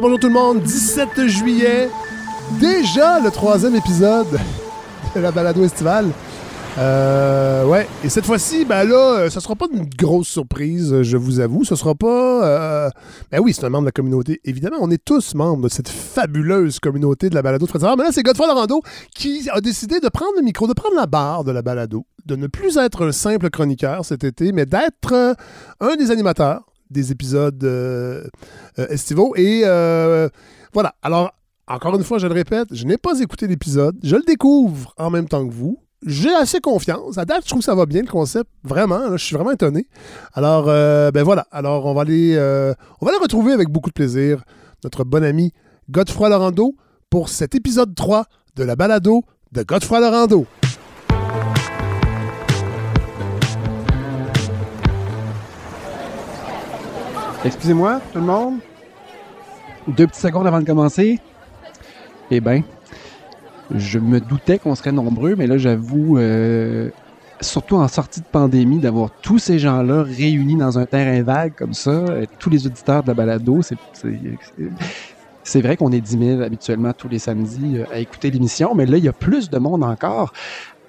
Bonjour 0.00 0.20
tout 0.20 0.28
le 0.28 0.34
monde, 0.34 0.62
17 0.62 1.26
juillet, 1.26 1.90
déjà 2.60 3.18
le 3.18 3.32
troisième 3.32 3.74
épisode 3.74 4.38
de 5.16 5.20
la 5.20 5.32
balado 5.32 5.64
estivale. 5.64 6.12
Euh, 6.78 7.64
ouais, 7.64 7.88
et 8.04 8.08
cette 8.08 8.24
fois-ci, 8.24 8.64
ben 8.64 8.84
là, 8.84 9.18
euh, 9.18 9.30
ça 9.30 9.40
sera 9.40 9.56
pas 9.56 9.66
une 9.72 9.86
grosse 9.86 10.28
surprise, 10.28 11.02
je 11.02 11.16
vous 11.16 11.40
avoue. 11.40 11.64
Ce 11.64 11.74
sera 11.74 11.96
pas. 11.96 12.46
Euh, 12.46 12.90
ben 13.32 13.40
oui, 13.40 13.52
c'est 13.52 13.64
un 13.64 13.70
membre 13.70 13.84
de 13.84 13.88
la 13.88 13.92
communauté. 13.92 14.40
Évidemment, 14.44 14.76
on 14.80 14.90
est 14.92 15.04
tous 15.04 15.34
membres 15.34 15.64
de 15.64 15.68
cette 15.68 15.88
fabuleuse 15.88 16.78
communauté 16.78 17.28
de 17.28 17.34
la 17.34 17.42
balado 17.42 17.66
de. 17.66 17.96
Mais 17.96 18.04
là, 18.04 18.12
c'est 18.12 18.22
Godfrey 18.22 18.46
Lorando 18.46 18.80
qui 19.16 19.48
a 19.50 19.60
décidé 19.60 19.98
de 19.98 20.08
prendre 20.08 20.34
le 20.36 20.42
micro, 20.42 20.68
de 20.68 20.74
prendre 20.74 20.94
la 20.94 21.06
barre 21.06 21.42
de 21.42 21.50
la 21.50 21.62
balado, 21.62 22.06
de 22.24 22.36
ne 22.36 22.46
plus 22.46 22.76
être 22.76 23.08
un 23.08 23.10
simple 23.10 23.50
chroniqueur 23.50 24.04
cet 24.04 24.22
été, 24.22 24.52
mais 24.52 24.64
d'être 24.64 25.12
euh, 25.12 25.34
un 25.80 25.96
des 25.96 26.12
animateurs 26.12 26.67
des 26.90 27.12
épisodes 27.12 27.62
euh, 27.64 28.24
euh, 28.78 28.86
estivaux. 28.88 29.34
Et 29.36 29.62
euh, 29.64 30.28
voilà. 30.72 30.94
Alors, 31.02 31.32
encore 31.66 31.94
une 31.96 32.04
fois, 32.04 32.18
je 32.18 32.26
le 32.26 32.34
répète, 32.34 32.68
je 32.72 32.84
n'ai 32.84 32.98
pas 32.98 33.20
écouté 33.20 33.46
l'épisode. 33.46 33.96
Je 34.02 34.16
le 34.16 34.22
découvre 34.22 34.94
en 34.96 35.10
même 35.10 35.28
temps 35.28 35.46
que 35.46 35.52
vous. 35.52 35.78
J'ai 36.06 36.32
assez 36.32 36.60
confiance. 36.60 37.18
À 37.18 37.24
date, 37.24 37.42
je 37.44 37.48
trouve 37.50 37.62
ça 37.62 37.74
va 37.74 37.84
bien 37.84 38.02
le 38.02 38.08
concept. 38.08 38.48
Vraiment, 38.62 39.16
je 39.16 39.24
suis 39.24 39.34
vraiment 39.34 39.50
étonné. 39.50 39.88
Alors, 40.32 40.66
euh, 40.68 41.10
ben 41.10 41.24
voilà. 41.24 41.46
Alors, 41.50 41.86
on 41.86 41.94
va 41.94 42.02
aller, 42.02 42.36
on 43.00 43.06
va 43.06 43.12
retrouver 43.20 43.52
avec 43.52 43.68
beaucoup 43.68 43.90
de 43.90 43.94
plaisir 43.94 44.44
notre 44.84 45.02
bon 45.04 45.24
ami 45.24 45.52
Godefroy 45.90 46.28
Lorando 46.28 46.76
pour 47.10 47.28
cet 47.28 47.54
épisode 47.54 47.94
3 47.94 48.26
de 48.54 48.62
la 48.62 48.76
balado 48.76 49.24
de 49.52 49.62
Godefroy 49.62 50.00
Lorando. 50.00 50.46
Excusez-moi, 57.42 58.00
tout 58.12 58.18
le 58.20 58.26
monde? 58.26 58.60
Deux 59.88 60.06
petites 60.06 60.22
secondes 60.22 60.46
avant 60.46 60.60
de 60.60 60.64
commencer. 60.64 61.18
Eh 62.30 62.40
bien, 62.40 62.62
je 63.70 63.98
me 63.98 64.20
doutais 64.20 64.58
qu'on 64.58 64.74
serait 64.74 64.92
nombreux, 64.92 65.34
mais 65.36 65.46
là, 65.46 65.58
j'avoue, 65.58 66.18
euh, 66.18 66.90
surtout 67.42 67.76
en 67.76 67.86
sortie 67.88 68.20
de 68.20 68.26
pandémie, 68.30 68.80
d'avoir 68.80 69.10
tous 69.20 69.38
ces 69.38 69.58
gens-là 69.58 70.02
réunis 70.02 70.56
dans 70.56 70.78
un 70.78 70.86
terrain 70.86 71.22
vague 71.22 71.54
comme 71.54 71.74
ça, 71.74 71.90
euh, 71.90 72.24
tous 72.38 72.50
les 72.50 72.66
auditeurs 72.66 73.02
de 73.02 73.08
la 73.08 73.14
balado, 73.14 73.60
c'est... 73.62 73.78
c'est- 73.92 75.62
vrai 75.62 75.76
qu'on 75.76 75.92
est 75.92 76.00
10 76.00 76.16
000 76.18 76.42
habituellement 76.42 76.92
tous 76.92 77.08
les 77.08 77.18
samedis 77.18 77.78
euh, 77.78 77.84
à 77.90 77.98
écouter 78.00 78.30
l'émission, 78.30 78.74
mais 78.74 78.86
là, 78.86 78.98
il 78.98 79.04
y 79.04 79.08
a 79.08 79.12
plus 79.12 79.50
de 79.50 79.58
monde 79.58 79.82
encore. 79.84 80.32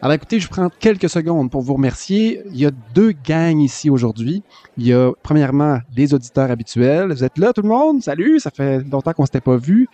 Alors 0.01 0.13
écoutez, 0.13 0.39
je 0.39 0.47
prends 0.47 0.69
quelques 0.69 1.09
secondes 1.09 1.51
pour 1.51 1.61
vous 1.61 1.73
remercier. 1.73 2.41
Il 2.51 2.57
y 2.57 2.65
a 2.65 2.71
deux 2.95 3.11
gangs 3.11 3.59
ici 3.59 3.89
aujourd'hui. 3.89 4.43
Il 4.77 4.87
y 4.87 4.93
a 4.93 5.11
premièrement 5.23 5.79
les 5.93 6.13
auditeurs 6.13 6.49
habituels. 6.49 7.11
Vous 7.11 7.25
êtes 7.25 7.37
là 7.37 7.51
tout 7.51 7.61
le 7.61 7.67
monde? 7.67 8.01
Salut, 8.01 8.39
ça 8.39 8.49
fait 8.49 8.79
longtemps 8.89 9.11
qu'on 9.11 9.25
s'était 9.25 9.41
pas 9.41 9.57
vu. 9.57 9.89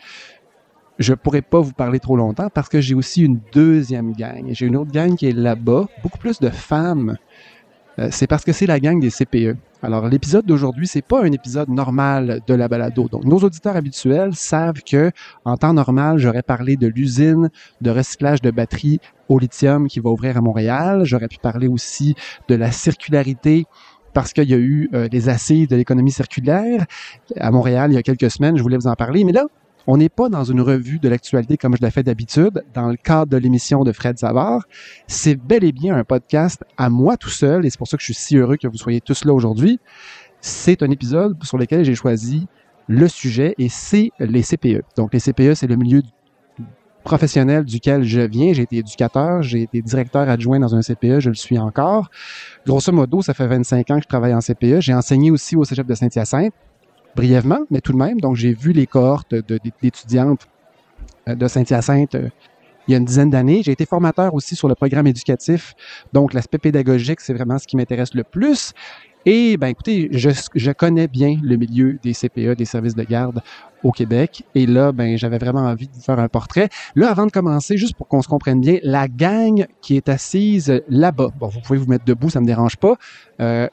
Je 1.00 1.16
pourrais 1.16 1.42
pas 1.42 1.60
vous 1.60 1.74
parler 1.74 2.00
trop 2.00 2.16
longtemps 2.16 2.50
parce 2.54 2.70
que 2.70 2.82
j'ai 2.82 2.94
aussi 2.94 3.24
une 3.24 3.40
deuxième 3.52 4.14
gang. 4.14 4.46
J'ai 4.52 4.68
une 4.68 4.76
autre 4.78 4.92
gang 4.92 5.16
qui 5.16 5.28
est 5.28 5.36
là-bas, 5.36 5.88
beaucoup 6.04 6.20
plus 6.20 6.40
de 6.40 6.50
femmes. 6.50 7.18
Euh, 8.00 8.10
c'est 8.12 8.28
parce 8.28 8.44
que 8.44 8.52
c'est 8.52 8.66
la 8.66 8.80
gang 8.80 9.00
des 9.00 9.10
CPE. 9.10 9.58
Alors 9.82 10.08
l'épisode 10.08 10.46
d'aujourd'hui, 10.46 10.88
c'est 10.88 11.02
pas 11.02 11.24
un 11.24 11.32
épisode 11.32 11.70
normal 11.70 12.42
de 12.46 12.54
la 12.54 12.68
balado. 12.68 13.08
Donc 13.08 13.24
nos 13.26 13.38
auditeurs 13.38 13.76
habituels 13.76 14.36
savent 14.36 14.82
que 14.84 15.12
en 15.46 15.58
temps 15.58 15.74
normal, 15.74 16.18
j'aurais 16.18 16.42
parlé 16.42 16.76
de 16.76 16.88
l'usine 16.88 17.50
de 17.82 17.92
recyclage 17.92 18.42
de 18.42 18.52
batteries 18.52 19.00
au 19.30 19.40
lithium 19.40 19.88
qui 19.88 20.00
va 20.00 20.10
ouvrir 20.10 20.38
à 20.38 20.42
Montréal. 20.42 21.02
J'aurais 21.06 21.28
pu 21.28 21.38
parler 21.38 21.68
aussi 21.68 22.16
de 22.48 22.56
la 22.56 22.72
circularité 22.72 23.66
parce 24.14 24.34
qu'il 24.34 24.50
y 24.50 24.54
a 24.54 24.58
eu 24.58 24.90
euh, 24.94 25.08
les 25.12 25.30
assises 25.30 25.68
de 25.68 25.76
l'économie 25.76 26.12
circulaire 26.12 26.86
à 27.38 27.52
Montréal 27.52 27.92
il 27.92 27.96
y 27.96 27.98
a 27.98 28.04
quelques 28.04 28.32
semaines. 28.32 28.58
Je 28.58 28.64
voulais 28.64 28.78
vous 28.78 28.88
en 28.88 28.96
parler. 28.96 29.24
Mais 29.24 29.34
là, 29.34 29.46
on 29.88 29.98
n'est 29.98 30.10
pas 30.10 30.30
dans 30.30 30.44
une 30.44 30.62
revue 30.62 31.00
de 31.00 31.10
l'actualité 31.10 31.58
comme 31.58 31.76
je 31.76 31.82
l'ai 31.82 31.92
fait 31.92 32.04
d'habitude, 32.04 32.64
dans 32.74 32.90
le 32.90 32.96
cadre 32.96 33.32
de 33.32 33.38
l'émission 33.38 33.84
de 33.84 33.92
Fred 33.92 34.18
Savard. 34.18 34.66
C'est 35.08 35.36
bel 35.36 35.64
et 35.64 35.72
bien 35.72 35.96
un 35.96 36.04
podcast 36.04 36.64
à 36.78 36.90
moi 36.90 37.18
tout 37.18 37.30
seul, 37.30 37.66
et 37.66 37.70
c'est 37.70 37.78
pour 37.78 37.88
ça 37.88 37.98
que 37.98 38.02
je 38.02 38.06
suis 38.06 38.14
si 38.14 38.38
heureux 38.38 38.58
que 38.58 38.68
vous 38.68 38.78
soyez 38.78 39.02
tous 39.02 39.26
là 39.26 39.34
aujourd'hui. 39.34 39.80
C'est 40.42 40.84
un 40.84 40.92
épisode 40.92 41.42
sur 41.44 41.58
lequel 41.58 41.84
j'ai 41.84 41.96
choisi 41.96 42.48
le 42.88 43.08
sujet, 43.08 43.56
et 43.58 43.70
c'est 43.70 44.12
les 44.20 44.44
CPE. 44.44 44.84
Donc, 44.96 45.14
les 45.14 45.20
CPE, 45.20 45.56
c'est 45.56 45.68
le 45.68 45.76
milieu 45.76 46.02
professionnel 47.06 47.64
duquel 47.64 48.04
je 48.04 48.20
viens. 48.20 48.52
J'ai 48.52 48.64
été 48.64 48.78
éducateur, 48.78 49.42
j'ai 49.42 49.62
été 49.62 49.82
directeur 49.82 50.28
adjoint 50.28 50.60
dans 50.60 50.76
un 50.76 50.82
CPE, 50.82 51.20
je 51.20 51.30
le 51.30 51.36
suis 51.36 51.58
encore. 51.58 52.10
Grosso 52.66 52.92
modo, 52.92 53.22
ça 53.22 53.34
fait 53.34 53.48
25 53.48 53.92
ans 53.92 53.96
que 53.98 54.04
je 54.04 54.08
travaille 54.08 54.34
en 54.34 54.40
CPE. 54.40 54.82
J'ai 54.82 54.94
enseigné 54.94 55.32
aussi 55.32 55.56
au 55.56 55.64
Cégep 55.64 55.88
de 55.88 55.96
Saint-Hyacinthe, 55.96 56.54
brièvement, 57.16 57.60
mais 57.72 57.82
tout 57.82 57.94
de 57.94 57.98
même. 57.98 58.20
Donc, 58.20 58.36
j'ai 58.36 58.54
vu 58.54 58.72
les 58.72 58.88
cohortes 58.88 59.34
de- 59.34 59.60
d'étudiantes 59.82 60.48
euh, 61.28 61.36
de 61.36 61.48
Saint-Hyacinthe 61.48 62.16
euh, 62.16 62.30
il 62.88 62.92
y 62.92 62.96
a 62.96 62.98
une 62.98 63.06
dizaine 63.06 63.32
d'années. 63.32 63.64
J'ai 63.64 63.72
été 63.72 63.86
formateur 63.86 64.34
aussi 64.36 64.56
sur 64.56 64.68
le 64.68 64.76
programme 64.76 65.08
éducatif. 65.08 65.74
Donc, 66.14 66.34
l'aspect 66.34 66.60
pédagogique, 66.60 67.20
c'est 67.20 67.34
vraiment 67.34 67.58
ce 67.58 67.66
qui 67.66 67.78
m'intéresse 67.78 68.14
le 68.14 68.24
plus. 68.24 68.74
Et, 69.26 69.58
ben, 69.58 69.70
écoutez, 69.70 70.08
je, 70.12 70.72
connais 70.72 71.08
bien 71.08 71.40
le 71.42 71.56
milieu 71.56 71.98
des 72.04 72.14
CPE, 72.14 72.56
des 72.56 72.66
services 72.66 72.94
de 72.94 73.04
garde 73.04 73.42
au 73.84 73.92
Québec. 73.92 74.44
Et 74.54 74.68
là, 74.68 74.92
ben, 74.92 75.18
j'avais 75.18 75.40
vraiment 75.40 75.62
envie 75.62 75.88
de 75.88 75.96
faire 75.96 76.20
un 76.20 76.28
portrait. 76.28 76.70
Là, 76.96 77.10
avant 77.10 77.26
de 77.26 77.32
commencer, 77.32 77.76
juste 77.76 77.96
pour 77.96 78.08
qu'on 78.08 78.22
se 78.22 78.28
comprenne 78.28 78.62
bien, 78.62 78.78
la 78.84 79.08
gang 79.08 79.66
qui 79.82 79.98
est 79.98 80.10
assise 80.10 80.80
là-bas, 80.90 81.30
bon, 81.40 81.48
vous 81.48 81.60
pouvez 81.62 81.80
vous 81.80 81.88
mettre 81.88 82.06
debout, 82.06 82.30
ça 82.30 82.40
me 82.40 82.46
dérange 82.46 82.78
pas. 82.78 82.98
Euh, 83.42 83.68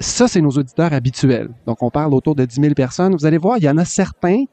ça, 0.00 0.28
c'est 0.28 0.40
nos 0.40 0.50
auditeurs 0.50 0.92
habituels. 0.92 1.50
Donc, 1.66 1.82
on 1.82 1.90
parle 1.90 2.14
autour 2.14 2.34
de 2.34 2.44
10 2.44 2.60
000 2.60 2.74
personnes. 2.74 3.14
Vous 3.14 3.26
allez 3.26 3.38
voir, 3.38 3.58
il 3.58 3.64
y 3.64 3.68
en 3.68 3.78
a 3.78 3.84
certains, 3.84 4.44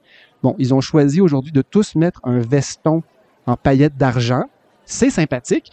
bon, 0.41 0.55
ils 0.57 0.73
ont 0.73 0.81
choisi 0.81 1.21
aujourd'hui 1.21 1.51
de 1.51 1.61
tous 1.61 1.95
mettre 1.95 2.19
un 2.23 2.39
veston 2.39 3.03
en 3.45 3.55
paillettes 3.55 3.97
d'argent. 3.97 4.43
C'est 4.85 5.09
sympathique. 5.09 5.71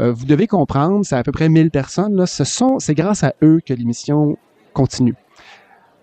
Euh, 0.00 0.12
vous 0.12 0.24
devez 0.24 0.46
comprendre, 0.46 1.04
c'est 1.04 1.16
à 1.16 1.22
peu 1.22 1.32
près 1.32 1.48
1000 1.48 1.70
personnes. 1.70 2.16
Là. 2.16 2.26
Ce 2.26 2.44
sont, 2.44 2.78
c'est 2.78 2.94
grâce 2.94 3.22
à 3.22 3.34
eux 3.42 3.60
que 3.64 3.74
l'émission 3.74 4.36
continue. 4.72 5.14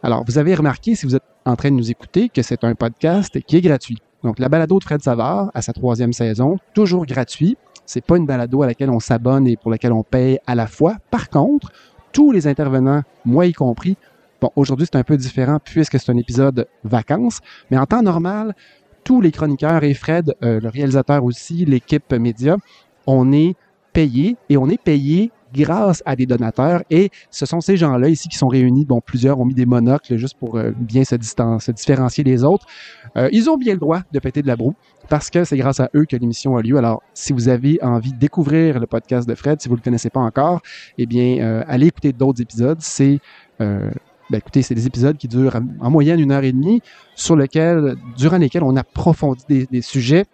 Alors, 0.02 0.24
vous 0.25 0.38
avez 0.38 0.56
remarqué, 0.56 0.96
si 0.96 1.06
vous 1.06 1.16
êtes 1.16 1.24
en 1.46 1.56
train 1.56 1.72
de 1.72 1.75
nous 1.75 1.91
écouter, 1.91 2.29
que 2.29 2.41
c'est 2.41 2.63
un 2.63 2.75
podcast 2.75 3.40
qui 3.41 3.58
est 3.58 3.62
gratuit. 3.62 3.97
Donc, 4.24 4.40
la 4.40 4.50
balado 4.50 4.79
de 4.79 4.84
Fred 4.84 5.02
Savard, 5.02 5.52
à 5.53 5.62
sa 5.62 5.74
troisième 5.74 6.13
saison, 6.13 6.58
toujours 6.74 7.06
gratuit. 7.06 7.58
C'est 7.85 8.06
pas 8.06 8.18
une 8.18 8.25
balado 8.25 8.62
à 8.62 8.68
laquelle 8.68 8.90
on 8.91 9.00
s'abonne 9.00 9.47
et 9.47 9.58
pour 9.58 9.72
laquelle 9.72 9.94
on 9.94 10.03
paye 10.03 10.40
à 10.46 10.56
la 10.56 10.68
fois. 10.68 10.97
Par 11.09 11.29
contre, 11.29 11.72
tous 12.12 12.31
les 12.31 12.47
intervenants, 12.47 13.03
moi 13.25 13.46
y 13.46 13.53
compris, 13.53 13.97
bon, 14.42 14.52
aujourd'hui 14.56 14.88
c'est 14.92 14.97
un 14.97 15.03
peu 15.03 15.18
différent 15.18 15.59
puisque 15.64 16.00
c'est 16.00 16.12
un 16.12 16.18
épisode 16.18 16.68
vacances, 16.84 17.40
mais 17.70 17.78
en 17.78 17.86
temps 17.86 18.02
normal, 18.02 18.56
tous 19.03 19.22
les 19.22 19.31
chroniqueurs 19.31 19.84
et 19.84 19.94
Fred, 19.94 20.36
euh, 20.44 20.59
le 20.59 20.70
réalisateur 20.70 21.24
aussi, 21.24 21.66
l'équipe 21.66 22.14
média, 22.14 22.58
on 23.08 23.31
est 23.31 23.56
payé 23.94 24.38
et 24.50 24.58
on 24.58 24.70
est 24.70 24.81
payé 24.81 25.31
grâce 25.53 26.03
à 26.05 26.15
des 26.15 26.25
donateurs 26.25 26.83
et 26.89 27.09
ce 27.31 27.45
sont 27.45 27.61
ces 27.61 27.77
gens-là 27.77 28.09
ici 28.09 28.27
qui 28.29 28.37
sont 28.37 28.47
réunis. 28.47 28.85
Bon, 28.85 29.01
plusieurs 29.01 29.39
ont 29.39 29.45
mis 29.45 29.53
des 29.53 29.65
monocles 29.65 30.15
juste 30.17 30.37
pour 30.37 30.57
euh, 30.57 30.71
bien 30.77 31.03
se, 31.03 31.15
distan- 31.15 31.59
se 31.59 31.71
différencier 31.71 32.23
des 32.23 32.43
autres. 32.43 32.65
Euh, 33.17 33.29
ils 33.31 33.49
ont 33.49 33.57
bien 33.57 33.73
le 33.73 33.79
droit 33.79 34.01
de 34.11 34.19
péter 34.19 34.41
de 34.41 34.47
la 34.47 34.55
broue 34.55 34.75
parce 35.09 35.29
que 35.29 35.43
c'est 35.43 35.57
grâce 35.57 35.79
à 35.79 35.89
eux 35.95 36.05
que 36.05 36.15
l'émission 36.15 36.55
a 36.57 36.61
lieu. 36.61 36.77
Alors, 36.77 37.01
si 37.13 37.33
vous 37.33 37.47
avez 37.49 37.79
envie 37.81 38.13
de 38.13 38.17
découvrir 38.19 38.79
le 38.79 38.85
podcast 38.85 39.27
de 39.27 39.33
Fred, 39.33 39.59
si 39.61 39.67
vous 39.67 39.75
le 39.75 39.81
connaissez 39.81 40.09
pas 40.11 40.19
encore, 40.19 40.61
eh 40.97 41.05
bien, 41.07 41.39
euh, 41.39 41.63
allez 41.67 41.87
écouter 41.87 42.13
d'autres 42.13 42.41
épisodes. 42.41 42.77
C'est 42.81 43.19
euh, 43.61 43.89
ben, 44.29 44.37
écoutez, 44.37 44.61
c'est 44.61 44.75
des 44.75 44.85
épisodes 44.85 45.17
qui 45.17 45.27
durent 45.27 45.55
en- 45.55 45.85
en 45.87 45.89
moyenne 45.89 46.19
une 46.19 46.31
heure 46.31 46.43
et 46.43 46.51
demie, 46.51 46.81
sur 47.16 47.35
lequel, 47.35 47.95
durant 48.16 48.37
lesquels 48.37 48.63
on 48.63 48.75
approfondit 48.75 49.66
des 49.71 49.81
sujets. 49.81 50.25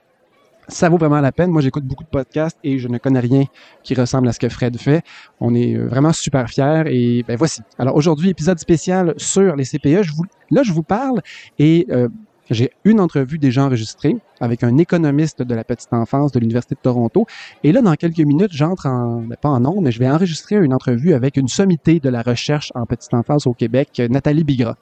Ça 0.67 0.89
vaut 0.89 0.97
vraiment 0.97 1.21
la 1.21 1.31
peine. 1.31 1.51
Moi, 1.51 1.61
j'écoute 1.61 1.85
beaucoup 1.85 2.03
de 2.03 2.09
podcasts 2.09 2.57
et 2.63 2.79
je 2.79 2.87
ne 2.87 2.97
connais 2.97 3.19
rien 3.19 3.45
qui 3.83 3.93
ressemble 3.93 4.27
à 4.27 4.33
ce 4.33 4.39
que 4.39 4.49
Fred 4.49 4.77
fait. 4.77 5.03
On 5.39 5.53
est 5.53 5.75
euh, 5.75 5.87
vraiment 5.87 6.13
super 6.13 6.49
fiers 6.49 6.83
et 6.87 7.23
ben 7.23 7.37
voici. 7.37 7.61
Alors 7.77 7.95
aujourd'hui, 7.95 8.29
épisode 8.29 8.59
spécial 8.59 9.13
sur 9.17 9.55
les 9.55 9.65
CPE. 9.65 10.03
Je 10.03 10.11
vous, 10.13 10.25
là, 10.51 10.63
je 10.63 10.71
vous 10.71 10.83
parle 10.83 11.21
et 11.59 11.85
euh, 11.91 12.09
j'ai 12.49 12.71
une 12.83 12.99
entrevue 12.99 13.39
déjà 13.39 13.65
enregistrée 13.65 14.17
avec 14.39 14.63
un 14.63 14.77
économiste 14.77 15.41
de 15.41 15.55
la 15.55 15.63
petite 15.63 15.93
enfance 15.93 16.31
de 16.31 16.39
l'Université 16.39 16.75
de 16.75 16.79
Toronto. 16.79 17.25
Et 17.63 17.71
là, 17.71 17.81
dans 17.81 17.95
quelques 17.95 18.19
minutes, 18.19 18.51
j'entre 18.51 18.85
en, 18.85 19.21
ben, 19.21 19.35
pas 19.35 19.49
en 19.49 19.65
ondes, 19.65 19.83
mais 19.83 19.91
je 19.91 19.99
vais 19.99 20.09
enregistrer 20.09 20.55
une 20.57 20.73
entrevue 20.73 21.13
avec 21.13 21.37
une 21.37 21.47
sommité 21.47 21.99
de 21.99 22.09
la 22.09 22.21
recherche 22.21 22.71
en 22.75 22.85
petite 22.85 23.13
enfance 23.13 23.47
au 23.47 23.53
Québec, 23.53 24.01
Nathalie 24.09 24.43
Bigra. 24.43 24.77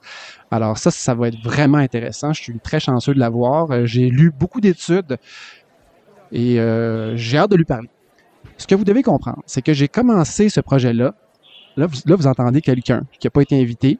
Alors 0.50 0.78
ça, 0.78 0.90
ça 0.90 1.14
va 1.14 1.28
être 1.28 1.42
vraiment 1.42 1.78
intéressant. 1.78 2.32
Je 2.32 2.42
suis 2.42 2.58
très 2.58 2.80
chanceux 2.80 3.14
de 3.14 3.20
la 3.20 3.30
voir. 3.30 3.70
Euh, 3.70 3.86
J'ai 3.86 4.10
lu 4.10 4.30
beaucoup 4.30 4.60
d'études 4.60 5.16
et 6.32 6.58
euh, 6.58 7.16
j'ai 7.16 7.38
hâte 7.38 7.50
de 7.50 7.56
lui 7.56 7.64
parler. 7.64 7.88
Ce 8.56 8.66
que 8.66 8.74
vous 8.74 8.84
devez 8.84 9.02
comprendre, 9.02 9.42
c'est 9.46 9.62
que 9.62 9.72
j'ai 9.72 9.88
commencé 9.88 10.48
ce 10.48 10.60
projet-là. 10.60 11.14
Là 11.76 11.86
vous, 11.86 12.26
entendez 12.26 12.60
quelqu'un 12.60 13.02
qui 13.18 13.26
n'a 13.26 13.30
pas 13.30 13.42
été 13.42 13.60
invité, 13.60 13.98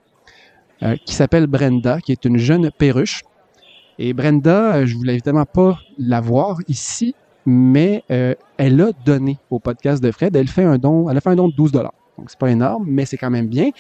euh, 0.82 0.96
qui 1.04 1.14
s'appelle 1.14 1.46
Brenda, 1.46 2.00
qui 2.00 2.12
est 2.12 2.24
une 2.24 2.38
jeune 2.38 2.70
perruche. 2.70 3.22
Et 3.98 4.12
Brenda, 4.12 4.76
euh, 4.76 4.86
je 4.86 4.94
voulais 4.96 5.14
évidemment 5.14 5.46
pas 5.46 5.78
la 5.98 6.20
voir 6.20 6.58
ici, 6.68 7.14
mais 7.46 8.04
elle 8.08 8.80
a 8.80 8.90
donné 9.04 9.38
au 9.50 9.58
podcast 9.58 10.02
de 10.02 10.10
Fred. 10.10 10.34
Elle 10.36 10.48
fait 10.48 10.64
un 10.64 10.78
don, 10.78 11.10
elle 11.10 11.16
a 11.16 11.20
fait 11.20 11.30
un 11.30 11.36
don 11.36 11.48
de 11.48 11.54
12 11.54 11.72
dollars. 11.72 11.94
Donc 12.16 12.30
c'est 12.30 12.38
pas 12.38 12.50
énorme, 12.50 12.84
mais 12.86 13.06
c'est 13.06 13.16
quand 13.18 13.30
même 13.30 13.48
bien. 13.48 13.70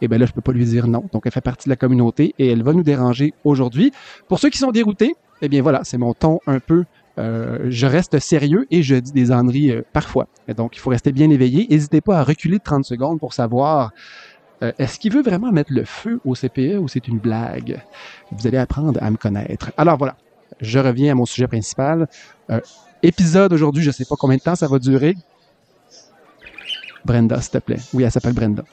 Et 0.00 0.08
bien 0.08 0.18
là, 0.18 0.26
je 0.26 0.32
peux 0.32 0.40
pas 0.40 0.52
lui 0.52 0.64
dire 0.64 0.86
non. 0.86 1.04
Donc, 1.12 1.22
elle 1.26 1.32
fait 1.32 1.40
partie 1.40 1.68
de 1.68 1.70
la 1.70 1.76
communauté 1.76 2.34
et 2.38 2.48
elle 2.48 2.62
va 2.62 2.72
nous 2.72 2.82
déranger 2.82 3.34
aujourd'hui. 3.44 3.92
Pour 4.28 4.38
ceux 4.38 4.50
qui 4.50 4.58
sont 4.58 4.70
déroutés, 4.70 5.14
eh 5.42 5.48
bien 5.48 5.62
voilà, 5.62 5.82
c'est 5.84 5.98
mon 5.98 6.14
ton 6.14 6.40
un 6.46 6.60
peu 6.60 6.84
euh, 7.18 7.66
je 7.68 7.86
reste 7.86 8.18
sérieux 8.18 8.66
et 8.70 8.82
je 8.82 8.94
dis 8.94 9.12
des 9.12 9.32
âneries 9.32 9.72
euh, 9.72 9.82
parfois. 9.92 10.28
Donc, 10.56 10.76
il 10.76 10.78
faut 10.78 10.90
rester 10.90 11.12
bien 11.12 11.30
éveillé. 11.30 11.66
N'hésitez 11.68 12.00
pas 12.00 12.18
à 12.18 12.24
reculer 12.24 12.58
de 12.58 12.62
30 12.62 12.84
secondes 12.84 13.18
pour 13.18 13.34
savoir 13.34 13.92
euh, 14.62 14.72
est-ce 14.78 14.98
qu'il 14.98 15.12
veut 15.12 15.22
vraiment 15.22 15.50
mettre 15.50 15.72
le 15.72 15.84
feu 15.84 16.20
au 16.24 16.34
CPE 16.34 16.78
ou 16.80 16.88
c'est 16.88 17.08
une 17.08 17.18
blague? 17.18 17.82
Vous 18.30 18.46
allez 18.46 18.58
apprendre 18.58 19.02
à 19.02 19.10
me 19.10 19.16
connaître. 19.16 19.72
Alors 19.76 19.98
voilà, 19.98 20.16
je 20.60 20.78
reviens 20.78 21.12
à 21.12 21.14
mon 21.14 21.26
sujet 21.26 21.48
principal. 21.48 22.08
épisode 23.02 23.52
aujourd'hui, 23.52 23.82
je 23.82 23.88
ne 23.88 23.94
sais 23.94 24.04
pas 24.04 24.16
combien 24.16 24.36
de 24.36 24.42
temps 24.42 24.56
ça 24.56 24.68
va 24.68 24.78
durer. 24.78 25.14
Brenda, 27.04 27.40
s'il 27.40 27.52
te 27.52 27.58
plaît. 27.58 27.78
Oui, 27.94 28.04
elle 28.04 28.10
s'appelle 28.10 28.34
Brenda. 28.34 28.64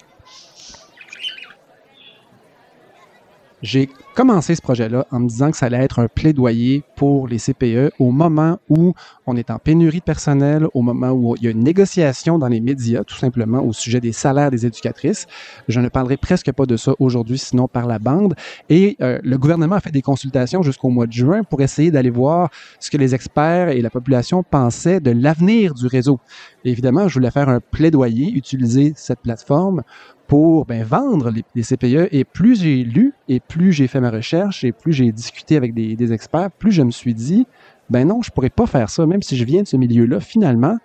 J'ai 3.62 3.90
commencé 4.16 4.54
ce 4.54 4.62
projet-là 4.62 5.08
en 5.12 5.20
me 5.20 5.28
disant 5.28 5.50
que 5.50 5.58
ça 5.58 5.68
allait 5.68 5.84
être 5.84 6.00
un 6.00 6.08
plaidoyer 6.08 6.84
pour 6.96 7.28
les 7.28 7.38
CPE 7.38 7.94
au 8.00 8.12
moment 8.12 8.60
où 8.70 8.94
on 9.26 9.36
est 9.38 9.50
en 9.50 9.60
pénurie 9.60 10.00
de 10.00 10.04
personnel, 10.04 10.68
au 10.74 10.82
moment 10.82 11.12
où 11.12 11.36
il 11.38 11.44
y 11.44 11.48
a 11.48 11.52
une 11.52 11.64
négociation 11.64 12.38
dans 12.38 12.50
les 12.50 12.60
médias, 12.60 13.04
tout 13.04 13.16
simplement, 13.16 13.62
au 13.62 13.74
sujet 13.74 14.02
des 14.02 14.12
salaires 14.12 14.52
des 14.52 14.66
éducatrices. 14.66 15.26
Je 15.68 15.80
ne 15.80 15.88
parlerai 15.88 16.18
presque 16.18 16.52
pas 16.52 16.66
de 16.66 16.78
ça 16.78 16.94
aujourd'hui, 17.00 17.38
sinon 17.38 17.68
par 17.68 17.88
la 17.88 17.98
bande. 17.98 18.36
Et 18.70 18.98
euh, 19.02 19.20
le 19.24 19.38
gouvernement 19.38 19.76
a 19.76 19.80
fait 19.80 19.92
des 19.92 20.02
consultations 20.02 20.62
jusqu'au 20.62 20.90
mois 20.90 21.08
de 21.08 21.14
juin 21.14 21.44
pour 21.44 21.62
essayer 21.62 21.92
d'aller 21.92 22.10
voir 22.10 22.50
ce 22.80 22.92
que 22.92 22.98
les 22.98 23.16
experts 23.16 23.70
et 23.70 23.82
la 23.82 23.90
population 23.90 24.44
pensaient 24.44 25.00
de 25.00 25.12
l'avenir 25.12 25.74
du 25.74 25.88
réseau. 25.88 26.20
évidemment, 26.66 27.08
je 27.08 27.16
voulais 27.16 27.32
faire 27.32 27.50
un 27.50 27.62
plaidoyer, 27.62 28.32
utiliser 28.32 28.94
cette 28.96 29.22
plateforme 29.22 29.84
pour 30.28 30.66
ben, 30.66 30.84
vendre 30.84 31.32
les, 31.56 31.64
CPE. 31.64 32.10
Et 32.12 32.24
plus 32.24 32.62
j'ai 32.62 32.84
lu 32.84 33.14
et 33.28 33.40
plus 33.40 33.72
j'ai 33.72 33.88
fait 33.88 34.00
ma 34.00 34.10
recherche 34.10 34.64
et 34.64 34.72
plus 34.72 34.94
j'ai 34.94 35.12
discuté 35.12 35.56
avec 35.56 35.74
des, 35.74 36.14
experts, 36.14 36.52
plus 36.52 36.72
je 36.72 36.82
me 36.82 36.92
suis 36.92 37.14
dit, 37.14 37.46
ben 37.90 38.08
non, 38.08 38.22
je 38.22 38.32
pourrais 38.32 38.50
pas 38.50 38.66
faire 38.66 38.90
ça, 38.90 39.06
même 39.06 39.22
si 39.22 39.38
je 39.38 39.44
viens 39.44 39.62
de 39.62 39.68
ce 39.68 39.78
milieu-là. 39.78 40.20
Finalement, 40.20 40.78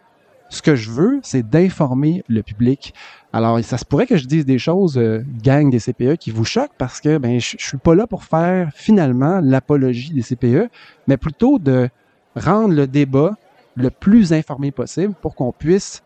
ce 0.48 0.62
que 0.62 0.74
je 0.74 0.90
veux, 0.90 1.20
c'est 1.22 1.48
d'informer 1.48 2.24
le 2.28 2.42
public. 2.42 2.92
Alors, 3.32 3.60
ça 3.60 3.78
se 3.78 3.84
pourrait 3.84 4.06
que 4.06 4.16
je 4.16 4.26
dise 4.26 4.44
des 4.44 4.58
choses, 4.58 4.98
euh, 4.98 5.24
gang 5.42 5.70
des 5.70 5.78
CPE, 5.78 6.16
qui 6.16 6.30
vous 6.30 6.44
choquent 6.44 6.76
parce 6.76 7.00
que 7.00 7.18
ben, 7.18 7.40
je, 7.40 7.56
je 7.58 7.64
suis 7.64 7.78
pas 7.78 7.94
là 7.94 8.06
pour 8.06 8.24
faire 8.24 8.70
finalement 8.74 9.40
l'apologie 9.40 10.12
des 10.12 10.22
CPE, 10.22 10.68
mais 11.06 11.16
plutôt 11.16 11.58
de 11.58 11.88
rendre 12.34 12.74
le 12.74 12.86
débat 12.86 13.36
le 13.76 13.90
plus 13.90 14.32
informé 14.32 14.72
possible 14.72 15.14
pour 15.20 15.34
qu'on 15.34 15.52
puisse 15.52 16.02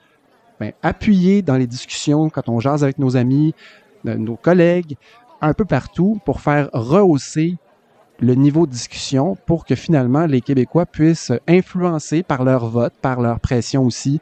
ben, 0.61 0.73
appuyer 0.83 1.43
dans 1.43 1.57
les 1.57 1.67
discussions 1.67 2.31
quand 2.31 2.49
on 2.49 2.61
jase 2.61 2.85
avec 2.85 2.99
nos 2.99 3.17
amis, 3.17 3.55
nos 4.05 4.37
collègues, 4.37 4.97
un 5.41 5.53
peu 5.55 5.65
partout 5.65 6.21
pour 6.25 6.41
faire 6.41 6.69
rehausser 6.73 7.57
le 8.21 8.35
niveau 8.35 8.67
de 8.67 8.73
discussion 8.73 9.37
pour 9.47 9.65
que 9.67 9.75
finalement 9.75 10.27
les 10.27 10.41
Québécois 10.41 10.87
puissent 10.87 11.33
influencer 11.49 12.23
par 12.23 12.45
leur 12.45 12.67
vote, 12.69 12.95
par 13.01 13.21
leur 13.21 13.41
pression 13.41 13.85
aussi, 13.85 14.21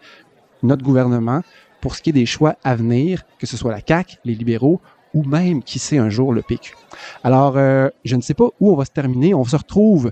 notre 0.63 0.83
gouvernement 0.83 1.43
pour 1.81 1.97
ce 1.97 2.03
qui 2.03 2.11
est 2.11 2.15
des 2.15 2.27
choix 2.27 2.57
à 2.65 2.77
venir, 2.77 3.23
que 3.39 3.47
ce 3.47 3.57
soit 3.57 3.73
la 3.73 3.81
CAQ, 3.87 4.17
les 4.25 4.35
libéraux 4.35 4.81
ou 5.15 5.25
même, 5.25 5.63
qui 5.63 5.79
sait, 5.79 5.99
un 5.99 6.09
jour 6.09 6.33
le 6.33 6.41
PQ. 6.41 6.75
Alors, 7.23 7.59
euh, 7.59 7.89
je 8.05 8.17
ne 8.17 8.23
sais 8.23 8.35
pas 8.35 8.47
où 8.61 8.73
on 8.73 8.77
va 8.77 8.87
se 8.87 8.91
terminer. 8.91 9.35
On 9.35 9.45
se 9.45 9.57
retrouve 9.57 10.11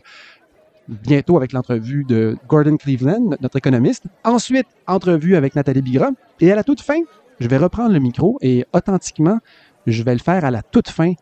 bientôt 0.90 1.36
avec 1.36 1.52
l'entrevue 1.52 2.04
de 2.04 2.36
Gordon 2.48 2.76
Cleveland, 2.76 3.36
notre 3.40 3.56
économiste. 3.56 4.04
Ensuite, 4.24 4.66
entrevue 4.86 5.36
avec 5.36 5.54
Nathalie 5.54 5.82
Bigra. 5.82 6.10
Et 6.40 6.50
à 6.50 6.56
la 6.56 6.64
toute 6.64 6.80
fin, 6.80 7.00
je 7.38 7.48
vais 7.48 7.56
reprendre 7.56 7.92
le 7.92 8.00
micro 8.00 8.38
et 8.42 8.66
authentiquement, 8.72 9.38
je 9.86 10.02
vais 10.02 10.12
le 10.12 10.20
faire 10.20 10.44
à 10.44 10.50
la 10.50 10.62
toute 10.62 10.88
fin, 10.88 11.12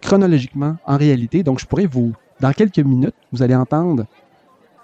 chronologiquement, 0.00 0.76
en 0.86 0.96
réalité. 0.96 1.42
Donc, 1.42 1.60
je 1.60 1.66
pourrais 1.66 1.86
vous, 1.86 2.12
dans 2.40 2.52
quelques 2.52 2.78
minutes, 2.78 3.14
vous 3.32 3.42
allez 3.42 3.54
entendre 3.54 4.06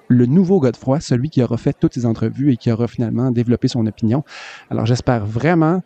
le 0.09 0.27
nouveau 0.27 0.61
Godefroy, 0.61 1.01
celui 1.01 1.31
qui 1.31 1.43
aura 1.43 1.57
fait 1.57 1.73
toutes 1.73 1.95
ces 1.95 2.05
entrevues 2.05 2.53
et 2.53 2.57
qui 2.57 2.71
aura 2.71 2.87
finalement 2.87 3.31
développé 3.31 3.69
son 3.69 3.87
opinion. 3.87 4.23
Alors, 4.71 4.85
j'espère 4.85 5.25
vraiment 5.25 5.83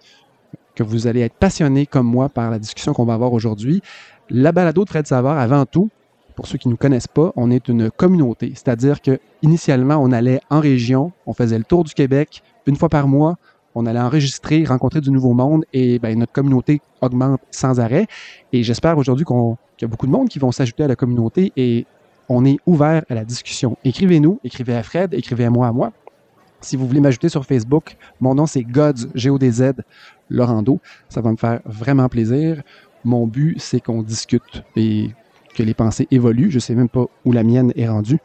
que 0.74 0.82
vous 0.82 1.06
allez 1.06 1.20
être 1.20 1.34
passionné 1.34 1.86
comme 1.86 2.06
moi 2.06 2.28
par 2.28 2.50
la 2.50 2.58
discussion 2.58 2.92
qu'on 2.92 3.04
va 3.04 3.14
avoir 3.14 3.32
aujourd'hui. 3.32 3.80
La 4.28 4.52
balado 4.52 4.84
de 4.84 4.88
Fred 4.88 5.06
Savard, 5.06 5.38
avant 5.38 5.66
tout, 5.66 5.88
pour 6.38 6.46
ceux 6.46 6.56
qui 6.56 6.68
ne 6.68 6.74
nous 6.74 6.76
connaissent 6.76 7.08
pas, 7.08 7.32
on 7.34 7.50
est 7.50 7.66
une 7.66 7.90
communauté. 7.90 8.52
C'est-à-dire 8.54 9.02
que 9.02 9.18
initialement, 9.42 9.96
on 9.96 10.12
allait 10.12 10.40
en 10.50 10.60
région, 10.60 11.10
on 11.26 11.32
faisait 11.32 11.58
le 11.58 11.64
tour 11.64 11.82
du 11.82 11.94
Québec 11.94 12.44
une 12.66 12.76
fois 12.76 12.88
par 12.88 13.08
mois, 13.08 13.38
on 13.74 13.86
allait 13.86 13.98
enregistrer, 13.98 14.64
rencontrer 14.64 15.00
du 15.00 15.10
nouveau 15.10 15.32
monde 15.32 15.64
et 15.72 15.98
ben, 15.98 16.16
notre 16.16 16.30
communauté 16.30 16.80
augmente 17.00 17.40
sans 17.50 17.80
arrêt. 17.80 18.06
Et 18.52 18.62
j'espère 18.62 18.96
aujourd'hui 18.98 19.24
qu'il 19.24 19.56
y 19.82 19.84
a 19.84 19.88
beaucoup 19.88 20.06
de 20.06 20.12
monde 20.12 20.28
qui 20.28 20.38
vont 20.38 20.52
s'ajouter 20.52 20.84
à 20.84 20.86
la 20.86 20.94
communauté 20.94 21.52
et 21.56 21.86
on 22.28 22.44
est 22.44 22.58
ouvert 22.66 23.02
à 23.10 23.14
la 23.16 23.24
discussion. 23.24 23.76
Écrivez-nous, 23.82 24.38
écrivez 24.44 24.76
à 24.76 24.84
Fred, 24.84 25.14
écrivez 25.14 25.44
à 25.44 25.50
moi, 25.50 25.66
à 25.66 25.72
moi. 25.72 25.92
Si 26.60 26.76
vous 26.76 26.86
voulez 26.86 27.00
m'ajouter 27.00 27.28
sur 27.28 27.44
Facebook, 27.46 27.96
mon 28.20 28.36
nom 28.36 28.46
c'est 28.46 28.62
Gods, 28.62 29.08
G-O-D-Z. 29.12 29.72
Ça 30.30 31.20
va 31.20 31.32
me 31.32 31.36
faire 31.36 31.58
vraiment 31.64 32.08
plaisir. 32.08 32.62
Mon 33.02 33.26
but, 33.26 33.56
c'est 33.58 33.80
qu'on 33.80 34.02
discute 34.02 34.62
et 34.76 35.10
que 35.54 35.62
les 35.62 35.74
pensées 35.74 36.08
évoluent. 36.10 36.50
Je 36.50 36.58
sais 36.58 36.74
même 36.74 36.88
pas 36.88 37.06
où 37.24 37.32
la 37.32 37.42
mienne 37.42 37.72
est 37.76 37.88
rendue. 37.88 38.18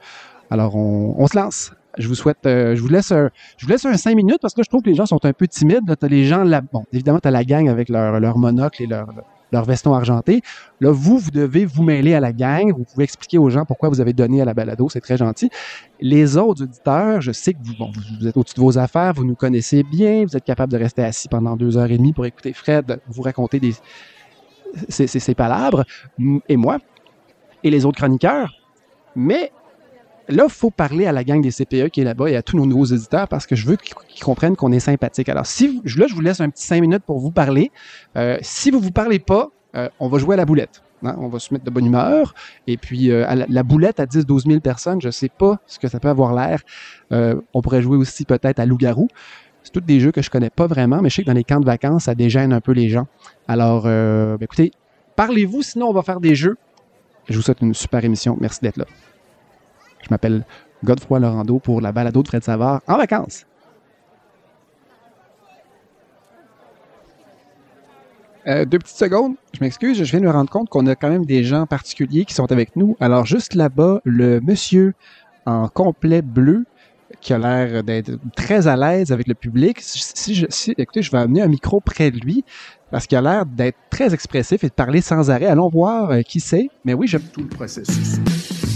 Alors, 0.49 0.75
on, 0.75 1.25
se 1.27 1.35
lance. 1.35 1.71
Je 1.97 2.07
vous 2.07 2.15
souhaite, 2.15 2.45
euh, 2.45 2.75
je 2.75 2.81
vous 2.81 2.89
laisse 2.89 3.11
un, 3.11 3.29
je 3.57 3.65
vous 3.65 3.71
laisse 3.71 3.85
un 3.85 3.97
cinq 3.97 4.15
minutes 4.15 4.39
parce 4.41 4.53
que 4.53 4.63
je 4.63 4.69
trouve 4.69 4.81
que 4.81 4.89
les 4.89 4.95
gens 4.95 5.05
sont 5.05 5.23
un 5.25 5.33
peu 5.33 5.47
timides. 5.47 5.81
As 5.89 6.07
les 6.07 6.25
gens 6.25 6.43
là, 6.43 6.61
bon, 6.61 6.83
évidemment, 6.93 7.19
tu 7.19 7.27
as 7.27 7.31
la 7.31 7.43
gang 7.43 7.69
avec 7.69 7.89
leur, 7.89 8.37
monocle 8.37 8.83
et 8.83 8.87
leur, 8.87 9.65
veston 9.65 9.93
argenté. 9.93 10.41
Là, 10.79 10.91
vous, 10.91 11.17
vous 11.17 11.31
devez 11.31 11.65
vous 11.65 11.83
mêler 11.83 12.13
à 12.13 12.19
la 12.19 12.33
gang. 12.33 12.71
Vous 12.71 12.83
pouvez 12.83 13.03
expliquer 13.03 13.37
aux 13.37 13.49
gens 13.49 13.65
pourquoi 13.65 13.89
vous 13.89 14.01
avez 14.01 14.13
donné 14.13 14.41
à 14.41 14.45
la 14.45 14.53
balado. 14.53 14.89
C'est 14.89 15.01
très 15.01 15.17
gentil. 15.17 15.49
Les 15.99 16.37
autres 16.37 16.63
auditeurs, 16.63 17.21
je 17.21 17.31
sais 17.31 17.53
que 17.53 17.59
vous, 17.63 17.73
bon, 17.77 17.91
vous 18.19 18.27
êtes 18.27 18.37
au-dessus 18.37 18.55
de 18.55 18.61
vos 18.61 18.77
affaires, 18.77 19.13
vous 19.13 19.25
nous 19.25 19.35
connaissez 19.35 19.83
bien, 19.83 20.25
vous 20.25 20.35
êtes 20.37 20.45
capable 20.45 20.71
de 20.71 20.77
rester 20.77 21.03
assis 21.03 21.29
pendant 21.29 21.55
deux 21.55 21.77
heures 21.77 21.91
et 21.91 21.97
demie 21.97 22.13
pour 22.13 22.25
écouter 22.25 22.53
Fred 22.53 22.99
vous 23.07 23.21
raconter 23.21 23.59
des, 23.59 23.73
ces 24.89 25.35
palabres. 25.35 25.83
Et 26.47 26.57
moi, 26.57 26.79
et 27.63 27.69
les 27.69 27.86
autres 27.86 27.98
chroniqueurs. 27.98 28.54
Mais 29.15 29.51
là, 30.30 30.45
il 30.48 30.51
faut 30.51 30.71
parler 30.71 31.06
à 31.06 31.12
la 31.12 31.24
gang 31.24 31.42
des 31.42 31.51
CPE 31.51 31.89
qui 31.89 32.01
est 32.01 32.04
là-bas 32.04 32.30
et 32.30 32.36
à 32.36 32.42
tous 32.42 32.57
nos 32.57 32.65
nouveaux 32.65 32.86
éditeurs 32.86 33.27
parce 33.27 33.45
que 33.45 33.56
je 33.56 33.68
veux 33.68 33.75
qu'ils 33.75 34.24
comprennent 34.24 34.56
qu'on 34.56 34.71
est 34.71 34.80
sympathique. 34.80 35.30
Alors, 35.30 35.44
là, 35.44 36.07
je 36.07 36.13
vous 36.13 36.21
laisse 36.21 36.42
un 36.42 36.50
petit 36.50 36.65
cinq 36.65 36.81
minutes 36.81 37.04
pour 37.06 37.19
vous 37.19 37.31
parler. 37.31 37.71
Euh, 38.16 38.37
si 38.42 38.71
vous 38.71 38.80
vous 38.80 38.92
parlez 38.92 39.19
pas, 39.19 39.49
euh, 39.76 39.90
on 39.99 40.07
va 40.07 40.18
jouer 40.18 40.33
à 40.33 40.37
la 40.37 40.45
boulette. 40.45 40.81
Hein. 41.04 41.16
On 41.19 41.28
va 41.28 41.40
se 41.40 41.54
mettre 41.54 41.66
de 41.66 41.69
bonne 41.69 41.85
humeur. 41.85 42.33
Et 42.68 42.78
puis, 42.78 43.11
euh, 43.11 43.26
la, 43.47 43.64
boulette 43.64 43.99
à 43.99 44.06
10-12 44.06 44.47
000 44.47 44.59
personnes, 44.59 45.02
je 45.02 45.09
sais 45.09 45.30
pas 45.30 45.59
ce 45.68 45.80
que 45.80 45.87
ça 45.87 45.99
peut 45.99 46.09
avoir 46.09 46.33
l'air. 46.33 46.61
on 47.11 47.61
pourrait 47.61 47.81
jouer 47.81 47.97
aussi 47.97 48.26
peut-être 48.26 48.59
à 48.59 48.66
loup-garou. 48.66 49.07
C'est 49.64 49.71
tous 49.71 49.80
des 49.80 50.02
jeux 50.02 50.11
que 50.11 50.21
je 50.21 50.30
connais 50.30 50.49
pas 50.49 50.68
vraiment, 50.68 51.02
mais 51.02 51.09
je 51.09 51.16
sais 51.16 51.21
que 51.21 51.28
dans 51.28 51.33
les 51.33 51.45
camps 51.45 51.61
de 51.61 51.66
vacances, 51.66 52.06
ça 52.06 52.16
dégêne 52.16 52.52
un 52.52 52.59
peu 52.59 52.73
les 52.73 52.90
gens. 52.90 53.07
Alors, 53.47 53.83
ben, 53.83 54.37
écoutez, 54.42 54.71
parlez-vous, 55.16 55.61
sinon 55.61 55.87
on 55.87 55.94
va 55.94 56.04
faire 56.04 56.19
des 56.19 56.35
jeux. 56.35 56.57
Je 57.30 57.35
vous 57.35 57.42
souhaite 57.42 57.61
une 57.61 57.73
super 57.73 58.03
émission. 58.03 58.37
Merci 58.39 58.59
d'être 58.61 58.77
là. 58.77 58.85
Je 60.01 60.07
m'appelle 60.11 60.45
Godefroy 60.83 61.19
Laurando 61.19 61.59
pour 61.59 61.81
la 61.81 61.92
balado 61.92 62.21
de 62.21 62.27
Fred 62.27 62.44
Savard 62.44 62.81
en 62.87 62.97
vacances. 62.97 63.45
Euh, 68.45 68.65
deux 68.65 68.77
petites 68.77 68.97
secondes, 68.97 69.35
je 69.53 69.61
m'excuse, 69.61 69.97
je 69.97 70.03
viens 70.03 70.19
de 70.19 70.25
me 70.25 70.31
rendre 70.31 70.49
compte 70.49 70.68
qu'on 70.68 70.85
a 70.87 70.95
quand 70.95 71.09
même 71.09 71.25
des 71.25 71.45
gens 71.45 71.65
particuliers 71.65 72.25
qui 72.25 72.33
sont 72.33 72.51
avec 72.51 72.75
nous. 72.75 72.97
Alors 72.99 73.25
juste 73.25 73.56
là-bas, 73.56 74.01
le 74.03 74.42
monsieur 74.42 74.94
en 75.45 75.69
complet 75.69 76.21
bleu 76.21 76.65
qui 77.21 77.33
a 77.33 77.37
l'air 77.37 77.83
d'être 77.83 78.11
très 78.35 78.67
à 78.67 78.75
l'aise 78.75 79.11
avec 79.11 79.27
le 79.27 79.33
public. 79.33 79.77
Si, 79.79 80.35
je, 80.35 80.45
si, 80.49 80.73
écoutez, 80.77 81.01
je 81.01 81.11
vais 81.11 81.19
amener 81.19 81.41
un 81.41 81.47
micro 81.47 81.79
près 81.79 82.11
de 82.11 82.19
lui 82.19 82.43
parce 82.91 83.07
qu'il 83.07 83.17
a 83.17 83.21
l'air 83.21 83.45
d'être 83.45 83.77
très 83.89 84.13
expressif 84.13 84.63
et 84.63 84.67
de 84.67 84.73
parler 84.73 85.01
sans 85.01 85.31
arrêt. 85.31 85.47
Allons 85.47 85.69
voir 85.69 86.11
euh, 86.11 86.21
qui 86.21 86.39
c'est. 86.39 86.69
Mais 86.85 86.93
oui, 86.93 87.07
j'aime 87.07 87.23
tout 87.33 87.41
le 87.41 87.47
processus. 87.47 88.19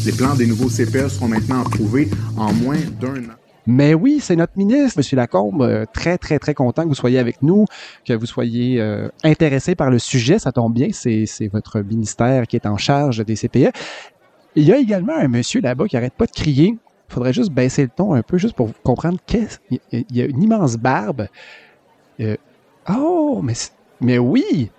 Les 0.06 0.12
plans 0.12 0.36
des 0.36 0.48
nouveaux 0.48 0.70
CPE 0.70 1.10
seront 1.10 1.28
maintenant 1.28 1.62
approuvés 1.62 2.10
en 2.36 2.52
moins 2.54 2.80
d'un 3.00 3.24
an. 3.26 3.36
Mais 3.70 3.94
oui, 3.94 4.20
c'est 4.22 4.38
notre 4.38 4.58
ministre, 4.58 5.00
M. 5.00 5.18
Lacombe. 5.18 5.62
Euh, 5.62 5.86
très, 5.94 6.18
très, 6.18 6.40
très 6.40 6.54
content 6.54 6.84
que 6.84 6.88
vous 6.88 6.96
soyez 6.96 7.20
avec 7.20 7.44
nous, 7.44 7.66
que 8.06 8.14
vous 8.14 8.26
soyez 8.26 8.80
euh, 8.80 9.10
intéressé 9.26 9.76
par 9.76 9.92
le 9.92 10.00
sujet. 10.00 10.40
Ça 10.40 10.54
tombe 10.54 10.74
bien, 10.74 10.88
c'est 10.94 11.28
votre 11.52 11.82
ministère 11.82 12.48
qui 12.48 12.56
est 12.56 12.66
en 12.66 12.78
charge 12.78 13.24
des 13.26 13.36
CPE. 13.36 13.72
Il 14.56 14.64
y 14.64 14.72
a 14.72 14.78
également 14.78 15.14
un 15.14 15.28
monsieur 15.28 15.62
là-bas 15.62 15.86
qui 15.86 15.98
arrête 15.98 16.14
pas 16.14 16.26
de 16.26 16.32
crier. 16.32 16.78
Il 17.10 17.14
faudrait 17.14 17.34
juste 17.34 17.52
baisser 17.52 17.84
le 17.84 17.90
ton 17.90 18.14
un 18.14 18.22
peu, 18.22 18.38
juste 18.38 18.56
pour 18.56 18.72
comprendre 18.84 19.18
qu'est-ce. 19.26 19.60
Il 19.92 20.06
y 20.12 20.22
a 20.22 20.26
une 20.26 20.44
immense 20.44 20.78
barbe. 20.78 21.28
oh, 22.90 23.42
mais 23.44 23.54
mais 24.00 24.18
oui! 24.18 24.70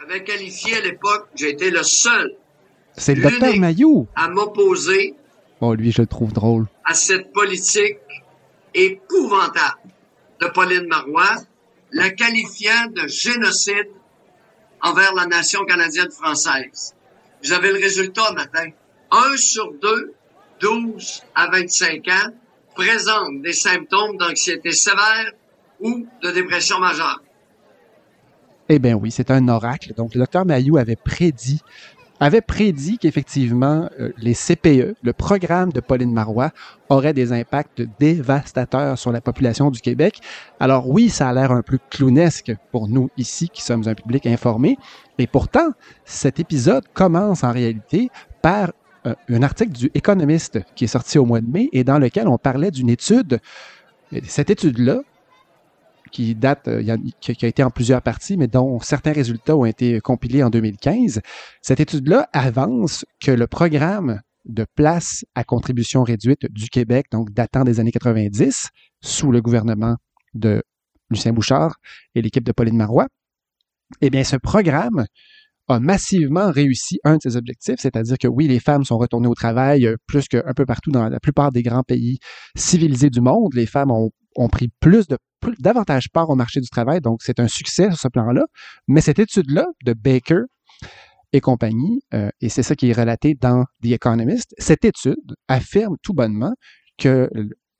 J'avais 0.00 0.24
qualifié 0.24 0.76
à 0.76 0.80
l'époque, 0.80 1.28
j'ai 1.34 1.50
été 1.50 1.70
le 1.70 1.82
seul. 1.82 2.34
C'est 2.96 3.14
le 3.14 3.22
docteur 3.22 3.56
Mayou. 3.56 4.06
À 4.14 4.28
m'opposer. 4.28 5.14
Oh, 5.60 5.74
lui, 5.74 5.92
je 5.92 6.02
le 6.02 6.06
trouve 6.06 6.32
drôle. 6.32 6.66
À 6.84 6.94
cette 6.94 7.32
politique 7.32 7.98
épouvantable 8.74 9.80
de 10.40 10.46
Pauline 10.48 10.86
Marois, 10.86 11.36
la 11.92 12.10
qualifiant 12.10 12.86
de 12.94 13.06
génocide 13.06 13.88
envers 14.82 15.14
la 15.14 15.26
nation 15.26 15.64
canadienne 15.64 16.10
française. 16.10 16.94
Vous 17.42 17.52
avez 17.52 17.72
le 17.72 17.78
résultat 17.78 18.32
matin. 18.32 18.70
Un 19.10 19.36
sur 19.36 19.72
deux, 19.74 20.14
12 20.60 21.22
à 21.34 21.48
25 21.50 22.08
ans, 22.08 22.32
présentent 22.74 23.42
des 23.42 23.52
symptômes 23.52 24.16
d'anxiété 24.16 24.72
sévère 24.72 25.32
ou 25.80 26.06
de 26.22 26.30
dépression 26.30 26.78
majeure. 26.78 27.22
Eh 28.68 28.78
bien 28.78 28.94
oui, 28.94 29.10
c'est 29.10 29.30
un 29.30 29.48
oracle. 29.48 29.94
Donc, 29.94 30.14
le 30.14 30.20
docteur 30.20 30.44
Mayou 30.44 30.76
avait 30.76 30.96
prédit 30.96 31.62
avait 32.20 32.40
prédit 32.40 32.98
qu'effectivement, 32.98 33.88
euh, 34.00 34.12
les 34.16 34.34
CPE, 34.34 34.96
le 35.02 35.12
programme 35.12 35.72
de 35.72 35.80
Pauline 35.80 36.12
Marois, 36.12 36.50
aurait 36.88 37.12
des 37.12 37.32
impacts 37.32 37.82
dévastateurs 37.98 38.98
sur 38.98 39.12
la 39.12 39.20
population 39.20 39.70
du 39.70 39.80
Québec. 39.80 40.20
Alors 40.60 40.88
oui, 40.88 41.10
ça 41.10 41.28
a 41.28 41.32
l'air 41.32 41.52
un 41.52 41.62
peu 41.62 41.78
clownesque 41.90 42.52
pour 42.72 42.88
nous 42.88 43.10
ici 43.16 43.48
qui 43.48 43.62
sommes 43.62 43.86
un 43.86 43.94
public 43.94 44.26
informé. 44.26 44.78
Et 45.18 45.26
pourtant, 45.26 45.68
cet 46.04 46.40
épisode 46.40 46.84
commence 46.94 47.44
en 47.44 47.52
réalité 47.52 48.10
par 48.42 48.72
un 49.28 49.42
article 49.42 49.72
du 49.72 49.90
Économiste 49.94 50.60
qui 50.74 50.84
est 50.84 50.88
sorti 50.88 51.18
au 51.18 51.24
mois 51.24 51.40
de 51.40 51.50
mai 51.50 51.68
et 51.72 51.84
dans 51.84 51.98
lequel 51.98 52.28
on 52.28 52.38
parlait 52.38 52.70
d'une 52.70 52.90
étude. 52.90 53.40
Cette 54.24 54.50
étude-là 54.50 55.02
qui 56.10 56.34
date, 56.34 56.68
euh, 56.68 56.96
qui 57.20 57.44
a 57.44 57.48
été 57.48 57.62
en 57.62 57.70
plusieurs 57.70 58.02
parties, 58.02 58.36
mais 58.36 58.46
dont 58.46 58.80
certains 58.80 59.12
résultats 59.12 59.56
ont 59.56 59.64
été 59.64 60.00
compilés 60.00 60.42
en 60.42 60.50
2015. 60.50 61.20
Cette 61.62 61.80
étude-là 61.80 62.28
avance 62.32 63.04
que 63.20 63.32
le 63.32 63.46
programme 63.46 64.20
de 64.44 64.64
place 64.76 65.24
à 65.34 65.44
contribution 65.44 66.04
réduite 66.04 66.50
du 66.50 66.68
Québec, 66.68 67.06
donc 67.10 67.32
datant 67.32 67.64
des 67.64 67.80
années 67.80 67.90
90, 67.90 68.70
sous 69.02 69.32
le 69.32 69.42
gouvernement 69.42 69.96
de 70.34 70.62
Lucien 71.10 71.32
Bouchard 71.32 71.76
et 72.14 72.22
l'équipe 72.22 72.44
de 72.44 72.52
Pauline 72.52 72.76
Marois, 72.76 73.08
eh 74.00 74.10
bien, 74.10 74.24
ce 74.24 74.36
programme 74.36 75.06
a 75.68 75.80
massivement 75.80 76.50
réussi 76.50 76.98
un 77.04 77.16
de 77.16 77.22
ses 77.22 77.36
objectifs, 77.36 77.76
c'est-à-dire 77.78 78.16
que 78.18 78.28
oui, 78.28 78.46
les 78.46 78.60
femmes 78.60 78.84
sont 78.84 78.98
retournées 78.98 79.28
au 79.28 79.34
travail 79.34 79.86
euh, 79.86 79.96
plus 80.06 80.28
qu'un 80.28 80.52
peu 80.54 80.64
partout 80.64 80.90
dans 80.90 81.08
la 81.08 81.20
plupart 81.20 81.52
des 81.52 81.62
grands 81.62 81.82
pays 81.82 82.18
civilisés 82.56 83.10
du 83.10 83.20
monde. 83.20 83.54
Les 83.54 83.66
femmes 83.66 83.90
ont, 83.90 84.10
pris 84.48 84.68
plus 84.80 85.08
de 85.08 85.18
davantage 85.58 86.10
part 86.10 86.30
au 86.30 86.36
marché 86.36 86.60
du 86.60 86.68
travail, 86.68 87.00
donc 87.00 87.20
c'est 87.22 87.40
un 87.40 87.48
succès 87.48 87.88
sur 87.90 87.98
ce 87.98 88.08
plan-là. 88.08 88.44
Mais 88.86 89.00
cette 89.00 89.18
étude-là 89.18 89.66
de 89.84 89.92
Baker 89.92 90.42
et 91.32 91.40
compagnie, 91.40 92.02
euh, 92.14 92.30
et 92.40 92.48
c'est 92.48 92.62
ça 92.62 92.76
qui 92.76 92.90
est 92.90 92.92
relaté 92.92 93.34
dans 93.34 93.64
The 93.82 93.92
Economist, 93.92 94.54
cette 94.58 94.84
étude 94.84 95.34
affirme 95.48 95.96
tout 96.02 96.12
bonnement 96.12 96.52
que 96.98 97.28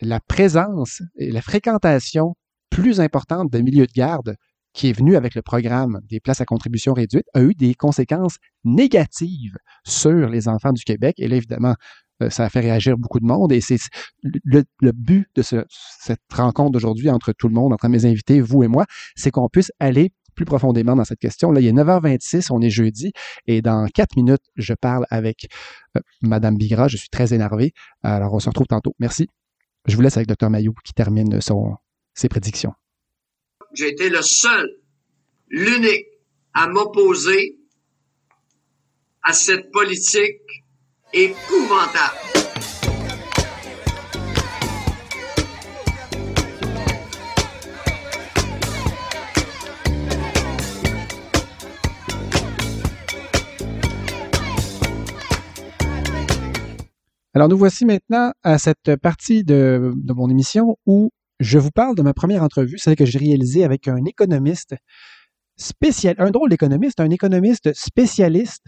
la 0.00 0.20
présence 0.20 1.02
et 1.16 1.30
la 1.30 1.42
fréquentation 1.42 2.34
plus 2.70 3.00
importante 3.00 3.50
de 3.50 3.60
milieux 3.60 3.86
de 3.86 3.92
garde 3.92 4.36
qui 4.76 4.90
est 4.90 4.92
venue 4.92 5.16
avec 5.16 5.34
le 5.34 5.40
programme 5.40 6.00
des 6.04 6.20
places 6.20 6.42
à 6.42 6.44
contribution 6.44 6.92
réduite 6.92 7.24
a 7.32 7.40
eu 7.40 7.54
des 7.54 7.74
conséquences 7.74 8.36
négatives 8.62 9.56
sur 9.84 10.28
les 10.28 10.48
enfants 10.48 10.72
du 10.72 10.84
Québec. 10.84 11.14
Et 11.18 11.28
là, 11.28 11.36
évidemment, 11.36 11.74
euh, 12.22 12.28
ça 12.28 12.44
a 12.44 12.50
fait 12.50 12.60
réagir 12.60 12.98
beaucoup 12.98 13.18
de 13.18 13.24
monde 13.24 13.52
et 13.52 13.62
c'est 13.62 13.78
le, 14.22 14.62
but 14.92 15.28
de 15.34 15.42
cette 15.42 16.20
rencontre 16.30 16.72
d'aujourd'hui 16.72 17.08
entre 17.08 17.32
tout 17.32 17.48
le 17.48 17.54
monde, 17.54 17.72
entre 17.72 17.88
mes 17.88 18.04
invités, 18.04 18.42
vous 18.42 18.62
et 18.64 18.68
moi, 18.68 18.84
c'est 19.16 19.30
qu'on 19.30 19.48
puisse 19.48 19.72
aller 19.80 20.12
plus 20.34 20.44
profondément 20.44 20.94
dans 20.94 21.04
cette 21.04 21.20
question. 21.20 21.50
Là, 21.50 21.62
il 21.62 21.66
est 21.66 21.72
9h26, 21.72 22.48
on 22.50 22.60
est 22.60 22.68
jeudi, 22.68 23.12
et 23.46 23.62
dans 23.62 23.86
quatre 23.86 24.14
minutes, 24.16 24.44
je 24.56 24.74
parle 24.74 25.06
avec 25.08 25.46
euh, 25.96 26.00
Madame 26.20 26.58
Bigra. 26.58 26.88
Je 26.88 26.98
suis 26.98 27.08
très 27.08 27.32
énervé. 27.32 27.72
Alors, 28.02 28.34
on 28.34 28.40
se 28.40 28.50
retrouve 28.50 28.66
tantôt. 28.66 28.94
Merci. 28.98 29.28
Je 29.86 29.96
vous 29.96 30.02
laisse 30.02 30.18
avec 30.18 30.28
Dr. 30.28 30.50
Mayou 30.50 30.74
qui 30.84 30.92
termine 30.92 31.40
ses 32.14 32.28
prédictions. 32.28 32.74
J'ai 33.76 33.88
été 33.90 34.08
le 34.08 34.22
seul, 34.22 34.70
l'unique 35.50 36.06
à 36.54 36.66
m'opposer 36.66 37.58
à 39.22 39.34
cette 39.34 39.70
politique 39.70 40.40
épouvantable. 41.12 42.16
Alors 57.34 57.50
nous 57.50 57.58
voici 57.58 57.84
maintenant 57.84 58.32
à 58.42 58.56
cette 58.56 58.96
partie 59.02 59.44
de, 59.44 59.92
de, 59.94 60.12
mon 60.14 60.30
émission 60.30 60.78
où 60.86 61.10
je 61.40 61.58
vous 61.58 61.70
parle 61.70 61.94
de 61.94 62.02
ma 62.02 62.14
première 62.14 62.42
entrevue, 62.42 62.78
celle 62.78 62.96
que 62.96 63.04
j'ai 63.04 63.18
réalisée 63.18 63.64
avec 63.64 63.88
un 63.88 64.04
économiste 64.04 64.74
spécial, 65.56 66.14
un 66.18 66.30
drôle 66.30 66.50
d'économiste, 66.50 67.00
un 67.00 67.10
économiste 67.10 67.72
spécialiste 67.74 68.64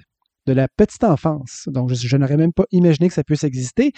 de 0.46 0.52
la 0.52 0.68
petite 0.68 1.04
enfance. 1.04 1.64
Donc, 1.66 1.92
je, 1.92 2.16
n'aurais 2.16 2.36
même 2.36 2.52
pas 2.52 2.64
imaginé 2.70 3.08
que 3.08 3.14
ça 3.14 3.24
puisse 3.24 3.44
exister. 3.44 3.92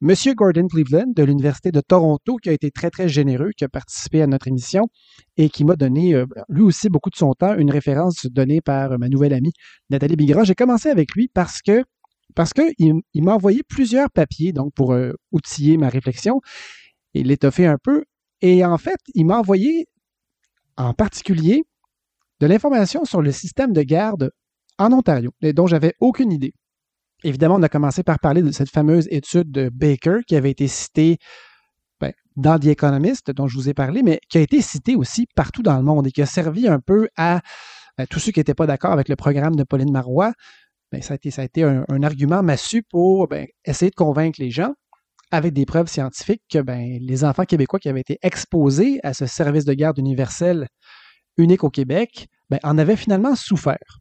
Monsieur 0.00 0.34
Gordon 0.34 0.66
Cleveland 0.66 1.12
de 1.14 1.22
l'Université 1.22 1.70
de 1.70 1.80
Toronto, 1.80 2.36
qui 2.36 2.48
a 2.48 2.52
été 2.52 2.70
très, 2.70 2.90
très 2.90 3.08
généreux, 3.08 3.50
qui 3.56 3.64
a 3.64 3.68
participé 3.68 4.20
à 4.20 4.26
notre 4.26 4.48
émission 4.48 4.88
et 5.36 5.48
qui 5.48 5.64
m'a 5.64 5.76
donné, 5.76 6.14
euh, 6.14 6.26
lui 6.48 6.62
aussi, 6.62 6.88
beaucoup 6.88 7.10
de 7.10 7.16
son 7.16 7.34
temps, 7.34 7.54
une 7.56 7.70
référence 7.70 8.26
donnée 8.26 8.60
par 8.60 8.98
ma 8.98 9.08
nouvelle 9.08 9.32
amie 9.32 9.52
Nathalie 9.90 10.16
Bigra. 10.16 10.42
J'ai 10.44 10.56
commencé 10.56 10.88
avec 10.88 11.12
lui 11.12 11.28
parce 11.28 11.62
que 11.62 11.84
parce 12.34 12.52
qu'il 12.54 12.72
il, 13.12 13.22
m'a 13.22 13.34
envoyé 13.34 13.62
plusieurs 13.62 14.10
papiers 14.10 14.52
donc 14.54 14.72
pour 14.74 14.94
euh, 14.94 15.12
outiller 15.32 15.76
ma 15.76 15.90
réflexion 15.90 16.40
et 17.14 17.22
l'étoffer 17.22 17.66
un 17.66 17.78
peu. 17.82 18.04
Et 18.40 18.64
en 18.64 18.78
fait, 18.78 18.98
il 19.14 19.26
m'a 19.26 19.38
envoyé 19.38 19.86
en 20.76 20.94
particulier 20.94 21.62
de 22.40 22.46
l'information 22.46 23.04
sur 23.04 23.22
le 23.22 23.30
système 23.30 23.72
de 23.72 23.82
garde 23.82 24.30
en 24.78 24.92
Ontario, 24.92 25.30
dont 25.42 25.66
j'avais 25.66 25.94
aucune 26.00 26.32
idée. 26.32 26.54
Évidemment, 27.24 27.56
on 27.56 27.62
a 27.62 27.68
commencé 27.68 28.02
par 28.02 28.18
parler 28.18 28.42
de 28.42 28.50
cette 28.50 28.70
fameuse 28.70 29.06
étude 29.10 29.50
de 29.52 29.68
Baker 29.68 30.20
qui 30.26 30.34
avait 30.34 30.50
été 30.50 30.66
citée 30.66 31.18
ben, 32.00 32.12
dans 32.34 32.58
The 32.58 32.66
Economist, 32.66 33.30
dont 33.30 33.46
je 33.46 33.56
vous 33.56 33.68
ai 33.68 33.74
parlé, 33.74 34.02
mais 34.02 34.18
qui 34.28 34.38
a 34.38 34.40
été 34.40 34.60
citée 34.60 34.96
aussi 34.96 35.26
partout 35.36 35.62
dans 35.62 35.76
le 35.76 35.84
monde 35.84 36.08
et 36.08 36.10
qui 36.10 36.22
a 36.22 36.26
servi 36.26 36.66
un 36.66 36.80
peu 36.80 37.08
à, 37.16 37.40
tous 38.10 38.18
ceux 38.18 38.32
qui 38.32 38.40
n'étaient 38.40 38.54
pas 38.54 38.66
d'accord 38.66 38.90
avec 38.90 39.08
le 39.08 39.14
programme 39.14 39.54
de 39.54 39.62
Pauline 39.62 39.92
Marois. 39.92 40.32
Ben, 40.90 41.00
ça 41.00 41.14
a 41.14 41.44
été, 41.44 41.62
un, 41.62 42.02
argument 42.02 42.42
massu 42.42 42.82
pour 42.82 43.28
ben, 43.28 43.46
essayer 43.64 43.90
de 43.90 43.94
convaincre 43.94 44.40
les 44.40 44.50
gens 44.50 44.74
avec 45.32 45.54
des 45.54 45.66
preuves 45.66 45.88
scientifiques 45.88 46.42
que 46.48 46.58
ben, 46.58 46.98
les 47.00 47.24
enfants 47.24 47.44
québécois 47.44 47.80
qui 47.80 47.88
avaient 47.88 48.02
été 48.02 48.18
exposés 48.22 49.00
à 49.02 49.14
ce 49.14 49.26
service 49.26 49.64
de 49.64 49.72
garde 49.72 49.98
universel 49.98 50.68
unique 51.38 51.64
au 51.64 51.70
Québec 51.70 52.28
ben, 52.50 52.60
en 52.62 52.76
avaient 52.76 52.96
finalement 52.96 53.34
souffert. 53.34 53.98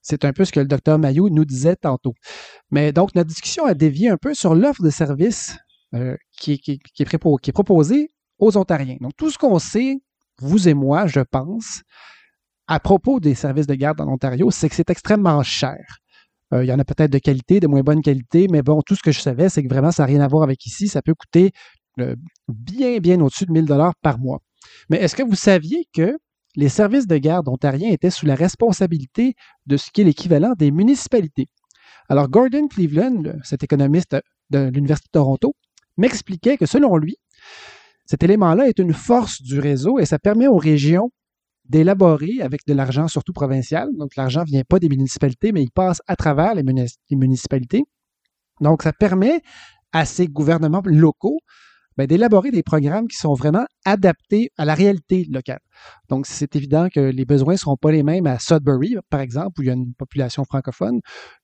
C'est 0.00 0.24
un 0.24 0.32
peu 0.32 0.44
ce 0.44 0.52
que 0.52 0.60
le 0.60 0.66
docteur 0.66 0.98
Mayou 0.98 1.28
nous 1.28 1.44
disait 1.44 1.76
tantôt. 1.76 2.14
Mais 2.70 2.92
donc, 2.92 3.14
notre 3.14 3.28
discussion 3.28 3.66
a 3.66 3.74
dévié 3.74 4.08
un 4.08 4.16
peu 4.16 4.32
sur 4.32 4.54
l'offre 4.54 4.82
de 4.82 4.90
services 4.90 5.58
euh, 5.94 6.16
qui, 6.38 6.62
est 6.98 7.52
proposée 7.52 8.08
aux 8.38 8.56
Ontariens. 8.56 8.96
Donc, 9.00 9.12
tout 9.16 9.30
ce 9.30 9.36
qu'on 9.36 9.58
sait, 9.58 9.98
vous 10.38 10.68
et 10.68 10.74
moi, 10.74 11.06
je 11.06 11.20
pense, 11.20 11.82
à 12.68 12.78
propos 12.78 13.18
des 13.18 13.34
services 13.34 13.66
de 13.66 13.74
garde 13.74 14.00
en 14.00 14.08
Ontario, 14.08 14.50
c'est 14.52 14.68
que 14.68 14.76
c'est 14.76 14.88
extrêmement 14.88 15.42
cher. 15.42 15.98
Euh, 16.52 16.64
il 16.64 16.68
y 16.68 16.72
en 16.72 16.78
a 16.78 16.84
peut-être 16.84 17.10
de 17.10 17.18
qualité, 17.18 17.60
de 17.60 17.66
moins 17.66 17.82
bonne 17.82 18.02
qualité, 18.02 18.46
mais 18.50 18.62
bon, 18.62 18.82
tout 18.82 18.94
ce 18.94 19.02
que 19.02 19.12
je 19.12 19.20
savais, 19.20 19.48
c'est 19.48 19.62
que 19.62 19.68
vraiment, 19.68 19.92
ça 19.92 20.02
n'a 20.02 20.06
rien 20.06 20.20
à 20.20 20.28
voir 20.28 20.42
avec 20.42 20.64
ici. 20.66 20.88
Ça 20.88 21.02
peut 21.02 21.14
coûter 21.14 21.52
euh, 22.00 22.16
bien, 22.48 22.98
bien 22.98 23.20
au-dessus 23.20 23.46
de 23.46 23.52
1000 23.52 23.64
dollars 23.64 23.94
par 24.02 24.18
mois. 24.18 24.40
Mais 24.88 24.98
est-ce 24.98 25.14
que 25.14 25.22
vous 25.22 25.36
saviez 25.36 25.86
que 25.92 26.16
les 26.56 26.68
services 26.68 27.06
de 27.06 27.16
garde 27.16 27.48
ontariens 27.48 27.90
étaient 27.90 28.10
sous 28.10 28.26
la 28.26 28.34
responsabilité 28.34 29.34
de 29.66 29.76
ce 29.76 29.90
qui 29.90 30.00
est 30.00 30.04
l'équivalent 30.04 30.54
des 30.58 30.70
municipalités? 30.70 31.46
Alors, 32.08 32.28
Gordon 32.28 32.66
Cleveland, 32.66 33.22
cet 33.44 33.62
économiste 33.62 34.16
de 34.50 34.68
l'Université 34.68 35.06
de 35.08 35.18
Toronto, 35.18 35.54
m'expliquait 35.96 36.56
que 36.56 36.66
selon 36.66 36.96
lui, 36.96 37.16
cet 38.06 38.24
élément-là 38.24 38.66
est 38.66 38.80
une 38.80 38.92
force 38.92 39.40
du 39.40 39.60
réseau 39.60 40.00
et 40.00 40.06
ça 40.06 40.18
permet 40.18 40.48
aux 40.48 40.56
régions 40.56 41.12
d'élaborer 41.70 42.40
avec 42.42 42.66
de 42.66 42.74
l'argent 42.74 43.06
surtout 43.06 43.32
provincial. 43.32 43.88
Donc, 43.96 44.16
l'argent 44.16 44.40
ne 44.40 44.46
vient 44.46 44.64
pas 44.68 44.80
des 44.80 44.88
municipalités, 44.88 45.52
mais 45.52 45.62
il 45.62 45.70
passe 45.70 46.02
à 46.08 46.16
travers 46.16 46.54
les, 46.54 46.64
municipalités. 47.12 47.84
Donc, 48.60 48.82
ça 48.82 48.92
permet 48.92 49.40
à 49.92 50.04
ces 50.04 50.26
gouvernements 50.26 50.82
locaux 50.84 51.38
ben, 51.96 52.06
d'élaborer 52.06 52.50
des 52.50 52.62
programmes 52.62 53.06
qui 53.06 53.16
sont 53.16 53.34
vraiment 53.34 53.64
adaptés 53.84 54.50
à 54.56 54.64
la 54.64 54.74
réalité 54.74 55.26
locale. 55.30 55.60
Donc, 56.08 56.26
c'est 56.26 56.56
évident 56.56 56.88
que 56.92 57.00
les 57.00 57.24
besoins 57.24 57.54
ne 57.54 57.58
seront 57.58 57.76
pas 57.76 57.92
les 57.92 58.02
mêmes 58.02 58.26
à 58.26 58.38
Sudbury, 58.38 58.96
par 59.08 59.20
exemple, 59.20 59.60
où 59.60 59.62
il 59.62 59.66
y 59.66 59.70
a 59.70 59.74
une 59.74 59.94
population 59.94 60.44
francophone, 60.44 61.00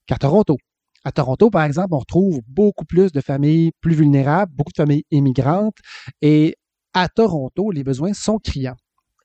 qu'à 0.06 0.16
Toronto. 0.16 0.56
À 1.04 1.12
Toronto, 1.12 1.50
par 1.50 1.62
exemple, 1.62 1.90
on 1.92 1.99
retrouve 2.00 2.40
beaucoup 2.49 2.85
plus 2.85 3.12
de 3.12 3.21
familles 3.21 3.71
plus 3.80 3.95
vulnérables, 3.95 4.52
beaucoup 4.52 4.73
de 4.73 4.83
familles 4.83 5.04
immigrantes, 5.12 5.76
et 6.21 6.56
à 6.95 7.09
Toronto, 7.09 7.71
les 7.71 7.85
besoins 7.85 8.12
sont 8.12 8.38
criants. 8.38 8.76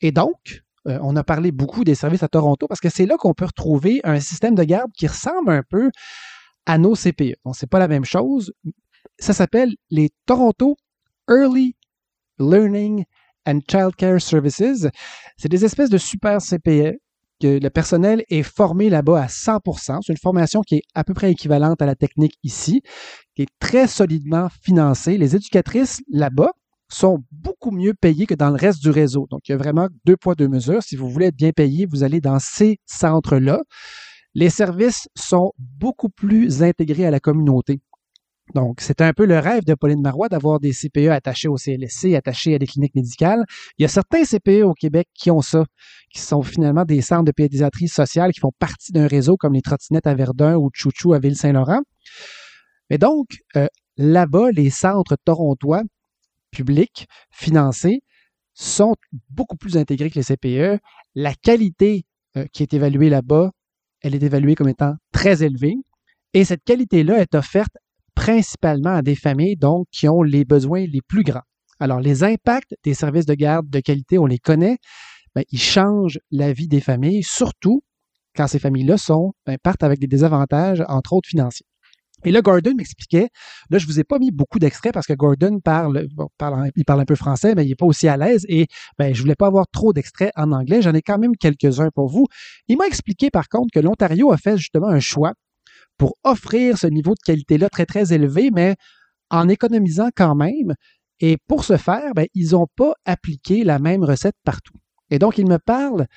Et 0.02 0.12
donc, 0.12 0.62
euh, 0.88 0.98
on 1.02 1.16
a 1.16 1.24
parlé 1.24 1.52
beaucoup 1.52 1.84
des 1.84 1.96
services 1.96 2.24
à 2.24 2.28
Toronto 2.28 2.68
parce 2.68 2.80
que 2.80 2.90
c'est 2.90 3.06
là 3.06 3.18
qu'on 3.18 3.34
peut 3.34 3.46
retrouver 3.46 4.02
un 4.04 4.20
système 4.20 4.56
de 4.56 4.64
garde 4.64 4.92
qui 4.94 5.08
ressemble 5.08 5.52
un 5.52 5.64
peu 5.68 5.92
à 6.66 6.78
nos 6.78 6.96
CPE. 6.96 7.36
Donc, 7.46 7.56
c'est 7.56 7.70
pas 7.70 7.80
la 7.80 7.88
même 7.88 8.06
chose. 8.06 8.54
Ça 9.20 9.34
s'appelle 9.34 9.74
les 9.90 10.10
Toronto 10.26 10.76
Early 11.30 11.76
Learning 12.40 13.04
and 13.46 13.60
Child 13.70 13.96
Care 13.96 14.22
Services. 14.22 14.88
C'est 15.38 15.50
des 15.50 15.66
espèces 15.66 15.90
de 15.90 15.98
super 15.98 16.40
CPE 16.40 16.98
que 17.42 17.60
le 17.60 17.70
personnel 17.70 18.24
est 18.30 18.44
formé 18.44 18.90
là-bas 18.90 19.24
à 19.24 19.28
100% 19.28 20.02
C'est 20.06 20.14
une 20.14 20.18
formation 20.18 20.62
qui 20.62 20.76
est 20.76 20.84
à 20.94 21.04
peu 21.04 21.14
près 21.14 21.32
équivalente 21.32 21.82
à 21.82 21.86
la 21.86 21.96
technique 21.96 22.38
ici, 22.44 22.82
qui 23.36 23.44
est 23.44 23.50
très 23.60 23.88
solidement 23.88 24.48
financée. 24.62 25.18
Les 25.18 25.36
éducatrices 25.36 26.02
là-bas 26.10 26.52
sont 26.94 27.24
beaucoup 27.32 27.72
mieux 27.72 27.94
payées 27.94 28.26
que 28.26 28.34
dans 28.34 28.50
le 28.50 28.56
reste 28.56 28.82
du 28.82 28.90
réseau. 28.90 29.28
Donc, 29.30 29.48
il 29.48 29.52
y 29.52 29.56
a 29.56 29.58
vraiment 29.58 29.88
deux 30.06 30.18
poids, 30.18 30.36
deux 30.36 30.48
mesures. 30.48 30.84
Si 30.84 30.96
vous 30.96 31.10
voulez 31.10 31.28
être 31.28 31.36
bien 31.36 31.52
payé, 31.52 31.86
vous 31.86 32.04
allez 32.04 32.22
dans 32.22 32.40
ces 32.40 32.80
centres-là. 32.86 33.62
Les 34.34 34.50
services 34.50 35.08
sont 35.16 35.54
beaucoup 35.58 36.10
plus 36.10 36.64
intégrés 36.64 37.06
à 37.06 37.12
la 37.12 37.20
communauté. 37.20 37.82
Donc, 38.54 38.82
c'est 38.82 39.02
un 39.02 39.14
peu 39.14 39.26
le 39.26 39.40
rêve 39.40 39.64
de 39.64 39.74
Pauline 39.76 40.02
Marois 40.02 40.28
d'avoir 40.28 40.60
des 40.60 40.72
CPE 40.74 41.10
attachés 41.10 41.48
au 41.48 41.56
CLSC, 41.56 42.16
attachés 42.16 42.56
à 42.56 42.60
des 42.60 42.68
cliniques 42.68 42.96
médicales. 42.96 43.46
Il 43.78 43.84
y 43.84 43.86
a 43.86 43.88
certains 43.88 44.24
CPE 44.24 44.64
au 44.64 44.74
Québec 44.74 45.08
qui 45.14 45.32
ont 45.32 45.42
ça, 45.42 45.64
qui 46.14 46.20
sont 46.20 46.42
finalement 46.42 46.84
des 46.84 47.02
centres 47.02 47.24
de 47.24 47.32
pédiatrie 47.32 47.88
sociale 47.88 48.34
qui 48.34 48.42
font 48.42 48.52
partie 48.60 48.92
d'un 48.92 49.08
réseau 49.08 49.38
comme 49.38 49.54
les 49.54 49.62
trottinettes 49.62 50.08
à 50.08 50.16
Verdun 50.16 50.58
ou 50.58 50.70
Chouchou 50.74 51.14
à 51.14 51.20
Ville-Saint-Laurent. 51.20 51.82
Mais 52.90 52.98
donc, 52.98 53.28
euh, 53.56 53.68
là-bas, 53.96 54.52
les 54.52 54.70
centres 54.70 55.16
torontois 55.24 55.84
publics 56.52 57.08
financés 57.32 58.02
sont 58.54 58.96
beaucoup 59.30 59.58
plus 59.58 59.78
intégrés 59.78 60.10
que 60.10 60.20
les 60.20 60.24
CPE. 60.24 60.80
La 61.16 61.34
qualité 61.34 62.06
euh, 62.38 62.46
qui 62.54 62.64
est 62.64 62.74
évaluée 62.74 63.10
là-bas, 63.10 63.52
elle 64.02 64.16
est 64.16 64.24
évaluée 64.24 64.56
comme 64.56 64.70
étant 64.70 64.94
très 65.12 65.44
élevée. 65.44 65.76
Et 66.34 66.46
cette 66.46 66.64
qualité-là 66.64 67.20
est 67.20 67.36
offerte 67.36 67.76
principalement 68.16 68.96
à 68.96 69.02
des 69.02 69.16
familles 69.16 69.56
donc 69.56 69.88
qui 69.92 70.08
ont 70.08 70.22
les 70.22 70.46
besoins 70.46 70.86
les 70.86 71.02
plus 71.02 71.24
grands. 71.24 71.44
Alors, 71.80 72.00
les 72.00 72.24
impacts 72.24 72.76
des 72.84 72.94
services 72.94 73.26
de 73.26 73.34
garde 73.34 73.68
de 73.70 73.80
qualité, 73.80 74.20
on 74.20 74.28
les 74.28 74.38
connaît, 74.38 74.78
ben, 75.34 75.44
ils 75.50 75.60
changent 75.60 76.20
la 76.30 76.54
vie 76.54 76.68
des 76.68 76.82
familles, 76.82 77.24
surtout 77.24 77.82
quand 78.36 78.48
ces 78.48 78.60
familles-là 78.60 78.96
ben, 79.46 79.58
partent 79.62 79.84
avec 79.84 80.00
des 80.00 80.08
désavantages, 80.08 80.84
entre 80.88 81.14
autres 81.14 81.30
financiers. 81.30 81.66
Et 82.26 82.32
là, 82.32 82.42
Gordon 82.42 82.74
m'expliquait, 82.76 83.30
là, 83.70 83.78
je 83.78 83.86
vous 83.88 84.00
ai 84.00 84.04
pas 84.04 84.20
mis 84.20 84.32
beaucoup 84.32 84.60
d'extraits 84.60 84.94
parce 84.94 85.08
que 85.08 85.14
Gordon 85.14 85.60
parle, 85.60 86.08
il 86.76 86.86
parle 86.86 87.02
un 87.02 87.06
peu 87.06 87.16
français, 87.16 87.56
mais 87.56 87.66
il 87.66 87.70
n'est 87.70 87.76
pas 87.76 87.86
aussi 87.86 88.08
à 88.08 88.18
l'aise 88.18 88.46
et 88.48 88.68
ben, 88.98 89.14
je 89.14 89.22
voulais 89.22 89.36
pas 89.36 89.48
avoir 89.48 89.66
trop 89.72 89.94
d'extraits 89.94 90.32
en 90.36 90.52
anglais. 90.52 90.82
J'en 90.82 90.94
ai 90.94 91.02
quand 91.02 91.18
même 91.18 91.36
quelques-uns 91.36 91.90
pour 91.94 92.08
vous. 92.08 92.28
Il 92.68 92.78
m'a 92.78 92.86
expliqué, 92.86 93.30
par 93.30 93.50
contre, 93.50 93.70
que 93.74 93.80
l'Ontario 93.80 94.32
a 94.32 94.38
fait 94.38 94.58
justement 94.58 94.88
un 94.88 95.00
choix 95.00 95.34
pour 95.98 96.16
offrir 96.24 96.78
ce 96.78 96.88
niveau 96.88 97.12
de 97.12 97.22
qualité-là 97.26 97.70
très, 97.70 97.86
très 97.86 98.14
élevé, 98.14 98.50
mais 98.52 98.76
en 99.30 99.48
économisant 99.50 100.10
quand 100.16 100.36
même. 100.36 100.76
Et 101.20 101.38
pour 101.48 101.64
ce 101.64 101.78
faire, 101.78 102.14
ben, 102.16 102.26
ils 102.34 102.52
n'ont 102.52 102.68
pas 102.76 102.94
appliqué 103.06 103.64
la 103.64 103.80
même 103.80 104.04
recette 104.04 104.36
partout. 104.44 104.74
Et 105.10 105.20
donc, 105.20 105.38
il 105.38 105.48
me 105.48 105.60
parle 105.60 106.08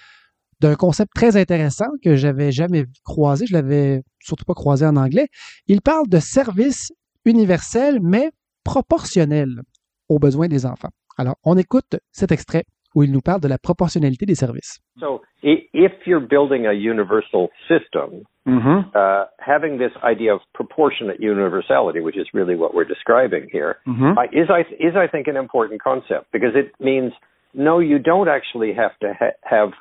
d'un 0.65 0.77
concept 0.77 1.13
très 1.15 1.37
intéressant 1.37 1.91
que 2.03 2.15
j'avais 2.15 2.51
jamais 2.51 2.85
croisé, 3.05 3.45
je 3.47 3.53
l'avais 3.53 4.01
surtout 4.21 4.47
pas 4.47 4.55
croisé 4.55 4.87
en 4.87 4.97
anglais. 4.97 5.27
Il 5.67 5.83
parle 5.83 6.09
de 6.09 6.19
service 6.19 6.91
universel, 7.27 7.99
mais 8.03 8.31
proportionnel 8.65 9.49
aux 10.09 10.19
besoins 10.19 10.49
des 10.49 10.65
enfants. 10.65 10.89
Alors, 11.19 11.37
on 11.45 11.59
écoute 11.59 11.97
cet 12.13 12.33
extrait 12.33 12.65
où 12.95 13.03
il 13.03 13.13
nous 13.13 13.21
parle 13.21 13.43
de 13.43 13.49
la 13.49 13.59
proportionnalité 13.59 14.25
des 14.25 14.37
services. 14.37 14.81
So, 14.99 15.21
if 15.43 15.93
you're 16.07 16.27
building 16.27 16.67
a 16.67 16.73
universal 16.73 17.51
system, 17.69 18.25
mm-hmm. 18.47 18.91
uh, 18.95 19.27
having 19.39 19.79
this 19.79 19.93
idea 20.03 20.33
of 20.33 20.41
proportionate 20.55 21.19
universality, 21.21 22.01
which 22.01 22.17
is 22.17 22.27
really 22.33 22.57
what 22.57 22.73
we're 22.73 22.89
describing 22.89 23.49
here, 23.53 23.77
mm-hmm. 23.87 24.17
uh, 24.17 24.25
is, 24.33 24.49
I, 24.49 24.63
is, 24.81 24.95
I 24.97 25.09
think, 25.09 25.27
an 25.27 25.37
important 25.37 25.83
concept 25.83 26.33
because 26.33 26.55
it 26.55 26.73
means 26.81 27.13
no, 27.53 27.81
you 27.81 27.99
don't 27.99 28.29
actually 28.29 28.73
have 28.73 28.97
to 29.01 29.13
ha- 29.21 29.39
have 29.43 29.73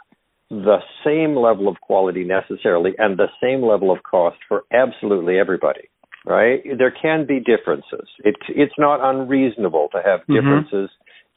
the 0.50 0.78
same 1.06 1.36
level 1.36 1.68
of 1.68 1.80
quality 1.82 2.24
necessarily 2.24 2.92
and 2.98 3.18
the 3.18 3.30
same 3.42 3.64
level 3.64 3.92
of 3.92 4.04
cost 4.04 4.38
for 4.48 4.64
absolutely 4.72 5.40
everybody. 5.40 5.90
Right? 6.26 6.62
There 6.78 6.94
can 7.02 7.26
be 7.28 7.40
differences. 7.40 8.08
it's 8.20 8.40
it's 8.48 8.74
not 8.78 9.00
unreasonable 9.04 9.90
to 9.92 9.98
have 9.98 10.22
mm-hmm. 10.22 10.36
differences 10.36 10.90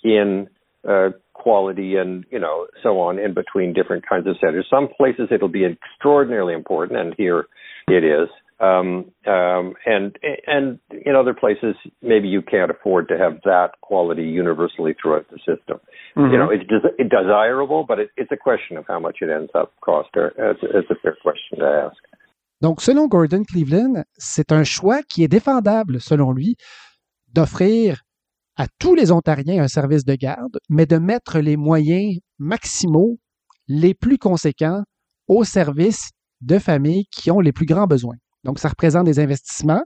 in 0.04 0.48
uh, 0.88 1.08
quality 1.34 1.96
and 1.96 2.24
you 2.30 2.38
know 2.38 2.68
so 2.84 3.00
on 3.00 3.18
in 3.18 3.34
between 3.34 3.72
different 3.72 4.04
kinds 4.08 4.28
of 4.28 4.36
centers. 4.40 4.66
Some 4.70 4.88
places 4.96 5.28
it'll 5.32 5.48
be 5.48 5.64
extraordinarily 5.64 6.54
important, 6.54 7.00
and 7.00 7.14
here 7.16 7.46
it 7.88 8.04
is. 8.04 8.28
Um, 8.58 9.12
um, 9.26 9.74
and 9.84 10.16
and 10.46 10.78
in 11.04 11.14
other 11.14 11.34
places 11.34 11.76
maybe 12.00 12.26
you 12.26 12.40
can't 12.40 12.70
afford 12.70 13.06
to 13.08 13.18
have 13.18 13.34
that 13.44 13.72
quality 13.82 14.22
universally 14.22 14.94
throughout 14.98 15.26
the 15.30 15.36
system. 15.38 15.78
Mm-hmm. 16.16 16.32
You 16.32 16.38
know, 16.38 16.50
it's, 16.50 16.64
it's 16.98 17.10
desirable, 17.10 17.84
but 17.86 17.98
it, 17.98 18.08
it's 18.16 18.32
a 18.32 18.36
question 18.36 18.78
of 18.78 18.86
how 18.88 18.98
much 18.98 19.18
it 19.20 19.28
ends 19.28 19.50
up 19.54 19.74
costing. 19.82 20.30
It's, 20.38 20.60
it's 20.62 20.90
a 20.90 20.94
fair 21.02 21.16
question 21.22 21.58
to 21.58 21.66
ask. 21.66 21.96
Donc, 22.62 22.80
selon 22.80 23.06
Gordon 23.06 23.44
Cleveland, 23.44 24.04
c'est 24.16 24.50
un 24.50 24.64
choix 24.64 25.02
qui 25.02 25.22
est 25.22 25.28
défendable, 25.28 26.00
selon 26.00 26.32
lui, 26.32 26.56
d'offrir 27.34 28.00
à 28.56 28.66
tous 28.78 28.94
les 28.94 29.12
Ontariens 29.12 29.62
un 29.62 29.68
service 29.68 30.06
de 30.06 30.14
garde, 30.14 30.58
mais 30.70 30.86
de 30.86 30.96
mettre 30.96 31.40
les 31.40 31.58
moyens 31.58 32.18
maximaux 32.38 33.18
les 33.68 33.92
plus 33.92 34.16
conséquents 34.16 34.82
au 35.28 35.44
service 35.44 36.12
de 36.40 36.58
familles 36.58 37.04
qui 37.10 37.30
ont 37.30 37.40
les 37.40 37.52
plus 37.52 37.66
grands 37.66 37.86
besoins. 37.86 38.16
Donc, 38.46 38.60
ça 38.60 38.68
représente 38.68 39.04
des 39.04 39.18
investissements. 39.18 39.82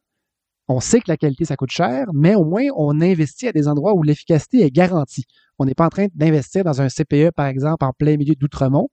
On 0.69 0.81
sait 0.81 1.01
que 1.01 1.09
la 1.09 1.17
qualité, 1.17 1.47
ça 1.47 1.57
coûte 1.57 1.71
cher, 1.71 2.07
mais 2.13 2.35
au 2.35 2.45
moins, 2.45 2.67
on 2.77 3.01
investit 3.01 3.49
à 3.49 3.53
des 3.53 3.67
endroits 3.67 3.95
où 3.95 4.03
l'efficacité 4.03 4.61
est 4.61 4.71
garantie. 4.71 5.25
On 5.59 5.65
n'est 5.65 5.75
pas 5.75 5.87
en 5.87 5.89
train 5.89 6.07
d'investir 6.15 6.63
dans 6.63 6.81
un 6.83 6.89
CPE, 6.89 7.31
par 7.35 7.47
exemple, 7.47 7.85
en 7.85 7.93
plein 7.93 8.19
milieu 8.19 8.35
d'Outremont. 8.35 8.89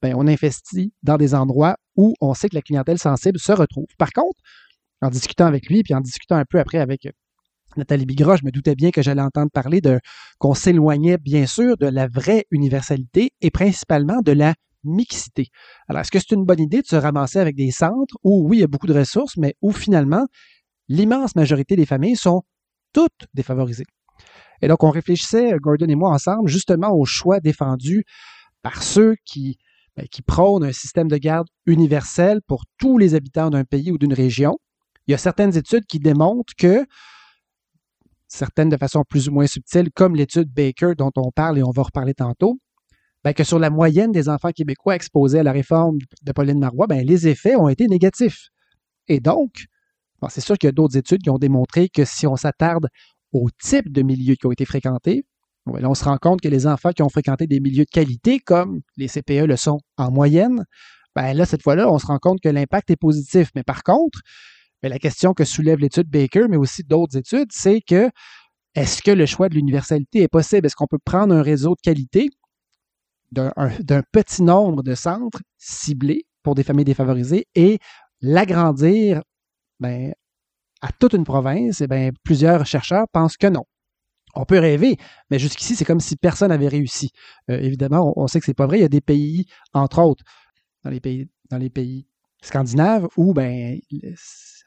Bien, 0.00 0.14
on 0.16 0.28
investit 0.28 0.92
dans 1.02 1.16
des 1.16 1.34
endroits 1.34 1.76
où 1.96 2.14
on 2.20 2.32
sait 2.32 2.48
que 2.48 2.54
la 2.54 2.62
clientèle 2.62 2.98
sensible 2.98 3.40
se 3.40 3.50
retrouve. 3.50 3.88
Par 3.98 4.12
contre, 4.12 4.40
en 5.02 5.10
discutant 5.10 5.46
avec 5.46 5.68
lui, 5.68 5.82
puis 5.82 5.94
en 5.94 6.00
discutant 6.00 6.36
un 6.36 6.44
peu 6.44 6.60
après 6.60 6.78
avec 6.78 7.08
Nathalie 7.76 8.06
Bigra, 8.06 8.36
je 8.36 8.44
me 8.44 8.52
doutais 8.52 8.76
bien 8.76 8.92
que 8.92 9.02
j'allais 9.02 9.20
entendre 9.20 9.50
parler 9.50 9.80
de 9.80 9.98
qu'on 10.38 10.54
s'éloignait 10.54 11.18
bien 11.18 11.46
sûr 11.46 11.76
de 11.76 11.86
la 11.86 12.06
vraie 12.06 12.44
universalité 12.52 13.32
et 13.40 13.50
principalement 13.50 14.22
de 14.22 14.32
la 14.32 14.54
mixité. 14.88 15.48
Alors, 15.88 16.00
est-ce 16.00 16.10
que 16.10 16.18
c'est 16.18 16.32
une 16.32 16.44
bonne 16.44 16.60
idée 16.60 16.82
de 16.82 16.86
se 16.86 16.96
ramasser 16.96 17.38
avec 17.38 17.56
des 17.56 17.70
centres 17.70 18.16
où, 18.22 18.48
oui, 18.48 18.58
il 18.58 18.60
y 18.60 18.64
a 18.64 18.68
beaucoup 18.68 18.86
de 18.86 18.98
ressources, 18.98 19.36
mais 19.36 19.54
où 19.62 19.72
finalement, 19.72 20.26
l'immense 20.88 21.36
majorité 21.36 21.76
des 21.76 21.86
familles 21.86 22.16
sont 22.16 22.42
toutes 22.92 23.26
défavorisées? 23.34 23.86
Et 24.60 24.68
donc, 24.68 24.82
on 24.82 24.90
réfléchissait, 24.90 25.54
Gordon 25.60 25.86
et 25.88 25.94
moi, 25.94 26.10
ensemble, 26.10 26.48
justement 26.48 26.90
au 26.90 27.04
choix 27.04 27.40
défendu 27.40 28.04
par 28.62 28.82
ceux 28.82 29.14
qui, 29.24 29.58
ben, 29.96 30.06
qui 30.08 30.22
prônent 30.22 30.64
un 30.64 30.72
système 30.72 31.08
de 31.08 31.16
garde 31.16 31.48
universel 31.66 32.40
pour 32.46 32.64
tous 32.78 32.98
les 32.98 33.14
habitants 33.14 33.50
d'un 33.50 33.64
pays 33.64 33.92
ou 33.92 33.98
d'une 33.98 34.14
région. 34.14 34.58
Il 35.06 35.12
y 35.12 35.14
a 35.14 35.18
certaines 35.18 35.56
études 35.56 35.86
qui 35.86 36.00
démontrent 36.00 36.54
que 36.58 36.84
certaines 38.26 38.68
de 38.68 38.76
façon 38.76 39.04
plus 39.08 39.28
ou 39.28 39.32
moins 39.32 39.46
subtile, 39.46 39.90
comme 39.94 40.14
l'étude 40.14 40.52
Baker 40.52 40.92
dont 40.96 41.12
on 41.16 41.30
parle 41.30 41.58
et 41.58 41.62
on 41.62 41.70
va 41.70 41.82
reparler 41.82 42.14
tantôt, 42.14 42.58
ben, 43.24 43.32
que 43.32 43.44
sur 43.44 43.58
la 43.58 43.70
moyenne 43.70 44.12
des 44.12 44.28
enfants 44.28 44.50
québécois 44.50 44.94
exposés 44.94 45.40
à 45.40 45.42
la 45.42 45.52
réforme 45.52 45.98
de 46.22 46.32
Pauline 46.32 46.58
Marois, 46.58 46.86
ben, 46.86 47.04
les 47.04 47.28
effets 47.28 47.56
ont 47.56 47.68
été 47.68 47.86
négatifs. 47.86 48.48
Et 49.08 49.20
donc, 49.20 49.64
c'est 50.28 50.40
sûr 50.40 50.56
qu'il 50.58 50.68
y 50.68 50.70
a 50.70 50.72
d'autres 50.72 50.96
études 50.96 51.22
qui 51.22 51.30
ont 51.30 51.38
démontré 51.38 51.88
que 51.88 52.04
si 52.04 52.26
on 52.26 52.36
s'attarde 52.36 52.88
au 53.32 53.48
type 53.62 53.92
de 53.92 54.02
milieux 54.02 54.34
qui 54.34 54.46
ont 54.46 54.52
été 54.52 54.64
fréquentés, 54.64 55.24
ben, 55.66 55.84
on 55.84 55.94
se 55.94 56.04
rend 56.04 56.18
compte 56.18 56.40
que 56.40 56.48
les 56.48 56.66
enfants 56.66 56.92
qui 56.92 57.02
ont 57.02 57.08
fréquenté 57.08 57.46
des 57.46 57.60
milieux 57.60 57.84
de 57.84 57.90
qualité, 57.90 58.38
comme 58.38 58.80
les 58.96 59.08
CPE 59.08 59.46
le 59.46 59.56
sont 59.56 59.80
en 59.96 60.10
moyenne, 60.10 60.64
ben 61.14 61.34
là, 61.34 61.44
cette 61.44 61.62
fois-là, 61.62 61.90
on 61.90 61.98
se 61.98 62.06
rend 62.06 62.18
compte 62.18 62.40
que 62.40 62.48
l'impact 62.48 62.90
est 62.90 62.96
positif. 62.96 63.50
Mais 63.54 63.64
par 63.64 63.82
contre, 63.82 64.20
mais 64.82 64.88
la 64.88 64.98
question 64.98 65.34
que 65.34 65.44
soulève 65.44 65.78
l'étude 65.78 66.08
Baker, 66.08 66.46
mais 66.48 66.56
aussi 66.56 66.84
d'autres 66.84 67.16
études, 67.16 67.48
c'est 67.50 67.80
que 67.80 68.10
est-ce 68.74 69.02
que 69.02 69.10
le 69.10 69.26
choix 69.26 69.48
de 69.48 69.54
l'universalité 69.54 70.22
est 70.22 70.28
possible? 70.28 70.66
Est-ce 70.66 70.76
qu'on 70.76 70.86
peut 70.86 71.00
prendre 71.04 71.34
un 71.34 71.42
réseau 71.42 71.70
de 71.70 71.80
qualité? 71.82 72.30
D'un 73.32 74.02
petit 74.12 74.42
nombre 74.42 74.82
de 74.82 74.94
centres 74.94 75.42
ciblés 75.56 76.26
pour 76.42 76.54
des 76.54 76.62
familles 76.62 76.84
défavorisées 76.84 77.46
et 77.54 77.78
l'agrandir 78.20 79.22
ben, 79.80 80.14
à 80.80 80.88
toute 80.92 81.12
une 81.12 81.24
province? 81.24 81.80
Et 81.80 81.84
eh 81.84 81.88
bien, 81.88 82.10
plusieurs 82.22 82.66
chercheurs 82.66 83.06
pensent 83.12 83.36
que 83.36 83.46
non. 83.46 83.64
On 84.34 84.44
peut 84.44 84.58
rêver, 84.58 84.96
mais 85.30 85.38
jusqu'ici, 85.38 85.74
c'est 85.74 85.84
comme 85.84 86.00
si 86.00 86.16
personne 86.16 86.50
n'avait 86.50 86.68
réussi. 86.68 87.10
Euh, 87.50 87.58
évidemment, 87.58 88.12
on, 88.16 88.26
sait 88.26 88.40
que 88.40 88.46
c'est 88.46 88.54
pas 88.54 88.66
vrai. 88.66 88.78
Il 88.78 88.82
y 88.82 88.84
a 88.84 88.88
des 88.88 89.00
pays, 89.00 89.46
entre 89.72 90.00
autres, 90.00 90.22
dans 90.84 90.90
les 90.90 91.00
pays, 91.00 91.28
dans 91.50 91.58
les 91.58 91.70
pays 91.70 92.06
scandinaves, 92.42 93.08
où 93.16 93.32
ben, 93.32 93.80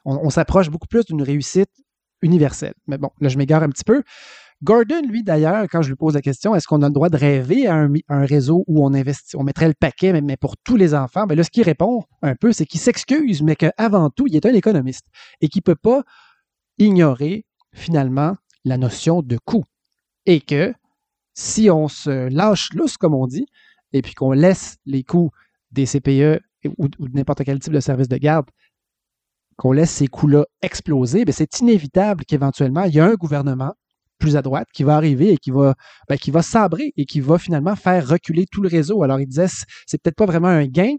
on, 0.04 0.30
s'approche 0.30 0.68
beaucoup 0.68 0.88
plus 0.88 1.04
d'une 1.04 1.22
réussite 1.22 1.70
universelle. 2.22 2.74
Mais 2.86 2.98
bon, 2.98 3.10
là, 3.20 3.28
je 3.28 3.38
m'égare 3.38 3.62
un 3.62 3.70
petit 3.70 3.84
peu. 3.84 4.02
Gordon, 4.62 5.02
lui, 5.08 5.24
d'ailleurs, 5.24 5.64
quand 5.68 5.82
je 5.82 5.88
lui 5.88 5.96
pose 5.96 6.14
la 6.14 6.22
question, 6.22 6.54
est-ce 6.54 6.68
qu'on 6.68 6.82
a 6.82 6.86
le 6.86 6.92
droit 6.92 7.08
de 7.08 7.16
rêver 7.16 7.66
à 7.66 7.88
un, 8.08 8.24
réseau 8.24 8.62
où 8.68 8.84
on 8.84 8.94
investit, 8.94 9.36
on 9.36 9.42
mettrait 9.42 9.66
le 9.66 9.74
paquet, 9.74 10.20
mais, 10.20 10.36
pour 10.36 10.56
tous 10.56 10.76
les 10.76 10.94
enfants? 10.94 11.26
Ben 11.26 11.36
là, 11.36 11.42
ce 11.42 11.50
qu'il 11.50 11.64
répond 11.64 12.04
un 12.22 12.36
peu, 12.36 12.52
c'est 12.52 12.64
qu'il 12.64 12.78
s'excuse, 12.78 13.42
mais 13.42 13.56
qu'avant 13.56 14.08
tout, 14.10 14.28
il 14.28 14.36
est 14.36 14.46
un 14.46 14.54
économiste 14.54 15.06
et 15.40 15.48
qu'il 15.48 15.60
ne 15.60 15.72
peut 15.72 15.80
pas 15.80 16.04
ignorer, 16.78 17.44
finalement, 17.74 18.36
la 18.64 18.78
notion 18.78 19.22
de 19.22 19.36
coût. 19.44 19.64
Et 20.26 20.40
que 20.40 20.72
si 21.34 21.68
on 21.68 21.88
se 21.88 22.28
lâche 22.28 22.72
lousse, 22.72 22.96
comme 22.96 23.14
on 23.14 23.26
dit, 23.26 23.46
et 23.92 24.00
puis 24.00 24.14
qu'on 24.14 24.30
laisse 24.30 24.76
les 24.86 25.02
coûts 25.02 25.30
des 25.72 25.86
CPE 25.86 26.40
ou, 26.78 26.88
n'importe 27.12 27.42
quel 27.44 27.58
type 27.58 27.72
de 27.72 27.80
service 27.80 28.08
de 28.08 28.16
garde, 28.16 28.48
qu'on 29.56 29.72
laisse 29.72 29.90
ces 29.90 30.06
coûts-là 30.06 30.44
exploser, 30.62 31.24
ben, 31.24 31.32
c'est 31.32 31.58
inévitable 31.58 32.24
qu'éventuellement, 32.24 32.84
il 32.84 32.94
y 32.94 33.00
a 33.00 33.06
un 33.06 33.14
gouvernement 33.14 33.74
plus 34.22 34.36
à 34.36 34.42
droite 34.42 34.68
qui 34.72 34.84
va 34.84 34.94
arriver 34.94 35.32
et 35.32 35.36
qui 35.36 35.50
va, 35.50 35.74
ben, 36.08 36.16
qui 36.16 36.30
va 36.30 36.42
sabrer 36.42 36.92
et 36.96 37.04
qui 37.04 37.20
va 37.20 37.38
finalement 37.38 37.76
faire 37.76 38.08
reculer 38.08 38.44
tout 38.50 38.62
le 38.62 38.68
réseau. 38.68 39.02
Alors, 39.02 39.18
il 39.20 39.26
disait, 39.26 39.48
c'est 39.86 40.00
peut-être 40.00 40.16
pas 40.16 40.26
vraiment 40.26 40.48
un 40.48 40.66
gain 40.66 40.94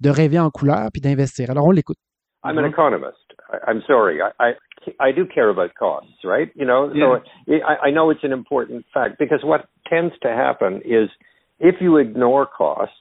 de 0.00 0.10
rêver 0.10 0.38
en 0.38 0.50
couleur 0.50 0.88
puis 0.92 1.02
d'investir. 1.02 1.50
Alors, 1.50 1.66
on 1.66 1.72
l'écoute. 1.72 1.98
I'm 2.44 2.58
an 2.58 2.64
economist. 2.64 3.34
I'm 3.66 3.82
sorry. 3.86 4.20
I, 4.20 4.30
I, 4.38 4.54
I 5.00 5.12
do 5.12 5.26
care 5.26 5.48
about 5.48 5.74
costs, 5.74 6.22
right? 6.24 6.50
You 6.54 6.64
know, 6.64 6.92
yeah. 6.94 7.18
so 7.48 7.64
I, 7.66 7.88
I 7.88 7.90
know 7.90 8.10
it's 8.10 8.22
an 8.22 8.32
important 8.32 8.84
fact 8.94 9.18
because 9.18 9.42
what 9.42 9.66
tends 9.88 10.14
to 10.22 10.28
happen 10.28 10.80
is 10.84 11.10
if 11.58 11.80
you 11.80 11.96
ignore 11.96 12.46
costs, 12.46 12.94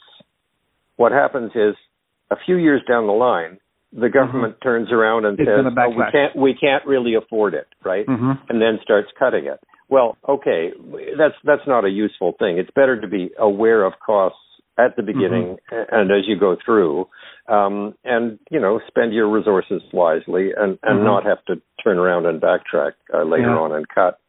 what 0.97 1.11
happens 1.11 1.51
is 1.53 1.75
a 2.31 2.35
few 2.45 2.55
years 2.55 2.81
down 2.87 3.05
the 3.05 3.13
line, 3.13 3.59
the 3.97 4.09
government 4.09 4.55
mm-hmm. 4.55 4.67
turns 4.67 4.91
around 4.91 5.25
and 5.25 5.39
it's 5.39 5.47
says, 5.47 5.65
oh, 5.65 5.89
"We 5.89 6.03
can't, 6.11 6.35
we 6.35 6.53
can't 6.59 6.85
really 6.85 7.15
afford 7.15 7.53
it," 7.53 7.67
right? 7.83 8.05
Mm-hmm. 8.05 8.31
And 8.49 8.61
then 8.61 8.79
starts 8.83 9.07
cutting 9.17 9.45
it. 9.45 9.59
Well, 9.89 10.17
okay, 10.27 10.71
that's 11.17 11.35
that's 11.43 11.67
not 11.67 11.85
a 11.85 11.89
useful 11.89 12.33
thing. 12.37 12.57
It's 12.57 12.71
better 12.75 12.99
to 12.99 13.07
be 13.07 13.31
aware 13.39 13.83
of 13.83 13.93
costs 14.05 14.39
at 14.77 14.95
the 14.97 15.03
beginning 15.03 15.57
mm-hmm. 15.71 15.95
and 15.95 16.11
as 16.11 16.27
you 16.27 16.37
go 16.37 16.57
through, 16.65 17.07
um, 17.47 17.95
and 18.03 18.39
you 18.51 18.59
know, 18.59 18.81
spend 18.87 19.13
your 19.13 19.29
resources 19.29 19.81
wisely 19.93 20.49
and 20.55 20.77
and 20.83 20.97
mm-hmm. 20.97 21.05
not 21.05 21.25
have 21.25 21.43
to 21.45 21.61
turn 21.83 21.97
around 21.97 22.25
and 22.25 22.41
backtrack 22.41 22.93
uh, 23.13 23.23
later 23.23 23.53
yeah. 23.53 23.57
on 23.57 23.71
and 23.71 23.87
cut? 23.87 24.19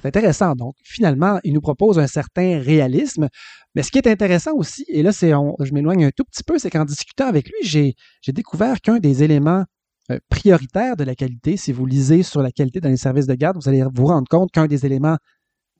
C'est 0.00 0.08
intéressant. 0.08 0.54
Donc, 0.54 0.74
finalement, 0.84 1.40
il 1.44 1.52
nous 1.52 1.60
propose 1.60 1.98
un 1.98 2.06
certain 2.06 2.60
réalisme. 2.60 3.28
Mais 3.74 3.82
ce 3.82 3.90
qui 3.90 3.98
est 3.98 4.06
intéressant 4.06 4.52
aussi, 4.54 4.84
et 4.88 5.02
là, 5.02 5.10
je 5.10 5.72
m'éloigne 5.72 6.04
un 6.04 6.10
tout 6.10 6.24
petit 6.24 6.44
peu, 6.44 6.58
c'est 6.58 6.70
qu'en 6.70 6.84
discutant 6.84 7.26
avec 7.26 7.48
lui, 7.48 7.56
j'ai, 7.62 7.94
découvert 8.28 8.80
qu'un 8.80 8.98
des 8.98 9.22
éléments 9.22 9.64
euh, 10.10 10.18
prioritaires 10.28 10.96
de 10.96 11.04
la 11.04 11.14
qualité, 11.14 11.56
si 11.56 11.72
vous 11.72 11.84
lisez 11.84 12.22
sur 12.22 12.42
la 12.42 12.52
qualité 12.52 12.80
dans 12.80 12.88
les 12.88 12.96
services 12.96 13.26
de 13.26 13.34
garde, 13.34 13.56
vous 13.56 13.68
allez 13.68 13.84
vous 13.92 14.06
rendre 14.06 14.28
compte 14.28 14.50
qu'un 14.52 14.66
des 14.66 14.86
éléments 14.86 15.16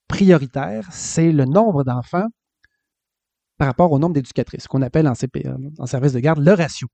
prioritaires, 0.08 0.88
c'est 0.90 1.32
le 1.32 1.44
nombre 1.44 1.84
d'enfants 1.84 2.26
par 3.56 3.68
rapport 3.68 3.90
au 3.92 3.98
nombre 3.98 4.14
d'éducatrices, 4.14 4.66
qu'on 4.68 4.82
appelle 4.82 5.08
en 5.08 5.14
en 5.78 5.86
service 5.86 6.12
de 6.12 6.20
garde, 6.20 6.38
le 6.38 6.52
ratio. 6.52 6.88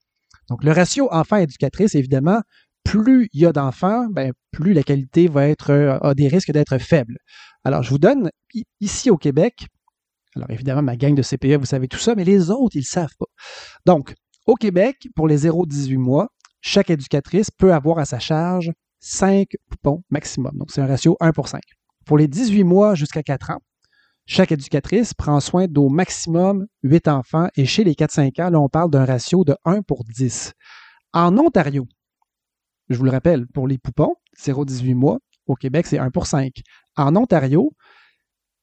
Donc, 0.48 0.64
le 0.64 0.72
ratio 0.72 1.08
enfant-éducatrice, 1.12 1.94
évidemment, 1.94 2.40
plus 2.84 3.28
il 3.32 3.40
y 3.40 3.46
a 3.46 3.52
d'enfants, 3.52 4.06
ben, 4.10 4.32
plus 4.50 4.72
la 4.72 4.82
qualité 4.82 5.26
va 5.26 5.48
être, 5.48 5.70
euh, 5.70 5.98
a 6.00 6.14
des 6.14 6.28
risques 6.28 6.52
d'être 6.52 6.78
faible. 6.78 7.16
Alors, 7.64 7.82
je 7.82 7.90
vous 7.90 7.98
donne 7.98 8.30
ici 8.80 9.10
au 9.10 9.16
Québec, 9.16 9.66
alors 10.36 10.50
évidemment, 10.50 10.82
ma 10.82 10.96
gang 10.96 11.14
de 11.14 11.22
CPE, 11.22 11.58
vous 11.58 11.66
savez 11.66 11.88
tout 11.88 11.98
ça, 11.98 12.14
mais 12.14 12.24
les 12.24 12.50
autres, 12.50 12.76
ils 12.76 12.80
ne 12.80 12.84
savent 12.84 13.14
pas. 13.18 13.26
Donc, 13.86 14.14
au 14.46 14.54
Québec, 14.54 15.08
pour 15.14 15.28
les 15.28 15.46
0-18 15.46 15.96
mois, 15.96 16.28
chaque 16.60 16.90
éducatrice 16.90 17.50
peut 17.50 17.72
avoir 17.72 17.98
à 17.98 18.04
sa 18.04 18.18
charge 18.18 18.70
5 19.00 19.48
poupons 19.70 20.02
maximum. 20.10 20.52
Donc, 20.56 20.70
c'est 20.70 20.80
un 20.80 20.86
ratio 20.86 21.16
1 21.20 21.32
pour 21.32 21.48
5. 21.48 21.60
Pour 22.06 22.18
les 22.18 22.28
18 22.28 22.64
mois 22.64 22.94
jusqu'à 22.94 23.22
4 23.22 23.50
ans, 23.50 23.60
chaque 24.26 24.52
éducatrice 24.52 25.12
prend 25.12 25.40
soin 25.40 25.66
d'au 25.66 25.90
maximum 25.90 26.66
8 26.82 27.08
enfants 27.08 27.48
et 27.56 27.66
chez 27.66 27.84
les 27.84 27.94
4-5 27.94 28.42
ans, 28.42 28.50
là, 28.50 28.60
on 28.60 28.68
parle 28.68 28.90
d'un 28.90 29.04
ratio 29.04 29.44
de 29.44 29.54
1 29.66 29.82
pour 29.82 30.04
10. 30.04 30.52
En 31.12 31.36
Ontario, 31.36 31.86
je 32.88 32.98
vous 32.98 33.04
le 33.04 33.10
rappelle, 33.10 33.46
pour 33.48 33.66
les 33.66 33.78
poupons, 33.78 34.14
0-18 34.38 34.94
mois, 34.94 35.18
au 35.46 35.54
Québec, 35.54 35.86
c'est 35.86 35.98
1 35.98 36.10
pour 36.10 36.26
5. 36.26 36.52
En 36.96 37.16
Ontario, 37.16 37.72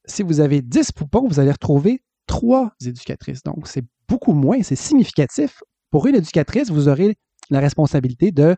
si 0.04 0.22
vous 0.22 0.40
avez 0.40 0.62
10 0.62 0.92
poupons, 0.92 1.28
vous 1.28 1.40
allez 1.40 1.52
retrouver 1.52 2.02
3 2.26 2.72
éducatrices. 2.84 3.42
Donc, 3.42 3.66
c'est 3.68 3.84
beaucoup 4.08 4.32
moins, 4.32 4.62
c'est 4.62 4.76
significatif. 4.76 5.62
Pour 5.90 6.06
une 6.06 6.16
éducatrice, 6.16 6.70
vous 6.70 6.88
aurez 6.88 7.16
la 7.50 7.60
responsabilité 7.60 8.32
de, 8.32 8.56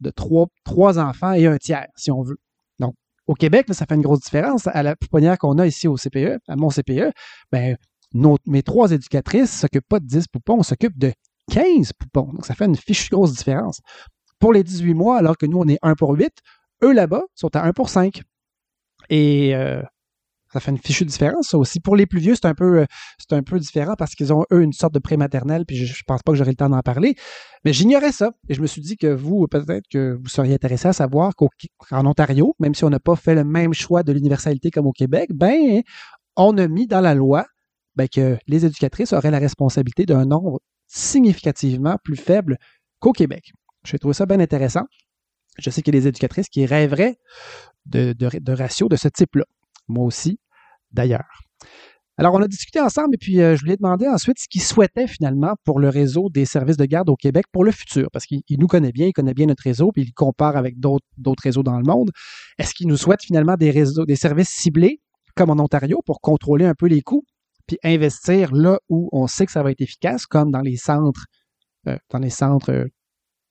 de 0.00 0.10
3, 0.10 0.98
enfants 0.98 1.32
et 1.32 1.46
un 1.46 1.56
tiers, 1.58 1.88
si 1.96 2.10
on 2.10 2.22
veut. 2.22 2.38
Donc, 2.78 2.94
au 3.26 3.34
Québec, 3.34 3.66
ça 3.72 3.86
fait 3.86 3.94
une 3.94 4.02
grosse 4.02 4.20
différence. 4.20 4.66
À 4.66 4.82
la 4.82 4.96
pouponnière 4.96 5.38
qu'on 5.38 5.58
a 5.58 5.66
ici 5.66 5.88
au 5.88 5.96
CPE, 5.96 6.38
à 6.48 6.56
mon 6.56 6.70
CPE, 6.70 7.12
ben, 7.52 7.76
mes 8.46 8.62
trois 8.62 8.90
éducatrices 8.92 9.52
ne 9.52 9.58
s'occupent 9.58 9.88
pas 9.88 10.00
de 10.00 10.06
10 10.06 10.28
poupons, 10.28 10.58
on 10.60 10.62
s'occupe 10.62 10.96
de 10.98 11.12
15 11.50 11.92
poupons. 11.92 12.32
Donc, 12.32 12.46
ça 12.46 12.54
fait 12.54 12.64
une 12.66 12.76
fiche 12.76 13.10
grosse 13.10 13.34
différence 13.34 13.80
pour 14.38 14.52
les 14.52 14.62
18 14.62 14.94
mois, 14.94 15.18
alors 15.18 15.36
que 15.36 15.46
nous, 15.46 15.58
on 15.58 15.68
est 15.68 15.78
1 15.82 15.94
pour 15.94 16.12
8. 16.12 16.32
Eux, 16.84 16.92
là-bas, 16.92 17.22
sont 17.34 17.54
à 17.56 17.64
1 17.64 17.72
pour 17.72 17.88
5. 17.88 18.22
Et 19.10 19.54
euh, 19.54 19.82
ça 20.52 20.60
fait 20.60 20.70
une 20.70 20.78
fichue 20.78 21.04
différence, 21.04 21.48
ça 21.48 21.58
aussi. 21.58 21.80
Pour 21.80 21.96
les 21.96 22.06
plus 22.06 22.20
vieux, 22.20 22.34
c'est 22.34 22.46
un 22.46 22.54
peu, 22.54 22.80
euh, 22.80 22.86
c'est 23.18 23.34
un 23.34 23.42
peu 23.42 23.58
différent 23.58 23.94
parce 23.96 24.14
qu'ils 24.14 24.32
ont, 24.32 24.44
eux, 24.52 24.62
une 24.62 24.72
sorte 24.72 24.94
de 24.94 24.98
prématernelle, 24.98 25.64
puis 25.66 25.76
je, 25.76 25.92
ne 25.92 26.04
pense 26.06 26.22
pas 26.22 26.32
que 26.32 26.38
j'aurai 26.38 26.50
le 26.50 26.56
temps 26.56 26.70
d'en 26.70 26.80
parler. 26.80 27.16
Mais 27.64 27.72
j'ignorais 27.72 28.12
ça. 28.12 28.30
Et 28.48 28.54
je 28.54 28.62
me 28.62 28.66
suis 28.66 28.80
dit 28.80 28.96
que 28.96 29.08
vous, 29.08 29.46
peut-être 29.46 29.86
que 29.90 30.18
vous 30.20 30.28
seriez 30.28 30.54
intéressé 30.54 30.88
à 30.88 30.92
savoir 30.92 31.34
qu'en 31.36 32.06
Ontario, 32.06 32.54
même 32.58 32.74
si 32.74 32.84
on 32.84 32.90
n'a 32.90 33.00
pas 33.00 33.16
fait 33.16 33.34
le 33.34 33.44
même 33.44 33.74
choix 33.74 34.02
de 34.02 34.12
l'universalité 34.12 34.70
comme 34.70 34.86
au 34.86 34.92
Québec, 34.92 35.30
ben, 35.34 35.82
on 36.36 36.56
a 36.56 36.68
mis 36.68 36.86
dans 36.86 37.00
la 37.00 37.14
loi 37.14 37.46
ben, 37.96 38.08
que 38.08 38.38
les 38.46 38.64
éducatrices 38.64 39.12
auraient 39.12 39.30
la 39.30 39.40
responsabilité 39.40 40.06
d'un 40.06 40.24
nombre 40.24 40.60
significativement 40.86 41.96
plus 42.02 42.16
faible 42.16 42.56
qu'au 43.00 43.12
Québec. 43.12 43.52
J'ai 43.90 43.98
trouvé 43.98 44.14
ça 44.14 44.26
bien 44.26 44.40
intéressant. 44.40 44.84
Je 45.58 45.70
sais 45.70 45.82
qu'il 45.82 45.94
y 45.94 45.98
a 45.98 46.00
des 46.00 46.08
éducatrices 46.08 46.48
qui 46.48 46.66
rêveraient 46.66 47.16
de, 47.86 48.12
de, 48.12 48.52
ratios 48.52 48.88
de 48.88 48.96
ce 48.96 49.08
type-là. 49.08 49.44
Moi 49.88 50.04
aussi, 50.04 50.38
d'ailleurs. 50.92 51.26
Alors, 52.16 52.34
on 52.34 52.42
a 52.42 52.48
discuté 52.48 52.80
ensemble 52.80 53.14
et 53.14 53.18
puis 53.18 53.40
euh, 53.40 53.56
je 53.56 53.64
lui 53.64 53.72
ai 53.72 53.76
demandé 53.76 54.06
ensuite 54.08 54.38
ce 54.40 54.48
qu'il 54.48 54.60
souhaitait 54.60 55.06
finalement 55.06 55.54
pour 55.64 55.78
le 55.78 55.88
réseau 55.88 56.30
des 56.30 56.44
services 56.44 56.76
de 56.76 56.84
garde 56.84 57.08
au 57.08 57.16
Québec 57.16 57.44
pour 57.52 57.64
le 57.64 57.70
futur, 57.70 58.08
parce 58.12 58.26
qu'il 58.26 58.42
nous 58.58 58.66
connaît 58.66 58.90
bien, 58.90 59.06
il 59.06 59.12
connaît 59.12 59.34
bien 59.34 59.46
notre 59.46 59.62
réseau, 59.62 59.92
puis 59.92 60.02
il 60.02 60.12
compare 60.12 60.56
avec 60.56 60.80
d'autres 60.80 61.42
réseaux 61.42 61.62
dans 61.62 61.78
le 61.78 61.84
monde. 61.84 62.10
Est-ce 62.58 62.74
qu'il 62.74 62.88
nous 62.88 62.96
souhaite 62.96 63.22
finalement 63.22 63.54
des 63.56 63.70
réseaux, 63.70 64.04
des 64.04 64.16
services 64.16 64.50
ciblés, 64.50 65.00
comme 65.36 65.50
en 65.50 65.62
Ontario, 65.62 66.00
pour 66.04 66.20
contrôler 66.20 66.66
un 66.66 66.74
peu 66.74 66.86
les 66.86 67.02
coûts, 67.02 67.22
puis 67.68 67.78
investir 67.84 68.52
là 68.52 68.80
où 68.88 69.08
on 69.12 69.28
sait 69.28 69.46
que 69.46 69.52
ça 69.52 69.62
va 69.62 69.70
être 69.70 69.80
efficace, 69.80 70.26
comme 70.26 70.50
dans 70.50 70.60
les 70.60 70.76
centres, 70.76 71.26
euh, 71.86 71.96
dans 72.10 72.18
les 72.18 72.30
centres 72.30 72.72
euh, 72.72 72.86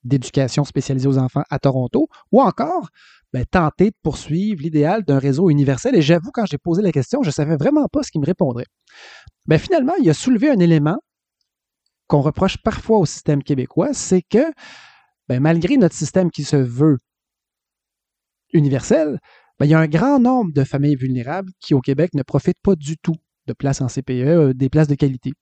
d'éducation 0.03 0.63
spécialisée 0.63 1.07
aux 1.07 1.17
enfants 1.17 1.43
à 1.49 1.59
Toronto, 1.59 2.07
ou 2.31 2.41
encore 2.41 2.89
ben, 3.33 3.45
tenter 3.45 3.89
de 3.89 3.95
poursuivre 4.03 4.61
l'idéal 4.61 5.03
d'un 5.03 5.19
réseau 5.19 5.49
universel. 5.49 5.95
Et 5.95 6.01
j'avoue, 6.01 6.31
quand 6.31 6.45
j'ai 6.45 6.57
posé 6.57 6.81
la 6.81 6.91
question, 6.91 7.23
je 7.23 7.29
ne 7.29 7.33
savais 7.33 7.57
vraiment 7.57 7.87
pas 7.91 8.03
ce 8.03 8.11
qu'il 8.11 8.21
me 8.21 8.25
répondrait. 8.25 8.65
Ben, 9.45 9.59
finalement, 9.59 9.93
il 10.01 10.09
a 10.09 10.13
soulevé 10.13 10.49
un 10.49 10.59
élément 10.59 10.97
qu'on 12.07 12.21
reproche 12.21 12.57
parfois 12.57 12.99
au 12.99 13.05
système 13.05 13.43
québécois, 13.43 13.93
c'est 13.93 14.21
que 14.21 14.51
ben, 15.27 15.41
malgré 15.41 15.75
notre 15.77 15.95
système 15.95 16.31
qui 16.31 16.43
se 16.43 16.55
veut 16.55 16.97
universel, 18.53 19.19
il 19.61 19.67
y 19.67 19.73
a 19.73 19.79
un 19.79 19.87
grand 19.87 20.19
nombre 20.19 20.53
de 20.53 20.63
familles 20.63 20.95
vulnérables 20.95 21.51
qui, 21.59 21.73
au 21.73 21.81
Québec, 21.81 22.13
ne 22.13 22.23
profitent 22.23 22.61
pas 22.63 22.75
du 22.75 22.97
tout 22.97 23.15
de 23.47 23.53
places 23.53 23.81
en 23.81 23.87
CPE, 23.87 24.09
euh, 24.09 24.53
des 24.53 24.69
places 24.69 24.87
de 24.87 24.95
qualité. 24.95 25.33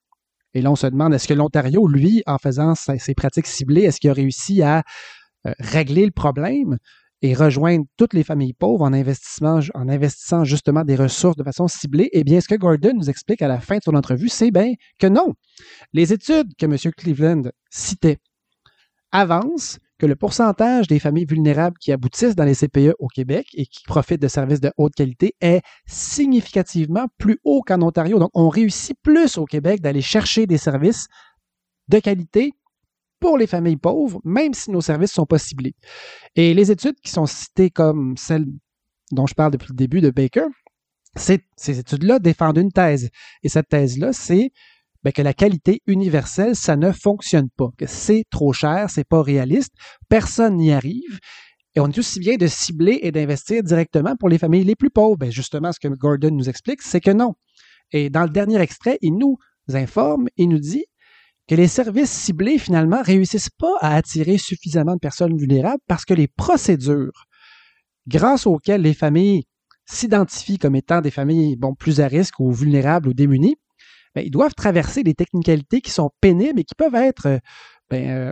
Et 0.55 0.61
là, 0.61 0.71
on 0.71 0.75
se 0.75 0.87
demande, 0.87 1.13
est-ce 1.13 1.27
que 1.27 1.33
l'Ontario, 1.33 1.85
lui, 1.87 2.23
en 2.25 2.37
faisant 2.37 2.73
ses 2.75 3.13
pratiques 3.13 3.45
ciblées, 3.45 3.81
est-ce 3.81 3.99
qu'il 3.99 4.09
a 4.09 4.13
réussi 4.13 4.61
à 4.61 4.83
euh, 5.45 5.53
régler 5.59 6.05
le 6.05 6.11
problème 6.11 6.77
et 7.21 7.33
rejoindre 7.33 7.85
toutes 7.97 8.13
les 8.13 8.23
familles 8.23 8.53
pauvres 8.53 8.85
en, 8.85 8.93
en 8.93 9.89
investissant 9.89 10.43
justement 10.45 10.85
des 10.85 10.95
ressources 10.95 11.35
de 11.35 11.43
façon 11.43 11.67
ciblée? 11.67 12.09
Eh 12.13 12.23
bien, 12.23 12.39
ce 12.39 12.47
que 12.47 12.55
Gordon 12.55 12.93
nous 12.95 13.09
explique 13.09 13.41
à 13.41 13.49
la 13.49 13.59
fin 13.59 13.77
de 13.77 13.83
son 13.83 13.95
entrevue, 13.95 14.29
c'est 14.29 14.51
bien 14.51 14.73
que 14.97 15.07
non. 15.07 15.33
Les 15.91 16.13
études 16.13 16.55
que 16.57 16.65
M. 16.65 16.77
Cleveland 16.97 17.43
citait 17.69 18.17
avancent 19.11 19.77
le 20.05 20.15
pourcentage 20.15 20.87
des 20.87 20.99
familles 20.99 21.25
vulnérables 21.25 21.77
qui 21.77 21.91
aboutissent 21.91 22.35
dans 22.35 22.43
les 22.43 22.55
CPE 22.55 22.95
au 22.99 23.07
Québec 23.07 23.47
et 23.53 23.65
qui 23.65 23.83
profitent 23.85 24.21
de 24.21 24.27
services 24.27 24.61
de 24.61 24.71
haute 24.77 24.93
qualité 24.95 25.35
est 25.41 25.61
significativement 25.85 27.07
plus 27.17 27.39
haut 27.43 27.61
qu'en 27.61 27.81
Ontario. 27.81 28.19
Donc, 28.19 28.31
on 28.33 28.49
réussit 28.49 28.97
plus 29.01 29.37
au 29.37 29.45
Québec 29.45 29.81
d'aller 29.81 30.01
chercher 30.01 30.47
des 30.47 30.57
services 30.57 31.07
de 31.87 31.99
qualité 31.99 32.53
pour 33.19 33.37
les 33.37 33.47
familles 33.47 33.77
pauvres, 33.77 34.19
même 34.23 34.53
si 34.53 34.71
nos 34.71 34.81
services 34.81 35.11
ne 35.11 35.15
sont 35.15 35.25
pas 35.25 35.39
ciblés. 35.39 35.75
Et 36.35 36.53
les 36.53 36.71
études 36.71 36.99
qui 37.01 37.11
sont 37.11 37.25
citées 37.25 37.69
comme 37.69 38.17
celles 38.17 38.45
dont 39.11 39.25
je 39.25 39.33
parle 39.33 39.51
depuis 39.51 39.69
le 39.69 39.75
début 39.75 40.01
de 40.01 40.09
Baker, 40.09 40.47
ces 41.15 41.39
études-là 41.79 42.19
défendent 42.19 42.57
une 42.57 42.71
thèse. 42.71 43.09
Et 43.41 43.49
cette 43.49 43.69
thèse-là, 43.69 44.11
c'est 44.13 44.51
ben, 45.05 45.11
que 45.11 45.21
la 45.21 45.35
qualité 45.35 45.81
universelle, 45.85 46.55
ça 46.55 46.75
ne 46.75 46.91
fonctionne 46.91 47.47
pas, 47.55 47.69
que 47.77 47.85
c'est 47.85 48.23
trop 48.31 48.53
cher, 48.53 48.89
c'est 48.89 49.07
pas 49.07 49.21
réaliste, 49.21 49.71
personne 50.09 50.57
n'y 50.57 50.73
arrive. 50.73 51.19
Et 51.75 51.79
on 51.79 51.87
est 51.87 51.99
aussi 51.99 52.19
bien 52.19 52.37
de 52.37 52.47
cibler 52.47 53.01
et 53.03 53.11
d'investir 53.11 53.61
directement 53.61 54.15
pour 54.15 54.29
les 54.29 54.39
familles 54.39 54.63
les 54.63 54.75
plus 54.75 54.89
pauvres. 54.89 55.15
Ben, 55.15 55.31
justement, 55.31 55.71
ce 55.71 55.79
que 55.79 55.89
Gordon 55.89 56.31
nous 56.31 56.49
explique, 56.49 56.81
c'est 56.81 57.01
que 57.01 57.11
non. 57.11 57.35
Et 57.91 58.09
dans 58.09 58.23
le 58.23 58.29
dernier 58.29 58.59
extrait, 58.59 58.97
il 59.03 59.15
nous 59.15 59.37
informe, 59.71 60.27
il 60.37 60.49
nous 60.49 60.57
dit 60.57 60.85
que 61.47 61.53
les 61.53 61.67
services 61.67 62.09
ciblés, 62.09 62.57
finalement, 62.57 63.03
réussissent 63.03 63.51
pas 63.51 63.77
à 63.81 63.95
attirer 63.95 64.39
suffisamment 64.39 64.95
de 64.95 64.99
personnes 64.99 65.37
vulnérables 65.37 65.83
parce 65.87 66.05
que 66.05 66.15
les 66.15 66.27
procédures 66.27 67.25
grâce 68.07 68.47
auxquelles 68.47 68.81
les 68.81 68.95
familles 68.95 69.43
s'identifient 69.85 70.57
comme 70.57 70.75
étant 70.75 71.01
des 71.01 71.11
familles 71.11 71.57
bon, 71.57 71.75
plus 71.75 72.01
à 72.01 72.07
risque 72.07 72.39
ou 72.39 72.51
vulnérables 72.51 73.09
ou 73.09 73.13
démunies, 73.13 73.57
ben, 74.15 74.23
ils 74.25 74.31
doivent 74.31 74.55
traverser 74.55 75.03
des 75.03 75.13
technicalités 75.13 75.81
qui 75.81 75.91
sont 75.91 76.09
pénibles 76.21 76.59
et 76.59 76.63
qui 76.63 76.75
peuvent 76.75 76.95
être, 76.95 77.27
euh, 77.27 77.37
ben, 77.89 78.09
euh, 78.09 78.31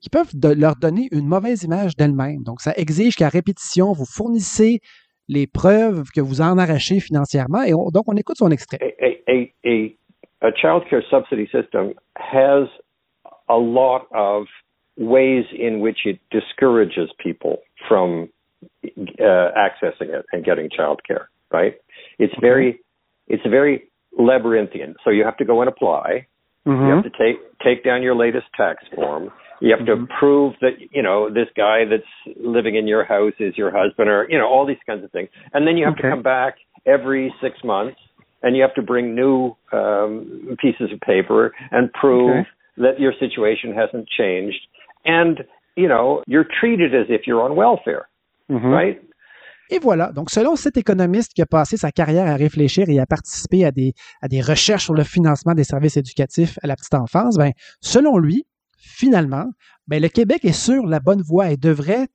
qui 0.00 0.08
peuvent 0.08 0.30
leur 0.56 0.76
donner 0.76 1.08
une 1.10 1.26
mauvaise 1.26 1.64
image 1.64 1.96
d'elles-mêmes. 1.96 2.42
Donc, 2.44 2.60
ça 2.60 2.72
exige 2.76 3.16
qu'à 3.16 3.28
répétition, 3.28 3.92
vous 3.92 4.04
fournissez 4.06 4.80
les 5.28 5.46
preuves 5.46 6.04
que 6.14 6.20
vous 6.20 6.40
en 6.40 6.58
arrachez 6.58 7.00
financièrement. 7.00 7.62
Et 7.62 7.72
donc, 7.72 8.04
on 8.06 8.16
écoute 8.16 8.36
son 8.36 8.50
extrait. 8.50 8.78
A, 10.42 10.52
child 10.52 10.84
care 10.88 11.02
subsidy 11.10 11.48
system 11.50 11.94
has 12.14 12.68
a 13.48 13.56
lot 13.56 14.06
of 14.12 14.46
ways 14.96 15.44
in 15.52 15.80
which 15.80 16.04
it 16.04 16.20
discourages 16.30 17.10
people 17.18 17.62
from 17.88 18.28
uh, 19.18 19.50
accessing 19.56 20.10
it 20.10 20.24
and 20.32 20.44
getting 20.44 20.68
child 20.70 21.02
care, 21.04 21.30
right? 21.50 21.74
It's 22.18 22.34
very, 22.40 22.80
it's 23.28 23.46
very 23.46 23.88
labyrinthian. 24.18 24.94
So 25.04 25.10
you 25.10 25.24
have 25.24 25.36
to 25.38 25.44
go 25.44 25.60
and 25.60 25.68
apply. 25.68 26.26
Mm-hmm. 26.66 26.86
You 26.86 26.94
have 26.94 27.04
to 27.04 27.10
take 27.10 27.58
take 27.64 27.84
down 27.84 28.02
your 28.02 28.16
latest 28.16 28.46
tax 28.56 28.84
form. 28.94 29.30
You 29.60 29.70
have 29.70 29.86
mm-hmm. 29.86 30.06
to 30.06 30.12
prove 30.18 30.54
that 30.60 30.72
you 30.90 31.02
know 31.02 31.28
this 31.28 31.48
guy 31.56 31.84
that's 31.88 32.36
living 32.36 32.76
in 32.76 32.86
your 32.86 33.04
house 33.04 33.34
is 33.38 33.56
your 33.56 33.70
husband, 33.70 34.08
or 34.08 34.26
you 34.28 34.38
know 34.38 34.46
all 34.46 34.66
these 34.66 34.82
kinds 34.86 35.04
of 35.04 35.12
things. 35.12 35.28
And 35.52 35.66
then 35.66 35.76
you 35.76 35.84
have 35.84 35.94
okay. 35.94 36.02
to 36.02 36.10
come 36.10 36.22
back 36.22 36.56
every 36.84 37.32
six 37.40 37.56
months, 37.64 37.98
and 38.42 38.56
you 38.56 38.62
have 38.62 38.74
to 38.74 38.82
bring 38.82 39.14
new 39.14 39.56
um, 39.72 40.56
pieces 40.60 40.92
of 40.92 41.00
paper 41.00 41.52
and 41.70 41.92
prove 41.92 42.30
okay. 42.30 42.48
that 42.78 43.00
your 43.00 43.12
situation 43.18 43.72
hasn't 43.72 44.08
changed. 44.08 44.60
And 45.04 45.44
you 45.76 45.88
know 45.88 46.22
you're 46.26 46.46
treated 46.60 46.94
as 46.94 47.06
if 47.08 47.22
you're 47.26 47.42
on 47.42 47.54
welfare, 47.54 48.08
mm-hmm. 48.50 48.66
right? 48.66 49.02
Et 49.70 49.78
voilà. 49.78 50.12
Donc, 50.12 50.30
selon 50.30 50.56
cet 50.56 50.76
économiste 50.76 51.32
qui 51.34 51.42
a 51.42 51.46
passé 51.46 51.76
sa 51.76 51.90
carrière 51.90 52.26
à 52.26 52.36
réfléchir 52.36 52.88
et 52.88 52.98
à 52.98 53.06
participer 53.06 53.64
à 53.64 53.72
des, 53.72 53.94
recherches 54.40 54.84
sur 54.84 54.94
le 54.94 55.04
financement 55.04 55.54
des 55.54 55.64
services 55.64 55.96
éducatifs 55.96 56.58
à 56.62 56.66
la 56.66 56.76
petite 56.76 56.94
enfance, 56.94 57.36
ben, 57.36 57.52
selon 57.80 58.18
lui, 58.18 58.46
finalement, 58.78 59.46
ben, 59.86 60.00
le 60.00 60.08
Québec 60.08 60.44
est 60.44 60.52
sur 60.52 60.86
la 60.86 61.00
bonne 61.00 61.22
voie 61.22 61.50
et 61.50 61.56
devrait, 61.56 62.08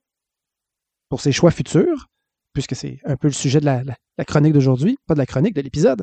pour 1.08 1.20
ses 1.20 1.32
choix 1.32 1.50
futurs, 1.50 2.08
puisque 2.54 2.74
c'est 2.74 2.98
un 3.04 3.16
peu 3.16 3.28
le 3.28 3.34
sujet 3.34 3.60
de 3.60 3.66
la, 3.66 4.24
chronique 4.24 4.52
d'aujourd'hui, 4.52 4.96
pas 5.06 5.14
de 5.14 5.18
la 5.18 5.26
chronique, 5.26 5.54
de 5.54 5.60
l'épisode, 5.60 6.02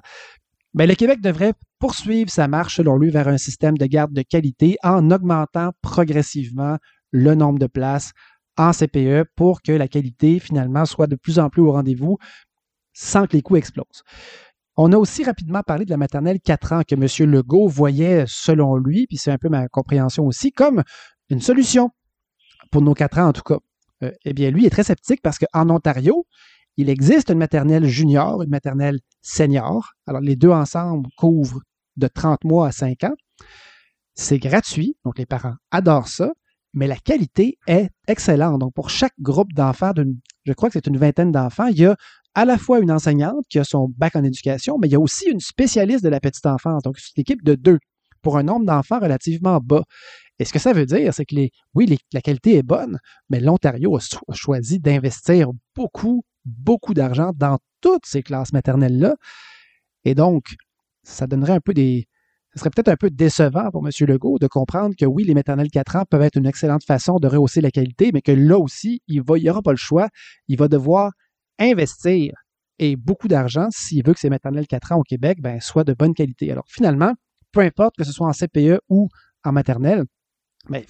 ben, 0.75 0.88
le 0.88 0.93
Québec 0.93 1.19
devrait 1.19 1.53
poursuivre 1.79 2.29
sa 2.29 2.47
marche, 2.47 2.75
selon 2.75 2.95
lui, 2.97 3.09
vers 3.09 3.27
un 3.27 3.39
système 3.39 3.77
de 3.77 3.85
garde 3.88 4.13
de 4.13 4.21
qualité 4.21 4.77
en 4.83 5.09
augmentant 5.09 5.71
progressivement 5.81 6.77
le 7.12 7.33
nombre 7.33 7.57
de 7.57 7.65
places 7.65 8.12
en 8.60 8.72
CPE 8.74 9.24
pour 9.36 9.62
que 9.62 9.72
la 9.72 9.88
qualité, 9.88 10.38
finalement, 10.39 10.86
soit 10.86 11.08
de 11.08 11.15
plus 11.15 11.39
en 11.39 11.50
plus 11.50 11.62
au 11.62 11.72
rendez-vous 11.72 12.17
sans 12.93 13.26
que 13.26 13.34
les 13.38 13.41
coûts 13.41 13.56
explosent. 13.56 14.04
On 14.76 14.91
a 14.91 14.98
aussi 14.98 15.24
rapidement 15.24 15.63
parlé 15.63 15.86
de 15.86 15.89
la 15.89 15.98
maternelle 15.98 16.39
4 16.43 16.74
ans 16.74 16.82
que 16.88 16.95
M. 16.95 17.32
Legault 17.32 17.69
voyait, 17.69 18.26
selon 18.28 18.76
lui, 18.76 19.08
puis 19.08 19.17
c'est 19.17 19.32
un 19.32 19.38
peu 19.38 19.48
ma 19.48 19.69
compréhension 19.69 20.26
aussi, 20.26 20.52
comme 20.52 20.84
une 21.30 21.39
solution 21.39 21.89
pour 22.69 22.82
nos 22.82 22.93
4 22.93 23.19
ans 23.19 23.28
en 23.28 23.34
tout 23.34 23.41
cas. 23.41 23.60
Euh, 24.04 24.12
eh 24.26 24.34
bien, 24.34 24.52
lui 24.52 24.65
est 24.65 24.69
très 24.69 24.84
sceptique 24.84 25.22
parce 25.22 25.39
qu'en 25.39 25.69
Ontario, 25.69 26.26
il 26.76 26.89
existe 26.89 27.30
une 27.30 27.38
maternelle 27.38 27.86
junior, 27.86 28.43
une 28.43 28.50
maternelle 28.50 29.00
senior. 29.22 29.93
Alors, 30.06 30.22
les 30.22 30.36
deux 30.36 30.52
ensemble 30.52 31.10
couvrent 31.17 31.62
de 31.95 32.08
30 32.08 32.43
mois 32.43 32.67
à 32.67 32.72
5 32.72 33.06
ans. 33.06 33.15
C'est 34.15 34.39
gratuit, 34.39 34.98
donc 35.06 35.17
les 35.17 35.26
parents 35.26 35.56
adorent 35.72 36.10
ça 36.10 36.32
mais 36.73 36.88
la 36.88 36.97
qualité 36.97 37.58
est 37.67 37.89
excellente. 38.08 38.60
Donc, 38.60 38.73
pour 38.73 38.89
chaque 38.89 39.13
groupe 39.19 39.53
d'enfants, 39.53 39.91
je 40.45 40.53
crois 40.53 40.69
que 40.69 40.73
c'est 40.73 40.88
une 40.88 40.97
vingtaine 40.97 41.32
d'enfants, 41.32 41.67
il 41.67 41.79
y 41.79 41.86
a 41.86 41.95
à 42.36 42.45
la 42.45 42.58
fois 42.58 42.79
une 42.79 42.91
enseignante 42.91 43.45
qui 43.49 43.60
a 43.60 43.63
son 43.63 43.89
bac 43.97 44.15
en 44.15 44.23
éducation, 44.23 44.77
mais 44.77 44.88
il 44.88 44.91
y 44.91 44.95
a 44.95 44.99
aussi 44.99 45.29
une 45.29 45.39
spécialiste 45.39 46.03
de 46.03 46.10
la 46.10 46.19
petite 46.19 46.45
enfance. 46.45 46.84
Donc, 46.84 46.97
c'est 46.99 47.15
une 47.17 47.21
équipe 47.21 47.43
de 47.43 47.55
deux 47.55 47.79
pour 48.21 48.38
un 48.38 48.43
nombre 48.43 48.65
d'enfants 48.65 48.99
relativement 48.99 49.60
bas. 49.60 49.84
Et 50.38 50.45
ce 50.45 50.53
que 50.53 50.60
ça 50.60 50.73
veut 50.73 50.86
dire, 50.86 51.13
c'est 51.13 51.25
que 51.25 51.36
les, 51.36 51.51
oui, 51.73 51.97
la 52.13 52.21
qualité 52.21 52.55
est 52.55 52.63
bonne, 52.63 52.99
mais 53.29 53.39
l'Ontario 53.39 53.97
a, 53.97 54.34
choisi 54.34 54.79
d'investir 54.79 55.49
beaucoup, 55.75 56.23
beaucoup 56.45 56.93
d'argent 56.93 57.32
dans 57.36 57.58
toutes 57.82 58.05
ces 58.05 58.23
classes 58.23 58.53
maternelles-là. 58.53 59.15
Et 60.05 60.15
donc, 60.15 60.55
ça 61.03 61.27
donnerait 61.27 61.53
un 61.53 61.60
peu 61.60 61.73
des, 61.73 62.08
ce 62.53 62.59
serait 62.59 62.69
peut-être 62.71 62.89
un 62.89 62.95
peu 62.95 63.09
décevant 63.09 63.69
pour 63.71 63.85
M. 63.85 63.91
Legault 64.07 64.39
de 64.39 64.47
comprendre 64.47 64.95
que 64.97 65.05
oui, 65.05 65.23
les 65.23 65.33
maternelles 65.33 65.69
4 65.69 65.95
ans 65.97 66.03
peuvent 66.09 66.21
être 66.21 66.35
une 66.35 66.47
excellente 66.47 66.83
façon 66.83 67.17
de 67.17 67.27
rehausser 67.27 67.62
la 67.62 67.71
qualité, 67.71 68.12
mais 68.13 68.21
que 68.21 68.31
là 68.31 68.57
aussi, 68.57 69.01
il 69.07 69.23
n'y 69.23 69.49
aura 69.49 69.62
pas 69.62 69.71
le 69.71 69.77
choix. 69.77 70.09
Il 70.47 70.57
va 70.57 70.67
devoir 70.67 71.12
investir 71.59 72.33
et 72.79 72.95
beaucoup 72.95 73.27
d'argent 73.27 73.67
s'il 73.69 74.05
veut 74.05 74.13
que 74.13 74.19
ces 74.19 74.29
maternelles 74.29 74.67
4 74.67 74.93
ans 74.93 74.99
au 74.99 75.03
Québec 75.03 75.39
ben, 75.41 75.59
soient 75.59 75.83
de 75.83 75.93
bonne 75.93 76.13
qualité. 76.13 76.51
Alors 76.51 76.65
finalement, 76.67 77.13
peu 77.51 77.62
importe 77.62 77.95
que 77.97 78.03
ce 78.03 78.12
soit 78.12 78.27
en 78.27 78.31
CPE 78.31 78.79
ou 78.89 79.09
en 79.43 79.51
maternelle, 79.51 80.05
mais 80.69 80.85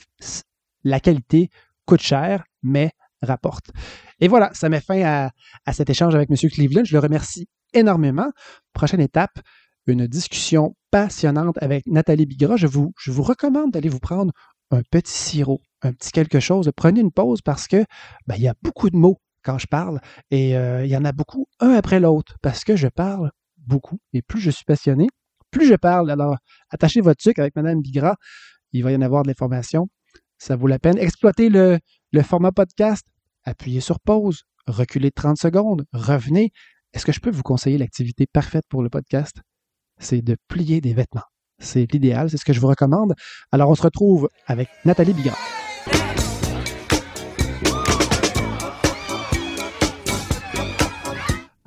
la 0.83 0.99
qualité 0.99 1.49
coûte 1.85 2.01
cher, 2.01 2.43
mais 2.61 2.91
rapporte. 3.21 3.71
Et 4.19 4.27
voilà, 4.27 4.49
ça 4.53 4.69
met 4.69 4.79
fin 4.79 5.01
à, 5.03 5.31
à 5.65 5.73
cet 5.73 5.89
échange 5.89 6.15
avec 6.15 6.29
M. 6.29 6.49
Cleveland. 6.49 6.85
Je 6.85 6.93
le 6.93 6.99
remercie 6.99 7.47
énormément. 7.73 8.29
Prochaine 8.73 9.01
étape, 9.01 9.39
une 9.87 10.07
discussion 10.07 10.75
passionnante 10.91 11.57
avec 11.61 11.85
Nathalie 11.87 12.25
Bigra. 12.25 12.57
Je 12.57 12.67
vous, 12.67 12.91
recommande 13.07 13.71
d'aller 13.71 13.89
vous 13.89 13.99
prendre 13.99 14.33
un 14.71 14.81
petit 14.91 15.13
sirop, 15.13 15.61
un 15.81 15.93
petit 15.93 16.11
quelque 16.11 16.39
chose. 16.39 16.69
Prenez 16.75 17.01
une 17.01 17.11
pause 17.11 17.41
parce 17.41 17.67
que 17.67 17.85
ben, 18.27 18.35
il 18.35 18.41
y 18.41 18.47
a 18.47 18.55
beaucoup 18.61 18.89
de 18.89 18.97
mots 18.97 19.19
quand 19.43 19.57
je 19.57 19.67
parle 19.67 20.01
et 20.31 20.57
euh, 20.57 20.85
il 20.85 20.91
y 20.91 20.97
en 20.97 21.05
a 21.05 21.11
beaucoup 21.11 21.47
un 21.59 21.71
après 21.71 21.99
l'autre 21.99 22.35
parce 22.41 22.63
que 22.63 22.75
je 22.75 22.87
parle 22.87 23.31
beaucoup 23.57 23.99
et 24.13 24.21
plus 24.21 24.41
je 24.41 24.51
suis 24.51 24.65
passionné, 24.65 25.07
plus 25.51 25.67
je 25.67 25.75
parle. 25.75 26.11
Alors, 26.11 26.37
attachez 26.69 27.01
votre 27.01 27.21
sucre 27.21 27.41
avec 27.41 27.55
Madame 27.55 27.81
Bigra. 27.81 28.15
Il 28.71 28.83
va 28.83 28.91
y 28.91 28.95
en 28.95 29.01
avoir 29.01 29.23
de 29.23 29.29
l'information. 29.29 29.87
Ça 30.37 30.55
vaut 30.55 30.67
la 30.67 30.79
peine. 30.79 30.97
Exploitez 30.97 31.49
le, 31.49 31.79
le 32.11 32.21
format 32.21 32.51
podcast. 32.51 33.05
Appuyez 33.43 33.81
sur 33.81 33.99
pause. 33.99 34.43
Reculez 34.67 35.11
30 35.11 35.37
secondes. 35.37 35.85
Revenez. 35.93 36.51
Est-ce 36.93 37.05
que 37.05 37.11
je 37.11 37.19
peux 37.19 37.31
vous 37.31 37.43
conseiller 37.43 37.77
l'activité 37.77 38.25
parfaite 38.27 38.65
pour 38.69 38.83
le 38.83 38.89
podcast? 38.89 39.41
C'est 39.99 40.21
de 40.21 40.35
plier 40.47 40.81
des 40.81 40.93
vêtements. 40.93 41.21
C'est 41.59 41.91
l'idéal, 41.91 42.29
c'est 42.29 42.37
ce 42.37 42.45
que 42.45 42.53
je 42.53 42.59
vous 42.59 42.67
recommande. 42.67 43.13
Alors, 43.51 43.69
on 43.69 43.75
se 43.75 43.81
retrouve 43.81 44.29
avec 44.47 44.69
Nathalie 44.85 45.13
Bigrand. 45.13 45.35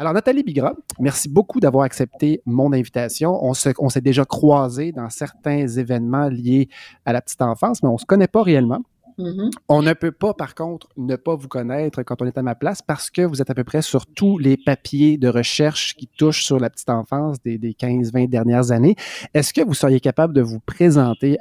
Alors, 0.03 0.15
Nathalie 0.15 0.43
Bigra, 0.43 0.73
merci 0.99 1.29
beaucoup 1.29 1.61
d'avoir 1.61 1.85
accepté 1.85 2.43
mon 2.45 2.73
invitation. 2.73 3.39
On, 3.45 3.53
on 3.79 3.89
s'est 3.89 4.01
déjà 4.01 4.25
croisés 4.25 4.91
dans 4.91 5.09
certains 5.11 5.69
événements 5.69 6.29
liés 6.29 6.69
à 7.05 7.13
la 7.13 7.21
petite 7.21 7.41
enfance, 7.41 7.85
mais 7.85 7.89
on 7.89 7.93
ne 7.93 7.99
se 7.99 8.05
connaît 8.05 8.27
pas 8.27 8.43
réellement. 8.43 8.83
Mm-hmm. 9.23 9.51
On 9.69 9.83
ne 9.83 9.93
peut 9.93 10.13
pas, 10.13 10.35
par 10.35 10.55
contre, 10.55 10.89
ne 10.97 11.17
pas 11.17 11.35
vous 11.35 11.49
connaître 11.49 12.03
quand 12.03 12.21
on 12.23 12.27
est 12.27 12.37
à 12.37 12.43
ma 12.43 12.55
place 12.55 12.83
parce 12.83 13.11
que 13.11 13.23
vous 13.23 13.41
êtes 13.41 13.51
à 13.51 13.55
peu 13.55 13.65
près 13.65 13.83
sur 13.83 14.07
tous 14.07 14.39
les 14.39 14.57
papiers 14.57 15.17
de 15.19 15.29
recherche 15.29 15.95
qui 15.97 16.07
touchent 16.07 16.45
sur 16.45 16.59
la 16.59 16.71
petite 16.71 16.91
enfance 16.91 17.43
des, 17.43 17.59
15-20 17.59 18.29
dernières 18.29 18.71
années. 18.71 18.97
Est-ce 19.35 19.55
que 19.55 19.61
vous 19.65 19.75
seriez 19.75 20.01
capable 20.01 20.35
de 20.35 20.43
vous 20.43 20.61
présenter 20.61 21.39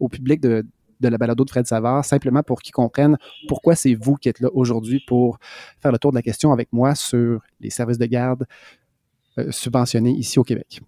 au 0.00 0.08
public 0.08 0.40
de, 0.40 0.64
la 1.00 1.18
balado 1.18 1.44
de 1.44 1.50
Fred 1.50 1.66
Savard, 1.66 2.04
simplement 2.04 2.42
pour 2.42 2.62
qu'ils 2.62 2.72
comprennent 2.72 3.18
pourquoi 3.48 3.74
c'est 3.74 3.94
vous 3.94 4.14
qui 4.16 4.28
êtes 4.28 4.40
là 4.40 4.48
aujourd'hui 4.52 5.02
pour 5.06 5.38
faire 5.80 5.92
le 5.92 5.98
tour 5.98 6.12
de 6.12 6.16
la 6.16 6.22
question 6.22 6.52
avec 6.52 6.72
moi 6.72 6.94
sur 6.94 7.42
les 7.60 7.70
services 7.70 7.98
de 7.98 8.06
garde 8.06 8.46
euh, 9.38 9.50
subventionnés 9.50 10.12
ici 10.12 10.38
au 10.38 10.44
Québec? 10.44 10.80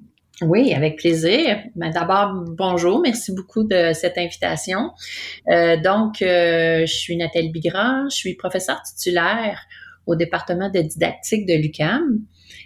Oui, 0.43 0.75
avec 0.75 0.97
plaisir. 0.97 1.61
Ben, 1.77 1.91
D'abord, 1.91 2.45
bonjour, 2.47 3.01
merci 3.01 3.33
beaucoup 3.33 3.65
de 3.65 3.93
cette 3.95 4.19
invitation. 4.19 4.91
Euh, 5.51 5.79
donc, 5.81 6.21
euh, 6.21 6.85
je 6.85 6.93
suis 6.95 7.17
Nathalie 7.17 7.49
Bigrand, 7.49 8.11
je 8.11 8.17
suis 8.17 8.35
professeure 8.35 8.83
titulaire 8.83 9.59
au 10.07 10.15
département 10.15 10.69
de 10.69 10.81
didactique 10.81 11.47
de 11.47 11.55
l'UCAM. 11.55 12.21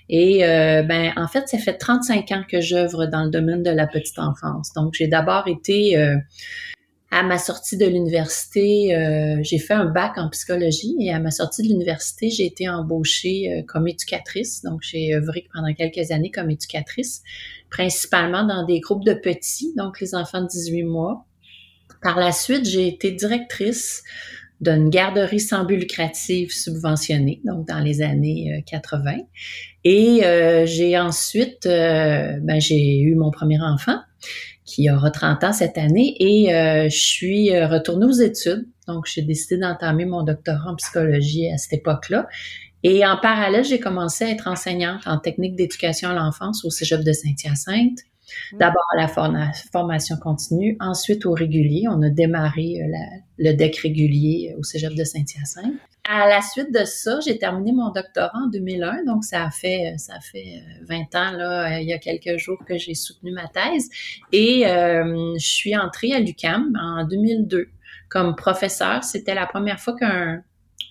Et 0.09 0.45
euh, 0.45 0.83
ben, 0.83 1.13
en 1.17 1.29
fait, 1.29 1.47
ça 1.49 1.59
fait 1.59 1.75
35 1.75 2.33
ans 2.33 2.43
que 2.51 2.61
j'œuvre 2.61 3.07
dans 3.07 3.23
le 3.23 3.31
domaine 3.31 3.63
de 3.63 3.71
la 3.71 3.87
petite 3.87 4.19
enfance. 4.19 4.73
Donc, 4.75 4.95
j'ai 4.95 5.07
d'abord 5.07 5.47
été 5.47 5.97
à 7.13 7.25
ma 7.25 7.39
sortie 7.39 7.77
de 7.77 7.87
l'université, 7.87 8.95
euh, 8.95 9.41
j'ai 9.43 9.59
fait 9.59 9.75
un 9.75 9.87
bac 9.87 10.17
en 10.17 10.29
psychologie 10.31 10.95
et 11.01 11.13
à 11.13 11.19
ma 11.19 11.33
sortie 11.33 11.63
de 11.63 11.69
l'université, 11.69 12.31
j'ai 12.31 12.47
été 12.47 12.69
embauchée 12.69 13.53
euh, 13.53 13.63
comme 13.67 13.89
éducatrice. 13.89 14.63
Donc, 14.63 14.81
j'ai 14.83 15.15
œuvré 15.15 15.49
pendant 15.53 15.73
quelques 15.75 16.13
années 16.13 16.31
comme 16.31 16.51
éducatrice, 16.51 17.23
principalement 17.71 18.45
dans 18.45 18.65
des 18.65 18.81
groupes 18.81 19.05
de 19.05 19.15
petits, 19.15 19.73
donc 19.77 20.01
les 20.01 20.15
enfants 20.15 20.43
de 20.43 20.49
18 20.49 20.83
mois. 20.85 21.25
Par 22.03 22.19
la 22.19 22.33
suite, 22.33 22.65
j'ai 22.65 22.89
été 22.89 23.13
directrice 23.13 24.03
d'une 24.61 24.91
garderie 24.91 25.41
sans 25.41 25.65
but 25.65 25.77
lucratif 25.77 26.53
subventionnée, 26.53 27.41
donc 27.45 27.67
dans 27.67 27.79
les 27.79 28.03
années 28.03 28.63
80. 28.67 29.13
Euh, 29.13 29.17
et 29.85 30.67
j'ai 30.67 30.99
ensuite, 30.99 31.67
ben, 31.67 32.61
j'ai 32.61 32.99
eu 33.01 33.15
mon 33.15 33.31
premier 33.31 33.61
enfant 33.61 34.01
qui 34.71 34.89
aura 34.89 35.11
30 35.11 35.45
ans 35.45 35.53
cette 35.53 35.79
année 35.79 36.15
et 36.21 36.55
euh, 36.55 36.85
je 36.85 36.97
suis 36.97 37.51
euh, 37.53 37.67
retournée 37.67 38.07
aux 38.07 38.21
études. 38.21 38.69
Donc, 38.87 39.07
j'ai 39.13 39.23
décidé 39.23 39.59
d'entamer 39.59 40.05
mon 40.05 40.23
doctorat 40.23 40.71
en 40.71 40.77
psychologie 40.77 41.51
à 41.51 41.59
cette 41.59 41.73
époque-là. 41.73 42.29
Et 42.83 43.05
en 43.07 43.17
parallèle, 43.19 43.65
j'ai 43.65 43.81
commencé 43.81 44.25
à 44.25 44.31
être 44.31 44.49
enseignante 44.49 45.07
en 45.07 45.19
technique 45.19 45.55
d'éducation 45.55 46.09
à 46.11 46.15
l'enfance 46.15 46.65
au 46.65 46.71
Cégep 46.71 47.03
de 47.03 47.13
Saint-Hyacinthe. 47.13 47.99
Hmm. 48.53 48.59
D'abord 48.59 48.85
à 48.95 49.01
la 49.01 49.09
formation 49.73 50.17
continue, 50.17 50.77
ensuite 50.81 51.27
au 51.27 51.33
régulier. 51.33 51.87
On 51.89 52.01
a 52.03 52.09
démarré 52.09 52.81
euh, 52.81 53.19
le 53.39 53.53
DEC 53.53 53.77
régulier 53.79 54.55
au 54.59 54.63
Cégep 54.63 54.95
de 54.95 55.05
Saint-Hyacinthe. 55.05 55.75
À 56.09 56.27
la 56.27 56.41
suite 56.41 56.73
de 56.73 56.85
ça, 56.85 57.21
j'ai 57.21 57.39
terminé 57.39 57.73
mon 57.73 57.91
doctorat 57.91 58.31
en 58.35 58.49
2001, 58.49 59.05
donc 59.05 59.23
ça 59.23 59.45
a 59.45 59.51
fait 59.51 59.95
ça 59.99 60.15
fait 60.21 60.63
20 60.89 61.15
ans 61.15 61.33
là, 61.33 61.79
il 61.81 61.87
y 61.87 61.93
a 61.93 61.99
quelques 61.99 62.39
jours 62.39 62.59
que 62.67 62.79
j'ai 62.79 62.95
soutenu 62.95 63.33
ma 63.33 63.47
thèse 63.47 63.91
et 64.33 64.65
je 64.65 65.37
suis 65.39 65.77
entrée 65.77 66.13
à 66.13 66.19
l'UCAM 66.19 66.73
en 66.81 67.05
2002 67.05 67.69
comme 68.09 68.35
professeur. 68.35 69.05
C'était 69.05 69.35
la 69.35 69.47
première 69.47 69.79
fois 69.79 69.95
qu'un 69.95 70.43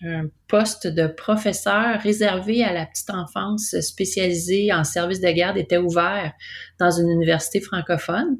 un 0.01 0.27
poste 0.47 0.87
de 0.87 1.07
professeur 1.07 1.99
réservé 2.01 2.63
à 2.63 2.73
la 2.73 2.85
petite 2.85 3.09
enfance 3.09 3.77
spécialisée 3.81 4.71
en 4.71 4.83
service 4.83 5.19
de 5.19 5.29
garde 5.29 5.57
était 5.57 5.77
ouvert 5.77 6.31
dans 6.79 6.89
une 6.89 7.09
université 7.09 7.59
francophone. 7.59 8.37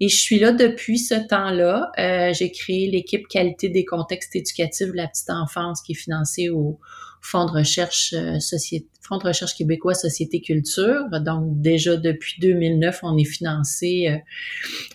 Et 0.00 0.08
je 0.08 0.16
suis 0.16 0.38
là 0.38 0.52
depuis 0.52 0.98
ce 0.98 1.14
temps-là. 1.14 1.90
Euh, 1.98 2.32
j'ai 2.32 2.52
créé 2.52 2.88
l'équipe 2.90 3.26
qualité 3.26 3.68
des 3.68 3.84
contextes 3.84 4.36
éducatifs 4.36 4.88
de 4.88 4.96
la 4.96 5.08
petite 5.08 5.30
enfance 5.30 5.82
qui 5.82 5.92
est 5.92 5.96
financée 5.96 6.48
au 6.48 6.78
Fonds 7.24 7.46
de 7.46 7.52
recherche 7.52 8.14
euh, 8.14 8.38
Fonds 9.00 9.18
de 9.18 9.28
recherche 9.28 9.54
québécois 9.54 9.94
Société 9.94 10.40
Culture. 10.40 11.04
Donc 11.24 11.60
déjà 11.60 11.96
depuis 11.96 12.40
2009, 12.40 13.00
on 13.02 13.16
est 13.16 13.24
financé 13.24 14.08
euh, 14.08 14.16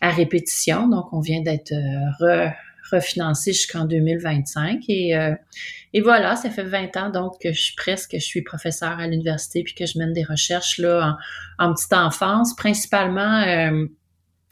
à 0.02 0.12
répétition. 0.12 0.90
Donc 0.90 1.12
on 1.14 1.20
vient 1.20 1.42
d'être 1.42 1.74
re 2.20 2.52
refinancé 2.92 3.54
jusqu'en 3.54 3.86
2025. 3.86 4.84
Et, 4.88 5.16
euh, 5.16 5.34
et 5.94 6.02
voilà, 6.02 6.36
ça 6.36 6.50
fait 6.50 6.64
20 6.64 6.98
ans 6.98 7.10
donc 7.10 7.42
que 7.42 7.52
je 7.52 7.60
suis 7.60 7.76
presque, 7.76 8.12
je 8.14 8.24
suis 8.24 8.42
professeur 8.42 9.00
à 9.00 9.08
l'université 9.08 9.64
puis 9.64 9.74
que 9.74 9.86
je 9.86 9.98
mène 9.98 10.14
des 10.14 10.24
recherches 10.24 10.78
là 10.78 11.18
en, 11.60 11.74
petite 11.74 11.94
enfance, 11.94 12.56
principalement. 12.56 13.42
Euh, 13.42 13.88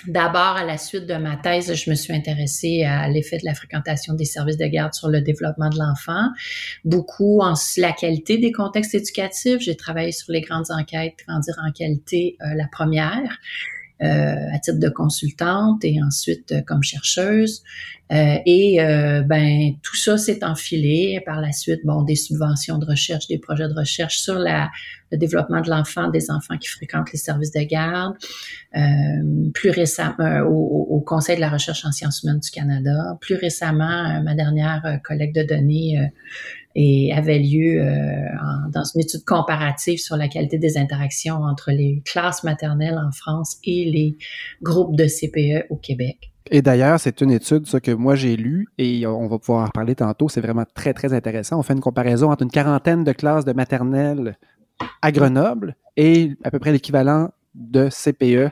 d'abord, 0.07 0.55
à 0.57 0.63
la 0.63 0.77
suite 0.77 1.05
de 1.05 1.15
ma 1.15 1.37
thèse, 1.37 1.73
je 1.73 1.89
me 1.89 1.95
suis 1.95 2.13
intéressée 2.13 2.83
à 2.83 3.07
l'effet 3.09 3.37
de 3.37 3.45
la 3.45 3.53
fréquentation 3.53 4.13
des 4.13 4.25
services 4.25 4.57
de 4.57 4.65
garde 4.65 4.93
sur 4.93 5.09
le 5.09 5.21
développement 5.21 5.69
de 5.69 5.77
l'enfant, 5.77 6.29
beaucoup 6.83 7.41
en 7.41 7.53
la 7.77 7.91
qualité 7.91 8.37
des 8.37 8.51
contextes 8.51 8.95
éducatifs. 8.95 9.59
J'ai 9.59 9.75
travaillé 9.75 10.11
sur 10.11 10.31
les 10.31 10.41
grandes 10.41 10.71
enquêtes, 10.71 11.15
grandir 11.27 11.55
en 11.65 11.71
qualité, 11.71 12.37
euh, 12.41 12.53
la 12.55 12.67
première. 12.71 13.37
Euh, 14.03 14.35
à 14.53 14.59
titre 14.59 14.77
de 14.77 14.89
consultante 14.89 15.85
et 15.85 16.03
ensuite 16.03 16.51
euh, 16.51 16.61
comme 16.67 16.83
chercheuse. 16.83 17.63
Euh, 18.11 18.35
et 18.45 18.77
ben 19.25 19.71
tout 19.81 19.95
ça 19.95 20.17
s'est 20.17 20.43
enfilé 20.43 21.21
par 21.25 21.39
la 21.39 21.53
suite. 21.53 21.79
Bon, 21.85 22.03
des 22.03 22.15
subventions 22.15 22.77
de 22.77 22.85
recherche, 22.85 23.27
des 23.27 23.39
projets 23.39 23.69
de 23.69 23.73
recherche 23.73 24.17
sur 24.17 24.37
la, 24.37 24.69
le 25.11 25.17
développement 25.17 25.61
de 25.61 25.69
l'enfant, 25.69 26.09
des 26.09 26.29
enfants 26.29 26.57
qui 26.57 26.67
fréquentent 26.67 27.11
les 27.13 27.17
services 27.17 27.51
de 27.53 27.61
garde. 27.61 28.15
plus 29.53 29.69
récemment, 29.71 30.41
au, 30.45 30.87
au, 30.89 30.99
Conseil 30.99 31.37
de 31.37 31.41
la 31.41 31.49
recherche 31.49 31.83
en 31.85 31.91
sciences 31.91 32.21
humaines 32.21 32.41
du 32.41 32.51
Canada. 32.51 33.17
Plus 33.21 33.35
récemment, 33.35 34.21
ma 34.21 34.35
dernière 34.35 34.99
collègue 35.03 35.33
de 35.33 35.41
données 35.41 36.11
et 36.75 37.13
avait 37.13 37.39
lieu 37.39 37.81
euh, 37.81 37.89
dans 38.69 38.83
une 38.83 39.01
étude 39.01 39.23
comparative 39.25 39.97
sur 39.97 40.17
la 40.17 40.27
qualité 40.27 40.57
des 40.57 40.77
interactions 40.77 41.35
entre 41.35 41.71
les 41.71 42.01
classes 42.05 42.43
maternelles 42.43 42.97
en 42.97 43.11
France 43.11 43.57
et 43.63 43.85
les 43.85 44.17
groupes 44.61 44.95
de 44.95 45.05
CPE 45.05 45.67
au 45.69 45.77
Québec. 45.77 46.31
Et 46.51 46.61
d'ailleurs, 46.61 46.99
c'est 46.99 47.21
une 47.21 47.31
étude 47.31 47.65
ça, 47.65 47.79
que 47.79 47.91
moi 47.91 48.15
j'ai 48.15 48.35
lue 48.35 48.67
et 48.77 49.07
on 49.07 49.27
va 49.27 49.39
pouvoir 49.39 49.67
en 49.67 49.69
parler 49.69 49.95
tantôt. 49.95 50.29
C'est 50.29 50.41
vraiment 50.41 50.65
très, 50.75 50.93
très 50.93 51.13
intéressant. 51.13 51.57
On 51.57 51.63
fait 51.63 51.73
une 51.73 51.79
comparaison 51.79 52.29
entre 52.29 52.43
une 52.43 52.51
quarantaine 52.51 53.03
de 53.03 53.13
classes 53.13 53.45
de 53.45 53.53
maternelle 53.53 54.37
à 55.01 55.11
Grenoble 55.11 55.75
et 55.97 56.33
à 56.43 56.51
peu 56.51 56.59
près 56.59 56.71
l'équivalent 56.71 57.29
de 57.55 57.89
CPE 57.89 58.51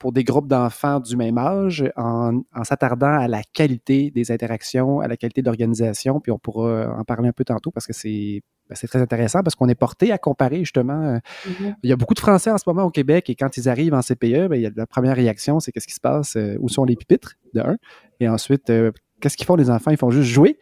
pour 0.00 0.12
des 0.12 0.24
groupes 0.24 0.48
d'enfants 0.48 0.98
du 0.98 1.14
même 1.14 1.38
âge 1.38 1.84
en, 1.94 2.40
s'attardant 2.64 3.18
à 3.20 3.28
la 3.28 3.42
qualité 3.42 4.10
des 4.10 4.32
interactions, 4.32 4.98
à 4.98 5.06
la 5.06 5.16
qualité 5.16 5.42
d'organisation. 5.42 6.18
Puis 6.18 6.32
on 6.32 6.38
pourra 6.38 6.92
en 6.98 7.04
parler 7.04 7.28
un 7.28 7.32
peu 7.32 7.44
tantôt 7.44 7.70
parce 7.70 7.86
que 7.86 7.92
c'est 7.92 8.42
ben, 8.70 8.76
c'est 8.76 8.86
très 8.86 9.00
intéressant 9.00 9.42
parce 9.42 9.56
qu'on 9.56 9.68
est 9.68 9.74
porté 9.74 10.12
à 10.12 10.18
comparer 10.18 10.60
justement. 10.60 11.02
Euh, 11.02 11.18
mm-hmm. 11.44 11.74
Il 11.82 11.90
y 11.90 11.92
a 11.92 11.96
beaucoup 11.96 12.14
de 12.14 12.20
Français 12.20 12.52
en 12.52 12.56
ce 12.56 12.62
moment 12.68 12.84
au 12.84 12.90
Québec 12.90 13.28
et 13.28 13.34
quand 13.34 13.56
ils 13.56 13.68
arrivent 13.68 13.94
en 13.94 14.00
CPE, 14.00 14.46
ben, 14.46 14.54
il 14.54 14.62
y 14.62 14.66
a 14.66 14.70
la 14.74 14.86
première 14.86 15.16
réaction, 15.16 15.58
c'est 15.58 15.72
qu'est-ce 15.72 15.88
qui 15.88 15.94
se 15.94 16.00
passe, 16.00 16.36
euh, 16.36 16.56
où 16.60 16.68
sont 16.68 16.84
les 16.84 16.94
pupitres, 16.94 17.34
de 17.52 17.60
un, 17.60 17.76
et 18.20 18.28
ensuite, 18.28 18.70
euh, 18.70 18.92
qu'est-ce 19.20 19.36
qu'ils 19.36 19.46
font 19.46 19.56
les 19.56 19.70
enfants? 19.70 19.90
Ils 19.90 19.96
font 19.96 20.12
juste 20.12 20.30
jouer. 20.30 20.56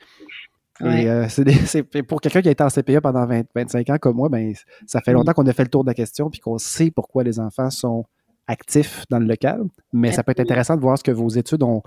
Et 0.80 1.28
c'est 1.28 1.82
pour 2.08 2.22
quelqu'un 2.22 2.40
qui 2.40 2.48
a 2.48 2.52
été 2.52 2.64
en 2.64 2.68
CPE 2.68 3.00
pendant 3.00 3.26
20, 3.26 3.42
25 3.54 3.90
ans 3.90 3.98
comme 3.98 4.16
moi, 4.16 4.30
ben, 4.30 4.54
ça 4.86 5.00
fait 5.02 5.10
mm-hmm. 5.10 5.14
longtemps 5.14 5.32
qu'on 5.34 5.46
a 5.46 5.52
fait 5.52 5.64
le 5.64 5.68
tour 5.68 5.84
de 5.84 5.90
la 5.90 5.94
question 5.94 6.30
puis 6.30 6.40
qu'on 6.40 6.56
sait 6.56 6.90
pourquoi 6.90 7.24
les 7.24 7.40
enfants 7.40 7.68
sont 7.68 8.06
actif 8.48 9.04
dans 9.10 9.18
le 9.18 9.26
local, 9.26 9.62
mais 9.92 10.10
ça 10.10 10.22
peut 10.22 10.32
être 10.32 10.40
intéressant 10.40 10.74
de 10.74 10.80
voir 10.80 10.98
ce 10.98 11.04
que 11.04 11.10
vos 11.10 11.28
études 11.28 11.62
ont, 11.62 11.82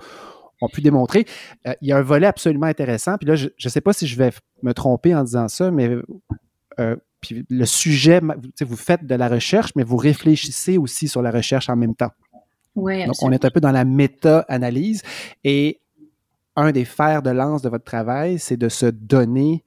pu 0.72 0.80
démontrer. 0.80 1.26
Euh, 1.66 1.74
il 1.82 1.88
y 1.88 1.92
a 1.92 1.98
un 1.98 2.02
volet 2.02 2.28
absolument 2.28 2.66
intéressant, 2.66 3.16
puis 3.18 3.28
là, 3.28 3.34
je 3.34 3.48
ne 3.48 3.68
sais 3.68 3.80
pas 3.80 3.92
si 3.92 4.06
je 4.06 4.16
vais 4.16 4.30
me 4.62 4.72
tromper 4.72 5.12
en 5.12 5.24
disant 5.24 5.48
ça, 5.48 5.72
mais 5.72 5.90
euh, 6.78 6.96
puis 7.20 7.44
le 7.50 7.64
sujet, 7.66 8.20
vous 8.60 8.76
faites 8.76 9.04
de 9.04 9.14
la 9.14 9.28
recherche, 9.28 9.72
mais 9.76 9.82
vous 9.82 9.96
réfléchissez 9.96 10.78
aussi 10.78 11.08
sur 11.08 11.20
la 11.20 11.30
recherche 11.30 11.68
en 11.68 11.76
même 11.76 11.94
temps. 11.94 12.10
Oui, 12.74 13.06
Donc, 13.06 13.16
on 13.22 13.32
est 13.32 13.44
un 13.44 13.50
peu 13.50 13.60
dans 13.60 13.70
la 13.70 13.84
méta-analyse 13.84 15.02
et 15.44 15.80
un 16.56 16.72
des 16.72 16.84
fers 16.84 17.22
de 17.22 17.30
lance 17.30 17.62
de 17.62 17.68
votre 17.68 17.84
travail, 17.84 18.38
c'est 18.38 18.56
de 18.56 18.68
se 18.68 18.86
donner 18.86 19.64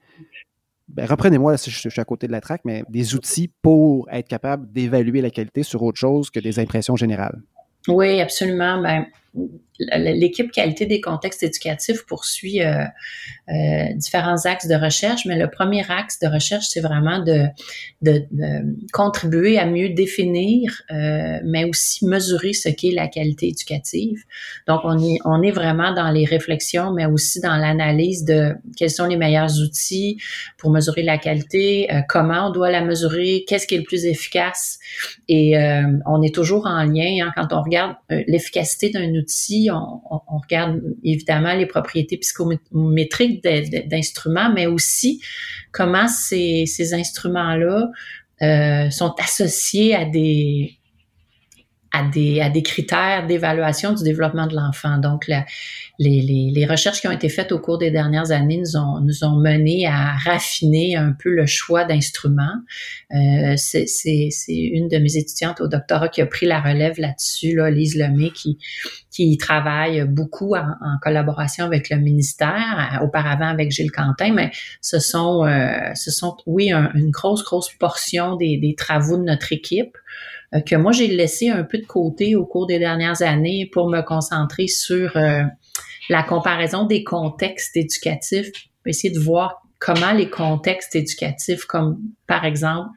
ben, 0.88 1.06
reprenez-moi 1.06 1.58
si 1.58 1.72
je, 1.72 1.90
suis 1.90 2.02
à 2.02 2.06
côté 2.06 2.28
de 2.28 2.32
la 2.32 2.42
traque, 2.42 2.62
mais 2.64 2.84
des 2.90 3.16
outils 3.16 3.52
pour 3.62 4.08
être 4.12 4.28
capable 4.28 4.72
d'évaluer 4.72 5.22
la 5.22 5.30
qualité 5.30 5.64
sur 5.64 5.82
autre 5.82 6.00
chose 6.00 6.30
que 6.30 6.40
des 6.40 6.60
impressions 6.60 6.96
générales. 6.96 7.42
Oui, 7.88 8.22
absolument. 8.22 8.82
Ben, 8.82 9.06
l'équipe 9.80 10.52
qualité 10.52 10.86
des 10.86 11.02
contextes 11.02 11.44
éducatifs 11.44 12.06
poursuit 12.06 12.62
euh, 12.62 12.84
euh, 13.50 13.94
différents 13.96 14.46
axes 14.46 14.68
de 14.68 14.76
recherche, 14.76 15.26
mais 15.26 15.38
le 15.38 15.50
premier 15.50 15.84
axe 15.90 16.20
de 16.20 16.28
recherche, 16.28 16.66
c'est 16.70 16.80
vraiment 16.80 17.20
de, 17.20 17.48
de, 18.02 18.24
contribuer 18.94 19.58
à 19.58 19.66
mieux 19.66 19.90
définir, 19.90 20.82
euh, 20.92 21.40
mais 21.44 21.66
aussi 21.66 22.06
mesurer 22.06 22.54
ce 22.54 22.70
qu'est 22.70 22.92
la 22.92 23.08
qualité 23.08 23.50
éducative. 23.50 24.24
Donc, 24.68 24.82
on 24.84 24.98
est, 25.00 25.18
on 25.26 25.42
est 25.42 25.52
vraiment 25.52 25.94
dans 25.94 26.10
les 26.10 26.26
réflexions, 26.26 26.94
mais 26.94 27.06
aussi 27.06 27.42
dans 27.42 27.58
l'analyse 27.58 28.24
de 28.24 28.54
quels 28.78 28.92
sont 28.92 29.06
les 29.06 29.18
meilleurs 29.18 29.60
outils 29.60 30.18
pour 30.58 30.72
mesurer 30.72 31.04
la 31.04 31.18
qualité, 31.18 31.90
comment 32.08 32.48
on 32.48 32.52
doit 32.52 32.72
la 32.72 32.82
mesurer, 32.82 33.44
qu'est-ce 33.48 33.68
qui 33.68 33.76
est 33.76 33.80
le 33.80 33.84
plus 33.84 34.06
efficace. 34.06 34.80
Et 35.28 35.56
on 36.06 36.22
est 36.22 36.34
toujours 36.34 36.66
en 36.66 36.84
lien 36.84 37.26
hein, 37.26 37.32
quand 37.36 37.54
on 37.54 37.62
regarde 37.62 37.96
l'efficacité 38.10 38.90
d'un 38.90 39.14
outil 39.14 39.25
on, 39.72 40.38
regarde 40.40 40.82
évidemment 41.04 41.54
les 41.54 41.66
propriétés 41.66 42.18
psychométriques 42.18 43.44
d'instruments, 43.44 44.52
mais 44.54 44.68
aussi 44.68 45.22
comment 45.72 46.08
ces, 46.08 46.94
instruments-là 46.94 47.90
euh, 48.42 48.90
sont 48.90 49.14
associés 49.20 49.96
à 49.96 50.06
des, 50.06 50.80
à 51.96 52.04
des, 52.50 52.64
critères 52.64 53.26
d'évaluation 53.26 53.94
du 53.94 54.04
développement 54.04 54.48
de 54.48 54.56
l'enfant. 54.56 54.98
Donc, 54.98 55.32
les, 55.98 56.66
recherches 56.70 57.00
qui 57.00 57.08
ont 57.08 57.12
été 57.12 57.30
faites 57.30 57.52
au 57.52 57.60
cours 57.60 57.78
des 57.78 57.90
dernières 57.90 58.32
années 58.32 58.58
nous 58.58 58.76
ont, 58.76 59.00
nous 59.00 59.40
mené 59.40 59.88
à 59.88 60.14
raffiner 60.14 60.98
un 60.98 61.14
peu 61.14 61.30
le 61.30 61.46
choix 61.46 61.86
d'instruments. 61.86 62.58
Euh, 63.14 63.54
c'est 63.56 63.86
une 64.48 64.90
de 64.90 64.98
mes 64.98 65.16
étudiantes 65.16 65.62
au 65.62 65.68
doctorat 65.68 66.10
qui 66.10 66.22
a 66.22 66.26
pris 66.26 66.46
la 66.46 66.60
relève 66.60 67.00
là-dessus, 67.00 67.56
là, 67.56 67.70
Lise 67.70 67.96
Lemay, 67.96 68.32
qui, 68.32 68.58
travaille 69.38 70.04
beaucoup 70.06 70.56
en, 70.56 70.66
collaboration 71.02 71.64
avec 71.64 71.90
le 71.90 71.98
ministère, 71.98 73.00
auparavant 73.02 73.48
avec 73.48 73.72
Gilles 73.72 73.92
Quentin, 73.92 74.34
mais 74.34 74.52
ce 74.82 75.00
sont, 75.00 75.46
euh, 75.46 75.94
oui, 76.46 76.74
une 76.74 77.12
grosse, 77.12 77.44
grosse 77.44 77.72
portion 77.80 78.36
des 78.36 78.76
travaux 78.78 79.18
de 79.18 79.24
notre 79.24 79.54
équipe. 79.54 79.96
Euh, 80.56 80.62
que 80.62 80.76
moi 80.76 80.92
j'ai 80.92 81.08
laissé 81.08 81.50
un 81.50 81.64
peu 81.64 81.78
de 81.78 81.86
côté 81.86 82.36
au 82.36 82.46
cours 82.46 82.68
des 82.68 82.80
dernières 82.80 83.22
années 83.22 83.70
pour 83.72 83.90
me 83.90 84.02
concentrer 84.02 84.68
sur 84.68 85.16
euh, 85.18 85.44
la 86.10 86.24
comparaison 86.24 86.86
des 86.86 87.04
contextes 87.04 87.76
éducatifs, 87.78 88.52
essayer 88.86 89.14
de 89.14 89.20
voir 89.20 89.62
comment 89.80 90.12
les 90.12 90.30
contextes 90.30 90.96
éducatifs, 90.96 91.66
comme 91.66 92.00
par 92.28 92.46
exemple 92.46 92.90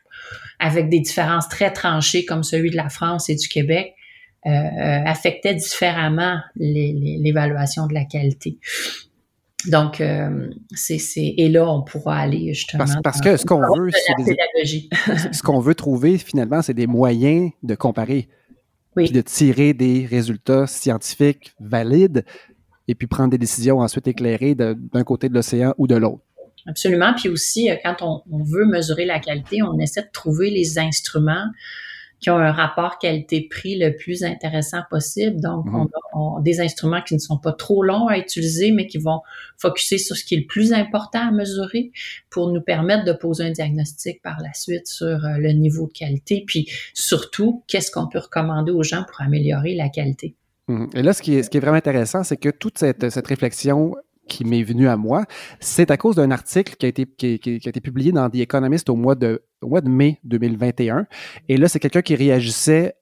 avec 0.58 0.88
des 0.88 1.00
différences 1.00 1.48
très 1.48 1.72
tranchées 1.72 2.24
comme 2.24 2.42
celui 2.42 2.70
de 2.70 2.76
la 2.76 2.88
France 2.88 3.30
et 3.30 3.36
du 3.36 3.48
Québec, 3.48 3.94
euh, 4.46 4.50
affectaient 4.50 5.54
différemment 5.54 6.38
l'évaluation 6.56 7.86
de 7.86 7.94
la 7.94 8.04
qualité. 8.04 8.58
Donc, 9.66 10.00
euh, 10.00 10.50
c'est, 10.72 10.98
et 11.16 11.48
là, 11.48 11.68
on 11.68 11.82
pourra 11.82 12.18
aller 12.18 12.54
justement. 12.54 12.84
Parce, 13.02 13.20
que 13.20 13.36
ce 13.36 13.44
qu'on 13.44 13.60
veut, 13.60 13.90
c'est 13.90 15.32
ce 15.32 15.42
qu'on 15.42 15.58
veut 15.58 15.74
trouver 15.74 16.16
finalement, 16.16 16.62
c'est 16.62 16.74
des 16.74 16.86
moyens 16.86 17.50
de 17.64 17.74
comparer, 17.74 18.28
puis 18.94 19.10
de 19.10 19.20
tirer 19.20 19.74
des 19.74 20.06
résultats 20.06 20.68
scientifiques 20.68 21.54
valides, 21.58 22.24
et 22.86 22.94
puis 22.94 23.08
prendre 23.08 23.30
des 23.30 23.38
décisions 23.38 23.80
ensuite 23.80 24.06
éclairées 24.06 24.54
d'un 24.54 25.04
côté 25.04 25.28
de 25.28 25.34
l'océan 25.34 25.74
ou 25.76 25.88
de 25.88 25.96
l'autre. 25.96 26.22
Absolument. 26.66 27.14
Puis 27.14 27.28
aussi, 27.28 27.70
euh, 27.70 27.76
quand 27.82 27.96
on, 28.02 28.22
veut 28.44 28.66
mesurer 28.66 29.06
la 29.06 29.18
qualité, 29.18 29.62
on 29.62 29.78
essaie 29.80 30.02
de 30.02 30.10
trouver 30.12 30.50
les 30.50 30.78
instruments 30.78 31.46
qui 32.20 32.30
ont 32.30 32.36
un 32.36 32.52
rapport 32.52 32.98
qualité-prix 32.98 33.78
le 33.78 33.96
plus 33.96 34.24
intéressant 34.24 34.82
possible. 34.90 35.40
Donc, 35.40 35.66
mm-hmm. 35.66 35.88
on, 36.14 36.36
a, 36.36 36.42
des 36.42 36.60
instruments 36.60 37.02
qui 37.02 37.14
ne 37.14 37.18
sont 37.18 37.38
pas 37.38 37.52
trop 37.52 37.82
longs 37.82 38.08
à 38.08 38.18
utiliser, 38.18 38.72
mais 38.72 38.86
qui 38.86 38.98
vont 38.98 39.20
focuser 39.56 39.98
sur 39.98 40.16
ce 40.16 40.24
qui 40.24 40.34
est 40.34 40.38
le 40.38 40.46
plus 40.46 40.72
important 40.72 41.28
à 41.28 41.30
mesurer 41.30 41.92
pour 42.30 42.50
nous 42.50 42.60
permettre 42.60 43.04
de 43.04 43.12
poser 43.12 43.44
un 43.44 43.50
diagnostic 43.50 44.20
par 44.22 44.38
la 44.42 44.52
suite 44.52 44.86
sur 44.86 45.06
euh, 45.06 45.36
le 45.38 45.52
niveau 45.52 45.86
de 45.86 45.92
qualité, 45.92 46.44
puis 46.46 46.68
surtout, 46.94 47.62
qu'est-ce 47.68 47.90
qu'on 47.90 48.08
peut 48.08 48.18
recommander 48.18 48.72
aux 48.72 48.82
gens 48.82 49.04
pour 49.04 49.20
améliorer 49.20 49.74
la 49.74 49.88
qualité? 49.88 50.34
Mm-hmm. 50.68 50.96
Et 50.98 51.02
là, 51.02 51.12
ce 51.12 51.22
qui 51.22 51.34
est, 51.34 51.42
ce 51.42 51.50
qui 51.50 51.56
est 51.56 51.60
vraiment 51.60 51.76
intéressant, 51.76 52.24
c'est 52.24 52.36
que 52.36 52.50
toute 52.50 52.78
cette, 52.78 53.10
cette 53.10 53.26
réflexion 53.26 53.94
qui 54.28 54.44
m'est 54.44 54.62
venu 54.62 54.88
à 54.88 54.96
moi, 54.96 55.24
c'est 55.60 55.90
à 55.90 55.96
cause 55.96 56.16
d'un 56.16 56.30
article 56.30 56.76
qui 56.76 56.86
a, 56.86 56.88
été, 56.88 57.06
publié 57.80 58.12
dans 58.12 58.28
The 58.30 58.36
Economist 58.36 58.88
au 58.90 58.96
mois 58.96 59.14
de, 59.14 59.42
de 59.62 59.88
mai 59.88 60.20
2021. 60.24 61.06
Et 61.48 61.56
là, 61.56 61.68
c'est 61.68 61.80
quelqu'un 61.80 62.02
qui 62.02 62.14
réagissait 62.14 62.94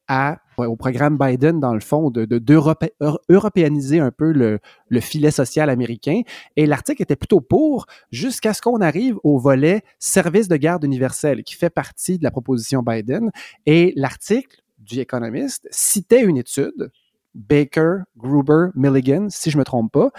au 0.58 0.76
programme 0.76 1.18
Biden, 1.18 1.60
dans 1.60 1.74
le 1.74 1.80
fond, 1.80 2.10
de, 2.10 2.24
d'européaniser 2.24 3.98
un 3.98 4.10
peu 4.10 4.32
le, 4.32 4.60
le 4.88 5.00
filet 5.00 5.30
social 5.30 5.68
américain. 5.68 6.22
Et 6.56 6.66
l'article 6.66 7.02
était 7.02 7.16
plutôt 7.16 7.40
pour, 7.40 7.86
jusqu'à 8.10 8.54
ce 8.54 8.62
qu'on 8.62 8.80
arrive 8.80 9.16
au 9.24 9.38
volet 9.38 9.82
service 9.98 10.48
de 10.48 10.56
garde 10.56 10.84
universel, 10.84 11.42
qui 11.42 11.54
fait 11.54 11.70
partie 11.70 12.18
de 12.18 12.24
la 12.24 12.30
proposition 12.30 12.82
Biden. 12.82 13.30
Et 13.66 13.92
l'article 13.96 14.62
du 14.78 15.00
Economist 15.00 15.66
citait 15.70 16.22
une 16.22 16.36
étude 16.36 16.90
Baker, 17.36 17.98
Gruber, 18.16 18.68
Milligan, 18.74 19.28
si 19.30 19.50
je 19.50 19.58
me 19.58 19.64
trompe 19.64 19.92
pas, 19.92 20.10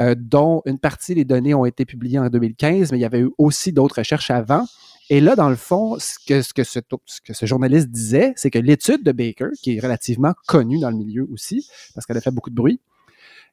euh, 0.00 0.14
dont 0.16 0.62
une 0.66 0.78
partie 0.78 1.14
des 1.14 1.24
données 1.24 1.54
ont 1.54 1.64
été 1.64 1.84
publiées 1.84 2.18
en 2.18 2.28
2015, 2.28 2.92
mais 2.92 2.98
il 2.98 3.02
y 3.02 3.04
avait 3.04 3.20
eu 3.20 3.30
aussi 3.38 3.72
d'autres 3.72 3.98
recherches 3.98 4.30
avant. 4.30 4.64
Et 5.10 5.20
là, 5.20 5.34
dans 5.34 5.50
le 5.50 5.56
fond, 5.56 5.98
ce 5.98 6.14
que, 6.24 6.40
ce 6.40 6.54
que, 6.54 6.62
ce, 6.62 6.78
que 6.78 7.34
ce 7.34 7.44
journaliste 7.44 7.88
disait, 7.88 8.32
c'est 8.36 8.50
que 8.50 8.60
l'étude 8.60 9.02
de 9.02 9.10
Baker, 9.10 9.48
qui 9.60 9.76
est 9.76 9.80
relativement 9.80 10.34
connue 10.46 10.78
dans 10.78 10.90
le 10.90 10.96
milieu 10.96 11.28
aussi, 11.32 11.68
parce 11.94 12.06
qu'elle 12.06 12.16
a 12.16 12.20
fait 12.20 12.30
beaucoup 12.30 12.50
de 12.50 12.54
bruit, 12.54 12.80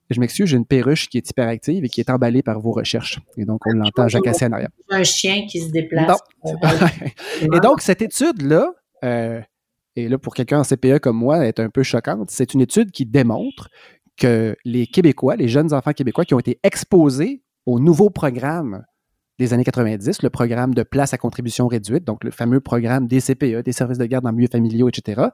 je 0.09 0.20
m'excuse, 0.20 0.47
j'ai 0.47 0.57
une 0.57 0.65
perruche 0.65 1.09
qui 1.09 1.18
est 1.18 1.30
hyperactive 1.30 1.84
et 1.84 1.89
qui 1.89 1.99
est 1.99 2.09
emballée 2.09 2.41
par 2.41 2.59
vos 2.59 2.72
recherches. 2.72 3.20
Et 3.38 3.45
donc, 3.45 3.61
on 3.65 3.74
l'entend 3.74 4.07
jacasser 4.07 4.45
en 4.45 4.53
arrière. 4.53 4.70
Un 4.89 5.03
chien 5.03 5.45
qui 5.49 5.59
se 5.59 5.70
déplace. 5.70 6.20
et 7.41 7.59
donc, 7.59 7.82
cette 7.82 8.01
étude-là, 8.01 8.72
euh, 9.03 9.41
et 9.97 10.07
là, 10.07 10.19
pour 10.19 10.35
quelqu'un 10.35 10.59
en 10.59 10.63
CPE 10.63 10.99
comme 10.99 11.17
moi, 11.17 11.45
est 11.47 11.59
un 11.59 11.69
peu 11.69 11.81
choquante, 11.81 12.29
c'est 12.29 12.53
une 12.53 12.61
étude 12.61 12.91
qui 12.91 13.05
démontre 13.05 13.69
que 14.15 14.55
les 14.63 14.85
Québécois, 14.85 15.35
les 15.35 15.47
jeunes 15.47 15.73
enfants 15.73 15.91
québécois 15.91 16.23
qui 16.23 16.35
ont 16.35 16.39
été 16.39 16.59
exposés 16.63 17.43
au 17.65 17.79
nouveau 17.79 18.11
programme 18.11 18.83
des 19.39 19.53
années 19.53 19.63
90, 19.63 20.21
le 20.21 20.29
programme 20.29 20.75
de 20.75 20.83
place 20.83 21.13
à 21.13 21.17
contribution 21.17 21.67
réduite, 21.67 22.03
donc 22.03 22.23
le 22.23 22.29
fameux 22.29 22.59
programme 22.59 23.07
des 23.07 23.21
CPE, 23.21 23.63
des 23.63 23.71
services 23.71 23.97
de 23.97 24.05
garde 24.05 24.25
en 24.27 24.33
milieu 24.33 24.47
familiaux, 24.47 24.87
etc., 24.87 25.29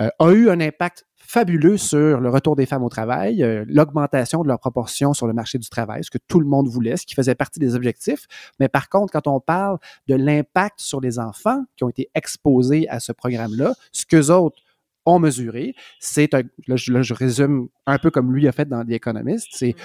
euh, 0.00 0.08
a 0.18 0.30
eu 0.32 0.50
un 0.50 0.60
impact 0.60 1.04
fabuleux 1.30 1.76
sur 1.76 2.18
le 2.18 2.28
retour 2.28 2.56
des 2.56 2.66
femmes 2.66 2.82
au 2.82 2.88
travail, 2.88 3.44
euh, 3.44 3.64
l'augmentation 3.68 4.42
de 4.42 4.48
leur 4.48 4.58
proportion 4.58 5.14
sur 5.14 5.28
le 5.28 5.32
marché 5.32 5.58
du 5.58 5.68
travail, 5.68 6.02
ce 6.02 6.10
que 6.10 6.18
tout 6.26 6.40
le 6.40 6.46
monde 6.46 6.66
voulait, 6.66 6.96
ce 6.96 7.06
qui 7.06 7.14
faisait 7.14 7.36
partie 7.36 7.60
des 7.60 7.76
objectifs. 7.76 8.26
Mais 8.58 8.68
par 8.68 8.88
contre, 8.88 9.12
quand 9.12 9.28
on 9.28 9.38
parle 9.38 9.78
de 10.08 10.16
l'impact 10.16 10.80
sur 10.80 11.00
les 11.00 11.20
enfants 11.20 11.62
qui 11.76 11.84
ont 11.84 11.88
été 11.88 12.10
exposés 12.16 12.88
à 12.88 12.98
ce 12.98 13.12
programme-là, 13.12 13.74
ce 13.92 14.06
qu'eux 14.06 14.32
autres 14.32 14.60
ont 15.06 15.20
mesuré, 15.20 15.76
c'est, 16.00 16.32
là, 16.32 16.42
je 16.76 17.14
résume 17.14 17.68
un 17.86 17.98
peu 17.98 18.10
comme 18.10 18.34
lui 18.34 18.48
a 18.48 18.52
fait 18.52 18.68
dans 18.68 18.84
The 18.84 18.90
Economist, 18.90 19.46
c'est 19.52 19.76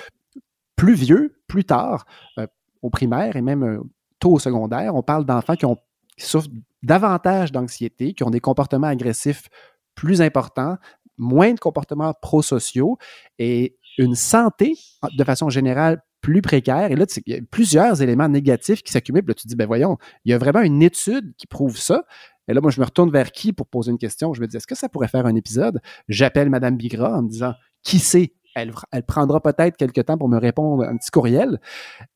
plus 0.76 0.96
vieux, 0.96 1.38
plus 1.48 1.64
tard, 1.64 2.06
euh, 2.40 2.48
au 2.82 2.90
primaire 2.90 3.36
et 3.36 3.44
même 3.44 3.64
euh, 3.64 3.84
tôt 4.20 4.34
au 4.34 4.40
secondaire, 4.40 4.96
on 4.96 5.04
parle 5.04 5.26
d'enfants 5.26 5.56
qui, 5.56 5.68
ont, 5.68 5.78
qui 6.18 6.26
souffrent 6.26 6.50
davantage 6.82 7.52
d'anxiété, 7.52 8.14
qui 8.14 8.24
ont 8.24 8.32
des 8.32 8.40
comportements 8.40 8.88
agressifs 8.88 9.48
plus 9.94 10.24
importants, 10.24 10.78
moins 11.18 11.54
de 11.54 11.60
comportements 11.60 12.14
prosociaux 12.22 12.98
et 13.40 13.78
une 13.98 14.16
santé, 14.16 14.76
de 15.18 15.24
façon 15.24 15.50
générale, 15.50 16.02
plus 16.22 16.42
précaire. 16.42 16.92
Et 16.92 16.96
là, 16.96 17.06
il 17.26 17.34
y 17.34 17.38
a 17.38 17.42
plusieurs 17.50 18.02
éléments 18.02 18.28
négatifs 18.28 18.82
qui 18.82 18.92
s'accumulent. 18.92 19.26
Là, 19.28 19.34
tu 19.34 19.44
te 19.44 19.48
dis, 19.48 19.56
ben 19.56 19.68
voyons, 19.68 19.98
il 20.26 20.32
y 20.32 20.34
a 20.34 20.38
vraiment 20.38 20.62
une 20.62 20.82
étude 20.82 21.34
qui 21.38 21.48
prouve 21.48 21.78
ça. 21.78 22.04
Et 22.48 22.54
là, 22.54 22.62
moi, 22.62 22.72
je 22.72 22.80
me 22.80 22.86
retourne 22.86 23.12
vers 23.12 23.32
qui 23.32 23.54
pour 23.54 23.68
poser 23.68 23.92
une 23.92 23.98
question? 23.98 24.34
Je 24.34 24.42
me 24.42 24.48
dis, 24.48 24.58
est-ce 24.58 24.68
que 24.68 24.76
ça 24.76 24.90
pourrait 24.90 25.08
faire 25.08 25.26
un 25.26 25.36
épisode? 25.36 25.82
J'appelle 26.08 26.50
Mme 26.50 26.78
Bigra 26.78 27.18
en 27.18 27.22
me 27.22 27.30
disant, 27.30 27.54
qui 27.84 28.00
sait? 28.00 28.34
Elle, 28.56 28.72
elle 28.92 29.04
prendra 29.04 29.42
peut-être 29.42 29.76
quelques 29.76 30.06
temps 30.06 30.18
pour 30.18 30.30
me 30.30 30.38
répondre 30.38 30.84
un 30.84 30.96
petit 30.96 31.12
courriel. 31.12 31.60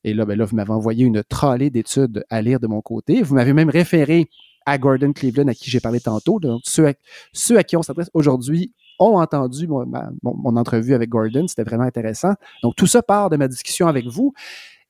Et 0.04 0.14
là, 0.14 0.24
ben 0.24 0.38
là 0.38 0.46
vous 0.46 0.56
m'avez 0.56 0.72
envoyé 0.72 1.04
une 1.04 1.22
trolley 1.22 1.68
d'études 1.68 2.24
à 2.30 2.40
lire 2.40 2.60
de 2.60 2.66
mon 2.66 2.80
côté. 2.80 3.22
Vous 3.22 3.34
m'avez 3.34 3.52
même 3.52 3.68
référé 3.68 4.30
à 4.64 4.78
Gordon 4.78 5.12
Cleveland, 5.12 5.48
à 5.48 5.54
qui 5.54 5.70
j'ai 5.70 5.80
parlé 5.80 6.00
tantôt. 6.00 6.40
Donc, 6.40 6.62
ceux 6.64 6.86
à 7.58 7.62
qui 7.62 7.76
on 7.76 7.82
s'adresse 7.82 8.10
aujourd'hui 8.14 8.72
ont 9.00 9.18
entendu 9.18 9.66
mon, 9.66 10.56
entrevue 10.56 10.94
avec 10.94 11.08
Gordon. 11.08 11.48
C'était 11.48 11.64
vraiment 11.64 11.84
intéressant. 11.84 12.34
Donc, 12.62 12.76
tout 12.76 12.86
ça 12.86 13.02
part 13.02 13.30
de 13.30 13.36
ma 13.36 13.48
discussion 13.48 13.88
avec 13.88 14.06
vous. 14.06 14.32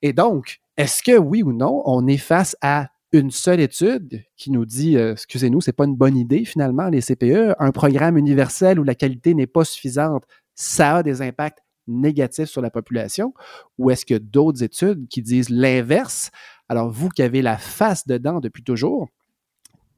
Et 0.03 0.13
donc, 0.13 0.61
est-ce 0.77 1.03
que 1.03 1.17
oui 1.17 1.43
ou 1.43 1.53
non, 1.53 1.83
on 1.87 2.07
est 2.07 2.19
face 2.19 2.57
à 2.61 2.89
une 3.13 3.31
seule 3.31 3.61
étude 3.61 4.25
qui 4.37 4.51
nous 4.51 4.65
dit, 4.65 4.97
euh, 4.97 5.13
excusez-nous, 5.13 5.61
c'est 5.61 5.73
pas 5.73 5.85
une 5.85 5.97
bonne 5.97 6.17
idée 6.17 6.45
finalement, 6.45 6.89
les 6.89 7.01
CPE, 7.01 7.55
un 7.59 7.73
programme 7.73 8.17
universel 8.17 8.79
où 8.79 8.85
la 8.85 8.95
qualité 8.95 9.35
n'est 9.35 9.49
pas 9.49 9.65
suffisante, 9.65 10.25
ça 10.55 10.97
a 10.97 11.03
des 11.03 11.23
impacts 11.23 11.59
négatifs 11.89 12.49
sur 12.49 12.63
la 12.63 12.71
population, 12.71 13.35
ou 13.79 13.91
est-ce 13.91 14.07
que 14.07 14.15
d'autres 14.15 14.63
études 14.63 15.09
qui 15.09 15.23
disent 15.23 15.51
l'inverse? 15.51 16.31
Alors, 16.69 16.89
vous 16.89 17.09
qui 17.09 17.23
avez 17.23 17.43
la 17.43 17.59
face 17.59 18.07
dedans 18.07 18.39
depuis 18.39 18.63
toujours, 18.63 19.09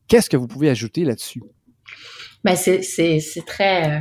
qu'est-ce 0.09 0.31
que 0.31 0.39
vous 0.39 0.47
pouvez 0.47 0.71
ajouter 0.71 1.05
là-dessus? 1.05 1.43
Ben 2.45 2.57
c'est 2.57 2.81
très. 3.47 3.91
Euh, 3.91 4.01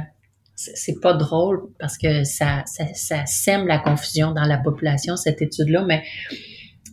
c'est 0.55 0.99
pas 1.01 1.13
drôle 1.13 1.63
parce 1.79 1.97
que 1.97 2.23
ça, 2.23 2.63
ça, 2.65 3.25
sème 3.25 3.65
la 3.65 3.79
confusion 3.79 4.31
dans 4.31 4.45
la 4.45 4.57
population, 4.57 5.17
cette 5.17 5.41
étude-là, 5.41 5.83
mais 5.87 6.03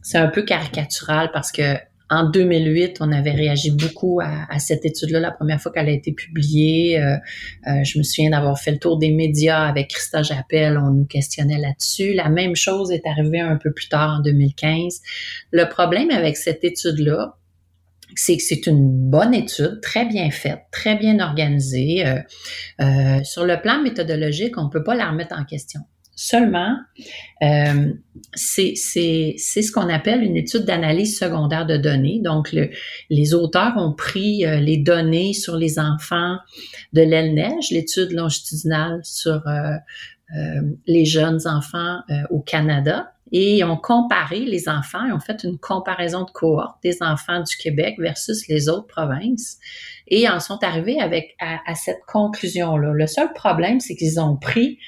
c'est 0.02 0.16
un 0.16 0.28
peu 0.28 0.42
caricatural 0.42 1.30
parce 1.34 1.52
que 1.52 1.76
en 2.10 2.30
2008, 2.30 2.98
on 3.00 3.12
avait 3.12 3.32
réagi 3.32 3.70
beaucoup 3.70 4.20
à, 4.22 4.58
cette 4.58 4.86
étude-là 4.86 5.20
la 5.20 5.30
première 5.30 5.60
fois 5.60 5.70
qu'elle 5.72 5.88
a 5.88 5.92
été 5.92 6.12
publiée. 6.12 6.98
Euh, 6.98 7.16
euh, 7.66 7.84
je 7.84 7.98
me 7.98 8.02
souviens 8.02 8.30
d'avoir 8.30 8.58
fait 8.58 8.70
le 8.70 8.78
tour 8.78 8.98
des 8.98 9.10
médias 9.10 9.66
avec 9.66 9.88
Christa 9.88 10.22
Jappel. 10.22 10.78
On 10.78 10.90
nous 10.90 11.04
questionnait 11.04 11.58
là-dessus. 11.58 12.14
La 12.14 12.30
même 12.30 12.56
chose 12.56 12.90
est 12.92 13.06
arrivée 13.06 13.40
un 13.40 13.56
peu 13.56 13.72
plus 13.72 13.88
tard 13.88 14.20
en 14.20 14.22
2015. 14.22 15.02
Le 15.50 15.68
problème 15.68 16.10
avec 16.10 16.38
cette 16.38 16.64
étude-là, 16.64 17.36
c'est 18.14 18.66
une 18.66 19.10
bonne 19.10 19.34
étude, 19.34 19.80
très 19.82 20.04
bien 20.04 20.30
faite, 20.30 20.60
très 20.72 20.96
bien 20.96 21.20
organisée. 21.20 22.06
Euh, 22.06 22.20
euh, 22.80 23.22
sur 23.24 23.44
le 23.44 23.60
plan 23.60 23.82
méthodologique, 23.82 24.58
on 24.58 24.64
ne 24.64 24.70
peut 24.70 24.84
pas 24.84 24.94
la 24.94 25.10
remettre 25.10 25.36
en 25.38 25.44
question. 25.44 25.80
Seulement, 26.20 26.76
euh, 27.44 27.92
c'est 28.34 28.74
ce 28.74 29.70
qu'on 29.70 29.88
appelle 29.88 30.24
une 30.24 30.36
étude 30.36 30.64
d'analyse 30.64 31.16
secondaire 31.16 31.64
de 31.64 31.76
données. 31.76 32.20
Donc, 32.24 32.52
le, 32.52 32.70
les 33.08 33.34
auteurs 33.34 33.74
ont 33.76 33.92
pris 33.92 34.44
euh, 34.44 34.58
les 34.58 34.78
données 34.78 35.32
sur 35.32 35.56
les 35.56 35.78
enfants 35.78 36.38
de 36.92 37.02
l'aile 37.02 37.34
neige, 37.34 37.70
l'étude 37.70 38.10
longitudinale 38.10 38.98
sur 39.04 39.46
euh, 39.46 39.76
les 40.86 41.04
jeunes 41.04 41.46
enfants 41.46 42.00
au 42.30 42.40
Canada, 42.40 43.12
et 43.32 43.62
ont 43.64 43.76
comparé 43.76 44.40
les 44.40 44.68
enfants, 44.68 45.04
ils 45.06 45.12
ont 45.12 45.20
fait 45.20 45.44
une 45.44 45.58
comparaison 45.58 46.24
de 46.24 46.30
cohorte 46.30 46.82
des 46.82 47.02
enfants 47.02 47.42
du 47.42 47.56
Québec 47.56 47.96
versus 47.98 48.48
les 48.48 48.68
autres 48.68 48.86
provinces 48.86 49.58
et 50.06 50.28
en 50.28 50.40
sont 50.40 50.58
arrivés 50.62 51.00
avec 51.00 51.36
à, 51.38 51.74
cette 51.74 52.00
conclusion-là. 52.06 52.92
Le 52.92 53.06
seul 53.06 53.32
problème, 53.34 53.80
c'est 53.80 53.96
qu'ils 53.96 54.20
ont 54.20 54.36
pris 54.36 54.78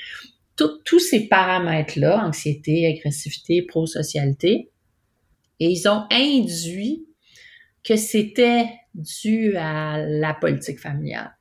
tous 0.57 0.99
ces 0.99 1.27
paramètres-là, 1.29 2.23
anxiété, 2.25 2.87
agressivité, 2.87 3.63
prosocialité, 3.63 4.71
et 5.59 5.71
ils 5.71 5.89
ont 5.89 6.05
induit 6.11 7.07
que 7.83 7.97
c'était 7.97 8.69
dû 8.95 9.57
à 9.57 9.99
la 9.99 10.35
politique 10.35 10.79
familiale. 10.79 11.35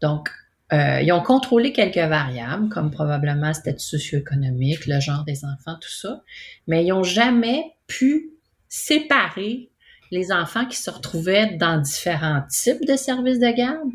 Donc, 0.00 0.30
euh, 0.72 1.00
ils 1.00 1.12
ont 1.12 1.22
contrôlé 1.22 1.72
quelques 1.72 1.96
variables, 1.96 2.68
comme 2.68 2.90
probablement 2.90 3.48
le 3.48 3.54
statut 3.54 3.84
socio-économique, 3.84 4.86
le 4.86 5.00
genre 5.00 5.24
des 5.24 5.44
enfants, 5.44 5.76
tout 5.80 5.90
ça, 5.90 6.22
mais 6.66 6.84
ils 6.84 6.88
n'ont 6.88 7.04
jamais 7.04 7.74
pu 7.86 8.30
séparer 8.68 9.70
les 10.10 10.32
enfants 10.32 10.66
qui 10.66 10.76
se 10.76 10.90
retrouvaient 10.90 11.56
dans 11.56 11.78
différents 11.80 12.42
types 12.48 12.84
de 12.84 12.96
services 12.96 13.38
de 13.38 13.56
garde, 13.56 13.88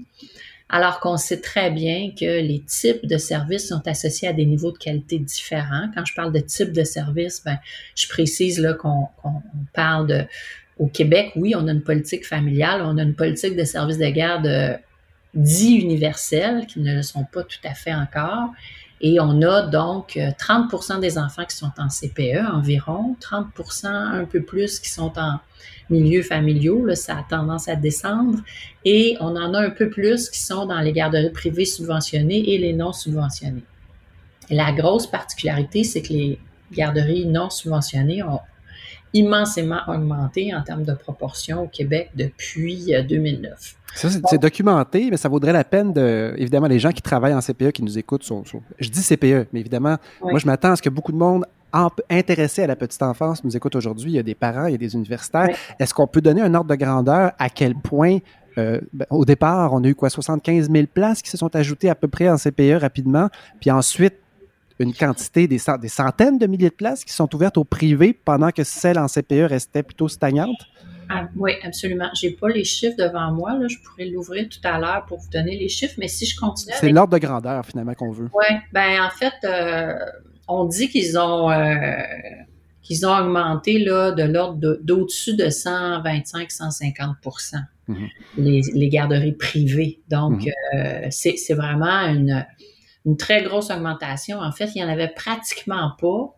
alors 0.69 1.01
qu'on 1.01 1.17
sait 1.17 1.41
très 1.41 1.71
bien 1.71 2.11
que 2.17 2.41
les 2.41 2.63
types 2.65 3.05
de 3.05 3.17
services 3.17 3.67
sont 3.67 3.85
associés 3.87 4.29
à 4.29 4.33
des 4.33 4.45
niveaux 4.45 4.71
de 4.71 4.77
qualité 4.77 5.19
différents. 5.19 5.89
Quand 5.93 6.05
je 6.05 6.13
parle 6.15 6.31
de 6.31 6.39
type 6.39 6.71
de 6.71 6.85
service, 6.85 7.41
ben, 7.43 7.59
je 7.95 8.07
précise 8.07 8.65
qu'on 8.79 9.07
parle 9.73 10.07
de 10.07 10.25
au 10.79 10.87
Québec, 10.87 11.33
oui, 11.35 11.53
on 11.55 11.67
a 11.67 11.71
une 11.71 11.83
politique 11.83 12.25
familiale, 12.25 12.81
on 12.83 12.97
a 12.97 13.03
une 13.03 13.13
politique 13.13 13.55
de 13.55 13.63
services 13.63 13.99
de 13.99 14.09
garde 14.09 14.47
euh, 14.47 14.75
dits 15.33 15.75
universels, 15.75 16.65
qui 16.67 16.79
ne 16.79 16.95
le 16.95 17.03
sont 17.03 17.25
pas 17.25 17.43
tout 17.43 17.59
à 17.63 17.73
fait 17.73 17.93
encore. 17.93 18.49
Et 19.03 19.19
on 19.19 19.41
a 19.41 19.63
donc 19.63 20.19
30 20.37 20.73
euh, 20.73 20.99
des 20.99 21.17
enfants 21.17 21.45
qui 21.45 21.55
sont 21.55 21.71
en 21.77 21.87
CPE 21.87 22.53
environ, 22.53 23.15
30 23.19 23.47
un 23.85 24.25
peu 24.25 24.41
plus 24.43 24.79
qui 24.79 24.89
sont 24.89 25.13
en 25.17 25.39
milieux 25.89 26.21
familiaux, 26.21 26.93
ça 26.95 27.17
a 27.17 27.23
tendance 27.23 27.67
à 27.67 27.75
descendre, 27.75 28.39
et 28.85 29.17
on 29.19 29.35
en 29.35 29.53
a 29.53 29.59
un 29.59 29.69
peu 29.71 29.89
plus 29.89 30.29
qui 30.29 30.39
sont 30.39 30.65
dans 30.65 30.79
les 30.79 30.93
garderies 30.93 31.31
privées 31.31 31.65
subventionnées 31.65 32.53
et 32.53 32.57
les 32.57 32.73
non 32.73 32.93
subventionnées. 32.93 33.63
la 34.49 34.71
grosse 34.71 35.07
particularité, 35.07 35.83
c'est 35.83 36.01
que 36.01 36.13
les 36.13 36.39
garderies 36.71 37.25
non 37.25 37.49
subventionnées 37.49 38.23
ont 38.23 38.39
immensément 39.13 39.79
augmenté 39.87 40.53
en 40.55 40.61
termes 40.61 40.83
de 40.83 40.93
proportion 40.93 41.63
au 41.63 41.67
Québec 41.67 42.11
depuis 42.15 42.93
2009. 43.07 43.51
Euh, 43.51 43.55
ça, 43.93 44.09
c'est 44.29 44.37
documenté, 44.37 45.09
mais 45.11 45.17
ça 45.17 45.27
vaudrait 45.27 45.53
la 45.53 45.63
peine 45.63 45.91
de. 45.91 46.33
Évidemment, 46.37 46.67
les 46.67 46.79
gens 46.79 46.91
qui 46.91 47.01
travaillent 47.01 47.33
en 47.33 47.41
CPE 47.41 47.71
qui 47.71 47.83
nous 47.83 47.97
écoutent 47.97 48.23
sont. 48.23 48.43
je 48.79 48.89
dis 48.89 49.03
CPE, 49.03 49.47
mais 49.51 49.59
évidemment, 49.59 49.97
moi, 50.21 50.39
je 50.39 50.45
m'attends 50.45 50.71
à 50.71 50.75
ce 50.75 50.81
que 50.81 50.89
beaucoup 50.89 51.11
de 51.11 51.17
monde 51.17 51.45
intéressé 52.09 52.63
à 52.63 52.67
la 52.67 52.75
petite 52.75 53.01
enfance 53.01 53.43
nous 53.43 53.55
écoute 53.55 53.75
aujourd'hui. 53.75 54.11
Il 54.11 54.15
y 54.15 54.19
a 54.19 54.23
des 54.23 54.35
parents, 54.35 54.65
il 54.65 54.71
y 54.71 54.75
a 54.75 54.77
des 54.77 54.93
universitaires. 54.93 55.49
Est-ce 55.79 55.93
qu'on 55.93 56.07
peut 56.07 56.21
donner 56.21 56.41
un 56.41 56.53
ordre 56.53 56.69
de 56.69 56.75
grandeur 56.75 57.31
à 57.37 57.49
quel 57.49 57.75
point 57.75 58.19
euh, 58.57 58.81
ben, 58.91 59.05
au 59.09 59.23
départ, 59.23 59.73
on 59.73 59.83
a 59.83 59.87
eu 59.87 59.95
quoi, 59.95 60.09
75 60.09 60.69
000 60.69 60.85
places 60.93 61.21
qui 61.21 61.29
se 61.29 61.37
sont 61.37 61.55
ajoutées 61.55 61.89
à 61.89 61.95
peu 61.95 62.07
près 62.07 62.29
en 62.29 62.35
CPE 62.35 62.81
rapidement. 62.81 63.29
Puis 63.59 63.71
ensuite, 63.71 64.15
une 64.81 64.93
quantité, 64.93 65.47
des, 65.47 65.59
des 65.81 65.87
centaines 65.87 66.37
de 66.37 66.47
milliers 66.47 66.69
de 66.69 66.75
places 66.75 67.03
qui 67.03 67.13
sont 67.13 67.33
ouvertes 67.35 67.57
au 67.57 67.63
privé 67.63 68.13
pendant 68.13 68.51
que 68.51 68.63
celles 68.63 68.99
en 68.99 69.07
CPE 69.07 69.47
restaient 69.47 69.83
plutôt 69.83 70.07
stagnantes? 70.07 70.67
Ah, 71.13 71.27
oui, 71.35 71.51
absolument. 71.63 72.09
Je 72.19 72.27
n'ai 72.27 72.33
pas 72.33 72.47
les 72.47 72.63
chiffres 72.63 72.95
devant 72.97 73.31
moi. 73.31 73.57
Là. 73.57 73.67
Je 73.67 73.77
pourrais 73.83 74.05
l'ouvrir 74.05 74.47
tout 74.47 74.59
à 74.63 74.79
l'heure 74.79 75.05
pour 75.07 75.19
vous 75.19 75.29
donner 75.29 75.57
les 75.57 75.67
chiffres, 75.67 75.95
mais 75.97 76.07
si 76.07 76.25
je 76.25 76.39
continue. 76.39 76.73
C'est 76.79 76.89
l'ordre 76.89 77.13
de 77.13 77.17
grandeur, 77.17 77.65
finalement, 77.65 77.93
qu'on 77.93 78.11
veut. 78.11 78.29
Oui, 78.33 78.55
ben 78.71 79.03
en 79.03 79.09
fait, 79.09 79.33
euh, 79.43 79.93
on 80.47 80.65
dit 80.65 80.87
qu'ils 80.87 81.17
ont, 81.17 81.51
euh, 81.51 81.75
qu'ils 82.81 83.05
ont 83.05 83.13
augmenté 83.13 83.79
là, 83.79 84.11
de 84.11 84.23
l'ordre 84.23 84.77
d'au-dessus 84.81 85.35
de, 85.35 85.45
125-150 85.45 87.15
mm-hmm. 87.89 88.09
les, 88.37 88.61
les, 88.73 88.89
garderies 88.89 89.33
privées. 89.33 89.99
Donc, 90.09 90.43
mm-hmm. 90.43 91.05
euh, 91.05 91.07
c'est 91.09 91.53
vraiment 91.53 92.07
une 92.07 92.45
une 93.05 93.17
très 93.17 93.43
grosse 93.43 93.69
augmentation. 93.71 94.39
En 94.39 94.51
fait, 94.51 94.71
il 94.75 94.81
n'y 94.81 94.83
en 94.83 94.89
avait 94.89 95.11
pratiquement 95.13 95.91
pas 95.99 96.35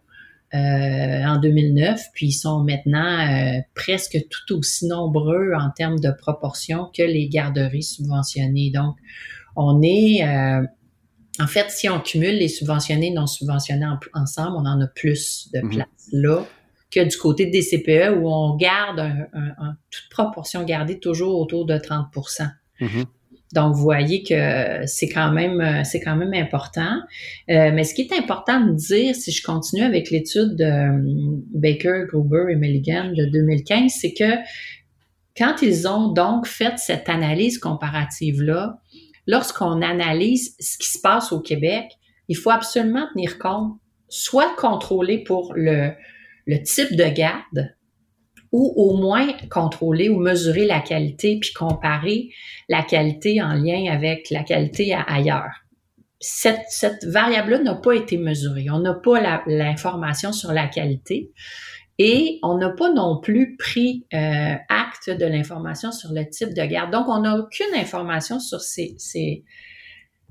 euh, 0.54 1.26
en 1.26 1.40
2009, 1.40 2.00
puis 2.14 2.28
ils 2.28 2.34
sont 2.34 2.64
maintenant 2.64 3.28
euh, 3.28 3.60
presque 3.74 4.20
tout 4.30 4.60
aussi 4.60 4.88
nombreux 4.88 5.54
en 5.56 5.72
termes 5.72 6.00
de 6.00 6.12
proportion 6.12 6.92
que 6.96 7.02
les 7.02 7.28
garderies 7.28 7.84
subventionnées. 7.84 8.70
Donc, 8.72 8.96
on 9.56 9.82
est, 9.82 10.24
euh, 10.24 10.64
en 11.40 11.48
fait, 11.48 11.72
si 11.72 11.90
on 11.90 12.00
cumule 12.00 12.36
les 12.36 12.48
subventionnés 12.48 13.08
et 13.08 13.14
non 13.14 13.26
subventionnés 13.26 13.88
ensemble, 14.14 14.58
on 14.58 14.66
en 14.68 14.80
a 14.80 14.88
plus 14.88 15.50
de 15.54 15.62
mhm. 15.62 15.70
place 15.72 16.10
là 16.12 16.46
que 16.92 17.00
du 17.04 17.18
côté 17.18 17.48
des 17.48 17.64
CPE 17.64 18.16
où 18.20 18.30
on 18.30 18.56
garde 18.56 19.00
un, 19.00 19.76
toute 19.90 20.10
proportion 20.12 20.64
gardée 20.64 21.00
toujours 21.00 21.40
autour 21.40 21.66
de 21.66 21.76
30 21.80 22.12
donc, 23.54 23.76
vous 23.76 23.84
voyez 23.84 24.24
que 24.24 24.86
c'est 24.88 25.08
quand 25.08 25.32
même, 25.32 25.62
euh, 25.62 25.84
c'est 25.84 26.00
quand 26.00 26.16
même 26.16 26.34
important. 26.34 26.98
Euh, 27.52 27.72
mais 27.72 27.84
ce 27.84 27.94
qui 27.94 28.02
est 28.02 28.14
important 28.14 28.60
de 28.60 28.72
dire, 28.72 29.16
si 29.16 29.32
je 29.32 29.44
continue 29.44 29.84
avec 29.84 30.10
l'étude 30.10 30.56
de 30.56 30.64
euh, 30.64 31.38
Baker, 31.54 32.06
Gruber 32.08 32.46
et 32.50 32.56
Milligan 32.56 33.12
de 33.16 33.26
2015, 33.26 33.92
c'est 33.92 34.14
que 34.14 34.38
quand 35.38 35.62
ils 35.62 35.88
ont 35.88 36.08
donc 36.08 36.48
fait 36.48 36.74
cette 36.78 37.08
analyse 37.10 37.60
comparative-là, 37.60 38.80
lorsqu'on 39.28 39.84
analyse 39.84 40.56
ce 40.60 40.80
qui 40.80 40.90
se 40.90 41.00
passe 41.00 41.32
au 41.32 41.40
Québec, 41.40 41.92
il 42.30 42.36
faut 42.36 42.50
absolument 42.50 43.06
tenir 43.14 43.38
compte, 43.38 43.78
soit 44.10 44.56
contrôler 44.58 45.20
pour 45.24 45.54
le, 45.56 45.92
le 46.48 46.64
type 46.64 46.96
de 46.96 47.06
garde, 47.06 47.76
ou 48.54 48.72
au 48.78 48.96
moins 48.96 49.28
contrôler 49.50 50.08
ou 50.08 50.20
mesurer 50.20 50.66
la 50.66 50.80
qualité 50.80 51.40
puis 51.42 51.52
comparer 51.52 52.30
la 52.70 52.84
qualité 52.84 53.42
en 53.42 53.54
lien 53.54 53.92
avec 53.92 54.30
la 54.30 54.44
qualité 54.44 54.94
ailleurs. 54.94 55.52
Cette, 56.20 56.62
cette 56.70 57.04
variable-là 57.04 57.60
n'a 57.60 57.76
pas 57.76 57.94
été 57.94 58.18
mesurée. 58.18 58.68
On 58.72 58.80
n'a 58.80 58.94
pas 58.94 59.42
l'information 59.48 60.32
sur 60.32 60.54
la 60.54 60.68
qualité 60.68 61.32
et 61.98 62.40
on 62.44 62.58
n'a 62.58 62.70
pas 62.70 62.94
non 62.94 63.20
plus 63.20 63.58
pris 63.58 64.06
euh, 64.14 64.54
acte 64.70 65.10
de 65.10 65.26
l'information 65.26 65.92
sur 65.92 66.12
le 66.14 66.30
type 66.30 66.54
de 66.54 66.64
garde. 66.64 66.92
Donc, 66.92 67.08
on 67.10 67.22
n'a 67.22 67.36
aucune 67.38 67.74
information 67.76 68.40
sur 68.40 68.62
ces, 68.62 68.96
ces, 68.98 69.44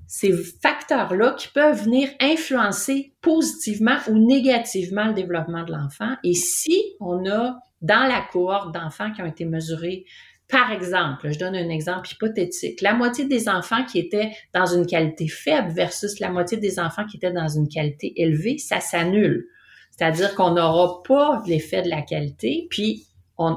ces 0.06 0.32
facteurs-là 0.62 1.34
qui 1.38 1.48
peuvent 1.48 1.84
venir 1.84 2.08
influencer 2.20 3.14
positivement 3.20 3.96
ou 4.08 4.18
négativement 4.18 5.06
le 5.06 5.14
développement 5.14 5.64
de 5.64 5.72
l'enfant. 5.72 6.14
Et 6.24 6.34
si 6.34 6.82
on 7.00 7.28
a 7.28 7.58
dans 7.82 8.08
la 8.08 8.24
cohorte 8.32 8.72
d'enfants 8.72 9.12
qui 9.12 9.22
ont 9.22 9.26
été 9.26 9.44
mesurés, 9.44 10.06
par 10.48 10.70
exemple, 10.70 11.32
je 11.32 11.38
donne 11.38 11.56
un 11.56 11.70
exemple 11.70 12.08
hypothétique, 12.12 12.82
la 12.82 12.92
moitié 12.94 13.24
des 13.24 13.48
enfants 13.48 13.84
qui 13.84 13.98
étaient 13.98 14.32
dans 14.52 14.66
une 14.66 14.86
qualité 14.86 15.26
faible 15.26 15.72
versus 15.72 16.20
la 16.20 16.30
moitié 16.30 16.58
des 16.58 16.78
enfants 16.78 17.06
qui 17.06 17.16
étaient 17.16 17.32
dans 17.32 17.48
une 17.48 17.68
qualité 17.68 18.12
élevée, 18.16 18.58
ça 18.58 18.78
s'annule. 18.80 19.46
C'est-à-dire 19.90 20.34
qu'on 20.34 20.52
n'aura 20.52 21.02
pas 21.04 21.42
l'effet 21.46 21.82
de 21.82 21.88
la 21.88 22.02
qualité, 22.02 22.66
puis 22.70 23.06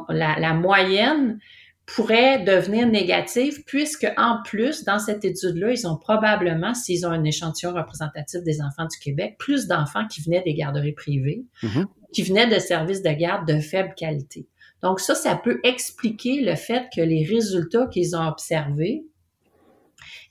la, 0.10 0.54
moyenne 0.54 1.40
pourrait 1.86 2.44
devenir 2.44 2.88
négative 2.88 3.64
puisque 3.68 4.08
en 4.18 4.40
plus 4.44 4.86
dans 4.86 4.98
cette 4.98 5.24
étude-là, 5.24 5.72
ils 5.72 5.86
ont 5.88 5.98
probablement, 5.98 6.74
s'ils 6.74 7.06
ont 7.06 7.12
un 7.12 7.24
échantillon 7.24 7.74
représentatif 7.74 8.42
des 8.44 8.62
enfants 8.62 8.88
du 8.88 8.98
Québec, 9.00 9.36
plus 9.38 9.68
d'enfants 9.68 10.08
qui 10.08 10.22
venaient 10.22 10.44
des 10.44 10.56
garderies 10.56 10.94
privées, 10.94 11.46
mm-hmm. 11.62 11.86
Qui 12.16 12.24
venaient 12.24 12.48
de 12.48 12.60
services 12.60 13.04
de 13.04 13.10
garde 13.10 13.46
de 13.48 13.60
faible 13.60 13.94
qualité. 13.96 14.48
Donc 14.82 15.00
ça, 15.00 15.16
ça 15.16 15.36
peut 15.36 15.60
expliquer 15.64 16.42
le 16.42 16.56
fait 16.56 16.86
que 16.96 17.02
les 17.02 17.26
résultats 17.26 17.88
qu'ils 17.88 18.16
ont 18.16 18.26
observés 18.26 19.04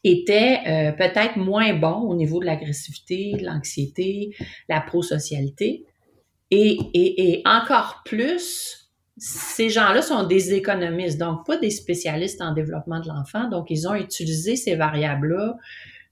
étaient 0.02 0.60
euh, 0.66 0.92
peut-être 0.92 1.36
moins 1.36 1.74
bons 1.74 2.00
au 2.00 2.14
niveau 2.14 2.40
de 2.40 2.46
l'agressivité, 2.46 3.32
de 3.38 3.44
l'anxiété, 3.44 4.30
la 4.68 4.80
prosocialité, 4.80 5.84
et, 6.50 7.42
encore 7.44 8.02
plus 8.04 8.80
ces 9.16 9.70
gens-là 9.70 10.02
sont 10.02 10.24
des 10.24 10.54
économistes, 10.54 11.18
donc 11.18 11.46
pas 11.46 11.56
des 11.56 11.70
spécialistes 11.70 12.40
en 12.42 12.52
développement 12.52 13.00
de 13.00 13.08
l'enfant. 13.08 13.48
Donc, 13.48 13.66
ils 13.70 13.86
ont 13.86 13.94
utilisé 13.94 14.56
ces 14.56 14.74
variables-là 14.74 15.56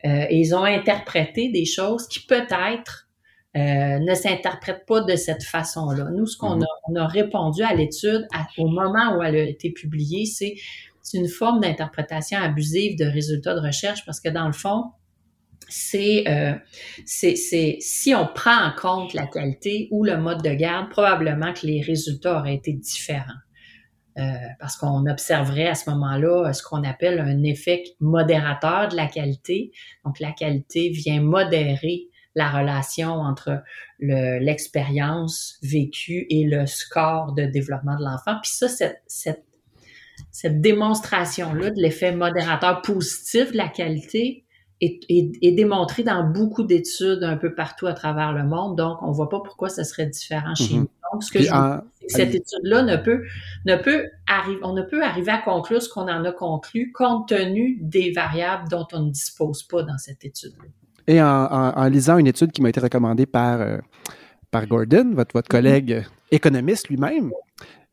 euh, 0.04 0.26
et 0.30 0.38
ils 0.38 0.54
ont 0.54 0.64
interprété 0.64 1.48
des 1.48 1.64
choses 1.64 2.06
qui 2.06 2.20
peut-être 2.20 3.08
euh, 3.56 3.98
ne 3.98 4.14
s'interprètent 4.14 4.86
pas 4.86 5.02
de 5.02 5.16
cette 5.16 5.42
façon-là. 5.42 6.08
Nous, 6.10 6.26
ce 6.26 6.36
qu'on 6.38 6.56
mhm. 6.56 6.96
a, 6.96 7.06
répondu 7.06 7.62
à 7.62 7.74
l'étude 7.74 8.26
au 8.58 8.68
moment 8.68 9.16
où 9.16 9.22
elle 9.22 9.36
a 9.36 9.42
été 9.42 9.70
publiée, 9.70 10.24
c'est 10.24 10.54
une 11.12 11.28
forme 11.28 11.60
d'interprétation 11.60 12.38
abusive 12.38 12.96
de 12.96 13.04
résultats 13.04 13.54
de 13.54 13.60
recherche 13.60 14.04
parce 14.06 14.20
que 14.20 14.30
dans 14.30 14.46
le 14.46 14.52
fond, 14.52 14.84
euh, 15.94 16.54
c'est 17.04 17.76
si 17.80 18.14
on 18.14 18.26
prend 18.26 18.66
en 18.66 18.72
compte 18.72 19.14
la 19.14 19.26
qualité 19.26 19.88
ou 19.90 20.04
le 20.04 20.16
mode 20.16 20.42
de 20.42 20.54
garde, 20.54 20.90
probablement 20.90 21.52
que 21.52 21.66
les 21.66 21.80
résultats 21.80 22.38
auraient 22.38 22.54
été 22.54 22.72
différents. 22.72 23.40
Euh, 24.18 24.22
parce 24.60 24.76
qu'on 24.76 25.06
observerait 25.06 25.68
à 25.68 25.74
ce 25.74 25.88
moment-là 25.88 26.48
euh, 26.48 26.52
ce 26.52 26.62
qu'on 26.62 26.84
appelle 26.84 27.18
un 27.18 27.42
effet 27.44 27.82
modérateur 27.98 28.88
de 28.88 28.96
la 28.96 29.06
qualité. 29.06 29.72
Donc, 30.04 30.20
la 30.20 30.32
qualité 30.32 30.90
vient 30.90 31.22
modérer 31.22 32.08
la 32.34 32.50
relation 32.50 33.12
entre 33.12 33.62
l'expérience 33.98 35.58
vécue 35.62 36.26
et 36.30 36.44
le 36.44 36.66
score 36.66 37.32
de 37.34 37.44
développement 37.44 37.96
de 37.96 38.04
l'enfant. 38.04 38.38
Puis 38.42 38.52
ça, 38.52 38.68
cette, 38.68 39.02
cette, 39.06 39.44
cette 40.30 40.60
démonstration-là 40.60 41.70
de 41.70 41.80
l'effet 41.80 42.12
modérateur 42.12 42.82
positif 42.82 43.52
de 43.52 43.56
la 43.56 43.68
qualité, 43.68 44.44
est, 44.82 45.52
démontré 45.52 46.02
dans 46.02 46.24
beaucoup 46.24 46.64
d'études 46.64 47.22
un 47.22 47.36
peu 47.36 47.54
partout 47.54 47.86
à 47.86 47.92
travers 47.92 48.32
le 48.32 48.44
monde. 48.44 48.76
Donc, 48.76 49.02
on 49.02 49.08
ne 49.08 49.14
voit 49.14 49.28
pas 49.28 49.40
pourquoi 49.40 49.68
ça 49.68 49.84
serait 49.84 50.06
différent 50.06 50.54
chez 50.54 50.74
mhm. 50.74 50.80
nous. 50.80 50.90
Donc, 51.12 51.22
ce 51.22 51.32
que 51.32 51.42
je 51.42 51.50
cette 52.08 52.34
étude-là 52.34 52.82
ne 52.82 52.96
peut, 52.96 53.22
ne 53.64 53.76
peut 53.76 54.10
arriver, 54.26 54.58
on 54.64 54.72
ne 54.72 54.82
peut 54.82 55.04
arriver 55.04 55.30
à 55.30 55.38
conclure 55.38 55.80
ce 55.80 55.88
qu'on 55.88 56.08
en 56.08 56.24
a 56.24 56.32
conclu 56.32 56.90
compte 56.90 57.28
tenu 57.28 57.78
des 57.80 58.10
variables 58.10 58.68
dont 58.68 58.86
on 58.92 59.04
ne 59.04 59.10
dispose 59.10 59.62
pas 59.62 59.84
dans 59.84 59.98
cette 59.98 60.24
étude-là. 60.24 60.68
Et 61.06 61.20
en, 61.20 61.88
lisant 61.88 62.18
une 62.18 62.26
étude 62.26 62.52
qui 62.52 62.62
m'a 62.62 62.68
été 62.68 62.80
recommandée 62.80 63.26
par, 63.26 63.60
euh, 63.60 63.78
par 64.50 64.66
Gordon, 64.66 65.12
votre, 65.14 65.32
votre 65.32 65.48
collègue 65.48 66.04
économiste 66.30 66.88
lui-même, 66.88 67.32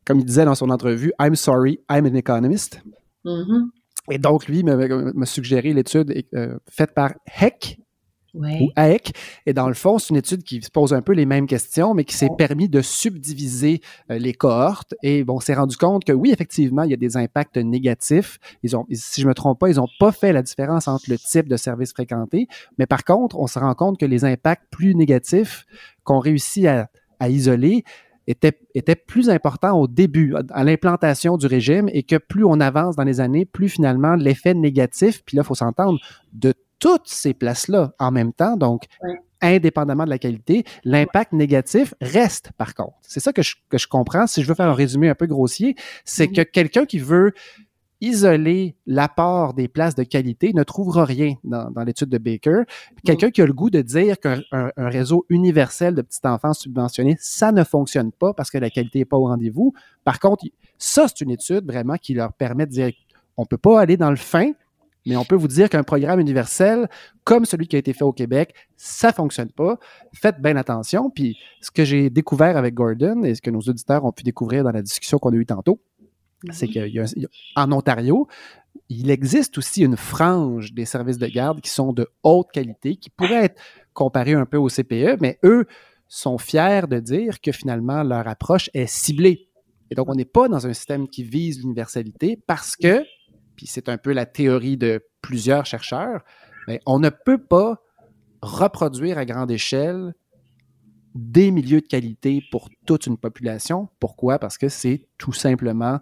comme 0.04 0.20
il 0.20 0.24
disait 0.24 0.44
dans 0.44 0.54
son 0.54 0.70
entrevue, 0.70 1.12
I'm 1.20 1.34
sorry, 1.34 1.80
I'm 1.90 2.06
an 2.06 2.14
economist. 2.14 2.82
Mm 3.24 3.70
et 4.10 4.18
donc, 4.18 4.46
lui 4.46 4.62
m'a 4.64 5.26
suggéré 5.26 5.72
l'étude 5.72 6.24
euh, 6.34 6.58
faite 6.68 6.94
par 6.94 7.12
Heck 7.40 7.78
ou 8.34 8.44
AEC. 8.76 9.12
Et 9.46 9.52
dans 9.52 9.68
le 9.68 9.74
fond, 9.74 9.98
c'est 9.98 10.10
une 10.10 10.16
étude 10.16 10.42
qui 10.42 10.62
se 10.62 10.70
pose 10.70 10.92
un 10.92 11.02
peu 11.02 11.12
les 11.12 11.26
mêmes 11.26 11.46
questions, 11.46 11.94
mais 11.94 12.04
qui 12.04 12.14
s'est 12.14 12.30
permis 12.36 12.68
de 12.68 12.80
subdiviser 12.80 13.80
euh, 14.10 14.18
les 14.18 14.32
cohortes. 14.32 14.94
Et 15.02 15.24
bon, 15.24 15.36
on 15.36 15.40
s'est 15.40 15.54
rendu 15.54 15.76
compte 15.76 16.04
que 16.04 16.12
oui, 16.12 16.30
effectivement, 16.30 16.82
il 16.82 16.90
y 16.90 16.94
a 16.94 16.98
des 16.98 17.16
impacts 17.16 17.56
négatifs. 17.56 18.38
Ils 18.62 18.76
ont, 18.76 18.86
si 18.92 19.20
je 19.20 19.26
me 19.26 19.34
trompe 19.34 19.58
pas, 19.58 19.68
ils 19.68 19.76
n'ont 19.76 19.88
pas 19.98 20.12
fait 20.12 20.32
la 20.32 20.42
différence 20.42 20.88
entre 20.88 21.04
le 21.08 21.18
type 21.18 21.48
de 21.48 21.56
service 21.56 21.92
fréquenté. 21.92 22.46
Mais 22.78 22.86
par 22.86 23.04
contre, 23.04 23.38
on 23.38 23.46
se 23.46 23.58
rend 23.58 23.74
compte 23.74 23.98
que 23.98 24.06
les 24.06 24.24
impacts 24.24 24.64
plus 24.70 24.94
négatifs 24.94 25.66
qu'on 26.04 26.18
réussit 26.18 26.66
à, 26.66 26.88
à 27.18 27.28
isoler, 27.28 27.84
était, 28.26 28.58
était, 28.74 28.94
plus 28.94 29.28
important 29.28 29.78
au 29.78 29.88
début, 29.88 30.34
à 30.50 30.64
l'implantation 30.64 31.36
du 31.36 31.46
régime, 31.46 31.88
et 31.92 32.02
que 32.02 32.16
plus 32.16 32.44
on 32.44 32.60
avance 32.60 32.96
dans 32.96 33.04
les 33.04 33.20
années, 33.20 33.44
plus 33.44 33.68
finalement 33.68 34.14
l'effet 34.14 34.54
négatif, 34.54 35.22
puis 35.24 35.36
là, 35.36 35.42
il 35.42 35.46
faut 35.46 35.54
s'entendre, 35.54 35.98
de 36.32 36.54
toutes 36.80 37.06
ces 37.06 37.34
places-là 37.34 37.92
en 37.98 38.10
même 38.10 38.32
temps, 38.32 38.56
donc 38.56 38.84
indépendamment 39.40 40.04
de 40.04 40.10
la 40.10 40.18
qualité, 40.18 40.64
l'impact 40.84 41.32
négatif 41.32 41.94
reste 42.00 42.50
par 42.58 42.74
contre. 42.74 42.96
C'est 43.02 43.20
ça 43.20 43.32
que 43.32 43.42
je, 43.42 43.54
que 43.68 43.78
je, 43.78 43.86
comprends. 43.86 44.26
Si 44.26 44.42
je 44.42 44.48
veux 44.48 44.54
faire 44.54 44.68
un 44.68 44.74
résumé 44.74 45.08
un 45.08 45.14
peu 45.14 45.26
grossier, 45.26 45.76
c'est 46.04 46.28
que 46.28 46.42
quelqu'un 46.42 46.84
qui 46.84 46.98
veut 46.98 47.32
isoler 48.00 48.76
l'apport 48.86 49.52
des 49.52 49.68
places 49.68 49.94
de 49.94 50.04
qualité 50.04 50.52
ne 50.54 50.62
trouvera 50.62 51.04
rien 51.04 51.34
dans, 51.44 51.70
dans 51.70 51.82
l'étude 51.82 52.08
de 52.08 52.18
Baker. 52.18 52.62
Quelqu'un 53.04 53.30
qui 53.30 53.42
a 53.42 53.46
le 53.46 53.52
goût 53.52 53.70
de 53.70 53.82
dire 53.82 54.18
qu'un 54.18 54.40
un, 54.52 54.70
réseau 54.76 55.26
universel 55.28 55.94
de 55.94 56.02
petits 56.02 56.20
enfants 56.24 56.54
subventionnés, 56.54 57.16
ça 57.20 57.52
ne 57.52 57.62
fonctionne 57.62 58.10
pas 58.12 58.32
parce 58.32 58.50
que 58.50 58.58
la 58.58 58.70
qualité 58.70 59.00
n'est 59.00 59.04
pas 59.04 59.18
au 59.18 59.26
rendez-vous. 59.26 59.74
Par 60.04 60.18
contre, 60.18 60.46
ça, 60.78 61.08
c'est 61.08 61.20
une 61.22 61.30
étude 61.30 61.66
vraiment 61.66 61.96
qui 61.96 62.14
leur 62.14 62.32
permet 62.32 62.66
de 62.66 62.72
dire 62.72 62.90
on 63.36 63.42
ne 63.42 63.46
peut 63.46 63.58
pas 63.58 63.80
aller 63.80 63.96
dans 63.96 64.10
le 64.10 64.16
fin, 64.16 64.52
mais 65.06 65.16
on 65.16 65.24
peut 65.24 65.36
vous 65.36 65.48
dire 65.48 65.68
qu'un 65.68 65.82
programme 65.82 66.20
universel, 66.20 66.88
comme 67.24 67.44
celui 67.44 67.66
qui 67.66 67.76
a 67.76 67.78
été 67.78 67.92
fait 67.92 68.04
au 68.04 68.12
Québec, 68.12 68.54
ça 68.76 69.08
ne 69.08 69.12
fonctionne 69.12 69.50
pas. 69.50 69.78
Faites 70.12 70.40
bien 70.40 70.56
attention. 70.56 71.10
Puis 71.10 71.38
ce 71.60 71.70
que 71.70 71.84
j'ai 71.84 72.10
découvert 72.10 72.56
avec 72.56 72.74
Gordon 72.74 73.22
et 73.24 73.34
ce 73.34 73.42
que 73.42 73.50
nos 73.50 73.60
auditeurs 73.60 74.04
ont 74.04 74.12
pu 74.12 74.22
découvrir 74.22 74.64
dans 74.64 74.72
la 74.72 74.82
discussion 74.82 75.18
qu'on 75.18 75.32
a 75.32 75.36
eue 75.36 75.46
tantôt, 75.46 75.80
c'est 76.50 76.68
qu'en 76.68 77.72
Ontario, 77.72 78.26
il 78.88 79.10
existe 79.10 79.58
aussi 79.58 79.82
une 79.82 79.96
frange 79.96 80.72
des 80.72 80.84
services 80.84 81.18
de 81.18 81.26
garde 81.26 81.60
qui 81.60 81.70
sont 81.70 81.92
de 81.92 82.08
haute 82.22 82.50
qualité, 82.52 82.96
qui 82.96 83.10
pourraient 83.10 83.44
être 83.44 83.60
comparés 83.92 84.34
un 84.34 84.46
peu 84.46 84.56
au 84.56 84.68
CPE, 84.68 85.18
mais 85.20 85.38
eux 85.44 85.66
sont 86.08 86.38
fiers 86.38 86.86
de 86.88 86.98
dire 86.98 87.40
que 87.40 87.52
finalement 87.52 88.02
leur 88.02 88.26
approche 88.26 88.70
est 88.74 88.86
ciblée. 88.86 89.48
Et 89.90 89.94
donc, 89.94 90.08
on 90.08 90.14
n'est 90.14 90.24
pas 90.24 90.48
dans 90.48 90.66
un 90.66 90.72
système 90.72 91.08
qui 91.08 91.24
vise 91.24 91.60
l'universalité 91.60 92.38
parce 92.46 92.76
que 92.76 93.04
puis 93.60 93.66
c'est 93.66 93.90
un 93.90 93.98
peu 93.98 94.14
la 94.14 94.24
théorie 94.24 94.78
de 94.78 95.04
plusieurs 95.20 95.66
chercheurs, 95.66 96.24
on 96.86 96.98
ne 96.98 97.10
peut 97.10 97.36
pas 97.36 97.82
reproduire 98.40 99.18
à 99.18 99.26
grande 99.26 99.50
échelle 99.50 100.14
des 101.14 101.50
milieux 101.50 101.82
de 101.82 101.86
qualité 101.86 102.42
pour 102.50 102.70
toute 102.86 103.06
une 103.06 103.18
population. 103.18 103.90
Pourquoi? 103.98 104.38
Parce 104.38 104.56
que 104.56 104.70
c'est 104.70 105.08
tout 105.18 105.34
simplement 105.34 106.00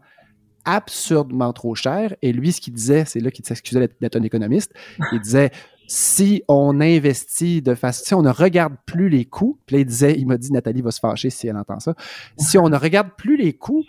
absurdement 0.67 1.53
trop 1.53 1.75
cher. 1.75 2.15
Et 2.23 2.33
lui, 2.33 2.53
ce 2.53 2.61
qu'il 2.61 2.75
disait, 2.75 3.05
c'est 3.07 3.19
là 3.19 3.33
qu'il 3.33 3.45
s'excusait 3.45 3.91
d'être 4.01 4.15
un 4.15 4.23
économiste, 4.23 4.73
il 5.11 5.21
disait 5.21 5.51
si 5.89 6.45
on 6.47 6.81
investit 6.81 7.61
de 7.61 7.75
façon, 7.75 8.05
si 8.05 8.15
on 8.15 8.23
ne 8.23 8.31
regarde 8.31 8.77
plus 8.87 9.09
les 9.09 9.25
coûts, 9.25 9.59
puis 9.67 9.75
là, 9.75 9.81
il 9.81 9.87
disait, 9.87 10.15
il 10.17 10.29
m'a 10.29 10.37
dit, 10.37 10.53
Nathalie 10.53 10.83
va 10.83 10.93
se 10.93 11.01
fâcher 11.01 11.31
si 11.31 11.49
elle 11.49 11.57
entend 11.57 11.81
ça, 11.81 11.97
si 12.39 12.57
on 12.57 12.69
ne 12.69 12.77
regarde 12.77 13.09
plus 13.17 13.37
les 13.37 13.53
coûts, 13.53 13.83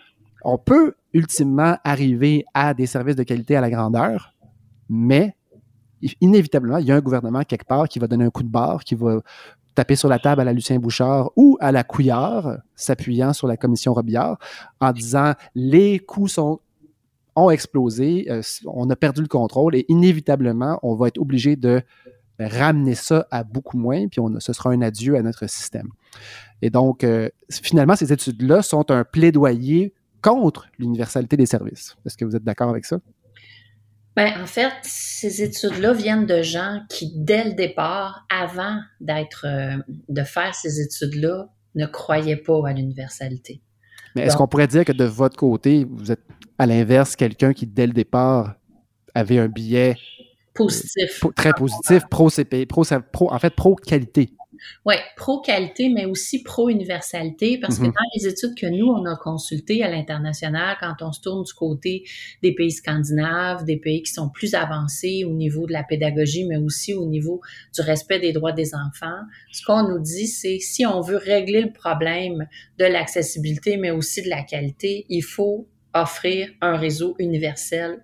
on 0.43 0.57
peut 0.57 0.95
ultimement 1.13 1.77
arriver 1.83 2.45
à 2.53 2.73
des 2.73 2.85
services 2.85 3.15
de 3.15 3.23
qualité 3.23 3.55
à 3.55 3.61
la 3.61 3.69
grandeur, 3.69 4.33
mais 4.89 5.35
inévitablement, 6.21 6.77
il 6.77 6.85
y 6.85 6.91
a 6.91 6.95
un 6.95 7.01
gouvernement 7.01 7.43
quelque 7.43 7.67
part 7.67 7.87
qui 7.87 7.99
va 7.99 8.07
donner 8.07 8.25
un 8.25 8.29
coup 8.29 8.43
de 8.43 8.49
barre, 8.49 8.83
qui 8.83 8.95
va 8.95 9.19
taper 9.75 9.95
sur 9.95 10.09
la 10.09 10.19
table 10.19 10.41
à 10.41 10.43
la 10.43 10.53
Lucien 10.53 10.79
Bouchard 10.79 11.31
ou 11.35 11.57
à 11.59 11.71
la 11.71 11.83
Couillard, 11.83 12.57
s'appuyant 12.75 13.33
sur 13.33 13.47
la 13.47 13.57
commission 13.57 13.93
Robillard, 13.93 14.37
en 14.79 14.91
disant 14.91 15.33
les 15.55 15.99
coûts 15.99 16.27
ont 17.35 17.49
explosé, 17.49 18.25
euh, 18.29 18.41
on 18.65 18.89
a 18.89 18.95
perdu 18.95 19.21
le 19.21 19.27
contrôle 19.27 19.75
et 19.75 19.85
inévitablement, 19.87 20.79
on 20.83 20.95
va 20.95 21.07
être 21.07 21.19
obligé 21.19 21.55
de 21.55 21.81
ramener 22.39 22.95
ça 22.95 23.27
à 23.31 23.43
beaucoup 23.43 23.77
moins, 23.77 24.07
puis 24.07 24.19
on, 24.19 24.39
ce 24.39 24.53
sera 24.53 24.71
un 24.71 24.81
adieu 24.81 25.15
à 25.15 25.21
notre 25.21 25.47
système. 25.47 25.89
Et 26.61 26.69
donc, 26.69 27.03
euh, 27.03 27.29
finalement, 27.49 27.95
ces 27.95 28.11
études-là 28.11 28.61
sont 28.61 28.91
un 28.91 29.03
plaidoyer 29.03 29.93
contre 30.21 30.67
l'universalité 30.77 31.37
des 31.37 31.45
services. 31.45 31.95
Est-ce 32.05 32.17
que 32.17 32.25
vous 32.25 32.35
êtes 32.35 32.43
d'accord 32.43 32.69
avec 32.69 32.85
ça? 32.85 32.99
Ben, 34.15 34.33
en 34.41 34.45
fait, 34.45 34.73
ces 34.83 35.43
études-là 35.43 35.93
viennent 35.93 36.25
de 36.25 36.41
gens 36.41 36.81
qui, 36.89 37.13
dès 37.15 37.45
le 37.45 37.53
départ, 37.53 38.25
avant 38.29 38.79
d'être, 38.99 39.45
euh, 39.47 39.77
de 40.09 40.23
faire 40.23 40.53
ces 40.55 40.81
études-là, 40.81 41.49
ne 41.75 41.85
croyaient 41.85 42.35
pas 42.35 42.59
à 42.67 42.73
l'universalité. 42.73 43.61
Mais 44.15 44.23
est-ce 44.23 44.35
qu'on 44.35 44.47
pourrait 44.47 44.67
dire 44.67 44.83
que 44.83 44.91
de 44.91 45.05
votre 45.05 45.37
côté, 45.37 45.85
vous 45.89 46.11
êtes 46.11 46.23
à 46.57 46.65
l'inverse 46.65 47.15
quelqu'un 47.15 47.53
qui, 47.53 47.67
dès 47.67 47.87
le 47.87 47.93
départ, 47.93 48.55
avait 49.13 49.39
un 49.39 49.47
billet 49.47 49.95
positif. 50.53 51.23
très 51.35 51.53
positif, 51.53 52.03
pro-CP, 52.09 52.65
pro, 52.65 52.83
pro, 53.11 53.31
en 53.31 53.39
fait, 53.39 53.55
pro-qualité. 53.55 54.31
Oui, 54.85 54.95
pro-qualité, 55.15 55.89
mais 55.89 56.05
aussi 56.05 56.43
pro-universalité, 56.43 57.59
parce 57.59 57.77
que 57.77 57.85
mhm. 57.85 57.91
dans 57.91 58.09
les 58.15 58.27
études 58.27 58.55
que 58.55 58.67
nous, 58.67 58.87
on 58.87 59.05
a 59.05 59.15
consultées 59.15 59.83
à 59.83 59.89
l'international, 59.89 60.77
quand 60.79 60.95
on 61.01 61.11
se 61.11 61.21
tourne 61.21 61.43
du 61.43 61.53
côté 61.53 62.03
des 62.41 62.53
pays 62.53 62.71
scandinaves, 62.71 63.65
des 63.65 63.77
pays 63.77 64.03
qui 64.03 64.11
sont 64.11 64.29
plus 64.29 64.53
avancés 64.55 65.23
au 65.25 65.33
niveau 65.33 65.65
de 65.67 65.73
la 65.73 65.83
pédagogie, 65.83 66.45
mais 66.45 66.57
aussi 66.57 66.93
au 66.93 67.05
niveau 67.05 67.41
du 67.73 67.81
respect 67.81 68.19
des 68.19 68.31
droits 68.31 68.51
des 68.51 68.73
enfants, 68.75 69.21
ce 69.51 69.63
qu'on 69.65 69.87
nous 69.87 69.99
dit, 69.99 70.27
c'est 70.27 70.59
si 70.59 70.85
on 70.85 71.01
veut 71.01 71.17
régler 71.17 71.61
le 71.61 71.71
problème 71.71 72.47
de 72.77 72.85
l'accessibilité, 72.85 73.77
mais 73.77 73.91
aussi 73.91 74.21
de 74.21 74.29
la 74.29 74.43
qualité, 74.43 75.05
il 75.09 75.21
faut 75.21 75.67
offrir 75.93 76.49
un 76.61 76.77
réseau 76.77 77.15
universel 77.19 78.03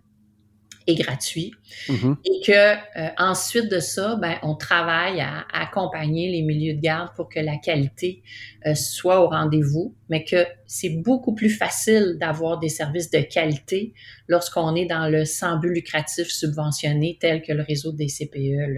est 0.87 0.95
gratuit. 0.95 1.51
Mm-hmm. 1.87 2.15
Et 2.25 2.45
que 2.45 2.51
euh, 2.99 3.09
ensuite 3.17 3.69
de 3.71 3.79
ça, 3.79 4.15
ben, 4.15 4.35
on 4.43 4.55
travaille 4.55 5.19
à, 5.21 5.45
accompagner 5.53 6.31
les 6.31 6.41
milieux 6.41 6.75
de 6.75 6.81
garde 6.81 7.09
pour 7.15 7.29
que 7.29 7.39
la 7.39 7.57
qualité 7.57 8.21
euh, 8.65 8.75
soit 8.75 9.21
au 9.21 9.29
rendez-vous, 9.29 9.95
mais 10.09 10.23
que 10.23 10.45
c'est 10.67 11.01
beaucoup 11.01 11.33
plus 11.33 11.49
facile 11.49 12.17
d'avoir 12.19 12.59
des 12.59 12.69
services 12.69 13.09
de 13.09 13.19
qualité 13.19 13.93
lorsqu'on 14.27 14.75
est 14.75 14.85
dans 14.85 15.07
le 15.07 15.25
sans 15.25 15.57
but 15.57 15.73
lucratif 15.73 16.27
subventionné 16.27 17.17
tel 17.19 17.41
que 17.41 17.53
le 17.53 17.63
réseau 17.63 17.91
des 17.91 18.07
CPE 18.07 18.77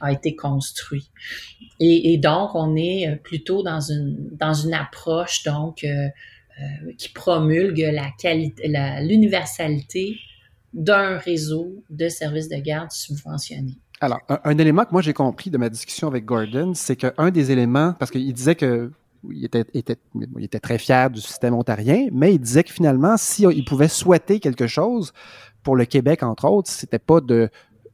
a 0.00 0.12
été 0.12 0.36
construit. 0.36 1.10
Et, 1.80 2.12
et, 2.12 2.18
donc, 2.18 2.54
on 2.54 2.76
est 2.76 3.16
plutôt 3.22 3.62
dans 3.62 3.80
une, 3.80 4.28
dans 4.32 4.52
une 4.52 4.74
approche 4.74 5.44
donc 5.44 5.84
euh, 6.60 6.92
qui 6.98 7.08
promulgue 7.08 7.90
la 7.92 8.12
qualité, 8.16 8.72
l'universalité 9.00 10.16
d'un 10.74 11.18
réseau 11.18 11.72
de 11.88 12.08
services 12.08 12.48
de 12.48 12.56
garde 12.56 12.90
subventionnés. 12.90 13.78
Alors, 14.00 14.20
un, 14.28 14.58
élément 14.58 14.84
que 14.84 14.90
moi 14.90 15.02
j'ai 15.02 15.12
compris 15.12 15.50
de 15.50 15.56
ma 15.56 15.70
discussion 15.70 16.08
avec 16.08 16.24
Gordon, 16.24 16.74
c'est 16.74 16.96
qu'un 16.96 17.30
des 17.30 17.52
éléments, 17.52 17.94
parce 17.98 18.10
qu'il 18.10 18.32
disait 18.32 18.56
que 18.56 18.90
il 19.30 19.44
était, 19.44 20.60
très 20.60 20.76
fier 20.76 21.08
du 21.08 21.20
système 21.20 21.54
ontarien, 21.54 22.08
mais 22.12 22.34
il 22.34 22.38
disait 22.38 22.62
que 22.62 22.72
finalement, 22.72 23.16
s'il 23.16 23.50
il 23.52 23.64
pouvait 23.64 23.88
souhaiter 23.88 24.38
quelque 24.38 24.66
chose 24.66 25.12
pour 25.62 25.76
le 25.76 25.86
Québec, 25.86 26.22
entre 26.22 26.46
autres, 26.46 26.70
c'était 26.70 26.98
pas 26.98 27.20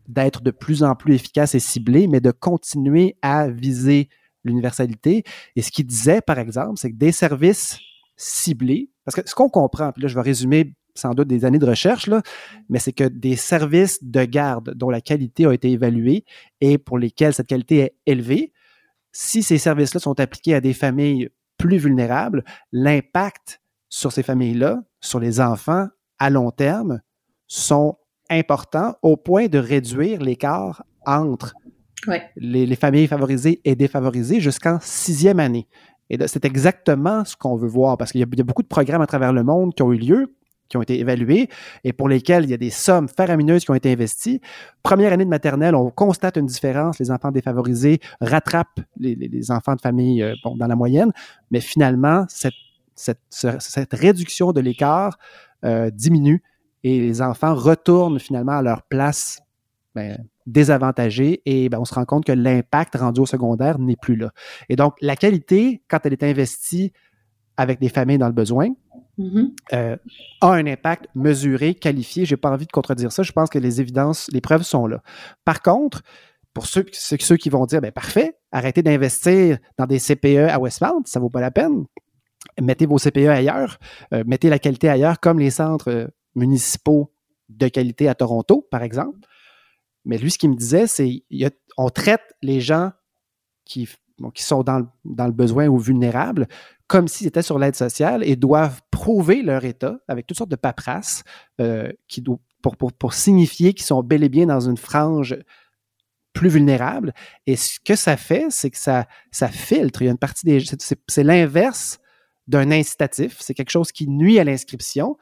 d'être 0.09 0.43
de 0.43 0.51
plus 0.51 0.83
en 0.83 0.97
plus 0.97 1.14
efficace 1.14 1.55
et 1.55 1.61
ciblé, 1.61 2.09
mais 2.09 2.20
de 2.20 2.33
continuer 2.33 3.16
à 3.22 3.49
viser 3.49 4.09
l'universalité. 4.43 5.22
Et 5.55 5.62
ce 5.62 5.70
qu'il 5.70 5.87
disait, 5.87 6.20
par 6.20 6.41
exemple, 6.41 6.78
c'est 6.78 6.91
que 6.91 6.97
des 6.97 7.12
services 7.12 7.78
ciblés, 8.16 8.91
parce 9.05 9.14
que 9.14 9.28
ce 9.28 9.35
qu'on 9.37 9.49
comprend, 9.49 9.93
puis 9.93 10.03
là 10.03 10.09
je 10.09 10.14
vais 10.16 10.22
résumer 10.22 10.74
sans 10.95 11.14
doute 11.14 11.28
des 11.28 11.45
années 11.45 11.59
de 11.59 11.66
recherche, 11.66 12.07
là, 12.07 12.22
mais 12.68 12.78
c'est 12.78 12.93
que 12.93 13.05
des 13.05 13.36
services 13.36 14.03
de 14.03 14.24
garde 14.24 14.74
dont 14.74 14.91
la 14.91 15.01
qualité 15.01 15.47
a 15.47 15.53
été 15.53 15.70
évaluée 15.70 16.24
et 16.61 16.78
pour 16.78 16.99
lesquels 16.99 17.34
cette 17.34 17.47
qualité 17.47 17.78
est 17.78 17.95
élevée, 18.07 18.53
si 19.12 19.43
ces 19.43 19.59
services-là 19.59 20.01
sont 20.01 20.18
appliqués 20.20 20.55
à 20.55 20.61
des 20.61 20.72
familles 20.72 21.30
plus 21.59 21.78
vulnérables, 21.78 22.45
l'impact 22.72 23.61
sur 23.88 24.12
ces 24.12 24.22
familles-là, 24.22 24.82
sur 25.01 25.20
les 25.20 25.41
enfants 25.41 25.88
à 26.18 26.30
long 26.30 26.51
terme, 26.51 27.01
sont 27.47 27.97
importants 28.30 28.95
au 29.03 29.16
point 29.16 29.49
de 29.49 29.59
réduire 29.59 30.20
l'écart 30.20 30.84
entre 31.05 31.55
les, 32.36 32.76
familles 32.76 33.09
favorisées 33.09 33.61
et 33.64 33.74
défavorisées 33.74 34.41
jusqu'en 34.41 34.78
sixième 34.80 35.41
année. 35.41 35.66
Et 36.09 36.18
c'est 36.26 36.45
exactement 36.45 37.24
ce 37.24 37.36
qu'on 37.36 37.57
veut 37.57 37.68
voir 37.68 37.97
parce 37.99 38.12
qu'il 38.12 38.20
y, 38.20 38.24
a 38.24 38.45
beaucoup 38.45 38.62
de 38.62 38.68
programmes 38.68 39.03
à 39.03 39.07
travers 39.07 39.32
le 39.32 39.45
monde 39.45 39.74
qui 39.74 39.82
ont 39.82 39.93
eu 39.93 39.99
lieu 39.99 40.34
qui 40.71 40.77
ont 40.79 40.83
été 40.83 40.99
évalués 40.99 41.49
et 41.85 41.93
pour 41.93 42.09
lesquels 42.09 42.45
il 42.45 42.51
y 42.51 42.55
a 42.55 42.57
des 42.57 42.71
sommes 42.71 43.09
faramineuses 43.09 43.64
qui 43.64 43.71
ont 43.71 43.75
été 43.75 43.93
investies. 43.93 44.41
Première 44.83 45.12
année 45.12 45.25
de 45.25 45.31
maternelle, 45.31 45.75
on 45.75 45.91
constate 45.91 46.37
une 46.37 46.47
différence. 46.47 46.99
Les 46.99 47.11
enfants 47.11 47.33
défavorisés 47.33 48.01
rattrapent 48.21 48.81
les, 48.99 49.51
enfants 49.51 49.75
de 49.75 49.81
famille 49.81 50.23
euh, 50.23 50.35
dans 50.57 50.66
la 50.66 50.77
moyenne, 50.77 51.12
mais 51.51 51.61
finalement, 51.61 52.25
cette, 52.29 52.55
cette, 52.95 53.93
réduction 53.93 54.53
de 54.53 54.61
l'écart 54.61 55.18
euh, 55.64 55.91
diminue 55.91 56.43
et 56.85 57.01
les 57.01 57.21
enfants 57.21 57.55
retournent 57.55 58.18
finalement 58.18 58.59
à 58.59 58.62
leur 58.62 58.83
place 58.83 59.43
ben, 59.95 60.18
désavantagés 60.47 61.43
et 61.47 61.68
ben, 61.68 61.79
on 61.81 61.85
se 61.85 61.95
rend 61.95 62.05
compte 62.05 62.25
que 62.25 62.33
l'impact 62.33 62.97
rendu 62.97 63.21
au 63.21 63.27
secondaire 63.27 63.79
n'est 63.79 63.97
plus 63.97 64.16
là. 64.16 64.31
Et 64.68 64.77
donc, 64.77 64.95
la 65.01 65.16
qualité, 65.16 65.83
quand 65.89 65.99
elle 66.05 66.12
est 66.12 66.23
investie 66.23 66.93
avec 67.57 67.81
des 67.81 67.89
familles 67.89 68.19
dans 68.19 68.27
le 68.27 68.33
besoin, 68.33 68.69
mm-hmm. 69.19 69.51
euh, 69.73 69.97
a 70.41 70.49
un 70.49 70.67
impact 70.67 71.07
mesuré, 71.15 71.75
qualifié. 71.75 72.25
Je 72.25 72.35
n'ai 72.35 72.37
pas 72.37 72.51
envie 72.51 72.67
de 72.67 72.73
contredire 72.73 73.13
ça. 73.13 73.23
Je 73.23 73.33
pense 73.33 73.51
que 73.51 73.59
les 73.59 73.81
évidences, 73.81 74.29
les 74.33 74.41
preuves 74.41 74.63
sont 74.63 74.87
là. 74.87 75.03
Par 75.45 75.63
contre, 75.63 76.03
pour 76.55 76.67
ceux, 76.67 76.85
ceux, 76.93 77.37
qui 77.37 77.49
vont 77.49 77.67
dire, 77.67 77.81
ben 77.81 77.93
parfait, 77.93 78.37
arrêtez 78.51 78.83
d'investir 78.83 79.59
dans 79.79 79.87
des 79.87 79.99
CPE 79.99 80.49
à 80.51 80.59
Westmount, 80.59 81.03
ça 81.05 81.21
ne 81.21 81.23
vaut 81.23 81.31
pas 81.31 81.41
la 81.41 81.51
peine. 81.51 81.85
Mettez 82.61 82.87
vos 82.87 82.97
CPE 82.97 83.29
ailleurs, 83.29 83.79
euh, 84.13 84.25
mettez 84.27 84.49
la 84.49 84.59
qualité 84.59 84.89
ailleurs, 84.89 85.21
comme 85.21 85.39
les 85.39 85.51
centres 85.51 85.91
euh, 85.91 86.07
municipaux 86.35 87.13
de 87.49 87.69
qualité 87.69 88.09
à 88.09 88.15
Toronto, 88.15 88.67
par 88.71 88.83
exemple. 88.83 89.19
Mais 90.05 90.19
lui, 90.19 90.31
ce 90.31 90.39
qu'il 90.39 90.51
me 90.51 90.57
disait, 90.57 90.87
c'est 90.87 91.23
on 91.77 91.91
traite 91.91 92.35
les 92.43 92.61
gens 92.61 92.93
qui, 93.65 93.89
qui 94.35 94.43
sont 94.43 94.62
dans 94.62 94.87
le, 95.05 95.33
besoin 95.33 95.68
ou 95.68 95.79
vulnérables 95.79 96.47
comme 96.87 97.07
s'ils 97.07 97.29
étaient 97.29 97.43
sur 97.43 97.59
l'aide 97.59 97.77
sociale 97.77 98.25
et 98.25 98.35
doivent 98.35 98.81
prouver 98.91 99.43
leur 99.43 99.64
état 99.64 100.01
avec 100.09 100.27
toutes 100.27 100.37
sortes 100.37 100.51
de 100.51 100.57
paperasses 100.57 101.23
euh, 101.61 101.93
pour, 102.99 103.14
signifier 103.14 103.75
qu'ils 103.75 103.87
sont 103.87 104.03
bel 104.03 104.25
et 104.25 104.29
bien 104.29 104.47
dans 104.47 104.68
une 104.68 104.77
frange 104.77 105.39
plus 106.33 106.49
vulnérable. 106.49 107.14
Et 107.47 107.55
ce 107.55 107.79
que 107.79 107.95
ça 107.95 108.16
fait, 108.16 108.47
c'est 108.51 108.71
que 108.71 108.77
ça, 108.77 109.07
filtre. 109.51 110.03
Il 110.03 110.07
y 110.07 110.09
a 110.09 110.11
une 110.11 110.18
partie 110.18 110.47
des. 110.47 110.64
C'est 111.07 111.25
l'inverse 111.25 111.99
d'un 112.47 112.73
incitatif. 112.73 113.37
C'est 113.41 113.55
quelque 113.55 113.71
chose 113.71 113.93
qui 113.93 114.09
nuit 114.09 114.39
à 114.41 114.45
l'inscription. 114.45 115.16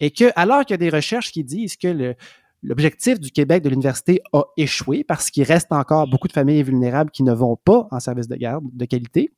Et 0.00 0.12
que, 0.12 0.30
alors 0.36 0.60
qu'il 0.60 0.74
y 0.74 0.74
a 0.74 0.78
des 0.78 0.90
recherches 0.90 1.32
qui 1.32 1.42
disent 1.42 1.76
que 1.76 2.14
l'objectif 2.62 3.20
du 3.20 3.30
Québec 3.30 3.62
de 3.62 3.68
l'université 3.68 4.20
a 4.32 4.44
échoué 4.56 5.04
parce 5.04 5.30
qu'il 5.30 5.44
reste 5.44 5.72
encore 5.72 6.08
beaucoup 6.08 6.28
de 6.28 6.32
familles 6.32 6.62
vulnérables 6.62 7.10
qui 7.10 7.22
ne 7.22 7.32
vont 7.32 7.56
pas 7.56 7.88
en 7.90 8.00
service 8.00 8.28
de 8.28 8.36
garde 8.36 8.64
de 8.72 8.84
qualité. 8.84 9.32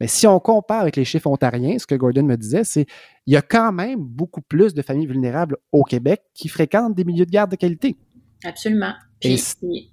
Mais 0.00 0.06
si 0.06 0.26
on 0.26 0.40
compare 0.40 0.80
avec 0.80 0.96
les 0.96 1.04
chiffres 1.04 1.26
ontariens, 1.26 1.78
ce 1.78 1.86
que 1.86 1.94
Gordon 1.94 2.22
me 2.22 2.36
disait, 2.36 2.64
c'est 2.64 2.86
qu'il 2.86 3.34
y 3.34 3.36
a 3.36 3.42
quand 3.42 3.70
même 3.70 4.00
beaucoup 4.00 4.40
plus 4.40 4.72
de 4.72 4.80
familles 4.80 5.06
vulnérables 5.06 5.58
au 5.72 5.84
Québec 5.84 6.22
qui 6.32 6.48
fréquentent 6.48 6.94
des 6.94 7.04
milieux 7.04 7.26
de 7.26 7.30
garde 7.30 7.50
de 7.50 7.56
qualité. 7.56 7.96
Absolument. 8.44 8.94
Puis, 9.20 9.38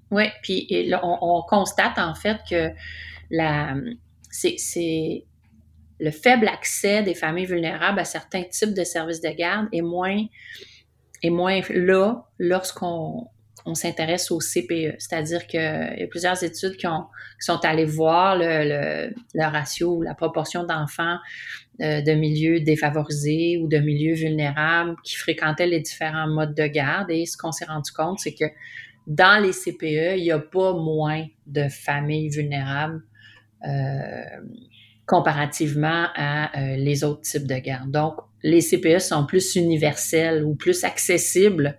ouais, 0.09 0.31
puis 0.41 0.67
on, 1.03 1.43
constate 1.49 1.97
en 1.97 2.15
fait 2.15 2.37
que 2.49 2.69
la, 3.29 3.75
c'est, 4.31 5.25
le 5.99 6.11
faible 6.11 6.47
accès 6.47 7.03
des 7.03 7.13
familles 7.13 7.45
vulnérables 7.45 7.99
à 7.99 8.05
certains 8.05 8.43
types 8.43 8.73
de 8.73 8.85
services 8.85 9.19
de 9.19 9.29
garde 9.29 9.67
est 9.73 9.81
moins, 9.81 10.25
est 11.23 11.29
moins 11.29 11.61
là 11.69 12.23
lorsqu'on 12.39 13.27
on 13.67 13.75
s'intéresse 13.75 14.31
au 14.31 14.39
CPE. 14.39 14.95
C'est-à-dire 14.97 15.45
qu'il 15.45 15.59
y 15.59 16.03
a 16.03 16.07
plusieurs 16.07 16.41
études 16.41 16.77
qui, 16.77 16.87
ont, 16.87 17.05
sont 17.39 17.59
allées 17.65 17.85
voir 17.85 18.37
le, 18.37 19.11
le, 19.33 19.43
ratio, 19.43 20.01
la 20.01 20.15
proportion 20.15 20.63
d'enfants 20.63 21.17
euh, 21.81 22.01
de 22.01 22.13
milieux 22.13 22.61
défavorisés 22.61 23.59
ou 23.61 23.67
de 23.67 23.77
milieux 23.77 24.15
vulnérables 24.15 24.95
qui 25.03 25.17
fréquentaient 25.17 25.67
les 25.67 25.81
différents 25.81 26.27
modes 26.27 26.55
de 26.55 26.65
garde. 26.65 27.11
Et 27.11 27.25
ce 27.25 27.37
qu'on 27.37 27.51
s'est 27.51 27.65
rendu 27.65 27.91
compte, 27.91 28.19
c'est 28.19 28.33
que 28.33 28.45
dans 29.05 29.41
les 29.41 29.51
CPE, 29.51 30.17
il 30.17 30.23
n'y 30.23 30.31
a 30.31 30.39
pas 30.39 30.73
moins 30.73 31.25
de 31.45 31.67
familles 31.67 32.29
vulnérables 32.29 33.03
euh, 33.67 34.23
comparativement 35.05 36.07
à 36.15 36.57
euh, 36.57 36.75
les 36.77 37.03
autres 37.03 37.21
types 37.21 37.47
de 37.47 37.57
garde. 37.57 37.91
Donc, 37.91 38.15
les 38.43 38.61
CPE 38.61 38.99
sont 38.99 39.25
plus 39.25 39.55
universels 39.55 40.43
ou 40.43 40.55
plus 40.55 40.83
accessibles 40.83 41.77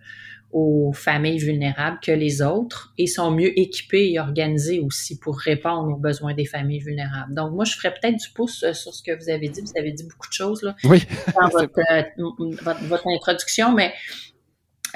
aux 0.50 0.92
familles 0.94 1.38
vulnérables 1.38 1.98
que 2.02 2.12
les 2.12 2.40
autres 2.40 2.94
et 2.96 3.06
sont 3.06 3.30
mieux 3.30 3.58
équipés 3.58 4.12
et 4.12 4.18
organisés 4.18 4.80
aussi 4.80 5.18
pour 5.18 5.38
répondre 5.38 5.92
aux 5.92 5.98
besoins 5.98 6.32
des 6.32 6.46
familles 6.46 6.80
vulnérables. 6.80 7.34
Donc, 7.34 7.52
moi, 7.52 7.64
je 7.64 7.74
ferais 7.74 7.92
peut-être 7.92 8.16
du 8.16 8.30
pouce 8.34 8.62
euh, 8.62 8.72
sur 8.72 8.94
ce 8.94 9.02
que 9.02 9.12
vous 9.14 9.28
avez 9.28 9.48
dit. 9.48 9.60
Vous 9.60 9.72
avez 9.76 9.92
dit 9.92 10.04
beaucoup 10.04 10.28
de 10.28 10.32
choses 10.32 10.62
là, 10.62 10.74
oui. 10.84 11.04
dans 11.34 11.48
votre, 11.48 12.86
votre, 12.86 13.06
introduction, 13.08 13.74
mais 13.74 13.92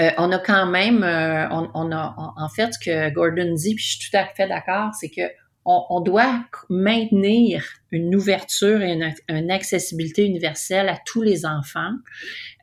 euh, 0.00 0.10
on 0.16 0.32
a 0.32 0.38
quand 0.38 0.66
même, 0.66 1.02
euh, 1.02 1.46
on, 1.50 1.92
a 1.92 2.14
en 2.16 2.48
fait 2.48 2.72
ce 2.72 2.78
que 2.78 3.10
Gordon 3.10 3.52
dit, 3.52 3.74
puis 3.74 3.84
je 3.84 3.98
suis 3.98 4.10
tout 4.10 4.16
à 4.16 4.24
fait 4.34 4.48
d'accord, 4.48 4.90
c'est 4.98 5.10
que 5.10 5.22
on, 5.64 6.00
doit 6.00 6.44
maintenir 6.68 7.64
une 7.90 8.14
ouverture 8.14 8.82
et 8.82 8.98
une, 9.28 9.50
accessibilité 9.50 10.26
universelle 10.26 10.88
à 10.88 10.98
tous 11.04 11.22
les 11.22 11.46
enfants. 11.46 11.94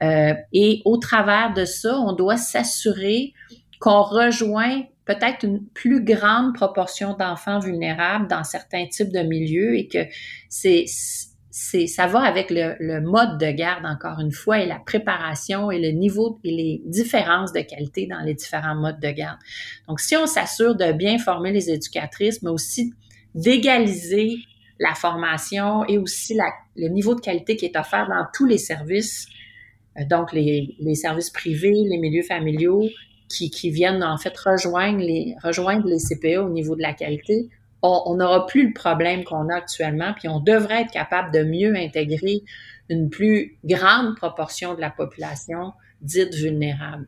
Euh, 0.01 0.33
et 0.51 0.81
au 0.85 0.97
travers 0.97 1.53
de 1.53 1.65
ça, 1.65 1.97
on 1.99 2.13
doit 2.13 2.37
s'assurer 2.37 3.33
qu'on 3.79 4.03
rejoint 4.03 4.83
peut-être 5.05 5.43
une 5.43 5.65
plus 5.65 6.03
grande 6.03 6.53
proportion 6.53 7.15
d'enfants 7.15 7.59
vulnérables 7.59 8.27
dans 8.27 8.43
certains 8.43 8.87
types 8.87 9.11
de 9.11 9.21
milieux 9.21 9.75
et 9.75 9.87
que 9.87 10.05
c'est 10.49 10.85
c'est, 11.51 11.87
ça 11.87 12.05
va 12.05 12.21
avec 12.21 12.51
le, 12.51 13.01
mode 13.01 13.39
de 13.39 13.51
garde, 13.51 13.85
encore 13.85 14.19
une 14.19 14.31
fois, 14.31 14.59
et 14.59 14.67
la 14.67 14.79
préparation 14.79 15.71
et 15.71 15.79
le 15.79 15.89
niveau 15.89 16.39
et 16.43 16.51
les 16.51 16.81
différences 16.85 17.51
de 17.53 17.61
qualité 17.61 18.05
dans 18.07 18.19
les 18.19 18.35
différents 18.35 18.75
modes 18.75 18.99
de 18.99 19.09
garde. 19.09 19.39
Donc, 19.87 19.99
si 19.99 20.15
on 20.15 20.27
s'assure 20.27 20.75
de 20.75 20.91
bien 20.91 21.17
former 21.17 21.51
les 21.51 21.71
éducatrices, 21.71 22.43
mais 22.43 22.51
aussi 22.51 22.93
d'égaliser 23.33 24.37
la 24.79 24.93
formation 24.93 25.85
et 25.85 25.97
aussi 25.97 26.37
le 26.75 26.87
niveau 26.87 27.15
de 27.15 27.21
qualité 27.21 27.55
qui 27.55 27.65
est 27.65 27.77
offert 27.77 28.07
dans 28.07 28.25
tous 28.33 28.45
les 28.45 28.57
services, 28.57 29.27
euh, 29.97 30.05
donc 30.09 30.31
les, 30.33 30.75
services 30.95 31.31
privés, 31.31 31.73
les 31.73 31.97
milieux 31.97 32.23
familiaux, 32.23 32.87
qui, 33.27 33.51
qui, 33.51 33.69
viennent 33.69 34.03
en 34.03 34.17
fait 34.17 34.35
rejoindre 34.37 34.99
les, 34.99 35.35
rejoindre 35.43 35.87
les 35.87 35.97
CPE 35.97 36.39
au 36.39 36.49
niveau 36.49 36.75
de 36.75 36.81
la 36.81 36.93
qualité, 36.93 37.47
on 37.81 38.15
n'aura 38.15 38.45
plus 38.45 38.67
le 38.67 38.73
problème 38.73 39.23
qu'on 39.23 39.49
a 39.49 39.55
actuellement, 39.55 40.13
puis 40.13 40.27
on 40.27 40.39
devrait 40.39 40.81
être 40.81 40.91
capable 40.91 41.33
de 41.33 41.43
mieux 41.43 41.75
intégrer 41.75 42.43
une 42.89 43.09
plus 43.09 43.57
grande 43.63 44.15
proportion 44.15 44.73
de 44.73 44.81
la 44.81 44.89
population 44.89 45.73
dite 46.01 46.33
vulnérable. 46.33 47.07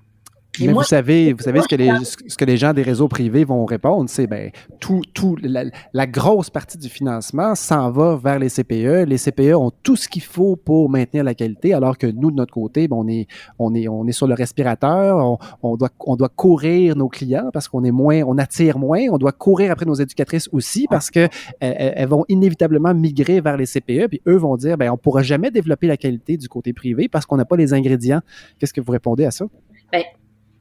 Mais 0.60 0.74
vous 0.74 0.84
savez, 0.84 1.34
vous 1.34 1.43
savez 1.43 1.62
ce 1.62 1.68
que, 1.68 1.76
les, 1.76 1.91
ce 2.04 2.36
que 2.36 2.45
les 2.45 2.58
gens 2.58 2.74
des 2.74 2.82
réseaux 2.82 3.08
privés 3.08 3.45
vont 3.45 3.66
répondre, 3.66 4.10
c'est 4.10 4.28
ben 4.28 4.52
tout, 4.80 5.02
tout 5.14 5.38
la, 5.41 6.08
grosse 6.08 6.49
partie 6.49 6.78
du 6.78 6.89
financement 6.89 7.56
s'en 7.56 7.89
va 7.91 8.20
vers 8.22 8.38
les 8.38 8.49
CPE. 8.49 9.08
Les 9.08 9.18
CPE 9.18 9.56
ont 9.56 9.72
tout 9.84 9.95
ce 9.95 10.10
qu'il 10.10 10.24
faut 10.24 10.58
pour 10.58 10.89
maintenir 10.89 11.24
la 11.24 11.34
qualité, 11.36 11.74
alors 11.74 11.97
que 11.97 12.08
nous 12.08 12.32
de 12.32 12.36
notre 12.36 12.54
côté, 12.54 12.88
ben, 12.88 12.97
on 12.97 13.08
est 13.08 13.28
on 13.60 13.74
est 13.74 13.88
on 13.88 14.06
est 14.08 14.12
sur 14.12 14.28
le 14.28 14.34
respirateur, 14.34 15.39
on, 15.64 15.78
doit 15.78 15.89
on 16.06 16.16
doit 16.16 16.30
courir 16.30 16.97
nos 16.97 17.08
clients 17.08 17.49
parce 17.54 17.70
qu'on 17.70 17.84
est 17.84 17.91
moins, 17.91 18.22
on 18.24 18.38
attire 18.38 18.78
moins, 18.78 19.06
on 19.10 19.18
doit 19.18 19.32
courir 19.32 19.72
après 19.72 19.86
nos 19.86 19.95
éducatrices 19.95 20.49
aussi 20.52 20.86
parce 20.89 21.10
que 21.10 21.30
elles, 21.60 22.08
vont 22.10 22.26
inévitablement 22.28 22.93
migrer 22.93 23.39
vers 23.39 23.56
les 23.56 23.66
CPE, 23.66 24.08
puis 24.08 24.22
eux 24.28 24.36
vont 24.36 24.58
dire 24.58 24.78
ben 24.78 24.91
on 24.91 24.97
pourra 24.97 25.24
jamais 25.24 25.49
développer 25.49 25.88
la 25.88 25.97
qualité 25.97 26.36
du 26.36 26.49
côté 26.49 26.74
privé 26.74 27.08
parce 27.08 27.26
qu'on 27.26 27.38
n'a 27.38 27.45
pas 27.45 27.56
les 27.56 27.74
ingrédients. 27.74 28.22
Qu'est-ce 28.60 28.74
que 28.74 28.82
vous 28.82 28.91
répondez 28.91 29.24
à 29.24 29.32
ça? 29.32 29.45
Ben, 29.91 30.04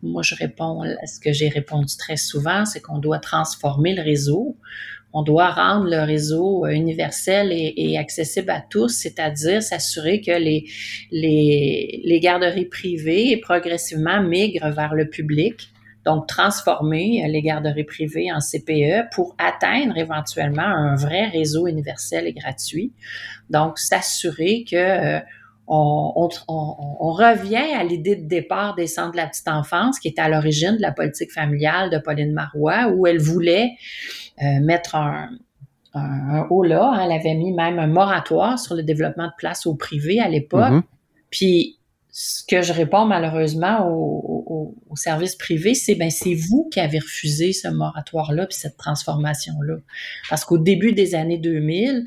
moi, 0.02 0.22
je 0.22 0.34
réponds 0.34 0.82
à 0.82 1.06
ce 1.06 1.20
que 1.20 1.32
j'ai 1.32 1.48
répondu 1.48 1.96
très 1.96 2.16
souvent, 2.16 2.64
c'est 2.64 2.80
qu'on 2.80 2.98
doit 2.98 3.18
transformer 3.18 3.94
le 3.94 4.02
réseau. 4.02 4.56
On 5.12 5.22
doit 5.22 5.50
rendre 5.50 5.90
le 5.90 6.04
réseau 6.04 6.64
euh, 6.64 6.70
universel 6.70 7.48
et, 7.52 7.98
accessible 7.98 8.50
à 8.50 8.60
tous, 8.60 8.88
c'est-à-dire 8.88 9.62
s'assurer 9.62 10.20
que 10.20 10.30
les, 10.30 12.20
garderies 12.20 12.66
privées 12.66 13.36
progressivement 13.38 14.22
migrent 14.22 14.70
vers 14.70 14.94
le 14.94 15.08
public. 15.08 15.70
Donc, 16.06 16.28
transformer 16.28 17.24
euh, 17.24 17.28
les 17.28 17.42
garderies 17.42 17.84
privées 17.84 18.32
en 18.32 18.38
CPE 18.38 19.10
pour 19.12 19.34
atteindre 19.38 19.98
éventuellement 19.98 20.62
un 20.62 20.94
vrai 20.94 21.26
réseau 21.26 21.66
universel 21.66 22.26
et 22.26 22.32
gratuit. 22.32 22.92
Donc, 23.50 23.78
s'assurer 23.78 24.64
que 24.70 25.20
on, 25.72 27.12
revient 27.12 27.74
à 27.76 27.84
l'idée 27.84 28.16
de 28.16 28.26
départ 28.26 28.74
des 28.74 28.86
centres 28.86 29.12
de 29.12 29.16
la 29.16 29.26
petite 29.26 29.48
enfance 29.48 30.00
qui 30.00 30.08
est 30.08 30.18
à 30.18 30.28
l'origine 30.28 30.76
de 30.76 30.82
la 30.82 30.90
politique 30.90 31.32
familiale 31.32 31.90
de 31.90 31.98
Pauline 31.98 32.32
Marois, 32.32 32.88
où 32.88 33.06
elle 33.06 33.20
voulait 33.20 33.72
euh, 34.42 34.60
mettre 34.60 34.96
un, 34.96 35.28
haut 36.50 36.62
là. 36.62 37.00
Elle 37.02 37.12
avait 37.12 37.34
mis 37.34 37.52
même 37.52 37.78
un 37.78 37.86
moratoire 37.86 38.58
sur 38.58 38.74
le 38.74 38.82
développement 38.82 39.26
de 39.26 39.32
places 39.36 39.66
au 39.66 39.74
privé 39.74 40.20
à 40.20 40.28
l'époque. 40.28 40.72
Mm-hmm. 40.72 40.82
Puis 41.30 41.78
ce 42.10 42.44
que 42.44 42.62
je 42.62 42.72
réponds 42.72 43.06
malheureusement 43.06 43.88
aux 43.88 44.39
au, 44.50 44.96
services 44.96 45.36
privés, 45.36 45.74
c'est 45.74 45.94
ben 45.94 46.10
c'est 46.10 46.34
vous 46.34 46.68
qui 46.72 46.80
avez 46.80 46.98
refusé 46.98 47.52
ce 47.52 47.68
moratoire-là 47.68 48.46
puis 48.46 48.58
cette 48.58 48.76
transformation-là. 48.76 49.76
Parce 50.28 50.44
qu'au 50.44 50.58
début 50.58 50.92
des 50.92 51.14
années 51.14 51.38
2000, 51.38 52.04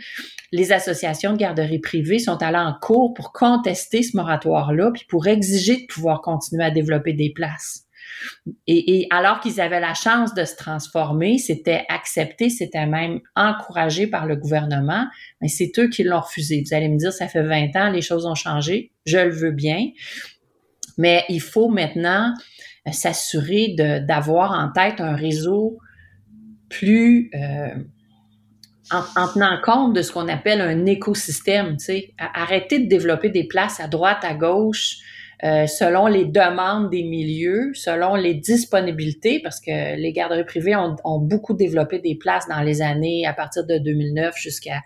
les 0.52 0.72
associations 0.72 1.34
de 1.34 1.38
garderies 1.38 1.80
privées 1.80 2.20
sont 2.20 2.42
allées 2.44 2.58
en 2.58 2.74
cours 2.80 3.14
pour 3.14 3.32
contester 3.32 4.04
ce 4.04 4.18
moratoire-là 4.18 4.92
puis 4.94 5.06
pour 5.08 5.28
exiger 5.28 5.78
de 5.78 5.86
pouvoir 5.88 6.22
continuer 6.22 6.64
à 6.64 6.72
développer 6.72 7.14
des 7.14 7.32
places. 7.32 7.88
Et, 8.68 9.08
alors 9.10 9.40
qu'ils 9.40 9.60
avaient 9.60 9.80
la 9.80 9.94
chance 9.94 10.34
de 10.34 10.46
se 10.46 10.56
transformer, 10.56 11.38
c'était 11.38 11.86
accepté, 11.90 12.50
c'était 12.50 12.86
même 12.86 13.20
encouragé 13.36 14.08
par 14.08 14.26
le 14.26 14.36
gouvernement, 14.36 15.06
mais 15.42 15.48
c'est 15.48 15.72
eux 15.80 15.90
qui 15.90 16.04
l'ont 16.04 16.22
refusé. 16.22 16.64
Vous 16.66 16.74
allez 16.74 16.90
me 16.90 16.98
dire, 16.98 17.12
ça 17.12 17.28
fait 17.28 17.44
20 17.44 17.76
ans, 17.76 17.90
les 17.90 18.02
choses 18.02 18.26
ont 18.26 18.36
changé, 18.36 18.92
je 19.06 19.18
le 19.18 19.32
veux 19.32 19.52
bien, 19.52 19.88
mais 20.98 21.24
il 21.30 21.42
faut 21.42 21.70
maintenant 21.70 22.34
s'assurer 22.92 23.76
d'avoir 23.78 24.52
en 24.52 24.72
tête 24.72 25.00
un 25.00 25.16
réseau 25.16 25.78
plus 26.70 27.32
en, 28.92 29.28
tenant 29.28 29.60
compte 29.64 29.96
de 29.96 30.02
ce 30.02 30.12
qu'on 30.12 30.28
appelle 30.28 30.62
un 30.62 30.86
écosystème, 30.86 31.78
tu 31.78 31.86
sais, 31.86 32.14
arrêter 32.18 32.80
de 32.80 32.88
développer 32.88 33.30
des 33.30 33.46
places 33.46 33.80
à 33.80 33.88
droite, 33.88 34.24
à 34.24 34.34
gauche, 34.34 34.98
euh, 35.44 35.68
selon 35.68 36.08
les 36.08 36.24
demandes 36.24 36.90
des 36.90 37.04
milieux, 37.04 37.74
selon 37.74 38.16
les 38.16 38.34
disponibilités, 38.34 39.42
parce 39.42 39.60
que 39.60 39.98
les 39.98 40.14
garderies 40.14 40.46
privées 40.46 40.76
ont, 40.76 41.20
beaucoup 41.20 41.54
développé 41.54 42.00
des 42.00 42.16
places 42.16 42.48
dans 42.48 42.62
les 42.62 42.82
années 42.82 43.26
à 43.26 43.34
partir 43.34 43.66
de 43.66 43.78
2009 43.78 44.38
jusqu'à 44.38 44.82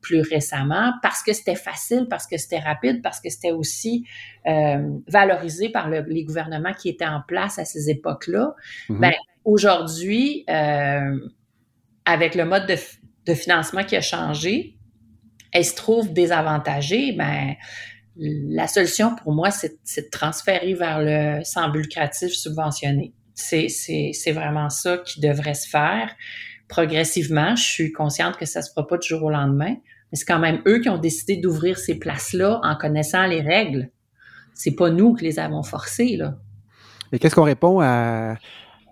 plus 0.00 0.22
récemment, 0.22 0.92
parce 1.02 1.22
que 1.22 1.34
c'était 1.34 1.54
facile, 1.54 2.06
parce 2.08 2.26
que 2.26 2.38
c'était 2.38 2.58
rapide, 2.58 3.02
parce 3.02 3.20
que 3.20 3.28
c'était 3.28 3.50
aussi 3.50 4.06
euh, 4.46 4.88
valorisé 5.08 5.68
par 5.68 5.90
les 5.90 6.24
gouvernements 6.24 6.72
qui 6.72 6.88
étaient 6.88 7.06
en 7.06 7.20
place 7.28 7.58
à 7.58 7.66
ces 7.66 7.90
époques-là. 7.90 8.54
Mm-hmm. 8.88 9.00
Ben, 9.00 9.12
aujourd'hui, 9.44 10.44
euh, 10.48 11.18
avec 12.06 12.34
le 12.34 12.46
mode 12.46 12.66
de, 12.66 12.76
de 13.26 13.34
financement 13.34 13.84
qui 13.84 13.96
a 13.96 14.00
changé, 14.00 14.78
elle 15.52 15.66
se 15.66 15.74
trouve 15.74 16.14
désavantagée, 16.14 17.12
ben, 17.12 17.54
la 18.18 18.66
solution 18.66 19.14
pour 19.14 19.32
moi, 19.32 19.50
c'est 19.50 19.78
de 19.96 20.10
transférer 20.10 20.74
vers 20.74 21.00
le 21.00 21.44
sans 21.44 21.68
lucratif 21.68 22.32
subventionné. 22.32 23.14
C'est 23.34 24.32
vraiment 24.32 24.70
ça 24.70 24.98
qui 24.98 25.20
devrait 25.20 25.54
se 25.54 25.68
faire 25.68 26.10
progressivement. 26.68 27.56
Je 27.56 27.62
suis 27.62 27.92
consciente 27.92 28.36
que 28.36 28.44
ça 28.44 28.62
se 28.62 28.70
fera 28.70 28.86
pas 28.86 28.98
du 28.98 29.08
jour 29.08 29.22
au 29.24 29.30
lendemain, 29.30 29.76
mais 30.10 30.18
c'est 30.18 30.24
quand 30.24 30.38
même 30.38 30.60
eux 30.66 30.80
qui 30.80 30.88
ont 30.88 30.98
décidé 30.98 31.36
d'ouvrir 31.36 31.78
ces 31.78 31.98
places-là 31.98 32.60
en 32.62 32.76
connaissant 32.76 33.26
les 33.26 33.40
règles. 33.40 33.90
C'est 34.54 34.74
pas 34.74 34.90
nous 34.90 35.14
qui 35.14 35.24
les 35.24 35.38
avons 35.38 35.62
forcées, 35.62 36.16
là. 36.16 36.36
Et 37.12 37.18
qu'est-ce 37.18 37.34
qu'on 37.34 37.44
répond 37.44 37.80
à, 37.80 38.36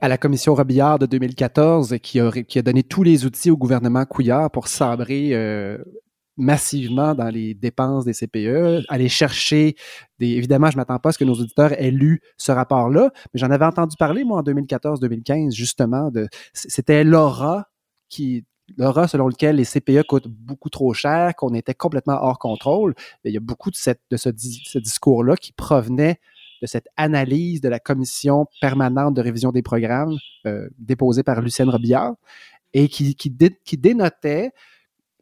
à 0.00 0.08
la 0.08 0.18
commission 0.18 0.54
Robillard 0.54 0.98
de 0.98 1.06
2014 1.06 1.96
qui 2.02 2.20
a, 2.20 2.30
qui 2.30 2.58
a 2.58 2.62
donné 2.62 2.82
tous 2.82 3.02
les 3.02 3.26
outils 3.26 3.50
au 3.50 3.56
gouvernement 3.56 4.04
Couillard 4.04 4.50
pour 4.50 4.68
sabrer 4.68 5.30
euh, 5.32 5.78
massivement 6.36 7.14
dans 7.14 7.28
les 7.28 7.54
dépenses 7.54 8.04
des 8.04 8.12
CPE, 8.12 8.84
aller 8.88 9.08
chercher 9.08 9.74
des... 10.18 10.28
Évidemment, 10.28 10.70
je 10.70 10.76
m'attends 10.76 10.98
pas 10.98 11.10
à 11.10 11.12
ce 11.12 11.18
que 11.18 11.24
nos 11.24 11.34
auditeurs 11.34 11.72
aient 11.72 11.90
lu 11.90 12.20
ce 12.36 12.52
rapport-là, 12.52 13.10
mais 13.32 13.40
j'en 13.40 13.50
avais 13.50 13.64
entendu 13.64 13.96
parler, 13.98 14.24
moi, 14.24 14.40
en 14.40 14.42
2014-2015, 14.42 15.52
justement, 15.52 16.10
de... 16.10 16.28
C'était 16.52 17.04
l'aura 17.04 17.68
qui, 18.08 18.44
l'aura 18.76 19.08
selon 19.08 19.28
lequel 19.28 19.56
les 19.56 19.64
CPE 19.64 20.02
coûtent 20.06 20.28
beaucoup 20.28 20.70
trop 20.70 20.92
cher, 20.92 21.34
qu'on 21.36 21.54
était 21.54 21.74
complètement 21.74 22.18
hors 22.20 22.38
contrôle. 22.38 22.94
il 23.24 23.32
y 23.32 23.36
a 23.36 23.40
beaucoup 23.40 23.70
de, 23.70 23.76
cette, 23.76 24.00
de 24.10 24.16
ce, 24.16 24.30
ce 24.36 24.78
discours-là 24.78 25.36
qui 25.36 25.52
provenait 25.52 26.20
de 26.62 26.66
cette 26.66 26.88
analyse 26.96 27.60
de 27.60 27.68
la 27.68 27.78
commission 27.78 28.46
permanente 28.60 29.14
de 29.14 29.20
révision 29.20 29.52
des 29.52 29.62
programmes 29.62 30.16
euh, 30.46 30.68
déposée 30.78 31.22
par 31.22 31.40
Lucienne 31.40 31.68
Robillard 31.68 32.14
et 32.72 32.88
qui, 32.88 33.14
qui, 33.14 33.34
qui 33.64 33.76
dénotait 33.76 34.52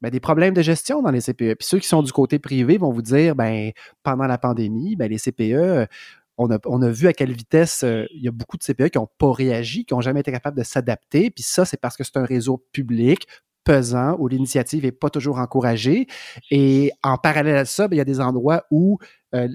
ben, 0.05 0.11
des 0.11 0.21
problèmes 0.21 0.53
de 0.53 0.61
gestion 0.61 1.01
dans 1.01 1.11
les 1.11 1.23
CPE. 1.23 1.55
Puis 1.55 1.67
ceux 1.67 1.79
qui 1.79 1.89
sont 1.89 2.03
du 2.03 2.13
côté 2.13 2.39
privé 2.39 2.77
vont 2.77 2.93
vous 2.93 3.01
dire, 3.01 3.35
ben, 3.35 3.73
pendant 4.03 4.27
la 4.27 4.37
pandémie, 4.37 4.97
ben, 4.97 5.11
les 5.11 5.17
CPE, 5.17 5.89
on 6.37 6.51
a, 6.51 6.59
on 6.67 6.83
a, 6.83 6.91
vu 6.91 7.07
à 7.07 7.15
quelle 7.15 7.33
vitesse 7.33 7.85
euh, 7.85 8.05
il 8.13 8.23
y 8.23 8.29
a 8.29 8.31
beaucoup 8.31 8.59
de 8.59 8.63
CPE 8.63 8.91
qui 8.91 8.99
n'ont 8.99 9.09
pas 9.17 9.33
réagi, 9.33 9.87
qui 9.87 9.95
n'ont 9.95 10.03
jamais 10.03 10.21
été 10.21 10.31
capables 10.31 10.59
de 10.59 10.63
s'adapter. 10.63 11.31
Puis 11.31 11.43
ça, 11.43 11.65
c'est 11.65 11.81
parce 11.81 11.97
que 11.97 12.05
c'est 12.05 12.19
un 12.19 12.27
réseau 12.27 12.63
public 12.73 13.27
pesant 13.65 14.15
où 14.19 14.29
l'initiative 14.29 14.85
n'est 14.85 14.93
pas 14.93 15.09
toujours 15.09 15.39
encouragée. 15.39 16.07
Et 16.51 16.93
en 17.03 17.17
parallèle 17.17 17.57
à 17.57 17.65
ça, 17.65 17.89
ben, 17.89 17.97
il 17.97 17.99
y 17.99 18.03
a 18.03 18.05
des 18.05 18.21
endroits 18.21 18.65
où 18.71 18.99
euh, 19.35 19.49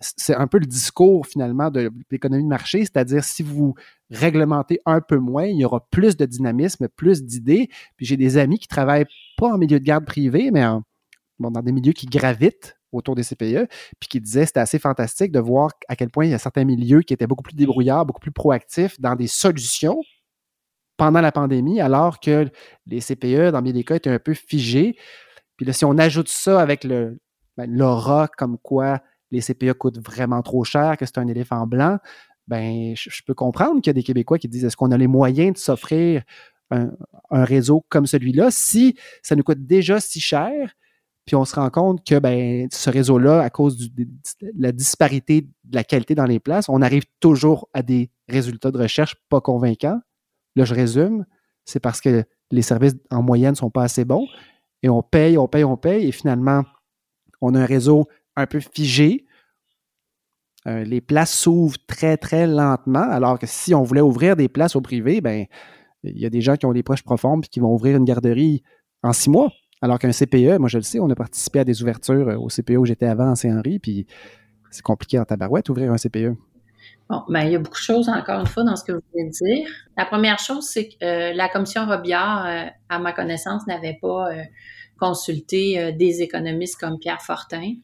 c'est 0.00 0.34
un 0.34 0.46
peu 0.46 0.58
le 0.58 0.66
discours 0.66 1.26
finalement 1.26 1.70
de 1.70 1.90
l'économie 2.10 2.44
de 2.44 2.48
marché, 2.48 2.80
c'est-à-dire 2.80 3.24
si 3.24 3.42
vous 3.42 3.74
réglementez 4.10 4.80
un 4.86 5.00
peu 5.00 5.16
moins, 5.16 5.46
il 5.46 5.56
y 5.56 5.64
aura 5.64 5.86
plus 5.90 6.16
de 6.16 6.24
dynamisme, 6.24 6.88
plus 6.88 7.24
d'idées. 7.24 7.68
Puis 7.96 8.06
j'ai 8.06 8.16
des 8.16 8.36
amis 8.36 8.58
qui 8.58 8.68
travaillent 8.68 9.06
pas 9.36 9.48
en 9.48 9.58
milieu 9.58 9.80
de 9.80 9.84
garde 9.84 10.04
privé, 10.04 10.50
mais 10.52 10.62
dans 11.40 11.62
des 11.62 11.72
milieux 11.72 11.92
qui 11.92 12.06
gravitent 12.06 12.76
autour 12.92 13.14
des 13.14 13.22
CPE, 13.22 13.68
puis 14.00 14.08
qui 14.08 14.20
disaient 14.20 14.46
c'était 14.46 14.60
assez 14.60 14.78
fantastique 14.78 15.32
de 15.32 15.40
voir 15.40 15.70
à 15.88 15.96
quel 15.96 16.10
point 16.10 16.24
il 16.24 16.30
y 16.30 16.34
a 16.34 16.38
certains 16.38 16.64
milieux 16.64 17.02
qui 17.02 17.12
étaient 17.12 17.26
beaucoup 17.26 17.42
plus 17.42 17.54
débrouillards, 17.54 18.06
beaucoup 18.06 18.20
plus 18.20 18.32
proactifs 18.32 18.98
dans 19.00 19.14
des 19.14 19.26
solutions 19.26 20.00
pendant 20.96 21.20
la 21.20 21.30
pandémie, 21.32 21.80
alors 21.80 22.18
que 22.18 22.50
les 22.86 23.00
CPE, 23.00 23.52
dans 23.52 23.62
bien 23.62 23.72
des 23.72 23.84
cas, 23.84 23.96
étaient 23.96 24.10
un 24.10 24.18
peu 24.18 24.34
figés. 24.34 24.96
Puis 25.56 25.66
là, 25.66 25.72
si 25.72 25.84
on 25.84 25.96
ajoute 25.98 26.28
ça 26.28 26.60
avec 26.60 26.86
ben, 26.86 27.16
l'aura 27.58 28.28
comme 28.28 28.58
quoi 28.58 29.00
les 29.30 29.40
CPA 29.40 29.74
coûtent 29.74 29.98
vraiment 29.98 30.42
trop 30.42 30.64
cher, 30.64 30.96
que 30.96 31.06
c'est 31.06 31.18
un 31.18 31.28
éléphant 31.28 31.66
blanc, 31.66 31.98
ben, 32.46 32.94
je, 32.96 33.22
peux 33.26 33.34
comprendre 33.34 33.80
qu'il 33.82 33.88
y 33.88 33.90
a 33.90 33.94
des 33.94 34.02
Québécois 34.02 34.38
qui 34.38 34.48
disent 34.48 34.64
est-ce 34.64 34.76
qu'on 34.76 34.90
a 34.90 34.96
les 34.96 35.06
moyens 35.06 35.52
de 35.52 35.58
s'offrir 35.58 36.22
un, 36.70 36.90
réseau 37.30 37.84
comme 37.88 38.06
celui-là 38.06 38.50
si 38.50 38.96
ça 39.22 39.36
nous 39.36 39.42
coûte 39.42 39.66
déjà 39.66 40.00
si 40.00 40.20
cher, 40.20 40.74
puis 41.26 41.36
on 41.36 41.44
se 41.44 41.54
rend 41.54 41.68
compte 41.68 42.06
que 42.06 42.18
ben, 42.18 42.68
ce 42.72 42.88
réseau-là, 42.88 43.42
à 43.42 43.50
cause 43.50 43.92
de 43.92 44.06
la 44.56 44.72
disparité 44.72 45.42
de 45.42 45.74
la 45.74 45.84
qualité 45.84 46.14
dans 46.14 46.24
les 46.24 46.40
places, 46.40 46.70
on 46.70 46.80
arrive 46.80 47.04
toujours 47.20 47.68
à 47.74 47.82
des 47.82 48.10
résultats 48.28 48.70
de 48.70 48.78
recherche 48.78 49.16
pas 49.28 49.42
convaincants. 49.42 50.00
Là, 50.56 50.64
je 50.64 50.74
résume, 50.74 51.26
c'est 51.66 51.80
parce 51.80 52.00
que 52.00 52.24
les 52.50 52.62
services 52.62 52.96
en 53.10 53.22
moyenne 53.22 53.50
ne 53.50 53.56
sont 53.56 53.70
pas 53.70 53.82
assez 53.82 54.06
bons 54.06 54.26
et 54.82 54.88
on 54.88 55.02
paye, 55.02 55.36
on 55.36 55.48
paye, 55.48 55.64
on 55.64 55.76
paye, 55.76 56.08
et 56.08 56.12
finalement, 56.12 56.64
on 57.40 57.54
a 57.54 57.60
un 57.60 57.66
réseau 57.66 58.08
un 58.38 58.46
peu 58.46 58.60
figé. 58.60 59.26
Euh, 60.66 60.84
les 60.84 61.00
places 61.00 61.32
s'ouvrent 61.32 61.78
très, 61.86 62.16
très 62.16 62.46
lentement, 62.46 63.08
alors 63.10 63.38
que 63.38 63.46
si 63.46 63.74
on 63.74 63.82
voulait 63.82 64.00
ouvrir 64.00 64.36
des 64.36 64.48
places 64.48 64.76
au 64.76 64.80
privé, 64.80 65.20
ben, 65.20 65.46
il 66.02 66.18
y 66.18 66.26
a 66.26 66.30
des 66.30 66.40
gens 66.40 66.56
qui 66.56 66.66
ont 66.66 66.72
des 66.72 66.82
poches 66.82 67.02
profondes 67.02 67.44
et 67.44 67.48
qui 67.48 67.60
vont 67.60 67.72
ouvrir 67.72 67.96
une 67.96 68.04
garderie 68.04 68.62
en 69.02 69.12
six 69.12 69.30
mois. 69.30 69.50
Alors 69.80 69.98
qu'un 69.98 70.10
CPE, 70.10 70.58
moi 70.58 70.68
je 70.68 70.78
le 70.78 70.82
sais, 70.82 70.98
on 70.98 71.08
a 71.08 71.14
participé 71.14 71.60
à 71.60 71.64
des 71.64 71.82
ouvertures 71.82 72.28
euh, 72.28 72.36
au 72.36 72.48
CPE 72.48 72.76
où 72.78 72.84
j'étais 72.84 73.06
avant 73.06 73.30
en 73.30 73.34
Saint-Henri, 73.36 73.78
puis 73.78 74.06
c'est 74.70 74.82
compliqué 74.82 75.18
en 75.18 75.24
tabarouette 75.24 75.68
ouvrir 75.68 75.92
un 75.92 75.96
CPE. 75.96 76.36
Bon, 77.08 77.22
ben, 77.28 77.42
il 77.42 77.52
y 77.52 77.54
a 77.54 77.58
beaucoup 77.58 77.78
de 77.78 77.82
choses, 77.82 78.08
encore 78.08 78.40
une 78.40 78.46
fois, 78.46 78.64
dans 78.64 78.76
ce 78.76 78.84
que 78.84 78.92
vous 78.92 79.00
venez 79.14 79.28
de 79.28 79.30
dire. 79.30 79.68
La 79.96 80.04
première 80.04 80.38
chose, 80.38 80.68
c'est 80.68 80.88
que 80.88 81.04
euh, 81.04 81.32
la 81.32 81.48
commission 81.48 81.86
Robillard, 81.86 82.70
à 82.88 82.98
ma 82.98 83.12
connaissance, 83.12 83.66
n'avait 83.66 83.98
pas 84.00 84.28
consulté 84.98 85.92
des 85.92 86.22
économistes 86.22 86.78
comme 86.78 86.98
Pierre 86.98 87.22
Fortin. 87.22 87.76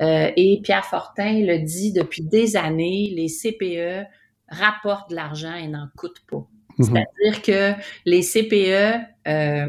Euh, 0.00 0.30
et 0.36 0.60
Pierre 0.62 0.84
Fortin 0.84 1.40
le 1.40 1.58
dit 1.58 1.92
depuis 1.92 2.22
des 2.22 2.56
années, 2.56 3.12
les 3.14 3.28
CPE 3.28 4.06
rapportent 4.48 5.10
de 5.10 5.16
l'argent 5.16 5.54
et 5.54 5.68
n'en 5.68 5.88
coûtent 5.96 6.24
pas. 6.30 6.46
Mhm. 6.78 6.84
C'est-à-dire 6.84 7.42
que 7.42 7.82
les 8.06 8.22
CPE 8.22 9.00
euh, 9.28 9.66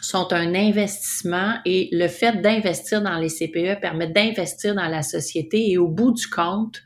sont 0.00 0.32
un 0.32 0.54
investissement 0.54 1.54
et 1.64 1.88
le 1.92 2.08
fait 2.08 2.40
d'investir 2.40 3.02
dans 3.02 3.18
les 3.18 3.28
CPE 3.28 3.80
permet 3.80 4.08
d'investir 4.08 4.74
dans 4.74 4.88
la 4.88 5.02
société 5.02 5.70
et 5.70 5.78
au 5.78 5.88
bout 5.88 6.12
du 6.12 6.26
compte, 6.28 6.82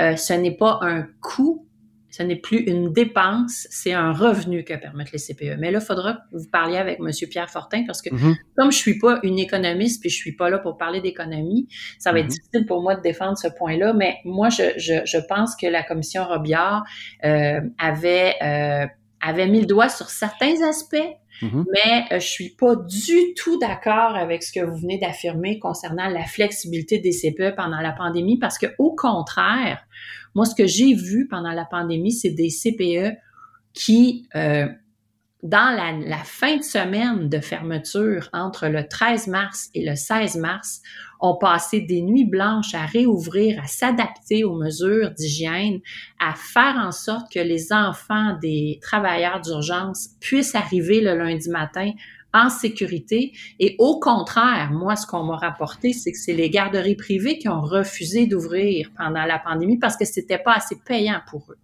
euh, 0.00 0.16
ce 0.16 0.32
n'est 0.32 0.56
pas 0.56 0.78
un 0.82 1.06
coût 1.20 1.66
ce 2.14 2.22
n'est 2.22 2.36
plus 2.36 2.58
une 2.58 2.92
dépense, 2.92 3.66
c'est 3.70 3.92
un 3.92 4.12
revenu 4.12 4.62
que 4.62 4.72
permettent 4.74 5.10
les 5.10 5.18
CPE. 5.18 5.58
Mais 5.58 5.72
là, 5.72 5.80
il 5.82 5.84
faudra 5.84 6.12
que 6.12 6.18
vous 6.30 6.48
parliez 6.48 6.76
avec 6.76 7.00
M. 7.00 7.10
Pierre 7.28 7.50
Fortin 7.50 7.82
parce 7.84 8.02
que 8.02 8.10
mm-hmm. 8.10 8.36
comme 8.56 8.70
je 8.70 8.76
suis 8.76 9.00
pas 9.00 9.18
une 9.24 9.40
économiste 9.40 10.00
puis 10.00 10.10
je 10.10 10.14
suis 10.14 10.36
pas 10.36 10.48
là 10.48 10.60
pour 10.60 10.76
parler 10.76 11.00
d'économie, 11.00 11.66
ça 11.98 12.12
va 12.12 12.20
être 12.20 12.26
mm-hmm. 12.26 12.28
difficile 12.28 12.66
pour 12.66 12.82
moi 12.82 12.94
de 12.94 13.00
défendre 13.00 13.36
ce 13.36 13.48
point-là. 13.48 13.94
Mais 13.94 14.18
moi, 14.24 14.48
je, 14.48 14.62
je, 14.76 15.04
je, 15.04 15.18
pense 15.28 15.56
que 15.56 15.66
la 15.66 15.82
commission 15.82 16.24
Robillard 16.24 16.84
euh, 17.24 17.60
avait 17.78 18.34
euh, 18.44 18.86
avait 19.20 19.48
mis 19.48 19.62
le 19.62 19.66
doigt 19.66 19.88
sur 19.88 20.08
certains 20.08 20.62
aspects, 20.68 21.16
mm-hmm. 21.42 21.64
mais 21.72 22.04
euh, 22.12 22.20
je 22.20 22.28
suis 22.28 22.50
pas 22.50 22.76
du 22.76 23.34
tout 23.34 23.58
d'accord 23.58 24.14
avec 24.14 24.44
ce 24.44 24.52
que 24.52 24.64
vous 24.64 24.76
venez 24.76 24.98
d'affirmer 24.98 25.58
concernant 25.58 26.06
la 26.06 26.26
flexibilité 26.26 27.00
des 27.00 27.10
CPE 27.10 27.56
pendant 27.56 27.80
la 27.80 27.90
pandémie 27.90 28.38
parce 28.38 28.56
que 28.56 28.66
au 28.78 28.94
contraire, 28.94 29.84
moi, 30.34 30.44
ce 30.44 30.54
que 30.54 30.66
j'ai 30.66 30.94
vu 30.94 31.28
pendant 31.28 31.52
la 31.52 31.64
pandémie, 31.64 32.12
c'est 32.12 32.30
des 32.30 32.48
CPE 32.48 33.16
qui, 33.72 34.28
euh, 34.34 34.66
dans 35.42 35.74
la, 35.76 35.92
la, 35.92 36.24
fin 36.24 36.56
de 36.56 36.62
semaine 36.62 37.28
de 37.28 37.38
fermeture 37.38 38.30
entre 38.32 38.68
le 38.68 38.86
13 38.88 39.26
mars 39.28 39.68
et 39.74 39.84
le 39.84 39.94
16 39.94 40.36
mars, 40.36 40.80
ont 41.20 41.36
passé 41.36 41.80
des 41.80 42.02
nuits 42.02 42.26
blanches 42.26 42.74
à 42.74 42.84
réouvrir, 42.84 43.60
à 43.62 43.66
s'adapter 43.66 44.44
aux 44.44 44.56
mesures 44.56 45.10
d'hygiène, 45.12 45.80
à 46.20 46.34
faire 46.34 46.76
en 46.78 46.92
sorte 46.92 47.32
que 47.32 47.40
les 47.40 47.72
enfants 47.72 48.36
des 48.40 48.78
travailleurs 48.82 49.40
d'urgence 49.40 50.10
puissent 50.20 50.54
arriver 50.54 51.00
le 51.00 51.16
lundi 51.16 51.48
matin 51.48 51.92
en 52.34 52.50
sécurité. 52.50 53.32
Et 53.60 53.76
au 53.78 54.00
contraire, 54.00 54.70
moi, 54.72 54.96
ce 54.96 55.06
qu'on 55.06 55.22
m'a 55.22 55.36
rapporté, 55.36 55.92
c'est 55.92 56.12
que 56.12 56.18
c'est 56.18 56.34
les 56.34 56.50
garderies 56.50 56.96
privées 56.96 57.38
qui 57.38 57.48
ont 57.48 57.62
refusé 57.62 58.26
d'ouvrir 58.26 58.90
pendant 58.98 59.24
la 59.24 59.38
pandémie 59.38 59.78
parce 59.78 59.96
que 59.96 60.04
c'était 60.04 60.38
pas 60.38 60.54
assez 60.54 60.76
payant 60.84 61.20
pour 61.30 61.46
eux. 61.52 61.58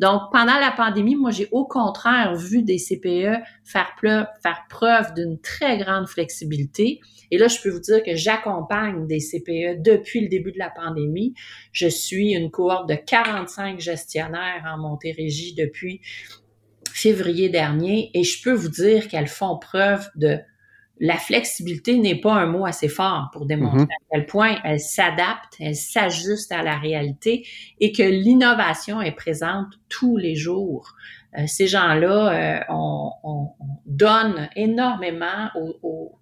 Donc, 0.00 0.22
pendant 0.32 0.58
la 0.58 0.72
pandémie, 0.74 1.16
moi, 1.16 1.30
j'ai 1.30 1.48
au 1.52 1.66
contraire 1.66 2.34
vu 2.34 2.62
des 2.62 2.78
CPE 2.78 3.42
faire, 3.64 3.94
faire 4.00 4.64
preuve 4.68 5.14
d'une 5.14 5.38
très 5.40 5.78
grande 5.78 6.08
flexibilité. 6.08 7.00
Et 7.30 7.38
là, 7.38 7.48
je 7.48 7.60
peux 7.60 7.70
vous 7.70 7.80
dire 7.80 8.02
que 8.02 8.14
j'accompagne 8.14 9.06
des 9.06 9.18
CPE 9.18 9.82
depuis 9.82 10.20
le 10.20 10.28
début 10.28 10.52
de 10.52 10.58
la 10.58 10.70
pandémie. 10.70 11.34
Je 11.72 11.88
suis 11.88 12.32
une 12.32 12.50
cohorte 12.50 12.88
de 12.88 12.94
45 12.94 13.80
gestionnaires 13.80 14.64
en 14.66 14.78
Montérégie 14.78 15.54
depuis 15.54 16.00
février 16.96 17.48
dernier 17.48 18.10
et 18.14 18.24
je 18.24 18.42
peux 18.42 18.54
vous 18.54 18.70
dire 18.70 19.08
qu'elles 19.08 19.28
font 19.28 19.58
preuve 19.58 20.08
de 20.16 20.38
la 20.98 21.16
flexibilité 21.16 21.98
n'est 21.98 22.18
pas 22.18 22.32
un 22.32 22.46
mot 22.46 22.64
assez 22.64 22.88
fort 22.88 23.28
pour 23.32 23.44
démontrer 23.44 23.80
mm-hmm. 23.80 23.84
à 23.84 24.10
quel 24.10 24.26
point 24.26 24.56
elle 24.64 24.80
s'adapte, 24.80 25.54
elle 25.60 25.76
s'ajuste 25.76 26.52
à 26.52 26.62
la 26.62 26.78
réalité 26.78 27.46
et 27.80 27.92
que 27.92 28.02
l'innovation 28.02 29.02
est 29.02 29.12
présente 29.12 29.66
tous 29.90 30.16
les 30.16 30.36
jours. 30.36 30.94
Euh, 31.36 31.46
ces 31.46 31.66
gens-là, 31.66 32.32
euh, 32.32 32.64
on, 32.70 33.10
on, 33.24 33.48
donne 33.84 34.48
énormément 34.56 35.50
aux, 35.54 36.18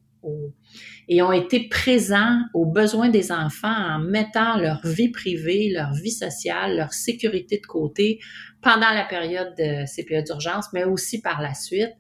et 1.09 1.23
ont 1.23 1.33
été 1.33 1.69
présents 1.69 2.39
aux 2.55 2.67
besoins 2.67 3.09
des 3.09 3.33
enfants 3.33 3.69
en 3.69 3.99
mettant 3.99 4.59
leur 4.59 4.81
vie 4.85 5.11
privée, 5.11 5.71
leur 5.73 5.93
vie 5.93 6.11
sociale, 6.11 6.77
leur 6.77 6.93
sécurité 6.93 7.59
de 7.59 7.67
côté 7.67 8.21
pendant 8.63 8.91
la 8.91 9.05
période 9.05 9.55
de 9.59 9.85
CPE 9.85 10.25
d'urgence, 10.25 10.73
mais 10.73 10.85
aussi 10.85 11.21
par 11.21 11.43
la 11.43 11.55
suite. 11.55 11.93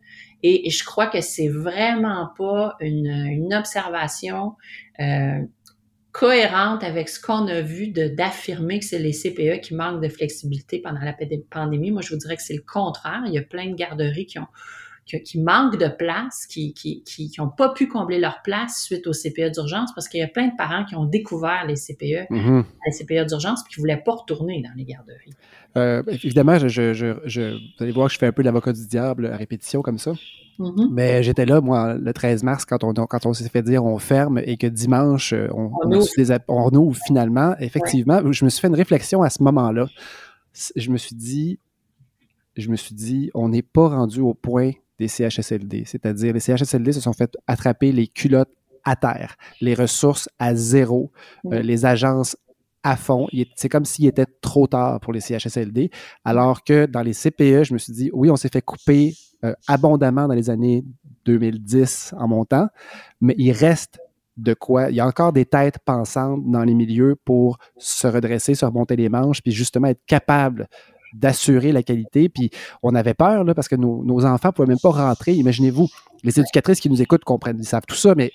Et, 0.42 0.68
je 0.68 0.84
crois 0.84 1.06
que 1.06 1.20
c'est 1.20 1.48
vraiment 1.48 2.28
pas 2.36 2.76
une, 2.80 3.54
observation 3.54 4.52
euh, 5.00 5.40
cohérente 6.12 6.84
avec 6.84 7.08
ce 7.08 7.18
qu'on 7.20 7.46
a 7.48 7.60
vu 7.60 7.88
d'affirmer 7.88 8.78
que 8.78 8.84
c'est 8.84 8.98
les 8.98 9.12
CPE 9.12 9.60
qui 9.62 9.74
manquent 9.74 10.02
de 10.02 10.08
flexibilité 10.08 10.80
pendant 10.80 11.00
la 11.00 11.16
pandémie. 11.50 11.90
Moi, 11.90 12.02
je 12.02 12.10
vous 12.10 12.18
dirais 12.18 12.36
que 12.36 12.42
c'est 12.42 12.54
le 12.54 12.62
contraire. 12.62 13.22
Il 13.26 13.32
y 13.32 13.38
a 13.38 13.42
plein 13.42 13.70
de 13.70 13.74
garderies 13.74 14.26
qui 14.26 14.38
ont 14.38 14.46
qui, 15.06 15.40
manquent 15.40 15.78
de 15.78 15.88
place, 15.88 16.46
qui 16.46 16.72
qui 16.72 17.02
qui 17.02 17.30
n'ont 17.38 17.48
pas 17.48 17.70
pu 17.70 17.88
combler 17.88 18.18
leur 18.18 18.42
place 18.42 18.82
suite 18.84 19.06
aux 19.06 19.12
CPE 19.12 19.52
d'urgence 19.52 19.92
parce 19.94 20.08
qu'il 20.08 20.20
y 20.20 20.22
a 20.22 20.28
plein 20.28 20.48
de 20.48 20.56
parents 20.56 20.84
qui 20.84 20.96
ont 20.96 21.04
découvert 21.04 21.64
les 21.66 21.74
CPE, 21.74 22.30
mm-hmm. 22.30 22.64
les 22.86 22.92
CPE 22.92 23.26
d'urgence, 23.26 23.62
puis 23.64 23.74
qui 23.74 23.80
voulaient 23.80 24.02
pas 24.04 24.12
retourner 24.12 24.62
dans 24.62 24.72
les 24.76 24.84
garderies. 24.84 25.34
Euh, 25.76 26.02
évidemment, 26.08 26.58
je, 26.58 26.68
je, 26.68 26.92
je, 27.24 27.54
vous 27.54 27.82
allez 27.82 27.92
voir 27.92 28.08
que 28.08 28.14
je 28.14 28.18
fais 28.18 28.26
un 28.26 28.32
peu 28.32 28.42
l'avocat 28.42 28.72
du 28.72 28.86
diable 28.86 29.26
à 29.26 29.36
répétition 29.36 29.82
comme 29.82 29.98
ça. 29.98 30.12
Mm-hmm. 30.58 30.88
Mais 30.92 31.22
j'étais 31.22 31.46
là, 31.46 31.60
moi, 31.60 31.94
le 31.94 32.12
13 32.12 32.44
mars, 32.44 32.64
quand 32.64 32.84
on, 32.84 32.92
quand 32.94 33.26
on 33.26 33.34
s'est 33.34 33.48
fait 33.48 33.62
dire 33.62 33.84
on 33.84 33.98
ferme 33.98 34.40
et 34.44 34.56
que 34.56 34.66
dimanche, 34.66 35.32
euh, 35.32 35.48
on, 35.52 35.70
on, 36.48 36.74
ouvre. 36.74 36.98
finalement. 37.06 37.54
Effectivement, 37.58 38.20
je 38.32 38.44
me 38.44 38.50
suis 38.50 38.60
fait 38.60 38.68
une 38.68 38.74
réflexion 38.74 39.22
à 39.22 39.30
ce 39.30 39.42
moment-là. 39.42 39.88
Je 40.76 40.90
me 40.90 40.96
suis 40.96 41.16
dit, 41.16 41.58
je 42.56 42.70
me 42.70 42.76
suis 42.76 42.94
dit, 42.94 43.30
on 43.34 43.48
n'est 43.48 43.62
pas 43.62 43.88
rendu 43.88 44.20
au 44.20 44.34
point 44.34 44.70
des 44.98 45.08
CHSLD. 45.08 45.84
C'est-à-dire, 45.86 46.32
les 46.32 46.40
CHSLD 46.40 46.92
se 46.92 47.00
sont 47.00 47.12
fait 47.12 47.36
attraper 47.46 47.92
les 47.92 48.06
culottes 48.06 48.52
à 48.84 48.96
terre, 48.96 49.36
les 49.60 49.74
ressources 49.74 50.28
à 50.38 50.54
zéro, 50.54 51.10
euh, 51.46 51.60
les 51.60 51.86
agences 51.86 52.36
à 52.82 52.96
fond. 52.96 53.26
C'est 53.56 53.68
comme 53.68 53.86
s'il 53.86 54.06
était 54.06 54.26
trop 54.42 54.66
tard 54.66 55.00
pour 55.00 55.12
les 55.12 55.20
CHSLD. 55.20 55.90
Alors 56.24 56.62
que 56.64 56.86
dans 56.86 57.02
les 57.02 57.14
CPE, 57.14 57.64
je 57.64 57.72
me 57.72 57.78
suis 57.78 57.92
dit, 57.92 58.10
oui, 58.12 58.30
on 58.30 58.36
s'est 58.36 58.50
fait 58.50 58.62
couper 58.62 59.14
euh, 59.42 59.54
abondamment 59.66 60.28
dans 60.28 60.34
les 60.34 60.50
années 60.50 60.84
2010 61.24 62.14
en 62.18 62.28
montant, 62.28 62.68
mais 63.20 63.34
il 63.38 63.52
reste 63.52 63.98
de 64.36 64.52
quoi. 64.52 64.90
Il 64.90 64.96
y 64.96 65.00
a 65.00 65.06
encore 65.06 65.32
des 65.32 65.46
têtes 65.46 65.78
pensantes 65.84 66.42
dans 66.50 66.64
les 66.64 66.74
milieux 66.74 67.16
pour 67.24 67.58
se 67.78 68.06
redresser, 68.06 68.54
se 68.54 68.64
remonter 68.64 68.96
les 68.96 69.08
manches, 69.08 69.42
puis 69.42 69.52
justement 69.52 69.88
être 69.88 70.04
capable 70.06 70.68
d'assurer 71.14 71.72
la 71.72 71.82
qualité. 71.82 72.28
Puis 72.28 72.50
on 72.82 72.94
avait 72.94 73.14
peur 73.14 73.44
là, 73.44 73.54
parce 73.54 73.68
que 73.68 73.76
nos, 73.76 74.04
nos 74.04 74.24
enfants 74.24 74.48
ne 74.48 74.52
pouvaient 74.52 74.68
même 74.68 74.80
pas 74.82 74.90
rentrer. 74.90 75.32
Imaginez-vous, 75.34 75.88
les 76.24 76.40
éducatrices 76.40 76.80
qui 76.80 76.90
nous 76.90 77.00
écoutent 77.02 77.24
comprennent, 77.24 77.58
ils 77.58 77.66
savent 77.66 77.84
tout 77.86 77.94
ça, 77.94 78.14
mais 78.14 78.32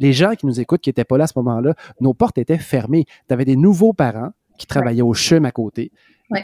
les, 0.00 0.12
gens 0.12 0.34
qui 0.34 0.46
nous 0.46 0.60
écoutent, 0.60 0.82
qui 0.82 0.90
n'étaient 0.90 1.04
pas 1.04 1.18
là 1.18 1.24
à 1.24 1.26
ce 1.26 1.32
moment-là, 1.36 1.74
nos 2.00 2.14
portes 2.14 2.38
étaient 2.38 2.58
fermées. 2.58 3.06
Tu 3.26 3.34
avais 3.34 3.46
des 3.46 3.56
nouveaux 3.56 3.94
parents 3.94 4.30
qui 4.58 4.66
travaillaient 4.66 5.02
au 5.02 5.14
CHUM 5.14 5.44
à 5.46 5.50
côté, 5.50 5.90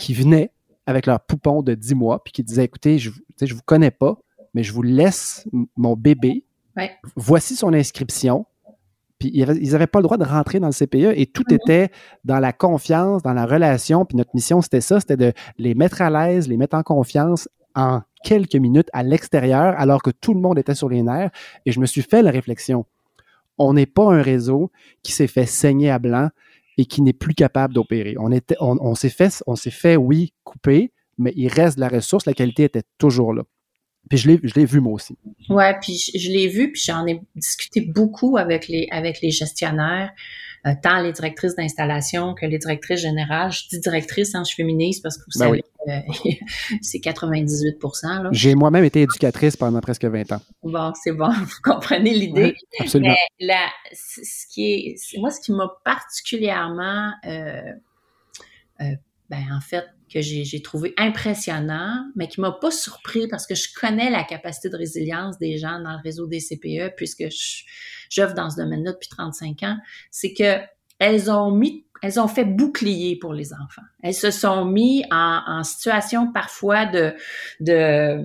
qui 0.00 0.14
venaient 0.14 0.50
avec 0.86 1.06
leur 1.06 1.20
poupon 1.20 1.62
de 1.62 1.74
10 1.74 1.94
mois, 1.94 2.24
puis 2.24 2.32
qui 2.32 2.42
disaient, 2.42 2.64
écoutez, 2.64 2.98
je 2.98 3.10
ne 3.10 3.52
vous 3.52 3.60
connais 3.64 3.90
pas, 3.90 4.18
mais 4.54 4.62
je 4.62 4.72
vous 4.72 4.82
laisse 4.82 5.46
mon 5.76 5.94
bébé. 5.94 6.44
Voici 7.16 7.54
son 7.54 7.74
inscription 7.74 8.46
puis 9.18 9.30
ils 9.34 9.72
n'avaient 9.72 9.86
pas 9.86 9.98
le 9.98 10.04
droit 10.04 10.16
de 10.16 10.24
rentrer 10.24 10.60
dans 10.60 10.68
le 10.68 10.72
CPE 10.72 11.18
et 11.18 11.26
tout 11.26 11.42
mm-hmm. 11.42 11.54
était 11.54 11.90
dans 12.24 12.38
la 12.38 12.52
confiance, 12.52 13.22
dans 13.22 13.34
la 13.34 13.46
relation. 13.46 14.04
Puis 14.04 14.16
notre 14.16 14.30
mission, 14.34 14.62
c'était 14.62 14.80
ça, 14.80 15.00
c'était 15.00 15.16
de 15.16 15.32
les 15.58 15.74
mettre 15.74 16.02
à 16.02 16.10
l'aise, 16.10 16.48
les 16.48 16.56
mettre 16.56 16.76
en 16.76 16.82
confiance 16.82 17.48
en 17.74 18.02
quelques 18.24 18.56
minutes 18.56 18.88
à 18.92 19.02
l'extérieur, 19.02 19.74
alors 19.78 20.02
que 20.02 20.10
tout 20.10 20.34
le 20.34 20.40
monde 20.40 20.58
était 20.58 20.74
sur 20.74 20.88
les 20.88 21.02
nerfs. 21.02 21.30
Et 21.66 21.72
je 21.72 21.80
me 21.80 21.86
suis 21.86 22.02
fait 22.02 22.22
la 22.22 22.30
réflexion. 22.30 22.86
On 23.58 23.72
n'est 23.72 23.86
pas 23.86 24.04
un 24.04 24.22
réseau 24.22 24.70
qui 25.02 25.12
s'est 25.12 25.26
fait 25.26 25.46
saigner 25.46 25.90
à 25.90 25.98
blanc 25.98 26.30
et 26.76 26.84
qui 26.84 27.02
n'est 27.02 27.12
plus 27.12 27.34
capable 27.34 27.74
d'opérer. 27.74 28.14
On, 28.18 28.30
était, 28.30 28.56
on 28.60 28.94
s'est 28.94 29.08
fait, 29.08 29.42
on 29.48 29.56
s'est 29.56 29.72
fait, 29.72 29.96
oui, 29.96 30.32
couper, 30.44 30.92
mais 31.18 31.32
il 31.36 31.48
reste 31.48 31.76
de 31.76 31.80
la 31.80 31.88
ressource, 31.88 32.24
la 32.24 32.34
qualité 32.34 32.64
était 32.64 32.84
toujours 32.98 33.34
là. 33.34 33.42
Puis 34.08 34.18
je 34.18 34.28
l'ai, 34.28 34.40
je 34.42 34.54
l'ai 34.54 34.64
vu 34.64 34.80
moi 34.80 34.94
aussi. 34.94 35.16
Ouais, 35.48 35.74
puis 35.80 35.96
je, 35.96 36.30
l'ai 36.30 36.48
vu, 36.48 36.72
puis 36.72 36.82
j'en 36.84 37.06
ai 37.06 37.20
discuté 37.34 37.80
beaucoup 37.80 38.36
avec 38.36 38.68
les 38.68 38.88
avec 38.90 39.20
les 39.20 39.30
gestionnaires, 39.30 40.12
euh, 40.66 40.72
tant 40.82 41.00
les 41.02 41.12
directrices 41.12 41.54
d'installation 41.54 42.34
que 42.34 42.46
les 42.46 42.58
directrices 42.58 43.00
générales. 43.00 43.52
Je 43.52 43.68
dis 43.68 43.80
directrice, 43.80 44.34
hein, 44.34 44.42
je 44.48 44.54
féminise 44.54 45.00
parce 45.00 45.16
que 45.16 45.22
vous 45.22 45.38
ben 45.38 45.46
savez, 45.46 45.64
euh, 45.88 46.32
c'est 46.82 47.00
98 47.00 47.76
là. 48.02 48.28
J'ai 48.32 48.54
moi-même 48.54 48.84
été 48.84 49.02
éducatrice 49.02 49.56
pendant 49.56 49.80
presque 49.80 50.04
20 50.04 50.32
ans. 50.32 50.40
Bon, 50.62 50.92
c'est 51.02 51.12
bon, 51.12 51.30
vous 51.44 51.60
comprenez 51.62 52.14
l'idée. 52.14 52.54
absolument. 52.80 53.14
Mais 53.40 53.56
ce 53.92 54.46
qui 54.52 54.72
est, 54.72 55.18
moi, 55.18 55.30
ce 55.30 55.40
qui 55.40 55.52
m'a 55.52 55.70
particulièrement, 55.84 57.12
euh, 57.26 57.72
ben 59.30 59.44
en 59.52 59.60
fait, 59.60 59.84
que 60.12 60.20
j'ai 60.20 60.62
trouvé 60.62 60.94
impressionnant, 60.96 62.04
mais 62.16 62.28
qui 62.28 62.40
m'a 62.40 62.52
pas 62.52 62.70
surpris 62.70 63.28
parce 63.28 63.46
que 63.46 63.54
je 63.54 63.68
connais 63.78 64.10
la 64.10 64.24
capacité 64.24 64.68
de 64.68 64.76
résilience 64.76 65.38
des 65.38 65.58
gens 65.58 65.80
dans 65.80 65.92
le 65.92 66.02
réseau 66.02 66.26
des 66.26 66.40
CPE 66.40 66.94
puisque 66.96 67.24
j'œuvre 68.10 68.34
dans 68.34 68.50
ce 68.50 68.56
domaine-là 68.56 68.92
depuis 68.92 69.08
35 69.08 69.62
ans, 69.64 69.76
c'est 70.10 70.32
que 70.32 70.58
elles 70.98 71.30
ont 71.30 71.50
mis 71.50 71.84
elles 72.02 72.20
ont 72.20 72.28
fait 72.28 72.44
bouclier 72.44 73.16
pour 73.16 73.32
les 73.32 73.52
enfants. 73.52 73.82
Elles 74.02 74.14
se 74.14 74.30
sont 74.30 74.64
mis 74.64 75.04
en, 75.10 75.62
situation 75.64 76.32
parfois 76.32 76.86
de, 76.86 77.12
de 77.60 78.24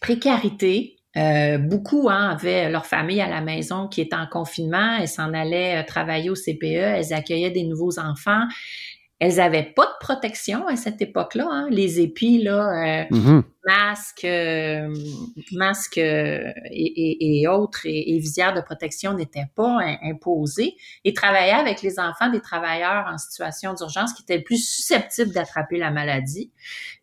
précarité. 0.00 0.96
Euh, 1.16 1.56
beaucoup 1.56 2.10
hein, 2.10 2.30
avaient 2.30 2.70
leur 2.70 2.84
famille 2.84 3.22
à 3.22 3.28
la 3.28 3.40
maison 3.40 3.88
qui 3.88 4.02
était 4.02 4.16
en 4.16 4.26
confinement. 4.26 4.98
Elles 5.00 5.08
s'en 5.08 5.32
allaient 5.32 5.78
euh, 5.78 5.82
travailler 5.82 6.28
au 6.28 6.34
CPE. 6.34 6.64
Elles 6.64 7.14
accueillaient 7.14 7.50
des 7.50 7.64
nouveaux 7.64 7.98
enfants. 7.98 8.44
Elles 9.18 9.40
avaient 9.40 9.72
pas 9.74 9.86
de 9.86 10.04
protection 10.04 10.66
à 10.66 10.76
cette 10.76 11.00
époque-là. 11.00 11.46
Hein. 11.50 11.68
Les 11.70 12.00
épis, 12.00 12.42
là, 12.42 12.68
euh, 12.68 13.04
mm-hmm. 13.10 13.42
Masques, 13.66 14.24
euh, 14.24 14.94
masques 15.52 15.98
euh, 15.98 16.52
et, 16.70 17.46
autres 17.48 17.80
et, 17.84 18.18
visières 18.18 18.54
de 18.54 18.60
protection 18.60 19.12
n'étaient 19.12 19.50
pas 19.54 19.78
imposés 20.02 20.76
et 21.04 21.12
travaillaient 21.12 21.52
avec 21.52 21.82
les 21.82 21.98
enfants 21.98 22.30
des 22.30 22.40
travailleurs 22.40 23.06
en 23.12 23.18
situation 23.18 23.74
d'urgence 23.74 24.12
qui 24.12 24.22
étaient 24.22 24.42
plus 24.42 24.64
susceptibles 24.64 25.32
d'attraper 25.32 25.78
la 25.78 25.90
maladie. 25.90 26.50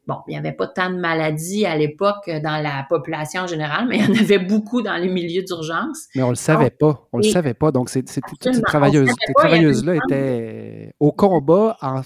Bon, 0.08 0.18
il 0.28 0.32
n'y 0.32 0.38
avait 0.38 0.54
pas 0.54 0.68
tant 0.68 0.90
de 0.90 0.98
maladies 0.98 1.66
à 1.66 1.78
l'époque 1.78 2.30
dans 2.30 2.62
la 2.62 2.86
population 2.90 3.46
générale, 3.48 3.88
mais 3.88 4.00
il 4.00 4.06
y 4.06 4.20
en 4.20 4.22
avait 4.22 4.40
beaucoup 4.40 4.82
dans 4.82 4.98
les 4.98 5.10
milieux 5.10 5.44
d'urgence. 5.44 6.08
Mais 6.16 6.24
on 6.24 6.30
le 6.30 6.36
savait 6.36 6.72
pas. 6.72 7.08
On 7.14 7.18
le 7.18 7.24
savait 7.24 7.54
pas. 7.54 7.72
Donc, 7.72 7.90
c'est, 7.90 8.04
toutes 8.04 8.54
ces 8.54 8.62
travailleuses, 8.62 9.12
travailleuses-là 9.36 9.96
étaient 9.96 10.94
au 11.00 11.12
combat 11.12 11.78
en 11.82 12.02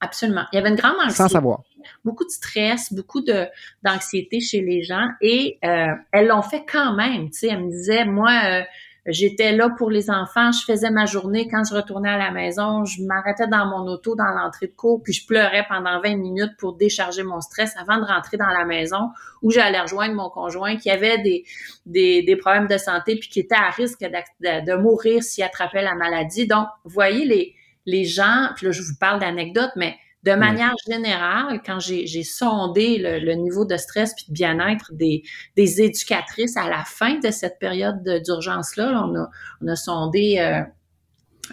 Absolument. 0.00 0.44
Il 0.52 0.56
y 0.56 0.58
avait 0.58 0.68
une 0.68 0.76
grande 0.76 0.94
anxiété. 0.96 1.16
Sans 1.16 1.28
savoir. 1.28 1.62
Beaucoup 2.04 2.24
de 2.24 2.30
stress, 2.30 2.92
beaucoup 2.92 3.20
de 3.20 3.46
d'anxiété 3.82 4.40
chez 4.40 4.60
les 4.60 4.82
gens 4.82 5.08
et 5.20 5.58
euh, 5.64 5.86
elles 6.12 6.28
l'ont 6.28 6.42
fait 6.42 6.64
quand 6.70 6.94
même. 6.94 7.30
Tu 7.30 7.40
sais, 7.40 7.48
elle 7.48 7.64
me 7.64 7.70
disait, 7.70 8.04
moi, 8.04 8.30
euh, 8.44 8.62
j'étais 9.06 9.52
là 9.52 9.70
pour 9.70 9.90
les 9.90 10.10
enfants, 10.10 10.52
je 10.52 10.64
faisais 10.64 10.90
ma 10.90 11.06
journée. 11.06 11.48
Quand 11.50 11.62
je 11.68 11.74
retournais 11.74 12.10
à 12.10 12.18
la 12.18 12.30
maison, 12.30 12.84
je 12.84 13.02
m'arrêtais 13.02 13.46
dans 13.46 13.66
mon 13.66 13.90
auto 13.90 14.14
dans 14.14 14.28
l'entrée 14.28 14.66
de 14.66 14.72
cours, 14.72 15.02
puis 15.02 15.12
je 15.12 15.26
pleurais 15.26 15.64
pendant 15.68 16.00
20 16.00 16.16
minutes 16.16 16.56
pour 16.58 16.76
décharger 16.76 17.22
mon 17.22 17.40
stress 17.40 17.76
avant 17.76 17.98
de 17.98 18.04
rentrer 18.04 18.36
dans 18.36 18.48
la 18.48 18.64
maison 18.64 19.10
où 19.42 19.50
j'allais 19.50 19.80
rejoindre 19.80 20.14
mon 20.14 20.30
conjoint 20.30 20.76
qui 20.76 20.90
avait 20.90 21.18
des, 21.18 21.44
des, 21.86 22.22
des 22.22 22.36
problèmes 22.36 22.66
de 22.66 22.78
santé 22.78 23.16
puis 23.16 23.28
qui 23.28 23.40
était 23.40 23.54
à 23.54 23.70
risque 23.70 24.00
de, 24.00 24.66
de 24.66 24.76
mourir 24.76 25.22
s'il 25.22 25.44
attrapait 25.44 25.82
la 25.82 25.94
maladie. 25.94 26.46
Donc, 26.46 26.66
voyez 26.84 27.24
les 27.24 27.54
les 27.88 28.04
gens, 28.04 28.50
puis 28.54 28.66
là, 28.66 28.72
je 28.72 28.82
vous 28.82 28.96
parle 29.00 29.18
d'anecdotes, 29.18 29.72
mais 29.74 29.96
de 30.24 30.32
manière 30.32 30.74
générale, 30.90 31.60
quand 31.64 31.78
j'ai 31.78 32.24
sondé 32.24 32.98
le, 32.98 33.34
niveau 33.34 33.64
de 33.64 33.76
stress 33.76 34.14
puis 34.14 34.26
de 34.28 34.32
bien-être 34.32 34.92
des, 34.92 35.22
des 35.56 35.80
éducatrices 35.80 36.56
à 36.56 36.68
la 36.68 36.84
fin 36.84 37.18
de 37.18 37.30
cette 37.30 37.58
période 37.58 38.02
d'urgence-là, 38.24 39.04
on 39.06 39.14
a, 39.14 39.30
on 39.62 39.68
a 39.68 39.76
sondé 39.76 40.40
euh, 40.40 40.60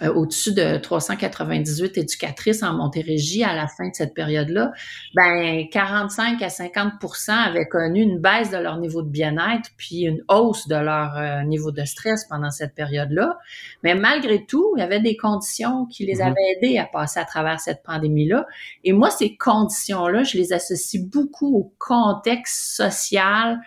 euh, 0.02 0.12
au-dessus 0.12 0.52
de 0.52 0.76
398 0.76 1.98
éducatrices 1.98 2.62
en 2.62 2.74
Montérégie 2.74 3.44
à 3.44 3.54
la 3.54 3.66
fin 3.66 3.88
de 3.88 3.94
cette 3.94 4.14
période-là, 4.14 4.72
ben 5.14 5.64
45 5.70 6.42
à 6.42 6.48
50% 6.48 7.30
avaient 7.30 7.68
connu 7.68 8.02
une 8.02 8.18
baisse 8.18 8.50
de 8.50 8.58
leur 8.58 8.78
niveau 8.78 9.02
de 9.02 9.08
bien-être 9.08 9.70
puis 9.76 10.02
une 10.02 10.22
hausse 10.28 10.68
de 10.68 10.76
leur 10.76 11.16
euh, 11.16 11.42
niveau 11.42 11.72
de 11.72 11.84
stress 11.84 12.26
pendant 12.28 12.50
cette 12.50 12.74
période-là. 12.74 13.38
Mais 13.82 13.94
malgré 13.94 14.44
tout, 14.44 14.74
il 14.76 14.80
y 14.80 14.82
avait 14.82 15.00
des 15.00 15.16
conditions 15.16 15.86
qui 15.86 16.04
les 16.04 16.16
mm-hmm. 16.16 16.26
avaient 16.26 16.56
aidés 16.56 16.78
à 16.78 16.84
passer 16.84 17.20
à 17.20 17.24
travers 17.24 17.60
cette 17.60 17.82
pandémie-là. 17.82 18.46
Et 18.84 18.92
moi, 18.92 19.10
ces 19.10 19.36
conditions-là, 19.36 20.24
je 20.24 20.36
les 20.36 20.52
associe 20.52 21.02
beaucoup 21.02 21.56
au 21.56 21.72
contexte 21.78 22.76
social 22.76 23.60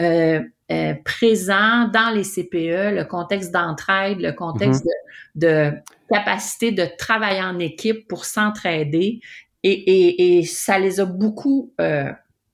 euh, 0.00 0.40
euh, 0.72 0.94
présent 1.04 1.88
dans 1.88 2.10
les 2.14 2.22
CPE, 2.22 2.94
le 2.96 3.04
contexte 3.04 3.52
d'entraide, 3.52 4.18
le 4.20 4.32
contexte 4.32 4.84
mhm. 4.84 5.40
de, 5.40 5.72
capacité 6.10 6.72
de 6.72 6.86
travailler 6.98 7.42
en 7.42 7.58
équipe 7.58 8.08
pour 8.08 8.24
s'entraider. 8.24 9.20
Et, 9.62 10.42
ça 10.44 10.78
les 10.78 11.00
a 11.00 11.04
beaucoup, 11.04 11.72
euh, 11.80 12.10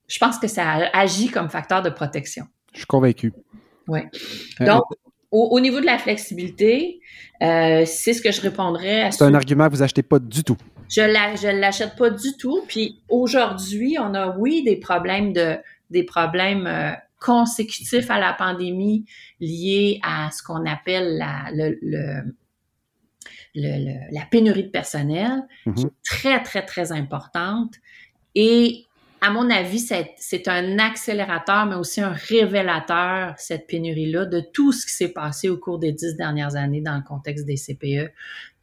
je 0.07 0.19
pense 0.19 0.39
que 0.39 0.49
ça 0.49 0.91
agit 0.93 1.29
comme 1.29 1.49
facteur 1.49 1.83
de 1.83 1.91
protection. 1.91 2.47
Je 2.73 2.79
suis 2.79 2.87
convaincu. 2.87 3.33
Oui. 3.89 4.01
Donc, 4.61 4.85
au, 5.31 5.59
niveau 5.61 5.81
de 5.81 5.87
la 5.87 5.99
flexibilité, 5.99 7.01
c'est 7.41 8.13
ce 8.13 8.21
que 8.21 8.33
je 8.33 8.41
répondrais 8.41 9.03
à 9.03 9.13
C'est 9.13 9.25
un 9.25 9.35
argument 9.35 9.67
que 9.69 9.75
vous 9.75 9.83
achetez 9.83 10.03
pas 10.03 10.19
du 10.19 10.45
tout. 10.45 10.57
Je 10.89 11.01
ne 11.01 11.61
l'achète 11.61 11.97
pas 11.97 12.11
du 12.11 12.37
tout. 12.37 12.63
Puis 12.69 13.01
aujourd'hui, 13.09 13.97
on 14.01 14.15
a, 14.15 14.37
oui, 14.37 14.63
des 14.65 14.77
problèmes 14.77 15.33
de 15.33 15.57
des 15.91 16.05
problèmes 16.05 16.69
consécutif 17.21 18.11
à 18.11 18.19
la 18.19 18.33
pandémie 18.33 19.05
lié 19.41 20.01
à 20.03 20.31
ce 20.31 20.43
qu'on 20.43 20.67
appelle 20.67 21.19
la, 21.19 21.51
le, 21.53 22.23
la 23.55 24.27
pénurie 24.31 24.65
de 24.65 24.69
personnel, 24.71 25.43
qui 25.65 25.83
est 25.83 25.85
mhm. 25.85 25.91
très, 26.05 26.43
très, 26.43 26.65
très 26.65 26.93
importante. 26.93 27.75
Et 28.35 28.87
à 29.21 29.31
mon 29.31 29.51
avis, 29.51 29.81
c'est 29.81 30.49
un 30.49 30.79
accélérateur, 30.79 31.67
mais 31.67 31.75
aussi 31.75 32.01
un 32.01 32.13
révélateur, 32.13 33.35
cette 33.37 33.67
pénurie-là, 33.67 34.25
de 34.25 34.41
tout 34.41 34.73
ce 34.73 34.87
qui 34.87 34.93
s'est 34.93 35.13
passé 35.13 35.51
au 35.51 35.59
cours 35.59 35.79
des 35.79 35.93
dix 35.93 36.17
dernières 36.17 36.57
années 36.57 36.81
dans 36.81 36.97
le 36.97 37.03
contexte 37.03 37.45
des 37.45 37.57
CPE, 37.57 38.13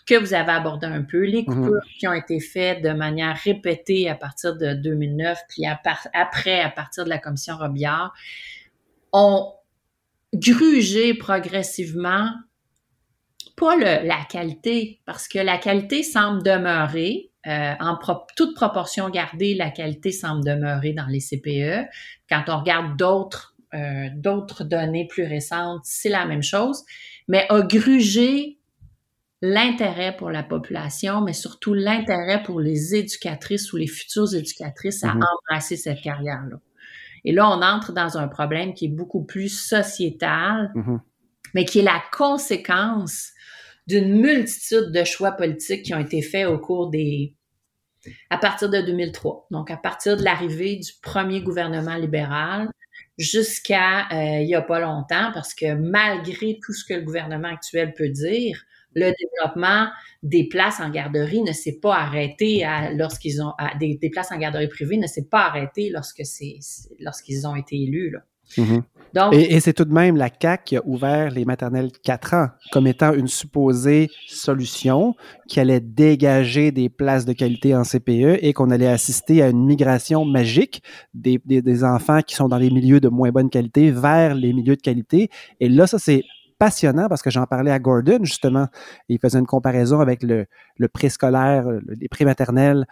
que 0.07 0.15
vous 0.15 0.33
avez 0.33 0.51
abordé 0.51 0.87
un 0.87 1.03
peu, 1.03 1.23
les 1.23 1.43
mhm. 1.43 1.45
coupures 1.45 1.81
qui 1.99 2.07
ont 2.07 2.13
été 2.13 2.39
faites 2.39 2.81
de 2.81 2.89
manière 2.89 3.35
répétée 3.35 4.09
à 4.09 4.15
partir 4.15 4.55
de 4.55 4.73
2009, 4.73 5.37
puis 5.49 5.63
après, 5.65 6.61
à 6.61 6.69
partir 6.69 7.03
de 7.03 7.09
la 7.09 7.17
commission 7.17 7.57
Robillard, 7.57 8.13
ont 9.11 9.53
grugé 10.33 11.13
progressivement 11.13 12.29
pas 13.55 13.75
la 13.75 14.23
qualité, 14.29 14.99
parce 15.05 15.27
que 15.27 15.39
la 15.39 15.57
qualité 15.57 16.03
semble 16.03 16.43
demeurer, 16.43 17.31
euh, 17.47 17.73
en 17.79 17.97
toute 18.35 18.53
proportion 18.53 19.09
gardée, 19.09 19.55
la 19.55 19.71
qualité 19.71 20.11
semble 20.11 20.45
demeurer 20.45 20.93
dans 20.93 21.07
les 21.07 21.19
CPE. 21.19 21.87
Quand 22.29 22.43
on 22.49 22.59
regarde 22.59 22.97
d'autres 22.97 23.55
euh, 23.73 24.07
d'autres 24.15 24.63
données 24.63 25.07
plus 25.07 25.25
récentes, 25.25 25.81
c'est 25.83 26.09
la 26.09 26.25
même 26.25 26.43
chose, 26.43 26.85
mais 27.27 27.45
a 27.49 27.61
grugé 27.61 28.56
l'intérêt 29.41 30.15
pour 30.15 30.31
la 30.31 30.43
population, 30.43 31.21
mais 31.21 31.33
surtout 31.33 31.73
l'intérêt 31.73 32.41
pour 32.43 32.59
les 32.59 32.95
éducatrices 32.95 33.71
ou 33.71 33.77
les 33.77 33.87
futures 33.87 34.33
éducatrices 34.33 35.03
à 35.03 35.09
mm-hmm. 35.09 35.23
embrasser 35.23 35.77
cette 35.77 36.01
carrière-là. 36.01 36.57
Et 37.23 37.33
là, 37.33 37.49
on 37.49 37.61
entre 37.61 37.93
dans 37.93 38.17
un 38.17 38.27
problème 38.27 38.73
qui 38.73 38.85
est 38.85 38.89
beaucoup 38.89 39.23
plus 39.23 39.49
sociétal, 39.49 40.71
mm-hmm. 40.75 40.99
mais 41.53 41.65
qui 41.65 41.79
est 41.79 41.83
la 41.83 42.01
conséquence 42.11 43.31
d'une 43.85 44.19
multitude 44.19 44.91
de 44.91 45.03
choix 45.03 45.31
politiques 45.31 45.83
qui 45.83 45.93
ont 45.93 45.99
été 45.99 46.21
faits 46.21 46.47
au 46.47 46.57
cours 46.57 46.89
des... 46.89 47.35
à 48.29 48.37
partir 48.37 48.69
de 48.69 48.81
2003. 48.81 49.47
Donc, 49.51 49.71
à 49.71 49.77
partir 49.77 50.17
de 50.17 50.23
l'arrivée 50.23 50.77
du 50.77 50.91
premier 51.01 51.41
gouvernement 51.41 51.95
libéral 51.95 52.69
jusqu'à 53.17 54.07
euh, 54.11 54.41
il 54.41 54.47
y 54.47 54.55
a 54.55 54.61
pas 54.61 54.79
longtemps, 54.79 55.31
parce 55.33 55.53
que 55.53 55.73
malgré 55.73 56.59
tout 56.63 56.73
ce 56.73 56.83
que 56.85 56.93
le 56.93 57.01
gouvernement 57.01 57.47
actuel 57.47 57.93
peut 57.93 58.09
dire, 58.09 58.63
le 58.97 59.13
développement 59.13 59.87
des 60.23 60.47
places 60.47 60.79
en 60.79 60.89
garderie 60.89 61.43
ne 61.43 61.53
s'est 61.53 61.79
pas 61.79 61.95
arrêté 61.95 62.65
lorsqu'ils 62.95 63.41
ont 63.41 63.53
des, 63.79 64.09
places 64.11 64.31
en 64.31 64.37
garderie 64.37 64.67
privée 64.67 64.97
ne 64.97 65.07
s'est 65.07 65.27
pas 65.29 65.45
arrêté 65.45 65.89
lorsque 65.91 66.25
c'est 66.25 66.57
lorsqu'ils 66.99 67.47
ont 67.47 67.55
été 67.55 67.75
élus. 67.75 68.09
Là. 68.09 68.19
Mm-hmm. 68.57 68.81
Donc, 69.13 69.33
et, 69.33 69.59
c'est 69.59 69.73
tout 69.73 69.85
de 69.85 69.93
même 69.93 70.17
la 70.17 70.29
CAC 70.29 70.65
qui 70.65 70.77
a 70.77 70.81
ouvert 70.85 71.31
les 71.31 71.45
maternelles 71.45 71.91
4 72.03 72.33
ans 72.33 72.47
comme 72.71 72.87
étant 72.87 73.13
une 73.13 73.27
supposée 73.27 74.09
solution 74.27 75.15
qui 75.47 75.59
allait 75.59 75.79
dégager 75.79 76.71
des 76.71 76.89
places 76.89 77.25
de 77.25 77.33
qualité 77.33 77.75
en 77.75 77.83
CPE 77.83 78.39
et 78.41 78.53
qu'on 78.53 78.69
allait 78.69 78.87
assister 78.87 79.41
à 79.41 79.49
une 79.49 79.65
migration 79.65 80.25
magique 80.25 80.83
des, 81.13 81.39
des, 81.45 81.83
enfants 81.83 82.21
qui 82.21 82.35
sont 82.35 82.47
dans 82.47 82.57
les 82.57 82.69
milieux 82.69 82.99
de 82.99 83.09
moins 83.09 83.31
bonne 83.31 83.49
qualité 83.49 83.91
vers 83.91 84.35
les 84.35 84.53
milieux 84.53 84.75
de 84.75 84.81
qualité. 84.81 85.29
Et 85.59 85.69
là, 85.69 85.87
ça, 85.87 85.99
c'est 85.99 86.23
passionnant 86.59 87.07
parce 87.07 87.21
que 87.21 87.29
j'en 87.29 87.45
parlais 87.45 87.71
à 87.71 87.79
Gordon, 87.79 88.19
justement. 88.23 88.67
Il 89.09 89.19
faisait 89.19 89.39
une 89.39 89.45
comparaison 89.45 89.99
avec 89.99 90.23
le, 90.23 90.45
le 90.77 90.87
préscolaire, 90.87 91.65
les 91.87 92.07
prématernels 92.07 92.85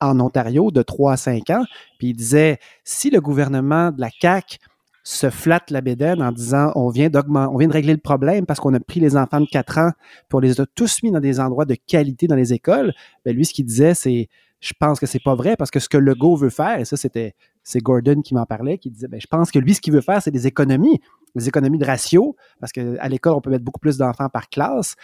en 0.00 0.18
Ontario 0.20 0.70
de 0.70 0.82
3 0.82 1.12
à 1.12 1.16
5 1.16 1.50
ans. 1.50 1.64
Puis 1.98 2.08
il 2.08 2.14
disait, 2.14 2.58
si 2.84 3.10
le 3.10 3.20
gouvernement 3.20 3.90
de 3.90 4.00
la 4.00 4.10
CAQ 4.10 4.58
se 5.04 5.30
flatte 5.30 5.70
la 5.70 5.80
bédaine 5.80 6.22
en 6.22 6.30
disant 6.30 6.70
on 6.76 6.88
vient 6.88 7.10
de 7.10 7.72
régler 7.72 7.92
le 7.92 7.98
problème 7.98 8.46
parce 8.46 8.60
qu'on 8.60 8.72
a 8.74 8.80
pris 8.80 9.00
les 9.00 9.16
enfants 9.16 9.40
de 9.40 9.46
4 9.46 9.78
ans 9.78 9.90
pour 10.28 10.40
les 10.40 10.60
a 10.60 10.66
tous 10.76 11.02
mis 11.02 11.10
dans 11.10 11.20
des 11.20 11.40
endroits 11.40 11.64
de 11.64 11.74
qualité 11.74 12.26
dans 12.26 12.36
les 12.36 12.52
écoles. 12.52 12.92
Bien, 13.24 13.34
lui, 13.34 13.44
ce 13.44 13.52
qu'il 13.52 13.66
disait, 13.66 13.94
c'est 13.94 14.28
je 14.60 14.72
pense 14.78 15.00
que 15.00 15.06
c'est 15.06 15.22
pas 15.22 15.34
vrai 15.34 15.56
parce 15.56 15.72
que 15.72 15.80
ce 15.80 15.88
que 15.88 15.98
Legault 15.98 16.36
veut 16.36 16.50
faire, 16.50 16.78
et 16.78 16.84
ça, 16.84 16.96
c'était 16.96 17.34
c'est 17.64 17.80
Gordon 17.80 18.22
qui 18.22 18.34
m'en 18.34 18.46
parlait, 18.46 18.78
qui 18.78 18.90
disait, 18.90 19.08
ben, 19.08 19.20
je 19.20 19.26
pense 19.26 19.50
que 19.50 19.58
lui, 19.58 19.74
ce 19.74 19.80
qu'il 19.80 19.92
veut 19.92 20.00
faire, 20.00 20.22
c'est 20.22 20.30
des 20.30 20.46
économies, 20.46 21.00
des 21.34 21.48
économies 21.48 21.78
de 21.78 21.84
ratio, 21.84 22.36
parce 22.60 22.72
qu'à 22.72 23.08
l'école, 23.08 23.34
on 23.34 23.40
peut 23.40 23.50
mettre 23.50 23.64
beaucoup 23.64 23.80
plus 23.80 23.98
d'enfants 23.98 24.28
par 24.28 24.48
classe. 24.48 24.96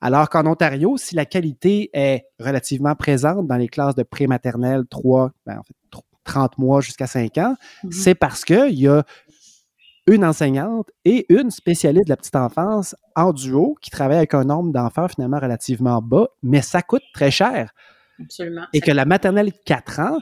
Alors 0.00 0.28
qu'en 0.28 0.46
Ontario, 0.46 0.96
si 0.96 1.14
la 1.14 1.24
qualité 1.24 1.90
est 1.92 2.26
relativement 2.38 2.94
présente 2.94 3.46
dans 3.46 3.56
les 3.56 3.68
classes 3.68 3.94
de 3.94 4.02
prématernelle 4.02 4.84
3, 4.88 5.32
ben, 5.46 5.58
en 5.58 5.62
fait, 5.62 5.74
30 6.24 6.58
mois 6.58 6.80
jusqu'à 6.80 7.06
5 7.06 7.38
ans, 7.38 7.54
mm-hmm. 7.84 7.92
c'est 7.92 8.14
parce 8.14 8.44
qu'il 8.44 8.78
y 8.78 8.88
a 8.88 9.04
une 10.06 10.24
enseignante 10.24 10.90
et 11.04 11.24
une 11.32 11.50
spécialiste 11.50 12.06
de 12.06 12.10
la 12.10 12.16
petite 12.16 12.36
enfance 12.36 12.94
en 13.16 13.32
duo 13.32 13.76
qui 13.80 13.90
travaille 13.90 14.18
avec 14.18 14.34
un 14.34 14.44
nombre 14.44 14.72
d'enfants 14.72 15.08
finalement 15.08 15.38
relativement 15.38 16.02
bas, 16.02 16.28
mais 16.42 16.60
ça 16.60 16.82
coûte 16.82 17.02
très 17.14 17.30
cher. 17.30 17.70
Absolument. 18.22 18.66
Et 18.72 18.80
que 18.80 18.90
la 18.90 19.06
maternelle 19.06 19.52
4 19.64 20.00
ans, 20.00 20.18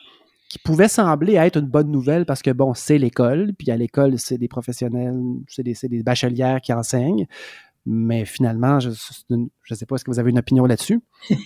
qui 0.53 0.59
pouvait 0.59 0.89
sembler 0.89 1.37
être 1.37 1.57
une 1.57 1.67
bonne 1.67 1.91
nouvelle 1.91 2.27
parce 2.27 2.43
que, 2.43 2.51
bon, 2.51 2.75
c'est 2.75 2.99
l'école, 2.99 3.55
puis 3.59 3.71
à 3.71 3.77
l'école, 3.79 4.19
c'est 4.19 4.37
des 4.37 4.49
professionnels, 4.49 5.19
c'est 5.49 5.63
des, 5.63 5.75
des, 5.85 6.03
bachelières 6.03 6.61
qui 6.61 6.75
enseignent. 6.75 7.27
Mais 7.87 8.27
finalement, 8.27 8.79
je 8.79 8.91
ne 8.91 9.75
sais 9.75 9.87
pas, 9.87 9.95
est-ce 9.95 10.05
que 10.05 10.11
vous 10.11 10.19
avez 10.19 10.29
une 10.29 10.39
opinion 10.39 10.67
là-dessus? 10.67 11.01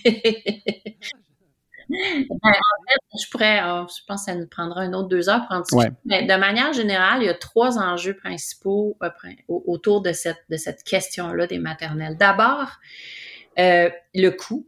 Ben, 1.89 2.27
en 2.29 2.83
fait, 2.89 3.23
je 3.23 3.29
pourrais, 3.31 3.61
oh, 3.63 3.85
je 3.87 4.03
pense 4.05 4.25
que 4.25 4.31
ça 4.31 4.35
nous 4.35 4.45
prendra 4.45 4.83
une 4.83 4.93
autre 4.93 5.07
deux 5.07 5.29
heures 5.29 5.47
pour 5.47 5.55
en 5.55 5.61
discuter. 5.61 5.95
Mais 6.03 6.23
de 6.23 6.35
manière 6.35 6.73
générale, 6.73 7.21
il 7.21 7.27
y 7.27 7.29
a 7.29 7.33
trois 7.33 7.79
enjeux 7.79 8.13
principaux 8.13 8.97
euh, 9.01 9.09
autour 9.47 10.01
de 10.01 10.11
cette, 10.11 10.43
de 10.49 10.57
cette 10.57 10.83
question-là 10.83 11.47
des 11.47 11.59
maternelles. 11.59 12.17
D'abord, 12.17 12.71
euh, 13.57 13.89
le 14.13 14.29
coût. 14.31 14.67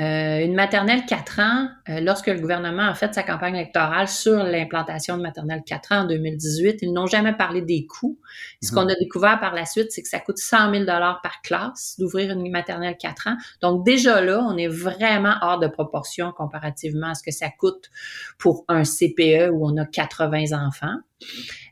Euh, 0.00 0.44
une 0.44 0.54
maternelle 0.54 1.04
4 1.06 1.40
ans, 1.40 1.68
euh, 1.88 2.00
lorsque 2.00 2.28
le 2.28 2.38
gouvernement 2.38 2.84
a 2.84 2.94
fait 2.94 3.12
sa 3.14 3.24
campagne 3.24 3.56
électorale 3.56 4.06
sur 4.06 4.44
l'implantation 4.44 5.16
de 5.16 5.22
maternelle 5.22 5.62
4 5.66 5.92
ans 5.92 6.00
en 6.02 6.04
2018, 6.04 6.78
ils 6.82 6.92
n'ont 6.92 7.06
jamais 7.06 7.32
parlé 7.32 7.62
des 7.62 7.84
coûts. 7.84 8.16
Ce 8.62 8.70
mhm. 8.70 8.74
qu'on 8.74 8.88
a 8.88 8.94
découvert 8.94 9.40
par 9.40 9.54
la 9.54 9.64
suite, 9.64 9.90
c'est 9.90 10.02
que 10.02 10.08
ça 10.08 10.20
coûte 10.20 10.38
100 10.38 10.72
000 10.72 10.84
par 10.84 11.42
classe 11.42 11.96
d'ouvrir 11.98 12.30
une 12.30 12.48
maternelle 12.50 12.96
4 12.96 13.26
ans. 13.26 13.36
Donc 13.60 13.84
déjà 13.84 14.20
là, 14.20 14.40
on 14.48 14.56
est 14.56 14.68
vraiment 14.68 15.34
hors 15.42 15.58
de 15.58 15.66
proportion 15.66 16.30
comparativement 16.30 17.08
à 17.08 17.14
ce 17.14 17.24
que 17.24 17.32
ça 17.32 17.48
coûte 17.50 17.90
pour 18.38 18.64
un 18.68 18.84
CPE 18.84 19.50
où 19.52 19.66
on 19.66 19.76
a 19.78 19.86
80 19.86 20.52
enfants. 20.52 20.96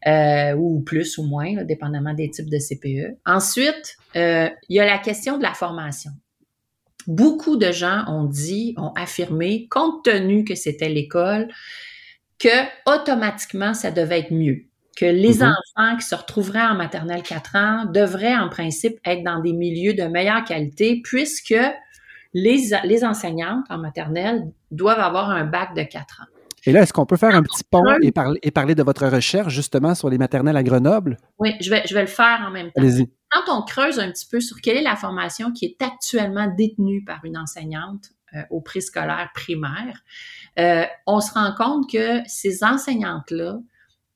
Euh, 0.08 0.54
ou 0.56 0.80
plus 0.80 1.18
ou 1.18 1.22
moins, 1.22 1.62
dépendamment 1.62 2.14
des 2.14 2.28
types 2.30 2.50
de 2.50 2.58
CPE. 2.58 3.16
Ensuite, 3.24 3.96
il 4.16 4.50
y 4.68 4.80
a 4.80 4.84
la 4.84 4.98
question 4.98 5.38
de 5.38 5.42
la 5.44 5.54
formation 5.54 6.10
beaucoup 7.06 7.56
de 7.56 7.72
gens 7.72 8.04
ont 8.08 8.24
dit, 8.24 8.74
ont 8.76 8.92
affirmé, 8.96 9.68
compte 9.70 10.04
tenu 10.04 10.44
que 10.44 10.54
c'était 10.54 10.88
l'école, 10.88 11.48
que 12.38 12.48
automatiquement 12.86 13.74
ça 13.74 13.90
devait 13.90 14.20
être 14.20 14.32
mieux, 14.32 14.64
que 14.96 15.06
les 15.06 15.38
mm-hmm. 15.38 15.54
enfants 15.76 15.96
qui 15.96 16.06
se 16.06 16.14
retrouveraient 16.14 16.66
en 16.66 16.74
maternelle 16.74 17.22
4 17.22 17.56
ans 17.56 17.84
devraient 17.86 18.36
en 18.36 18.48
principe 18.48 18.98
être 19.04 19.24
dans 19.24 19.40
des 19.40 19.52
milieux 19.52 19.94
de 19.94 20.04
meilleure 20.04 20.44
qualité 20.44 21.00
puisque 21.02 21.56
les, 22.34 22.70
les 22.84 23.04
enseignantes 23.04 23.64
en 23.70 23.78
maternelle 23.78 24.50
doivent 24.70 25.00
avoir 25.00 25.30
un 25.30 25.44
bac 25.44 25.74
de 25.74 25.82
4 25.82 26.22
ans. 26.22 26.35
Et 26.66 26.72
là, 26.72 26.82
est-ce 26.82 26.92
qu'on 26.92 27.06
peut 27.06 27.16
faire 27.16 27.34
un 27.34 27.42
petit 27.42 27.62
pont 27.64 27.84
et, 28.02 28.10
parler, 28.10 28.40
et 28.42 28.50
parler 28.50 28.74
de 28.74 28.82
votre 28.82 29.06
recherche 29.06 29.54
justement 29.54 29.94
sur 29.94 30.10
les 30.10 30.18
maternelles 30.18 30.56
à 30.56 30.64
Grenoble? 30.64 31.16
Oui, 31.38 31.54
je 31.60 31.70
vais, 31.70 31.82
je 31.86 31.94
vais 31.94 32.00
le 32.00 32.08
faire 32.08 32.44
en 32.46 32.50
même 32.50 32.66
temps. 32.66 32.82
Allez-y. 32.82 33.08
quand 33.30 33.56
on 33.56 33.62
creuse 33.62 34.00
un 34.00 34.10
petit 34.10 34.26
peu 34.26 34.40
sur 34.40 34.60
quelle 34.60 34.76
est 34.76 34.82
la 34.82 34.96
formation 34.96 35.52
qui 35.52 35.64
est 35.64 35.82
actuellement 35.82 36.52
détenue 36.56 37.04
par 37.04 37.24
une 37.24 37.38
enseignante 37.38 38.10
euh, 38.34 38.40
au 38.50 38.60
préscolaire 38.60 39.30
primaire, 39.32 40.02
euh, 40.58 40.84
on 41.06 41.20
se 41.20 41.32
rend 41.32 41.54
compte 41.56 41.88
que 41.88 42.20
ces 42.26 42.64
enseignantes-là 42.64 43.60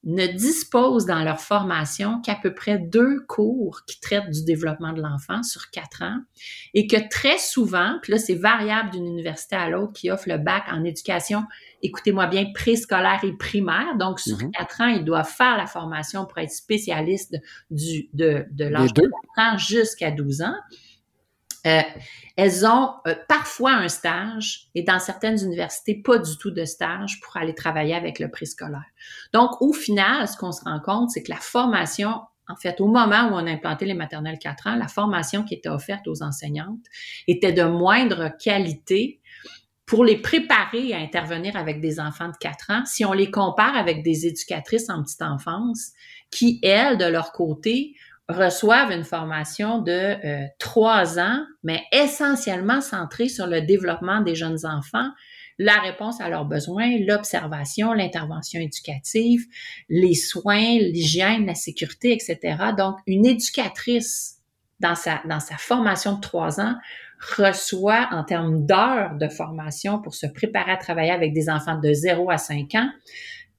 ne 0.05 0.27
disposent 0.27 1.05
dans 1.05 1.23
leur 1.23 1.41
formation 1.41 2.21
qu'à 2.23 2.35
peu 2.35 2.55
près 2.55 2.79
deux 2.79 3.21
cours 3.29 3.83
qui 3.87 4.01
traitent 4.01 4.31
du 4.31 4.45
développement 4.45 4.95
de 4.95 5.03
l'enfant 5.03 5.43
sur 5.43 5.71
quatre 5.71 6.03
ans 6.03 6.19
et 6.73 6.87
que 6.87 6.97
très 7.11 7.37
souvent, 7.37 7.99
puis 8.01 8.13
là 8.13 8.19
c'est 8.19 8.35
variable 8.35 8.91
d'une 8.91 9.07
université 9.07 9.57
à 9.57 9.69
l'autre 9.69 9.93
qui 9.93 10.11
offre 10.11 10.29
le 10.29 10.39
bac 10.39 10.65
en 10.73 10.85
éducation, 10.85 11.45
écoutez-moi 11.83 12.27
bien, 12.27 12.47
préscolaire 12.55 13.21
et 13.23 13.33
primaire. 13.33 13.97
Donc 13.99 14.21
sur 14.21 14.37
mm-hmm. 14.37 14.51
quatre 14.51 14.81
ans, 14.81 14.89
ils 14.89 15.05
doivent 15.05 15.29
faire 15.29 15.57
la 15.57 15.67
formation 15.67 16.27
pour 16.27 16.39
être 16.39 16.51
spécialistes 16.51 17.37
du, 17.71 18.09
de, 18.13 18.47
de 18.51 18.65
l'âge 18.65 18.93
de 18.95 19.03
4 19.37 19.55
ans 19.55 19.59
jusqu'à 19.59 20.11
12 20.11 20.43
ans. 20.43 20.55
Euh, 21.67 21.83
elles 22.37 22.65
ont 22.65 22.95
euh, 23.07 23.15
parfois 23.29 23.73
un 23.73 23.89
stage 23.89 24.69
et 24.75 24.83
dans 24.83 24.99
certaines 24.99 25.43
universités, 25.45 25.95
pas 25.95 26.19
du 26.19 26.39
tout 26.39 26.51
de 26.51 26.65
stage 26.65 27.21
pour 27.21 27.37
aller 27.37 27.55
travailler 27.55 27.95
avec 27.95 28.19
le 28.19 28.31
préscolaire. 28.31 28.87
Donc, 29.35 29.61
au 29.61 29.73
final, 29.73 30.27
ce 30.27 30.37
qu'on 30.37 30.53
se 30.53 30.65
rend 30.65 30.81
compte, 30.81 31.11
c'est 31.11 31.23
que 31.23 31.31
la 31.31 31.37
formation, 31.37 32.23
en 32.49 32.57
fait, 32.57 32.81
au 32.81 32.87
moment 32.87 33.29
où 33.29 33.35
on 33.35 33.47
a 33.47 33.51
implanté 33.51 33.85
les 33.85 33.95
maternelles 33.95 34.39
4 34.39 34.69
ans, 34.69 34.77
la 34.77 34.89
formation 34.89 35.45
qui 35.45 35.55
était 35.55 35.69
offerte 35.69 36.09
aux 36.09 36.23
enseignantes 36.23 36.85
était 37.29 37.53
de 37.53 37.65
moindre 37.65 38.31
qualité 38.43 39.20
pour 39.91 40.05
les 40.05 40.19
préparer 40.19 40.95
à 40.95 40.99
intervenir 40.99 41.57
avec 41.57 41.81
des 41.81 41.99
enfants 41.99 42.29
de 42.29 42.37
4 42.39 42.71
ans 42.71 42.83
si 42.87 43.05
on 43.05 43.13
les 43.13 43.29
compare 43.29 43.77
avec 43.77 44.05
des 44.05 44.25
éducatrices 44.25 44.89
en 44.89 45.03
petite 45.03 45.21
enfance 45.21 45.91
qui, 46.31 46.61
elles, 46.63 46.97
de 46.97 47.07
leur 47.07 47.33
côté, 47.33 47.97
reçoivent 48.29 48.93
une 48.93 49.03
formation 49.03 49.83
de 49.83 49.91
euh, 49.91 50.47
trois 50.61 51.19
ans, 51.19 51.45
mais 51.65 51.83
essentiellement 51.91 52.81
centrée 52.81 53.29
sur 53.29 53.49
le 53.49 53.63
développement 53.63 54.21
des 54.21 54.37
jeunes 54.37 54.65
enfants, 54.65 55.11
la 55.59 55.81
réponse 55.81 56.21
à 56.21 56.29
leurs 56.29 56.45
besoins, 56.45 56.97
l'observation, 57.01 57.93
l'intervention 57.93 58.61
éducative, 58.61 59.45
les 59.89 60.15
soins, 60.15 60.79
l'hygiène, 60.79 61.47
la 61.47 61.57
sécurité, 61.57 62.13
etc. 62.13 62.39
Donc, 62.79 62.95
une 63.09 63.27
éducatrice 63.27 64.37
dans 64.79 64.95
sa, 64.95 65.21
dans 65.29 65.41
sa 65.41 65.57
formation 65.57 66.15
de 66.15 66.21
trois 66.21 66.61
ans 66.61 66.77
reçoit 67.21 68.09
en 68.11 68.25
termes 68.25 68.65
d'heures 68.65 69.15
de 69.17 69.29
formation 69.29 70.01
pour 70.01 70.15
se 70.15 70.27
préparer 70.27 70.73
à 70.73 70.77
travailler 70.77 71.11
avec 71.11 71.33
des 71.33 71.51
enfants 71.51 71.79
de 71.79 71.93
0 71.93 72.31
à 72.31 72.39
5 72.39 72.75
ans, 72.75 72.89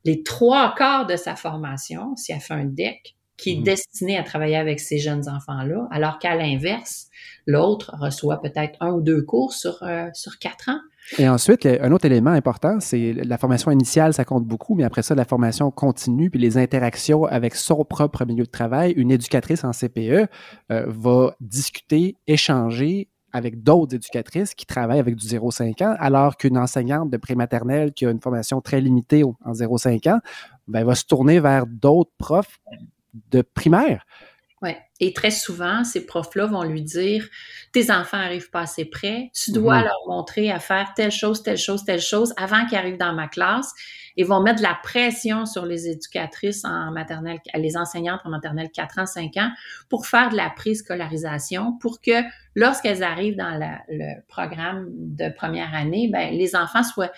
les 0.03 0.23
trois 0.23 0.73
quarts 0.75 1.05
de 1.05 1.15
sa 1.15 1.35
formation, 1.35 2.15
si 2.15 2.31
elle 2.31 2.39
fait 2.39 2.55
un 2.55 2.65
DEC, 2.65 3.15
qui 3.37 3.53
est 3.53 3.57
mhm. 3.57 3.63
destiné 3.63 4.17
à 4.17 4.23
travailler 4.23 4.55
avec 4.55 4.79
ces 4.79 4.97
jeunes 4.99 5.27
enfants-là, 5.27 5.87
alors 5.91 6.19
qu'à 6.19 6.35
l'inverse, 6.35 7.07
l'autre 7.47 7.95
reçoit 7.99 8.39
peut-être 8.41 8.77
un 8.79 8.91
ou 8.91 9.01
deux 9.01 9.21
cours 9.23 9.53
sur, 9.53 9.81
euh, 9.83 10.07
sur 10.13 10.37
quatre 10.39 10.69
ans. 10.69 10.79
Et 11.17 11.27
ensuite, 11.27 11.65
un 11.65 11.91
autre 11.91 12.05
élément 12.05 12.29
important, 12.29 12.79
c'est 12.79 13.13
la 13.13 13.37
formation 13.37 13.71
initiale, 13.71 14.13
ça 14.13 14.23
compte 14.23 14.45
beaucoup, 14.45 14.75
mais 14.75 14.83
après 14.83 15.01
ça, 15.01 15.15
la 15.15 15.25
formation 15.25 15.71
continue, 15.71 16.29
puis 16.29 16.39
les 16.39 16.57
interactions 16.57 17.25
avec 17.25 17.55
son 17.55 17.83
propre 17.83 18.23
milieu 18.25 18.43
de 18.43 18.49
travail. 18.49 18.93
Une 18.95 19.11
éducatrice 19.11 19.63
en 19.63 19.71
CPE 19.71 20.27
euh, 20.71 20.85
va 20.87 21.35
discuter, 21.41 22.17
échanger 22.27 23.09
avec 23.33 23.63
d'autres 23.63 23.95
éducatrices 23.95 24.53
qui 24.53 24.65
travaillent 24.65 24.99
avec 24.99 25.15
du 25.15 25.25
0-5 25.25 25.83
ans, 25.83 25.95
alors 25.99 26.37
qu'une 26.37 26.57
enseignante 26.57 27.09
de 27.09 27.17
prématernelle 27.17 27.93
qui 27.93 28.05
a 28.05 28.11
une 28.11 28.21
formation 28.21 28.61
très 28.61 28.81
limitée 28.81 29.23
en 29.23 29.51
0-5 29.51 30.09
ans, 30.09 30.19
ben, 30.67 30.83
va 30.83 30.95
se 30.95 31.05
tourner 31.05 31.39
vers 31.39 31.65
d'autres 31.67 32.11
profs 32.17 32.59
de 33.31 33.41
primaire. 33.41 34.05
Et 35.03 35.13
très 35.13 35.31
souvent, 35.31 35.83
ces 35.83 36.05
profs-là 36.05 36.45
vont 36.45 36.63
lui 36.63 36.83
dire 36.83 37.27
Tes 37.71 37.91
enfants 37.91 38.17
arrivent 38.17 38.51
pas 38.51 38.61
assez 38.61 38.85
près, 38.85 39.31
tu 39.33 39.51
dois 39.51 39.79
mhm. 39.79 39.85
leur 39.85 39.99
montrer 40.07 40.51
à 40.51 40.59
faire 40.59 40.93
telle 40.95 41.11
chose, 41.11 41.41
telle 41.41 41.57
chose, 41.57 41.83
telle 41.83 41.99
chose 41.99 42.33
avant 42.37 42.65
qu'ils 42.67 42.77
arrivent 42.77 42.99
dans 42.99 43.13
ma 43.13 43.27
classe. 43.27 43.73
Ils 44.15 44.25
vont 44.25 44.41
mettre 44.41 44.57
de 44.57 44.63
la 44.63 44.77
pression 44.83 45.45
sur 45.45 45.65
les 45.65 45.87
éducatrices 45.87 46.65
en 46.65 46.91
maternelle, 46.91 47.39
les 47.55 47.77
enseignantes 47.77 48.19
en 48.25 48.29
maternelle 48.29 48.69
4 48.71 48.99
ans, 48.99 49.05
5 49.05 49.37
ans, 49.37 49.49
pour 49.89 50.05
faire 50.05 50.29
de 50.29 50.35
la 50.35 50.49
préscolarisation, 50.49 51.77
pour 51.79 52.01
que 52.01 52.21
lorsqu'elles 52.53 53.03
arrivent 53.03 53.37
dans 53.37 53.57
le 53.87 54.21
programme 54.27 54.87
de 54.91 55.33
première 55.33 55.73
année, 55.73 56.09
ben, 56.11 56.33
les 56.33 56.55
enfants 56.55 56.83
soient 56.83 57.11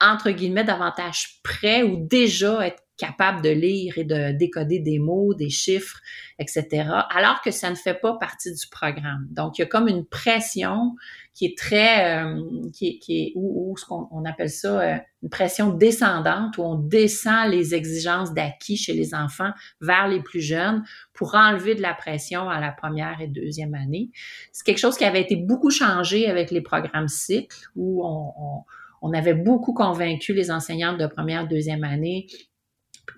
entre 0.00 0.30
guillemets 0.30 0.64
davantage 0.64 1.40
prêts 1.42 1.82
ou 1.82 2.06
déjà 2.06 2.66
être 2.66 2.84
capable 2.96 3.42
de 3.42 3.50
lire 3.50 3.98
et 3.98 4.04
de 4.04 4.36
décoder 4.36 4.78
des 4.78 4.98
mots, 4.98 5.34
des 5.34 5.50
chiffres, 5.50 5.98
etc., 6.38 6.88
alors 7.10 7.40
que 7.42 7.50
ça 7.50 7.70
ne 7.70 7.74
fait 7.74 7.94
pas 7.94 8.16
partie 8.18 8.52
du 8.52 8.66
programme. 8.70 9.26
Donc, 9.30 9.58
il 9.58 9.62
y 9.62 9.64
a 9.64 9.66
comme 9.66 9.88
une 9.88 10.06
pression 10.06 10.94
qui 11.32 11.46
est 11.46 11.58
très, 11.58 12.22
euh, 12.22 12.40
qui, 12.72 13.00
est, 13.08 13.32
ou, 13.34 13.74
ce 13.76 13.84
qu'on 13.84 14.24
appelle 14.24 14.50
ça, 14.50 14.80
euh, 14.80 14.96
une 15.24 15.28
pression 15.28 15.72
descendante, 15.72 16.56
où 16.58 16.62
on 16.62 16.76
descend 16.76 17.50
les 17.50 17.74
exigences 17.74 18.32
d'acquis 18.32 18.76
chez 18.76 18.92
les 18.92 19.14
enfants 19.14 19.50
vers 19.80 20.06
les 20.06 20.22
plus 20.22 20.40
jeunes 20.40 20.84
pour 21.12 21.34
enlever 21.34 21.74
de 21.74 21.82
la 21.82 21.94
pression 21.94 22.48
à 22.48 22.60
la 22.60 22.70
première 22.70 23.20
et 23.20 23.26
deuxième 23.26 23.74
année. 23.74 24.10
C'est 24.52 24.64
quelque 24.64 24.78
chose 24.78 24.96
qui 24.96 25.04
avait 25.04 25.22
été 25.22 25.34
beaucoup 25.34 25.70
changé 25.70 26.30
avec 26.30 26.52
les 26.52 26.60
programmes 26.60 27.08
cycles, 27.08 27.56
où 27.74 28.06
on, 28.06 28.32
on 28.38 28.64
on 29.04 29.12
avait 29.12 29.34
beaucoup 29.34 29.74
convaincu 29.74 30.32
les 30.32 30.50
enseignantes 30.50 30.98
de 30.98 31.06
première, 31.06 31.46
deuxième 31.46 31.84
année 31.84 32.26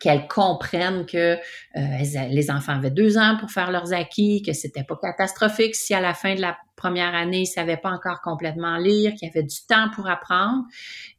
qu'elles 0.00 0.26
comprennent 0.26 1.06
que 1.06 1.36
euh, 1.36 2.26
les 2.28 2.50
enfants 2.50 2.72
avaient 2.72 2.90
deux 2.90 3.16
ans 3.18 3.36
pour 3.38 3.52
faire 3.52 3.70
leurs 3.70 3.92
acquis, 3.92 4.42
que 4.42 4.52
c'était 4.52 4.82
pas 4.82 4.96
catastrophique 5.00 5.76
si 5.76 5.94
à 5.94 6.00
la 6.00 6.12
fin 6.12 6.34
de 6.34 6.40
la 6.40 6.56
première 6.74 7.14
année, 7.14 7.42
ils 7.42 7.46
savaient 7.46 7.76
pas 7.76 7.90
encore 7.90 8.20
complètement 8.20 8.76
lire, 8.78 9.14
qu'il 9.14 9.28
y 9.28 9.30
avait 9.30 9.46
du 9.46 9.64
temps 9.68 9.88
pour 9.94 10.08
apprendre. 10.08 10.64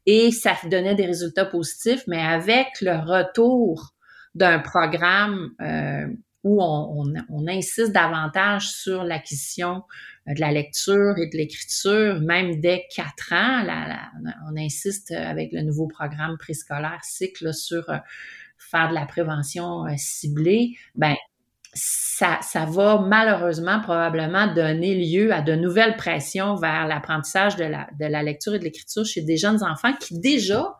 Et 0.04 0.30
ça 0.32 0.54
donnait 0.64 0.94
des 0.94 1.06
résultats 1.06 1.46
positifs, 1.46 2.02
mais 2.06 2.20
avec 2.20 2.68
le 2.82 2.92
retour 2.92 3.94
d'un 4.34 4.58
programme 4.58 5.48
euh, 5.62 6.06
où 6.48 6.62
on, 6.62 7.46
insiste 7.46 7.92
davantage 7.92 8.68
sur 8.68 9.04
l'acquisition 9.04 9.82
euh, 10.28 10.34
de 10.34 10.40
la 10.40 10.52
lecture 10.52 11.14
et 11.18 11.28
de 11.28 11.36
l'écriture, 11.36 12.20
même 12.20 12.60
dès 12.60 12.86
quatre 12.94 13.32
ans. 13.32 13.64
on 14.50 14.56
insiste 14.56 15.10
avec 15.12 15.52
le 15.52 15.62
nouveau 15.62 15.86
programme 15.86 16.36
préscolaire 16.38 17.00
cycle 17.02 17.52
sur 17.54 17.84
faire 18.58 18.90
de 18.90 18.94
la 18.94 19.06
prévention 19.06 19.86
euh, 19.86 19.94
ciblée, 19.96 20.76
ben 20.94 21.14
ça, 21.74 22.40
va 22.66 22.98
malheureusement 23.06 23.80
probablement 23.80 24.52
donner 24.52 24.94
lieu 24.94 25.32
à 25.32 25.42
de 25.42 25.54
nouvelles 25.54 25.96
pressions 25.96 26.56
vers 26.56 26.86
l'apprentissage 26.86 27.56
de 27.56 27.64
la, 27.64 27.88
de 28.00 28.06
la 28.06 28.22
lecture 28.22 28.54
et 28.54 28.58
de 28.58 28.64
l'écriture 28.64 29.04
chez 29.04 29.22
des 29.22 29.36
jeunes 29.36 29.62
enfants 29.62 29.92
qui 29.92 30.18
déjà, 30.18 30.76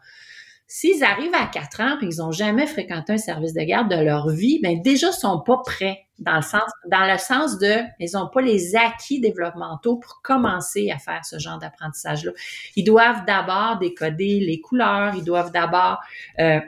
s'ils 0.70 1.02
arrivent 1.02 1.34
à 1.34 1.46
4 1.46 1.80
ans 1.80 1.96
et 2.02 2.04
ils 2.04 2.18
n'ont 2.18 2.30
jamais 2.30 2.66
fréquenté 2.66 3.14
un 3.14 3.18
service 3.18 3.54
de 3.54 3.62
garde 3.62 3.90
de 3.90 4.00
leur 4.00 4.28
vie, 4.28 4.60
ben 4.62 4.80
déjà 4.82 5.10
sont 5.12 5.40
pas 5.40 5.62
prêts 5.64 6.04
dans 6.18 6.36
le 6.36 6.42
sens 6.42 6.70
dans 6.90 7.10
le 7.10 7.16
sens 7.16 7.58
de 7.58 7.76
ils 7.98 8.10
n'ont 8.12 8.28
pas 8.28 8.42
les 8.42 8.76
acquis 8.76 9.20
développementaux 9.20 9.96
pour 9.96 10.20
commencer 10.22 10.90
à 10.90 10.98
faire 10.98 11.24
ce 11.24 11.38
genre 11.38 11.58
d'apprentissage 11.58 12.24
là. 12.24 12.32
Ils 12.76 12.84
doivent 12.84 13.24
d'abord 13.24 13.78
décoder 13.78 14.40
les 14.40 14.60
couleurs, 14.60 15.14
ils 15.16 15.24
doivent 15.24 15.52
d'abord 15.52 15.98
euh, 16.38 16.60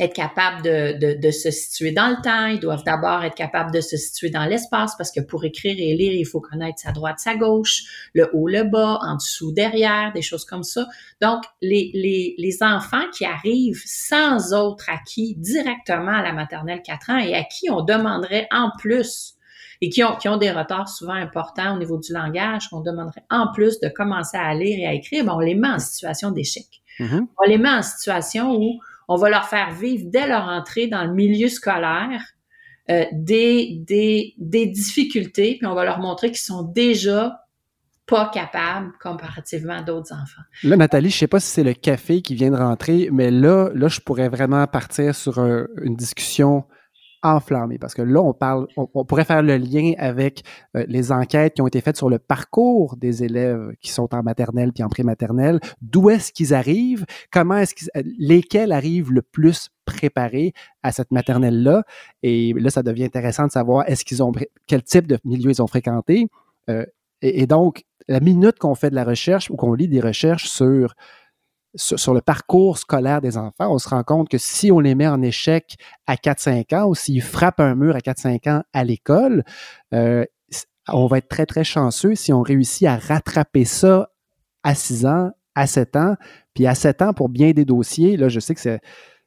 être 0.00 0.14
capable 0.14 0.62
de, 0.62 1.16
de, 1.16 1.30
se 1.30 1.50
situer 1.50 1.92
dans 1.92 2.08
le 2.08 2.22
temps, 2.22 2.46
ils 2.46 2.60
doivent 2.60 2.84
d'abord 2.84 3.22
être 3.22 3.34
capables 3.34 3.72
de 3.72 3.80
se 3.80 3.96
situer 3.96 4.30
dans 4.30 4.44
l'espace 4.44 4.94
parce 4.96 5.10
que 5.10 5.20
pour 5.20 5.44
écrire 5.44 5.76
et 5.78 5.94
lire, 5.94 6.12
il 6.12 6.24
faut 6.24 6.40
connaître 6.40 6.78
sa 6.78 6.92
droite, 6.92 7.18
sa 7.18 7.36
gauche, 7.36 7.82
le 8.14 8.28
haut, 8.32 8.48
le 8.48 8.64
bas, 8.64 8.98
en 9.02 9.16
dessous, 9.16 9.52
derrière, 9.52 10.12
des 10.12 10.22
choses 10.22 10.44
comme 10.44 10.62
ça. 10.62 10.86
Donc, 11.20 11.42
les, 11.60 11.90
les, 11.94 12.34
les 12.38 12.62
enfants 12.62 13.04
qui 13.12 13.24
arrivent 13.24 13.82
sans 13.84 14.54
autre 14.54 14.86
acquis 14.88 15.34
directement 15.36 16.12
à 16.12 16.22
la 16.22 16.32
maternelle 16.32 16.82
4 16.84 17.10
ans 17.10 17.18
et 17.18 17.34
à 17.34 17.44
qui 17.44 17.70
on 17.70 17.82
demanderait 17.82 18.48
en 18.50 18.70
plus 18.78 19.34
et 19.80 19.88
qui 19.88 20.04
ont, 20.04 20.16
qui 20.16 20.28
ont 20.28 20.36
des 20.36 20.50
retards 20.50 20.88
souvent 20.88 21.14
importants 21.14 21.74
au 21.74 21.78
niveau 21.78 21.98
du 21.98 22.12
langage, 22.12 22.68
qu'on 22.68 22.80
demanderait 22.80 23.24
en 23.30 23.52
plus 23.52 23.80
de 23.80 23.88
commencer 23.88 24.36
à 24.36 24.54
lire 24.54 24.78
et 24.78 24.86
à 24.86 24.92
écrire, 24.92 25.24
ben 25.24 25.32
on 25.34 25.40
les 25.40 25.54
met 25.54 25.68
en 25.68 25.78
situation 25.78 26.30
d'échec. 26.30 26.66
Mm-hmm. 26.98 27.26
On 27.38 27.48
les 27.48 27.58
met 27.58 27.70
en 27.70 27.82
situation 27.82 28.54
où 28.54 28.78
on 29.10 29.16
va 29.16 29.28
leur 29.28 29.46
faire 29.46 29.72
vivre 29.72 30.04
dès 30.06 30.28
leur 30.28 30.44
entrée 30.44 30.86
dans 30.86 31.04
le 31.04 31.12
milieu 31.12 31.48
scolaire 31.48 32.22
euh, 32.90 33.04
des, 33.12 33.82
difficultés, 34.38 35.56
puis 35.58 35.66
on 35.66 35.74
va 35.74 35.84
leur 35.84 35.98
montrer 35.98 36.28
qu'ils 36.28 36.38
sont 36.38 36.62
déjà 36.62 37.40
pas 38.06 38.30
capables 38.32 38.92
comparativement 39.02 39.78
à 39.78 39.82
d'autres 39.82 40.12
enfants. 40.12 40.42
Là, 40.62 40.76
Nathalie, 40.76 41.10
je 41.10 41.18
sais 41.18 41.26
pas 41.26 41.40
si 41.40 41.48
c'est 41.48 41.64
le 41.64 41.74
café 41.74 42.22
qui 42.22 42.36
vient 42.36 42.52
de 42.52 42.56
rentrer, 42.56 43.08
mais 43.12 43.32
là, 43.32 43.70
là, 43.74 43.88
je 43.88 43.98
pourrais 43.98 44.28
vraiment 44.28 44.64
partir 44.68 45.12
sur 45.16 45.40
une 45.40 45.96
discussion 45.96 46.64
enflammé 47.22 47.78
parce 47.78 47.94
que 47.94 48.02
là, 48.02 48.20
on 48.20 48.32
parle, 48.32 48.66
on, 48.76 49.04
pourrait 49.04 49.24
faire 49.24 49.42
le 49.42 49.56
lien 49.56 49.92
avec 49.98 50.42
euh, 50.76 50.84
les 50.88 51.12
enquêtes 51.12 51.54
qui 51.54 51.62
ont 51.62 51.66
été 51.66 51.80
faites 51.80 51.96
sur 51.96 52.08
le 52.08 52.18
parcours 52.18 52.96
des 52.96 53.24
élèves 53.24 53.72
qui 53.80 53.90
sont 53.90 54.14
en 54.14 54.22
maternelle 54.22 54.72
puis 54.72 54.82
en 54.82 54.88
prématernelle. 54.88 55.60
D'où 55.82 56.10
est-ce 56.10 56.32
qu'ils 56.32 56.54
arrivent? 56.54 57.04
Comment 57.30 57.58
est-ce 57.58 57.74
qu'ils, 57.74 57.88
euh, 57.96 58.02
lesquels 58.18 58.72
arrivent 58.72 59.12
le 59.12 59.22
plus 59.22 59.70
préparés 59.84 60.52
à 60.82 60.92
cette 60.92 61.10
maternelle-là? 61.10 61.84
Et 62.22 62.54
là, 62.54 62.70
ça 62.70 62.82
devient 62.82 63.04
intéressant 63.04 63.46
de 63.46 63.52
savoir 63.52 63.88
est-ce 63.88 64.04
qu'ils 64.04 64.22
ont, 64.22 64.32
quel 64.66 64.82
type 64.82 65.06
de 65.06 65.18
milieu 65.24 65.50
ils 65.50 65.62
ont 65.62 65.66
fréquenté? 65.66 66.28
Euh, 66.68 66.86
et, 67.22 67.46
donc, 67.46 67.84
la 68.08 68.20
minute 68.20 68.58
qu'on 68.58 68.74
fait 68.74 68.90
de 68.90 68.94
la 68.94 69.04
recherche 69.04 69.50
ou 69.50 69.56
qu'on 69.56 69.74
lit 69.74 69.88
des 69.88 70.00
recherches 70.00 70.48
sur 70.48 70.94
sur, 71.74 72.14
le 72.14 72.20
parcours 72.20 72.78
scolaire 72.78 73.20
des 73.20 73.36
enfants, 73.36 73.72
on 73.72 73.78
se 73.78 73.88
rend 73.88 74.02
compte 74.02 74.28
que 74.28 74.38
si 74.38 74.72
on 74.72 74.80
les 74.80 74.94
met 74.94 75.06
en 75.06 75.22
échec 75.22 75.76
à 76.06 76.16
4-5 76.16 76.74
ans 76.76 76.88
ou 76.88 76.94
s'ils 76.94 77.22
frappent 77.22 77.60
un 77.60 77.74
mur 77.74 77.94
à 77.94 78.00
4-5 78.00 78.50
ans 78.50 78.62
à 78.72 78.84
l'école, 78.84 79.44
euh, 79.94 80.24
on 80.88 81.06
va 81.06 81.18
être 81.18 81.28
très, 81.28 81.46
très 81.46 81.64
chanceux 81.64 82.14
si 82.14 82.32
on 82.32 82.42
réussit 82.42 82.86
à 82.88 82.96
rattraper 82.96 83.64
ça 83.64 84.10
à 84.62 84.74
6 84.74 85.06
ans, 85.06 85.30
à 85.54 85.66
7 85.66 85.96
ans. 85.96 86.16
Puis 86.54 86.66
à 86.66 86.74
7 86.74 87.02
ans, 87.02 87.12
pour 87.12 87.28
bien 87.28 87.52
des 87.52 87.64
dossiers, 87.64 88.16
là, 88.16 88.28
je 88.28 88.40
sais 88.40 88.54
que 88.54 88.60
c'est, 88.60 88.80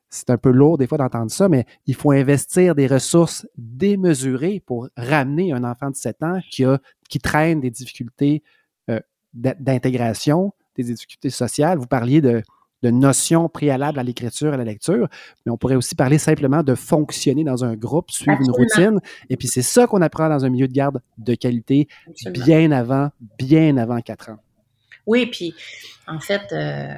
c'est 0.10 0.30
un 0.30 0.38
peu 0.38 0.52
lourd 0.52 0.78
des 0.78 0.88
fois 0.88 0.98
d'entendre 0.98 1.32
ça, 1.32 1.50
mais 1.50 1.66
il 1.86 1.96
faut 1.96 2.12
investir 2.12 2.76
des 2.76 2.88
ressources 2.88 3.48
démesurées 3.58 4.62
pour 4.66 4.88
ramener 4.96 5.54
un 5.54 5.64
enfant 5.64 5.90
de 5.90 5.96
7 5.96 6.24
ans 6.24 6.40
qui, 6.52 6.66
a, 6.66 6.80
qui 7.10 7.20
traîne 7.20 7.62
des 7.62 7.72
difficultés 7.72 8.44
euh, 8.90 9.00
d'intégration, 9.34 10.54
des 10.76 10.84
difficultés 10.84 11.30
sociales. 11.30 11.78
Vous 11.78 11.88
parliez 11.88 12.22
de, 12.22 12.44
notions 12.84 13.48
préalables 13.48 13.98
à 13.98 14.04
l'écriture, 14.04 14.52
et 14.52 14.56
à 14.56 14.58
la 14.58 14.66
lecture, 14.66 15.08
mais 15.46 15.52
on 15.54 15.58
pourrait 15.58 15.78
aussi 15.78 15.96
parler 15.96 16.18
simplement 16.18 16.64
de 16.64 16.76
fonctionner 16.76 17.46
dans 17.46 17.64
un 17.64 17.76
groupe, 17.76 18.12
suivre 18.12 18.42
une 18.42 18.52
routine. 18.52 19.00
Et 19.30 19.38
puis 19.38 19.48
c'est 19.48 19.62
ça 19.62 19.88
qu'on 19.88 20.02
apprend 20.02 20.28
dans 20.28 20.44
un 20.44 20.50
milieu 20.50 20.68
de 20.68 20.74
garde 20.74 21.02
de 21.18 21.34
qualité 21.34 21.88
bien 22.26 22.72
avant, 22.72 23.10
bien 23.38 23.78
avant 23.78 24.02
quatre 24.02 24.32
ans. 24.32 24.40
Oui, 25.06 25.28
puis 25.28 25.54
en 26.08 26.20
fait, 26.20 26.52
euh, 26.52 26.94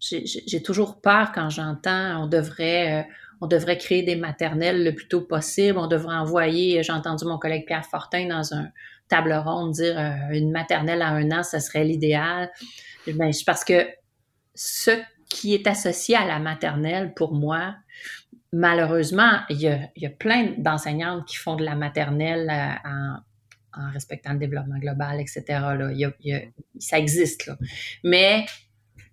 j'ai 0.00 0.62
toujours 0.62 1.00
peur 1.00 1.32
quand 1.32 1.50
j'entends 1.50 2.22
on 2.22 2.26
devrait, 2.28 3.00
euh, 3.00 3.12
on 3.40 3.48
devrait 3.48 3.78
créer 3.78 4.02
des 4.02 4.16
maternelles 4.16 4.84
le 4.84 4.94
plus 4.94 5.08
tôt 5.08 5.22
possible, 5.22 5.78
on 5.78 5.88
devrait 5.88 6.16
envoyer, 6.16 6.82
j'ai 6.84 6.92
entendu 6.92 7.24
mon 7.24 7.38
collègue 7.38 7.66
Pierre 7.66 7.86
Fortin 7.86 8.28
dans 8.28 8.54
un, 8.54 8.68
table 9.08 9.32
ronde, 9.32 9.72
dire 9.72 9.98
euh, 9.98 10.32
une 10.32 10.50
maternelle 10.50 11.02
à 11.02 11.08
un 11.08 11.30
an, 11.30 11.42
ce 11.42 11.58
serait 11.58 11.84
l'idéal. 11.84 12.50
Ben, 13.06 13.30
parce 13.46 13.64
que 13.64 13.86
ce 14.54 14.90
qui 15.28 15.54
est 15.54 15.66
associé 15.66 16.16
à 16.16 16.26
la 16.26 16.38
maternelle, 16.38 17.14
pour 17.14 17.34
moi, 17.34 17.74
malheureusement, 18.52 19.40
il 19.50 19.60
y 19.60 20.06
a, 20.06 20.10
plein 20.10 20.54
d'enseignantes 20.58 21.26
qui 21.26 21.36
font 21.36 21.56
de 21.56 21.64
la 21.64 21.74
maternelle 21.74 22.48
euh, 22.50 22.88
en, 22.88 23.90
respectant 23.92 24.34
le 24.34 24.38
développement 24.38 24.78
global, 24.78 25.18
etc. 25.18 25.44
Ça 26.78 26.98
existe. 26.98 27.50
Mais 28.04 28.44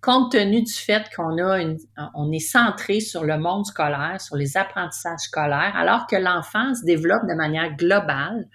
compte 0.00 0.32
tenu 0.32 0.62
du 0.62 0.72
fait 0.72 1.04
qu'on 1.14 1.36
a 1.38 1.60
une, 1.60 1.76
on 2.14 2.32
est 2.32 2.38
centré 2.38 3.00
sur 3.00 3.24
le 3.24 3.38
monde 3.38 3.66
scolaire, 3.66 4.20
sur 4.20 4.36
les 4.36 4.56
apprentissages 4.56 5.20
scolaires, 5.20 5.72
alors 5.76 6.06
que 6.06 6.16
l'enfant 6.16 6.74
se 6.74 6.84
développe 6.84 7.26
de 7.28 7.34
manière 7.34 7.76
globale. 7.76 8.48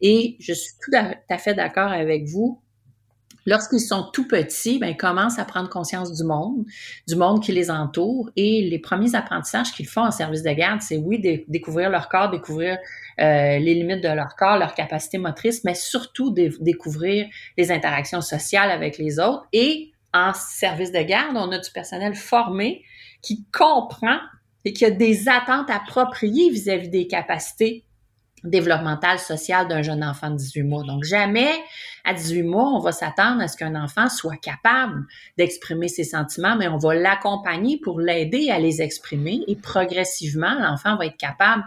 Et 0.00 0.36
je 0.40 0.52
suis 0.52 0.72
tout 0.84 0.92
à 0.94 1.38
fait 1.38 1.54
d'accord 1.54 1.90
avec 1.90 2.26
vous. 2.28 2.60
Lorsqu'ils 3.46 3.80
sont 3.80 4.08
tout 4.12 4.26
petits, 4.26 4.78
ben, 4.78 4.88
ils 4.88 4.96
commencent 4.96 5.38
à 5.38 5.44
prendre 5.44 5.68
conscience 5.68 6.12
du 6.12 6.24
monde, 6.24 6.64
du 7.06 7.14
monde 7.14 7.42
qui 7.42 7.52
les 7.52 7.70
entoure. 7.70 8.30
Et 8.36 8.62
les 8.70 8.78
premiers 8.78 9.14
apprentissages 9.14 9.72
qu'ils 9.72 9.86
font 9.86 10.06
en 10.06 10.10
service 10.10 10.42
de 10.42 10.50
garde, 10.50 10.80
c'est 10.80 10.96
oui, 10.96 11.20
découvrir 11.48 11.90
leur 11.90 12.08
corps, 12.08 12.30
découvrir 12.30 12.78
euh, 13.20 13.58
les 13.58 13.74
limites 13.74 14.02
de 14.02 14.08
leur 14.08 14.34
corps, 14.36 14.58
leur 14.58 14.74
capacité 14.74 15.18
motrice, 15.18 15.62
mais 15.64 15.74
surtout 15.74 16.30
découvrir 16.30 17.26
les 17.58 17.70
interactions 17.70 18.22
sociales 18.22 18.70
avec 18.70 18.96
les 18.96 19.18
autres 19.18 19.46
et 19.52 19.93
en 20.14 20.32
service 20.32 20.92
de 20.92 21.02
garde, 21.02 21.36
on 21.36 21.50
a 21.52 21.58
du 21.58 21.70
personnel 21.70 22.14
formé 22.14 22.82
qui 23.20 23.44
comprend 23.52 24.18
et 24.64 24.72
qui 24.72 24.84
a 24.84 24.90
des 24.90 25.28
attentes 25.28 25.68
appropriées 25.68 26.48
vis-à-vis 26.50 26.88
des 26.88 27.06
capacités 27.06 27.84
développementales, 28.44 29.18
sociales 29.18 29.68
d'un 29.68 29.82
jeune 29.82 30.04
enfant 30.04 30.30
de 30.30 30.36
18 30.36 30.62
mois. 30.62 30.84
Donc, 30.84 31.04
jamais 31.04 31.50
à 32.04 32.12
18 32.12 32.42
mois, 32.42 32.68
on 32.68 32.80
va 32.80 32.92
s'attendre 32.92 33.40
à 33.40 33.48
ce 33.48 33.56
qu'un 33.56 33.74
enfant 33.74 34.08
soit 34.08 34.36
capable 34.36 35.06
d'exprimer 35.38 35.88
ses 35.88 36.04
sentiments, 36.04 36.56
mais 36.56 36.68
on 36.68 36.76
va 36.76 36.94
l'accompagner 36.94 37.80
pour 37.82 37.98
l'aider 37.98 38.50
à 38.50 38.58
les 38.58 38.82
exprimer 38.82 39.40
et 39.48 39.56
progressivement, 39.56 40.54
l'enfant 40.60 40.96
va 40.96 41.06
être 41.06 41.16
capable 41.16 41.64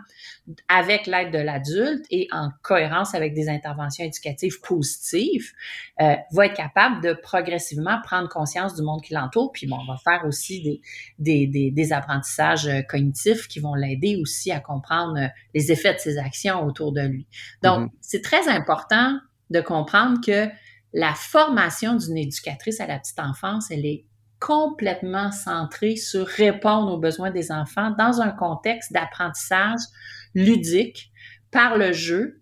avec 0.70 1.08
l'aide 1.08 1.32
de 1.34 1.40
l'adulte 1.40 2.06
et 2.10 2.28
en 2.32 2.52
cohérence 2.62 3.16
avec 3.16 3.34
des 3.34 3.50
interventions 3.50 4.06
éducatives 4.06 4.62
positives, 4.62 5.52
euh, 6.00 6.16
va 6.32 6.46
être 6.46 6.56
capable 6.56 7.02
de 7.02 7.14
progressivement 7.14 8.00
prendre 8.04 8.30
conscience 8.30 8.76
du 8.76 8.82
monde 8.82 9.02
qui 9.02 9.14
l'entoure. 9.14 9.52
Puis 9.52 9.68
bon, 9.68 9.78
on 9.82 9.92
va 9.92 9.98
faire 9.98 10.26
aussi 10.26 10.62
des, 10.62 10.82
des, 11.20 11.48
des, 11.48 11.72
des 11.72 11.94
apprentissages 11.94 12.68
euh, 12.68 12.82
cognitifs 12.82 13.48
qui 13.48 13.60
vont 13.60 13.74
l'aider 13.74 14.18
aussi 14.22 14.52
à 14.52 14.60
comprendre 14.60 15.18
euh, 15.18 15.28
les 15.54 15.72
effets 15.72 15.94
de 15.94 16.00
ses 16.00 16.18
actions 16.18 16.64
autour 16.64 16.94
de 16.94 17.02
lui. 17.02 17.28
Donc, 17.62 17.90
mm-hmm. 17.90 17.98
c'est 18.02 18.22
très 18.22 18.48
important 18.48 19.20
de 19.50 19.62
comprendre 19.62 20.20
que 20.26 20.48
la 20.94 21.14
formation 21.14 21.96
d'une 21.96 22.18
éducatrice 22.18 22.80
à 22.80 22.88
la 22.88 23.00
petite 23.00 23.20
enfance, 23.20 23.72
elle 23.72 23.86
est 23.86 24.06
complètement 24.40 25.32
centrée 25.32 25.96
sur 25.96 26.28
répondre 26.28 26.94
aux 26.94 27.00
besoins 27.00 27.32
des 27.32 27.52
enfants 27.52 27.92
dans 27.98 28.22
un 28.22 28.30
contexte 28.30 28.94
d'apprentissage 28.94 29.80
ludique 30.36 31.12
par 31.52 31.78
le 31.78 31.92
jeu 31.92 32.42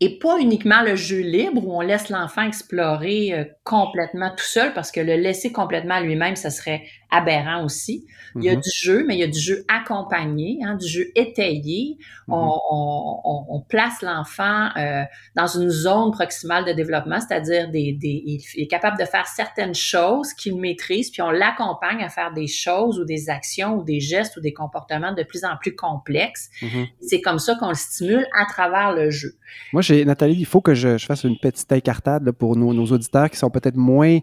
et 0.00 0.18
pas 0.18 0.38
uniquement 0.38 0.82
le 0.82 0.94
jeu 0.94 1.20
libre 1.20 1.66
où 1.66 1.74
on 1.74 1.80
laisse 1.80 2.10
l'enfant 2.10 2.42
explorer 2.42 3.32
euh, 3.32 3.44
complètement 3.64 4.30
tout 4.30 4.44
seul 4.44 4.74
parce 4.74 4.92
que 4.92 5.00
le 5.00 5.14
laisser 5.14 5.52
complètement 5.52 5.94
à 5.94 6.00
lui-même, 6.02 6.36
ça 6.36 6.50
serait 6.50 6.82
aberrant 7.10 7.64
aussi. 7.64 8.06
Il 8.34 8.44
y 8.44 8.50
a 8.50 8.54
mhm. 8.54 8.60
du 8.60 8.70
jeu, 8.70 9.04
mais 9.06 9.14
il 9.16 9.20
y 9.20 9.22
a 9.22 9.28
du 9.28 9.38
jeu 9.38 9.64
accompagné, 9.68 10.58
hein, 10.62 10.74
du 10.74 10.86
jeu 10.86 11.10
étayé. 11.14 11.96
Mhm. 12.28 12.34
on, 12.36 13.64
place 13.68 14.02
l'enfant 14.02 14.68
euh, 14.76 15.02
dans 15.34 15.46
une 15.46 15.70
zone 15.70 16.12
proximale 16.12 16.64
de 16.64 16.72
développement, 16.72 17.18
c'est-à-dire 17.20 17.70
des, 17.70 17.92
des, 17.92 18.22
il 18.26 18.62
est 18.62 18.66
capable 18.66 18.98
de 18.98 19.04
faire 19.04 19.26
certaines 19.26 19.74
choses 19.74 20.32
qu'il 20.34 20.56
maîtrise, 20.56 21.10
puis 21.10 21.22
on 21.22 21.30
l'accompagne 21.30 22.02
à 22.02 22.08
faire 22.08 22.32
des 22.32 22.46
choses 22.46 23.00
ou 23.00 23.04
des 23.04 23.28
actions 23.28 23.76
ou 23.76 23.84
des 23.84 24.00
gestes 24.00 24.36
ou 24.36 24.40
des 24.40 24.52
comportements 24.52 25.12
de 25.12 25.22
plus 25.22 25.44
en 25.44 25.56
plus 25.56 25.74
complexes. 25.74 26.48
Mhm. 26.62 26.86
C'est 27.00 27.20
comme 27.20 27.38
ça 27.38 27.54
qu'on 27.56 27.70
le 27.70 27.74
stimule 27.74 28.26
à 28.38 28.44
travers 28.46 28.92
le 28.92 29.10
jeu. 29.10 29.34
Moi, 29.72 29.82
j'ai 29.82 30.04
Nathalie, 30.04 30.36
il 30.38 30.46
faut 30.46 30.60
que 30.60 30.74
je, 30.74 30.98
fasse 30.98 31.24
une 31.24 31.38
petite 31.38 31.70
incartade 31.72 32.30
pour 32.32 32.56
nos, 32.56 32.72
nos 32.72 32.86
auditeurs 32.86 33.30
qui 33.30 33.36
sont 33.36 33.50
peut-être 33.50 33.76
moins 33.76 34.18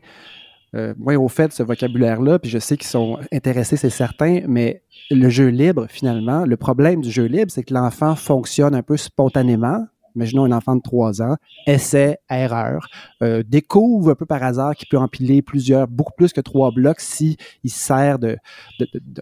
euh, 0.76 0.94
moins 0.98 1.16
au 1.18 1.28
fait 1.28 1.50
de 1.50 1.54
ce 1.54 1.64
vocabulaire-là, 1.64 2.40
puis 2.40 2.50
je 2.50 2.58
sais 2.58 2.78
qu'ils 2.78 2.88
sont 2.88 3.20
intéressés, 3.32 3.78
c'est 3.78 3.90
certain, 3.90 4.42
mais 4.48 4.82
le 5.12 5.30
jeu 5.30 5.48
libre, 5.48 5.86
finalement, 5.90 6.46
le 6.46 6.58
problème 6.58 7.02
du 7.02 7.12
jeu 7.12 7.26
libre, 7.26 7.52
c'est 7.52 7.64
que 7.64 7.74
l'enfant 7.74 8.16
fonctionne 8.16 8.74
un 8.74 8.82
peu 8.82 8.98
spontanément. 8.98 9.86
Imaginons 10.16 10.46
un 10.46 10.52
enfant 10.52 10.76
de 10.76 10.82
3 10.82 11.22
ans, 11.24 11.38
essaie, 11.66 12.20
erreur, 12.30 12.88
euh, 13.24 13.42
découvre 13.44 14.12
un 14.12 14.16
peu 14.16 14.28
par 14.28 14.44
hasard 14.44 14.76
qu'il 14.76 14.88
peut 14.88 14.98
empiler 14.98 15.42
plusieurs, 15.42 15.88
beaucoup 15.88 16.14
plus 16.16 16.34
que 16.34 16.42
trois 16.42 16.72
blocs 16.72 17.00
si 17.00 17.38
il 17.64 17.72
sert 17.72 18.20
de, 18.20 18.38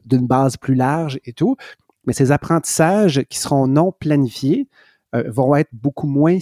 d'une 0.06 0.28
base 0.28 0.58
plus 0.58 0.76
large 0.76 1.18
et 1.24 1.32
tout. 1.32 1.56
Mais 2.06 2.14
ces 2.14 2.32
apprentissages 2.32 3.24
qui 3.30 3.38
seront 3.38 3.68
non 3.68 3.94
planifiés 3.94 4.68
euh, 5.16 5.24
vont 5.30 5.56
être 5.56 5.70
beaucoup 5.72 6.08
moins 6.08 6.40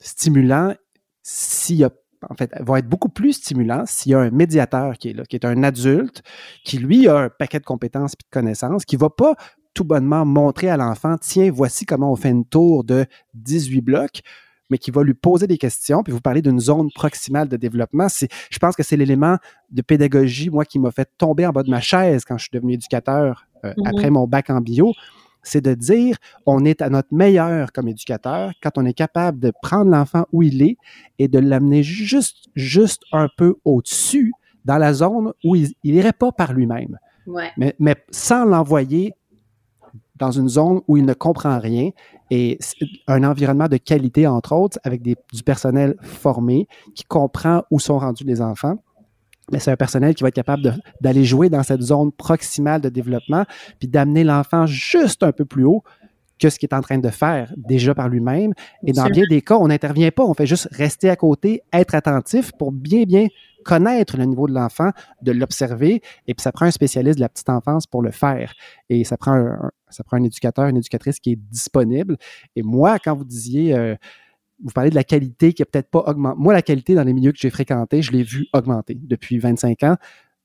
stimulants 0.00 0.74
s'il 1.22 1.76
y 1.76 1.84
a 1.84 1.90
en 2.28 2.34
fait, 2.34 2.52
va 2.60 2.78
être 2.78 2.88
beaucoup 2.88 3.08
plus 3.08 3.34
stimulant 3.34 3.84
s'il 3.86 4.12
y 4.12 4.14
a 4.14 4.20
un 4.20 4.30
médiateur 4.30 4.98
qui 4.98 5.10
est 5.10 5.12
là, 5.12 5.24
qui 5.24 5.36
est 5.36 5.44
un 5.44 5.62
adulte, 5.62 6.22
qui 6.64 6.78
lui 6.78 7.08
a 7.08 7.18
un 7.18 7.28
paquet 7.28 7.58
de 7.58 7.64
compétences 7.64 8.12
et 8.12 8.22
de 8.22 8.30
connaissances, 8.30 8.84
qui 8.84 8.96
ne 8.96 9.00
va 9.00 9.10
pas 9.10 9.34
tout 9.72 9.84
bonnement 9.84 10.24
montrer 10.24 10.68
à 10.68 10.76
l'enfant, 10.76 11.16
tiens, 11.20 11.50
voici 11.50 11.86
comment 11.86 12.12
on 12.12 12.16
fait 12.16 12.30
une 12.30 12.44
tour 12.44 12.84
de 12.84 13.06
18 13.34 13.80
blocs, 13.80 14.20
mais 14.68 14.78
qui 14.78 14.90
va 14.90 15.02
lui 15.02 15.14
poser 15.14 15.46
des 15.46 15.58
questions, 15.58 16.02
puis 16.02 16.12
vous 16.12 16.20
parlez 16.20 16.42
d'une 16.42 16.60
zone 16.60 16.90
proximale 16.94 17.48
de 17.48 17.56
développement. 17.56 18.06
Je 18.08 18.58
pense 18.58 18.76
que 18.76 18.82
c'est 18.82 18.96
l'élément 18.96 19.36
de 19.70 19.82
pédagogie, 19.82 20.50
moi, 20.50 20.64
qui 20.64 20.78
m'a 20.78 20.90
fait 20.90 21.08
tomber 21.18 21.46
en 21.46 21.50
bas 21.50 21.62
de 21.62 21.70
ma 21.70 21.80
chaise 21.80 22.24
quand 22.24 22.36
je 22.36 22.42
suis 22.42 22.50
devenu 22.52 22.74
éducateur 22.74 23.46
euh, 23.64 23.72
mm-hmm. 23.72 23.88
après 23.88 24.10
mon 24.10 24.26
bac 24.26 24.50
en 24.50 24.60
bio 24.60 24.92
c'est 25.42 25.60
de 25.60 25.74
dire 25.74 26.16
on 26.46 26.64
est 26.64 26.82
à 26.82 26.90
notre 26.90 27.12
meilleur 27.12 27.72
comme 27.72 27.88
éducateur 27.88 28.52
quand 28.62 28.72
on 28.76 28.84
est 28.84 28.94
capable 28.94 29.40
de 29.40 29.52
prendre 29.62 29.90
l'enfant 29.90 30.26
où 30.32 30.42
il 30.42 30.62
est 30.62 30.76
et 31.18 31.28
de 31.28 31.38
l'amener 31.38 31.82
juste, 31.82 32.48
juste 32.54 33.02
un 33.12 33.28
peu 33.36 33.56
au-dessus 33.64 34.32
dans 34.64 34.78
la 34.78 34.92
zone 34.92 35.32
où 35.44 35.56
il 35.56 35.70
n'irait 35.84 36.12
pas 36.12 36.32
par 36.32 36.52
lui-même. 36.52 36.98
Mais, 37.56 37.74
mais, 37.78 37.96
sans 38.10 38.44
l'envoyer 38.44 39.14
dans 40.16 40.30
une 40.30 40.48
zone 40.48 40.80
où 40.86 40.96
il 40.96 41.04
ne 41.04 41.14
comprend 41.14 41.58
rien 41.58 41.90
et 42.30 42.58
un 43.08 43.24
environnement 43.24 43.68
de 43.68 43.78
qualité, 43.78 44.26
entre 44.26 44.52
autres, 44.52 44.78
avec 44.84 45.02
des, 45.02 45.16
du 45.32 45.42
personnel 45.42 45.96
formé 46.02 46.68
qui 46.94 47.04
comprend 47.04 47.62
où 47.70 47.80
sont 47.80 47.98
rendus 47.98 48.24
les 48.24 48.40
enfants 48.42 48.76
mais 49.50 49.58
c'est 49.58 49.70
un 49.70 49.76
personnel 49.76 50.14
qui 50.14 50.22
va 50.22 50.28
être 50.28 50.34
capable 50.34 50.78
d'aller 51.00 51.24
jouer 51.24 51.48
dans 51.48 51.62
cette 51.62 51.82
zone 51.82 52.12
proximale 52.12 52.80
de 52.80 52.88
développement, 52.88 53.44
puis 53.78 53.88
d'amener 53.88 54.24
l'enfant 54.24 54.66
juste 54.66 55.22
un 55.22 55.32
peu 55.32 55.44
plus 55.44 55.64
haut 55.64 55.82
que 56.40 56.48
ce 56.48 56.58
qu'il 56.58 56.68
est 56.70 56.74
en 56.74 56.80
train 56.80 56.98
de 56.98 57.08
faire 57.10 57.52
déjà 57.56 57.94
par 57.94 58.08
lui-même. 58.08 58.52
Et 58.86 58.92
dans 58.92 59.06
bien 59.06 59.24
des 59.28 59.42
cas, 59.42 59.56
on 59.56 59.68
n'intervient 59.68 60.10
pas, 60.10 60.24
on 60.24 60.34
fait 60.34 60.46
juste 60.46 60.68
rester 60.72 61.10
à 61.10 61.16
côté, 61.16 61.62
être 61.72 61.94
attentif 61.94 62.52
pour 62.58 62.72
bien, 62.72 63.04
bien 63.04 63.26
connaître 63.62 64.16
le 64.16 64.24
niveau 64.24 64.48
de 64.48 64.54
l'enfant, 64.54 64.90
de 65.20 65.32
l'observer, 65.32 66.00
et 66.26 66.34
puis 66.34 66.42
ça 66.42 66.50
prend 66.50 66.64
un 66.64 66.70
spécialiste 66.70 67.18
de 67.18 67.20
la 67.20 67.28
petite 67.28 67.50
enfance 67.50 67.86
pour 67.86 68.00
le 68.00 68.10
faire. 68.10 68.54
Et 68.88 69.04
ça 69.04 69.18
prend 69.18 69.32
un, 69.32 69.70
ça 69.90 70.02
prend 70.02 70.16
un 70.16 70.24
éducateur, 70.24 70.66
une 70.66 70.78
éducatrice 70.78 71.20
qui 71.20 71.32
est 71.32 71.38
disponible. 71.50 72.16
Et 72.56 72.62
moi, 72.62 72.98
quand 72.98 73.14
vous 73.14 73.24
disiez, 73.24 73.74
euh, 73.74 73.96
vous 74.62 74.72
parlez 74.72 74.90
de 74.90 74.94
la 74.94 75.04
qualité 75.04 75.52
qui 75.52 75.62
a 75.62 75.66
peut-être 75.66 75.90
pas 75.90 76.00
augmenté. 76.06 76.36
Moi, 76.38 76.52
la 76.52 76.62
qualité 76.62 76.94
dans 76.94 77.04
les 77.04 77.12
milieux 77.12 77.32
que 77.32 77.38
j'ai 77.38 77.50
fréquentés, 77.50 78.02
je 78.02 78.12
l'ai 78.12 78.22
vu 78.22 78.46
augmenter 78.52 78.94
depuis 78.94 79.38
25 79.38 79.82
ans. 79.84 79.96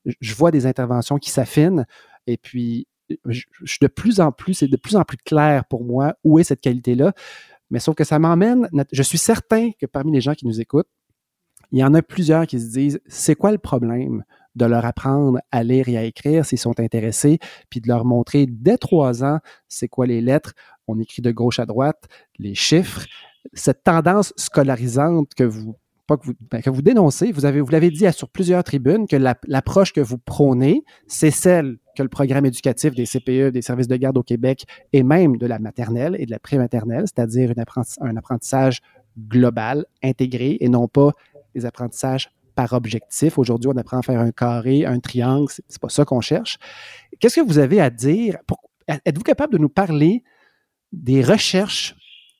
Je 0.06 0.36
vois 0.36 0.52
des 0.52 0.66
interventions 0.66 1.18
qui 1.18 1.32
s'affinent 1.32 1.86
et 2.28 2.38
puis 2.38 2.88
je, 3.26 3.44
de 3.82 3.88
plus 3.88 4.20
en 4.20 4.32
plus, 4.32 4.56
c'est 4.56 4.68
de 4.68 4.78
plus 4.78 4.96
en 4.96 5.04
plus 5.04 5.18
clair 5.18 5.66
pour 5.66 5.84
moi 5.84 6.16
où 6.24 6.40
est 6.40 6.44
cette 6.44 6.62
qualité-là. 6.62 7.14
Mais 7.70 7.80
sauf 7.80 7.96
que 7.96 8.04
ça 8.04 8.20
m'emmène, 8.20 8.70
je 8.92 9.04
suis 9.04 9.18
certain 9.18 9.72
que 9.80 9.86
parmi 9.86 10.12
les 10.12 10.22
gens 10.22 10.34
qui 10.34 10.46
nous 10.46 10.62
écoutent, 10.62 10.90
il 11.72 11.80
y 11.80 11.84
en 11.84 11.94
a 11.94 12.02
plusieurs 12.02 12.46
qui 12.46 12.60
se 12.60 12.72
disent, 12.72 13.02
c'est 13.08 13.36
quoi 13.36 13.52
le 13.52 13.58
problème 13.58 14.24
de 14.56 14.66
leur 14.66 14.86
apprendre 14.86 15.40
à 15.52 15.64
lire 15.64 15.90
et 15.90 15.98
à 15.98 16.04
écrire 16.04 16.46
s'ils 16.46 16.60
sont 16.60 16.80
intéressés, 16.80 17.40
puis 17.70 17.82
de 17.82 17.88
leur 17.88 18.06
montrer 18.06 18.46
dès 18.48 18.78
trois 18.78 19.24
ans 19.24 19.40
c'est 19.68 19.88
quoi 19.88 20.06
les 20.06 20.22
lettres. 20.22 20.54
On 20.88 21.00
écrit 21.00 21.22
de 21.22 21.32
gauche 21.32 21.60
à 21.60 21.66
droite, 21.66 22.04
les 22.38 22.56
chiffres, 22.56 23.06
cette 23.54 23.84
tendance 23.84 24.34
scolarisante 24.38 25.34
que 25.36 25.44
vous 25.44 25.76
pas 26.08 26.18
que 26.18 26.28
vous, 26.28 26.34
ben, 26.52 26.62
que 26.62 26.70
vous 26.70 26.84
dénoncez, 26.84 27.32
vous 27.32 27.46
avez 27.46 27.62
vous 27.62 27.72
l'avez 27.72 27.90
dit 27.90 28.06
sur 28.12 28.30
plusieurs 28.30 28.64
tribunes 28.64 29.08
que 29.08 29.16
l'approche 29.16 29.92
que 29.92 30.02
vous 30.02 30.20
prônez, 30.20 30.84
c'est 31.08 31.32
celle 31.32 31.78
que 31.98 32.04
le 32.04 32.10
programme 32.10 32.46
éducatif 32.46 32.94
des 32.94 33.06
CPE, 33.06 33.52
des 33.52 33.62
services 33.62 33.88
de 33.88 33.96
garde 33.96 34.18
au 34.18 34.24
Québec 34.24 34.66
et 34.94 35.02
même 35.02 35.38
de 35.38 35.48
la 35.48 35.58
maternelle 35.58 36.16
et 36.20 36.26
de 36.26 36.32
la 36.32 36.40
prématernelle, 36.40 37.06
c'est-à-dire 37.06 37.54
un 38.02 38.18
apprentissage 38.18 38.82
global, 39.18 39.86
intégré 40.04 40.58
et 40.60 40.70
non 40.70 40.88
pas 40.88 41.12
des 41.56 41.66
apprentissages 41.66 42.30
par 42.54 42.74
objectif. 42.74 43.38
Aujourd'hui, 43.38 43.70
on 43.74 43.78
apprend 43.78 44.00
à 44.00 44.02
faire 44.02 44.20
un 44.20 44.32
carré, 44.32 44.86
un 44.86 45.00
triangle, 45.00 45.52
c'est 45.68 45.82
pas 45.82 45.90
ça 45.90 46.06
qu'on 46.06 46.22
cherche. 46.22 46.58
Qu'est-ce 47.20 47.40
que 47.40 47.46
vous 47.46 47.60
avez 47.60 47.82
à 47.82 47.90
dire? 47.90 48.38
Êtes-vous 48.88 49.24
capable 49.24 49.54
de 49.54 49.58
nous 49.58 49.70
parler 49.70 50.24
des 50.92 51.24
recherches 51.24 51.96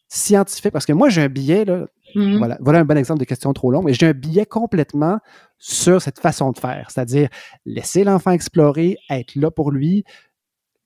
scientifiques? 0.08 0.72
Parce 0.72 0.86
que 0.86 0.94
moi, 0.94 1.10
j'ai 1.10 1.22
un 1.22 1.30
billet, 1.30 1.66
là, 1.66 1.86
mm-hmm. 2.16 2.38
voilà, 2.38 2.58
voilà 2.62 2.80
un 2.80 2.86
bon 2.86 2.98
exemple 2.98 3.20
de 3.20 3.26
question 3.26 3.54
trop 3.54 3.72
longue, 3.72 3.86
mais 3.86 3.94
j'ai 3.94 4.08
un 4.08 4.14
billet 4.14 4.46
complètement 4.46 5.20
sur 5.58 6.02
cette 6.02 6.20
façon 6.20 6.52
de 6.52 6.60
faire, 6.60 6.90
c'est-à-dire 6.92 7.30
laisser 7.66 8.04
l'enfant 8.04 8.32
explorer, 8.32 8.98
être 9.10 9.36
là 9.36 9.52
pour 9.52 9.72
lui, 9.72 10.04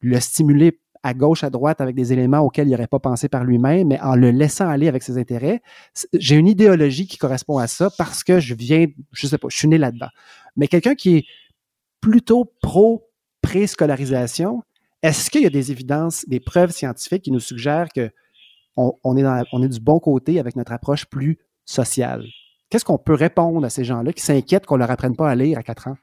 le 0.01 0.19
stimuler 0.19 0.79
à 1.03 1.13
gauche, 1.13 1.43
à 1.43 1.49
droite 1.49 1.81
avec 1.81 1.95
des 1.95 2.11
éléments 2.13 2.39
auxquels 2.39 2.67
il 2.67 2.71
n'aurait 2.71 2.87
pas 2.87 2.99
pensé 2.99 3.29
par 3.29 3.43
lui-même, 3.43 3.87
mais 3.87 3.99
en 4.01 4.15
le 4.15 4.31
laissant 4.31 4.67
aller 4.67 4.87
avec 4.87 5.03
ses 5.03 5.17
intérêts. 5.17 5.61
J'ai 6.13 6.35
une 6.35 6.47
idéologie 6.47 7.07
qui 7.07 7.17
correspond 7.17 7.57
à 7.57 7.67
ça 7.67 7.89
parce 7.97 8.23
que 8.23 8.39
je 8.39 8.53
viens, 8.53 8.87
je 9.13 9.27
sais 9.27 9.37
pas, 9.37 9.47
je 9.49 9.57
suis 9.57 9.67
né 9.67 9.77
là-dedans. 9.77 10.09
Mais 10.55 10.67
quelqu'un 10.67 10.95
qui 10.95 11.17
est 11.17 11.25
plutôt 12.01 12.53
pro 12.61 13.09
préscolarisation, 13.41 14.63
est-ce 15.01 15.29
qu'il 15.29 15.43
y 15.43 15.45
a 15.45 15.49
des 15.49 15.71
évidences, 15.71 16.25
des 16.27 16.41
preuves 16.41 16.71
scientifiques 16.71 17.23
qui 17.23 17.31
nous 17.31 17.39
suggèrent 17.39 17.87
que 17.93 18.11
on, 19.03 19.63
est 19.63 19.67
du 19.67 19.79
bon 19.79 19.99
côté 19.99 20.39
avec 20.39 20.55
notre 20.55 20.71
approche 20.71 21.05
plus 21.05 21.37
sociale? 21.65 22.23
Qu'est-ce 22.69 22.85
qu'on 22.85 22.97
peut 22.97 23.13
répondre 23.15 23.65
à 23.65 23.69
ces 23.69 23.83
gens-là 23.83 24.13
qui 24.13 24.21
s'inquiètent 24.21 24.65
qu'on 24.65 24.77
leur 24.77 24.91
apprenne 24.91 25.15
pas 25.15 25.29
à 25.29 25.35
lire 25.35 25.57
à 25.57 25.63
quatre 25.63 25.87
ans? 25.87 25.97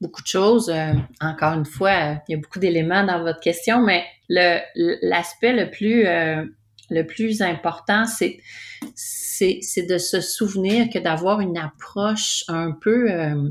beaucoup 0.00 0.22
de 0.22 0.26
choses. 0.26 0.68
Euh, 0.68 0.92
encore 1.20 1.54
une 1.54 1.64
fois, 1.64 2.20
il 2.28 2.32
y 2.32 2.34
a 2.34 2.38
beaucoup 2.38 2.58
d'éléments 2.58 3.04
dans 3.04 3.22
votre 3.22 3.40
question, 3.40 3.82
mais 3.82 4.04
l'aspect 4.28 5.52
le 5.52 5.70
plus 5.70 6.06
euh, 6.06 6.44
important, 7.46 8.04
c'est 8.06 9.82
de 9.88 9.98
se 9.98 10.20
souvenir 10.20 10.88
que 10.90 10.98
d'avoir 10.98 11.40
une 11.40 11.58
approche 11.58 12.44
un 12.48 12.72
peu 12.72 13.10
euh, 13.10 13.50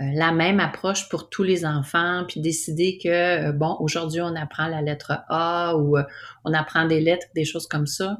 la 0.00 0.32
même 0.32 0.60
approche 0.60 1.08
pour 1.10 1.28
tous 1.28 1.42
les 1.42 1.66
enfants, 1.66 2.24
puis 2.26 2.40
décider 2.40 2.98
que, 3.02 3.52
bon, 3.52 3.76
aujourd'hui, 3.80 4.22
on 4.22 4.34
apprend 4.34 4.66
la 4.66 4.80
lettre 4.80 5.12
A 5.28 5.76
ou 5.76 5.98
on 6.44 6.54
apprend 6.54 6.86
des 6.86 7.00
lettres, 7.00 7.26
des 7.34 7.44
choses 7.44 7.66
comme 7.66 7.86
ça 7.86 8.18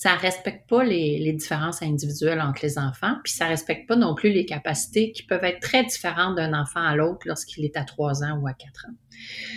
ça 0.00 0.14
respecte 0.14 0.68
pas 0.68 0.84
les, 0.84 1.32
différences 1.32 1.82
individuelles 1.82 2.40
entre 2.40 2.60
les 2.62 2.78
enfants, 2.78 3.16
puis 3.24 3.32
ça 3.32 3.46
respecte 3.46 3.88
pas 3.88 3.96
non 3.96 4.14
plus 4.14 4.30
les 4.30 4.46
capacités 4.46 5.10
qui 5.10 5.24
peuvent 5.24 5.42
être 5.42 5.58
très 5.58 5.82
différentes 5.82 6.36
d'un 6.36 6.54
enfant 6.54 6.80
à 6.80 6.94
l'autre 6.94 7.26
lorsqu'il 7.26 7.64
est 7.64 7.76
à 7.76 7.82
3 7.82 8.22
ans 8.22 8.38
ou 8.40 8.46
à 8.46 8.52
4 8.52 8.86
ans. 8.86 8.94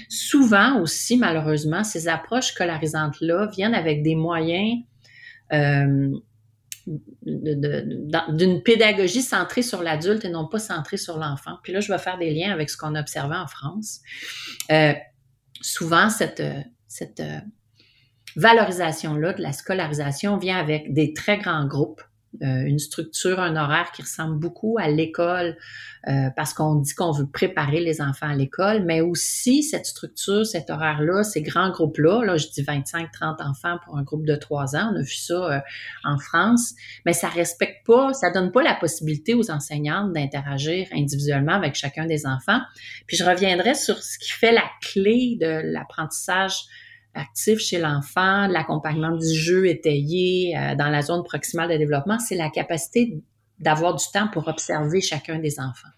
Souvent 0.09 0.81
aussi, 0.81 1.15
malheureusement, 1.15 1.83
ces 1.83 2.07
approches 2.07 2.47
scolarisantes-là 2.47 3.49
viennent 3.53 3.75
avec 3.75 4.01
des 4.01 4.15
moyens 4.15 4.79
euh, 5.53 6.09
d'une 6.87 8.61
pédagogie 8.63 9.21
centrée 9.21 9.61
sur 9.61 9.83
l'adulte 9.83 10.25
et 10.25 10.29
non 10.29 10.47
pas 10.47 10.59
centrée 10.59 10.97
sur 10.97 11.17
l'enfant. 11.17 11.57
Puis 11.63 11.73
là, 11.73 11.79
je 11.79 11.91
vais 11.91 11.99
faire 11.99 12.17
des 12.17 12.33
liens 12.33 12.51
avec 12.51 12.69
ce 12.69 12.77
qu'on 12.77 12.95
a 12.95 13.01
observé 13.01 13.35
en 13.35 13.47
France. 13.47 13.99
Euh, 14.71 14.93
souvent, 15.61 16.09
cette, 16.09 16.43
cette 16.87 17.21
valorisation-là 18.35 19.33
de 19.33 19.41
la 19.41 19.53
scolarisation 19.53 20.37
vient 20.37 20.57
avec 20.57 20.93
des 20.93 21.13
très 21.13 21.37
grands 21.37 21.65
groupes, 21.65 22.01
euh, 22.41 22.63
une 22.63 22.79
structure, 22.79 23.41
un 23.41 23.57
horaire 23.57 23.91
qui 23.91 24.01
ressemble 24.01 24.39
beaucoup 24.39 24.77
à 24.79 24.87
l'école 24.87 25.57
euh, 26.07 26.29
parce 26.35 26.53
qu'on 26.53 26.75
dit 26.75 26.93
qu'on 26.95 27.11
veut 27.11 27.29
préparer 27.29 27.81
les 27.81 28.01
enfants 28.01 28.29
à 28.29 28.35
l'école, 28.35 28.83
mais 28.85 29.01
aussi 29.01 29.63
cette 29.63 29.85
structure, 29.85 30.45
cet 30.45 30.69
horaire-là, 30.69 31.23
ces 31.23 31.41
grands 31.41 31.69
groupes-là, 31.71 32.23
là 32.23 32.37
je 32.37 32.47
dis 32.47 32.63
25-30 32.63 33.43
enfants 33.45 33.79
pour 33.83 33.97
un 33.97 34.03
groupe 34.03 34.25
de 34.25 34.35
3 34.35 34.77
ans, 34.77 34.91
on 34.93 34.99
a 34.99 35.01
vu 35.01 35.13
ça 35.13 35.33
euh, 35.33 35.59
en 36.05 36.17
France, 36.17 36.73
mais 37.05 37.11
ça 37.11 37.27
respecte 37.27 37.85
pas, 37.85 38.13
ça 38.13 38.31
donne 38.31 38.53
pas 38.53 38.63
la 38.63 38.75
possibilité 38.75 39.33
aux 39.33 39.51
enseignantes 39.51 40.13
d'interagir 40.13 40.87
individuellement 40.93 41.53
avec 41.53 41.75
chacun 41.75 42.05
des 42.05 42.25
enfants. 42.25 42.61
Puis 43.07 43.17
je 43.17 43.25
reviendrai 43.25 43.75
sur 43.75 44.01
ce 44.01 44.17
qui 44.17 44.31
fait 44.31 44.53
la 44.53 44.63
clé 44.81 45.37
de 45.39 45.61
l'apprentissage 45.65 46.53
actif 47.13 47.59
chez 47.59 47.79
l'enfant, 47.79 48.47
l'accompagnement 48.47 49.15
du 49.15 49.33
jeu 49.33 49.67
étayé 49.67 50.57
euh, 50.57 50.75
dans 50.75 50.89
la 50.89 51.01
zone 51.01 51.23
proximale 51.23 51.69
de 51.69 51.77
développement, 51.77 52.19
c'est 52.19 52.35
la 52.35 52.49
capacité 52.49 53.21
d'avoir 53.59 53.95
du 53.95 54.05
temps 54.13 54.27
pour 54.27 54.47
observer 54.47 55.01
chacun 55.01 55.39
des 55.39 55.59
enfants. 55.59 55.89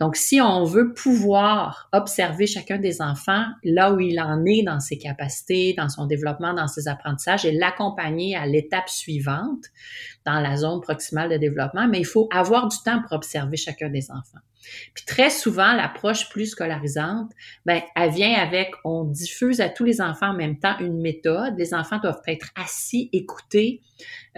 Donc, 0.00 0.16
si 0.16 0.40
on 0.40 0.64
veut 0.64 0.92
pouvoir 0.92 1.88
observer 1.92 2.46
chacun 2.46 2.78
des 2.78 3.00
enfants 3.00 3.44
là 3.62 3.92
où 3.92 4.00
il 4.00 4.20
en 4.20 4.44
est 4.44 4.62
dans 4.62 4.80
ses 4.80 4.98
capacités, 4.98 5.74
dans 5.76 5.88
son 5.88 6.06
développement, 6.06 6.54
dans 6.54 6.66
ses 6.66 6.88
apprentissages 6.88 7.44
et 7.44 7.52
l'accompagner 7.52 8.36
à 8.36 8.46
l'étape 8.46 8.88
suivante 8.88 9.66
dans 10.24 10.40
la 10.40 10.56
zone 10.56 10.80
proximale 10.80 11.30
de 11.30 11.36
développement, 11.36 11.86
mais 11.88 11.98
il 11.98 12.06
faut 12.06 12.28
avoir 12.32 12.68
du 12.68 12.76
temps 12.84 13.00
pour 13.02 13.12
observer 13.12 13.56
chacun 13.56 13.88
des 13.88 14.10
enfants. 14.10 14.40
Puis 14.94 15.04
très 15.04 15.30
souvent, 15.30 15.74
l'approche 15.74 16.28
plus 16.30 16.46
scolarisante, 16.46 17.30
ben, 17.66 17.82
elle 17.94 18.10
vient 18.10 18.34
avec, 18.34 18.72
on 18.84 19.04
diffuse 19.04 19.60
à 19.60 19.68
tous 19.68 19.84
les 19.84 20.00
enfants 20.00 20.30
en 20.30 20.34
même 20.34 20.58
temps 20.58 20.78
une 20.80 21.00
méthode. 21.00 21.54
Les 21.58 21.74
enfants 21.74 21.98
doivent 21.98 22.22
être 22.26 22.50
assis, 22.56 23.10
écouter, 23.12 23.82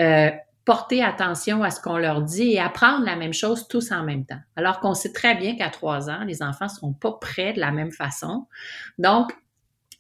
euh, 0.01 0.31
porter 0.67 1.03
attention 1.03 1.63
à 1.63 1.71
ce 1.71 1.81
qu'on 1.81 1.97
leur 1.97 2.23
dit 2.23 2.53
et 2.53 2.61
apprendre 2.61 3.05
la 3.07 3.17
même 3.17 3.33
chose 3.33 3.69
tous 3.69 3.93
en 3.93 4.03
même 4.03 4.27
temps. 4.27 4.41
Alors 4.57 4.81
qu'on 4.81 4.95
sait 4.95 5.13
très 5.13 5.37
bien 5.37 5.57
qu'à 5.57 5.71
trois 5.71 6.11
ans, 6.11 6.25
les 6.27 6.43
enfants 6.43 6.67
ne 6.67 6.71
sont 6.71 6.93
pas 6.93 7.13
prêts 7.13 7.53
de 7.53 7.61
la 7.61 7.71
même 7.71 7.93
façon. 7.93 8.47
Donc, 8.99 9.33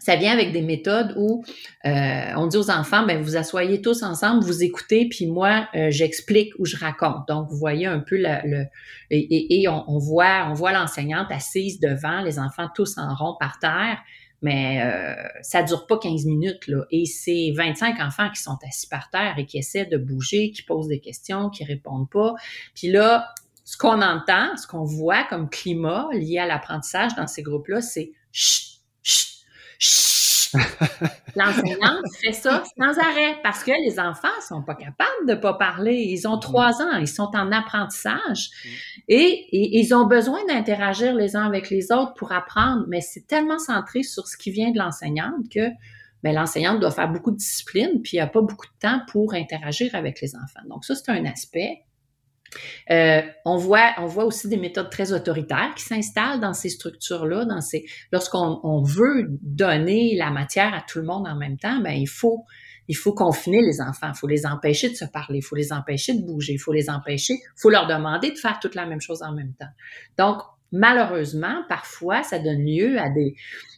ça 0.01 0.17
vient 0.17 0.33
avec 0.33 0.53
des 0.53 0.63
méthodes 0.63 1.15
où 1.17 1.45
euh, 1.85 2.33
on 2.37 2.47
dit 2.47 2.57
aux 2.57 2.71
enfants, 2.71 3.07
ben 3.07 3.23
vous 3.23 3.37
asseyez 3.37 3.81
tous 3.81 4.03
ensemble, 4.03 4.45
vous 4.45 4.63
écoutez, 4.63 5.09
puis 5.09 5.27
moi 5.27 5.69
euh, 5.75 5.91
j'explique 5.91 6.53
ou 6.59 6.65
je 6.65 6.77
raconte. 6.77 7.27
Donc 7.29 7.49
vous 7.49 7.57
voyez 7.57 7.87
un 7.87 8.01
peu 8.01 8.17
le, 8.17 8.67
et, 9.11 9.67
on, 9.69 9.99
voit 9.99 10.47
on 10.49 10.55
voit 10.55 10.73
l'enseignante 10.73 11.29
assise 11.31 11.81
devant 11.81 12.23
les 12.23 12.39
enfants 12.39 12.69
tous 12.75 12.99
en 12.99 13.15
rond 13.15 13.37
par 13.41 13.59
terre, 13.59 13.99
mais 14.43 14.83
euh, 14.83 15.15
ça 15.43 15.63
dure 15.63 15.87
pas 15.87 15.99
15 15.99 16.27
minutes 16.27 16.69
là. 16.69 16.85
Et 16.91 17.07
c'est 17.07 17.53
25 17.57 18.01
enfants 18.01 18.31
qui 18.31 18.41
sont 18.41 18.59
assis 18.67 18.89
par 18.89 19.11
terre 19.11 19.35
et 19.39 19.47
qui 19.47 19.59
essaient 19.59 19.87
de 19.87 19.97
bouger, 19.97 20.51
qui 20.51 20.63
posent 20.63 20.89
des 20.89 21.01
questions, 21.01 21.51
qui 21.51 21.65
répondent 21.65 22.11
pas. 22.11 22.35
Puis 22.75 22.89
là, 22.89 23.29
ce 23.65 23.77
qu'on 23.77 24.01
entend, 24.03 24.57
ce 24.57 24.67
qu'on 24.67 24.85
voit 24.85 25.25
comme 25.25 25.51
climat 25.51 26.09
lié 26.13 26.39
à 26.39 26.47
l'apprentissage 26.47 27.15
dans 27.17 27.27
ces 27.27 27.43
groupes-là, 27.43 27.81
c'est 27.81 28.13
chut, 28.31 28.81
chut 29.03 30.16
L'enseignante 31.37 32.05
fait 32.21 32.33
ça 32.33 32.65
sans 32.79 32.99
arrêt 32.99 33.37
parce 33.43 33.63
que 33.63 33.73
les 33.87 33.99
enfants 34.01 34.29
sont 34.47 34.63
pas 34.63 34.75
capables 34.75 35.27
de 35.29 35.35
pas 35.35 35.55
parler. 35.55 35.97
Ils 36.09 36.27
ont 36.27 36.39
trois 36.39 36.83
ans, 36.83 36.97
ils 36.99 37.09
sont 37.09 37.31
en 37.35 37.53
apprentissage 37.53 38.51
et, 39.09 39.47
ils 39.53 39.95
ont 39.95 40.07
besoin 40.07 40.39
d'interagir 40.49 41.15
les 41.15 41.37
uns 41.37 41.45
avec 41.45 41.71
les 41.71 41.93
autres 41.93 42.15
pour 42.15 42.33
apprendre. 42.33 42.85
Mais 42.89 43.01
c'est 43.01 43.27
tellement 43.27 43.59
centré 43.59 44.03
sur 44.03 44.27
ce 44.27 44.37
qui 44.37 44.51
vient 44.51 44.71
de 44.71 44.79
l'enseignante 44.79 45.49
que 45.53 45.69
ben, 46.23 46.35
l'enseignante 46.35 46.81
doit 46.81 46.91
faire 46.91 47.11
beaucoup 47.11 47.31
de 47.31 47.37
discipline 47.37 48.01
puis 48.03 48.13
il 48.15 48.17
n'y 48.17 48.23
a 48.23 48.27
pas 48.27 48.41
beaucoup 48.41 48.67
de 48.67 48.79
temps 48.81 49.01
pour 49.13 49.35
interagir 49.35 49.95
avec 49.95 50.21
les 50.21 50.35
enfants. 50.35 50.67
Donc 50.69 50.85
ça, 50.85 50.95
c'est 50.95 51.11
un 51.11 51.25
aspect. 51.25 51.86
Euh, 52.91 53.23
on, 53.45 53.57
voit, 53.57 53.93
on 53.99 54.07
voit 54.07 54.25
aussi 54.25 54.49
des 54.49 54.57
méthodes 54.57 54.91
très 54.91 55.13
autoritaires 55.13 55.75
qui 55.77 55.85
s'installent 55.85 56.41
dans 56.41 56.55
ces 56.55 56.69
structures-là. 56.69 57.61
Ces, 57.61 57.85
lorsqu'on 58.13 58.61
on 58.63 58.83
veut 58.83 59.27
donner 59.43 60.17
la 60.17 60.31
matière 60.31 60.75
à 60.75 60.83
tout 60.83 60.99
le 60.99 61.05
monde 61.05 61.27
en 61.27 61.37
même 61.37 61.59
temps, 61.59 61.81
ben 61.81 61.93
il 61.93 62.09
faut 62.09 62.45
il 62.89 62.97
faut 62.97 63.13
confiner 63.13 63.63
les 63.63 63.81
enfants, 63.81 64.13
il 64.15 64.17
faut 64.17 64.29
les 64.29 64.47
empêcher 64.47 64.89
de 64.89 64.95
se 64.95 65.05
parler, 65.05 65.39
il 65.39 65.43
faut 65.43 65.57
les 65.57 65.73
empêcher 65.73 66.15
de 66.15 66.25
bouger, 66.25 66.53
il 66.53 66.59
faut 66.59 66.73
les 66.73 66.89
empêcher, 66.89 67.35
il 67.35 67.61
faut 67.61 67.71
leur 67.71 67.87
demander 67.87 68.31
de 68.31 68.37
faire 68.37 68.61
toute 68.61 68.75
la 68.75 68.87
même 68.87 69.01
chose 69.01 69.23
en 69.23 69.33
même 69.33 69.55
temps. 69.55 69.67
Donc 70.17 70.43
malheureusement, 70.73 71.63
parfois, 71.69 72.23
ça 72.23 72.39
donne 72.39 72.65
lieu 72.65 72.99
à 72.99 73.09
des 73.11 73.37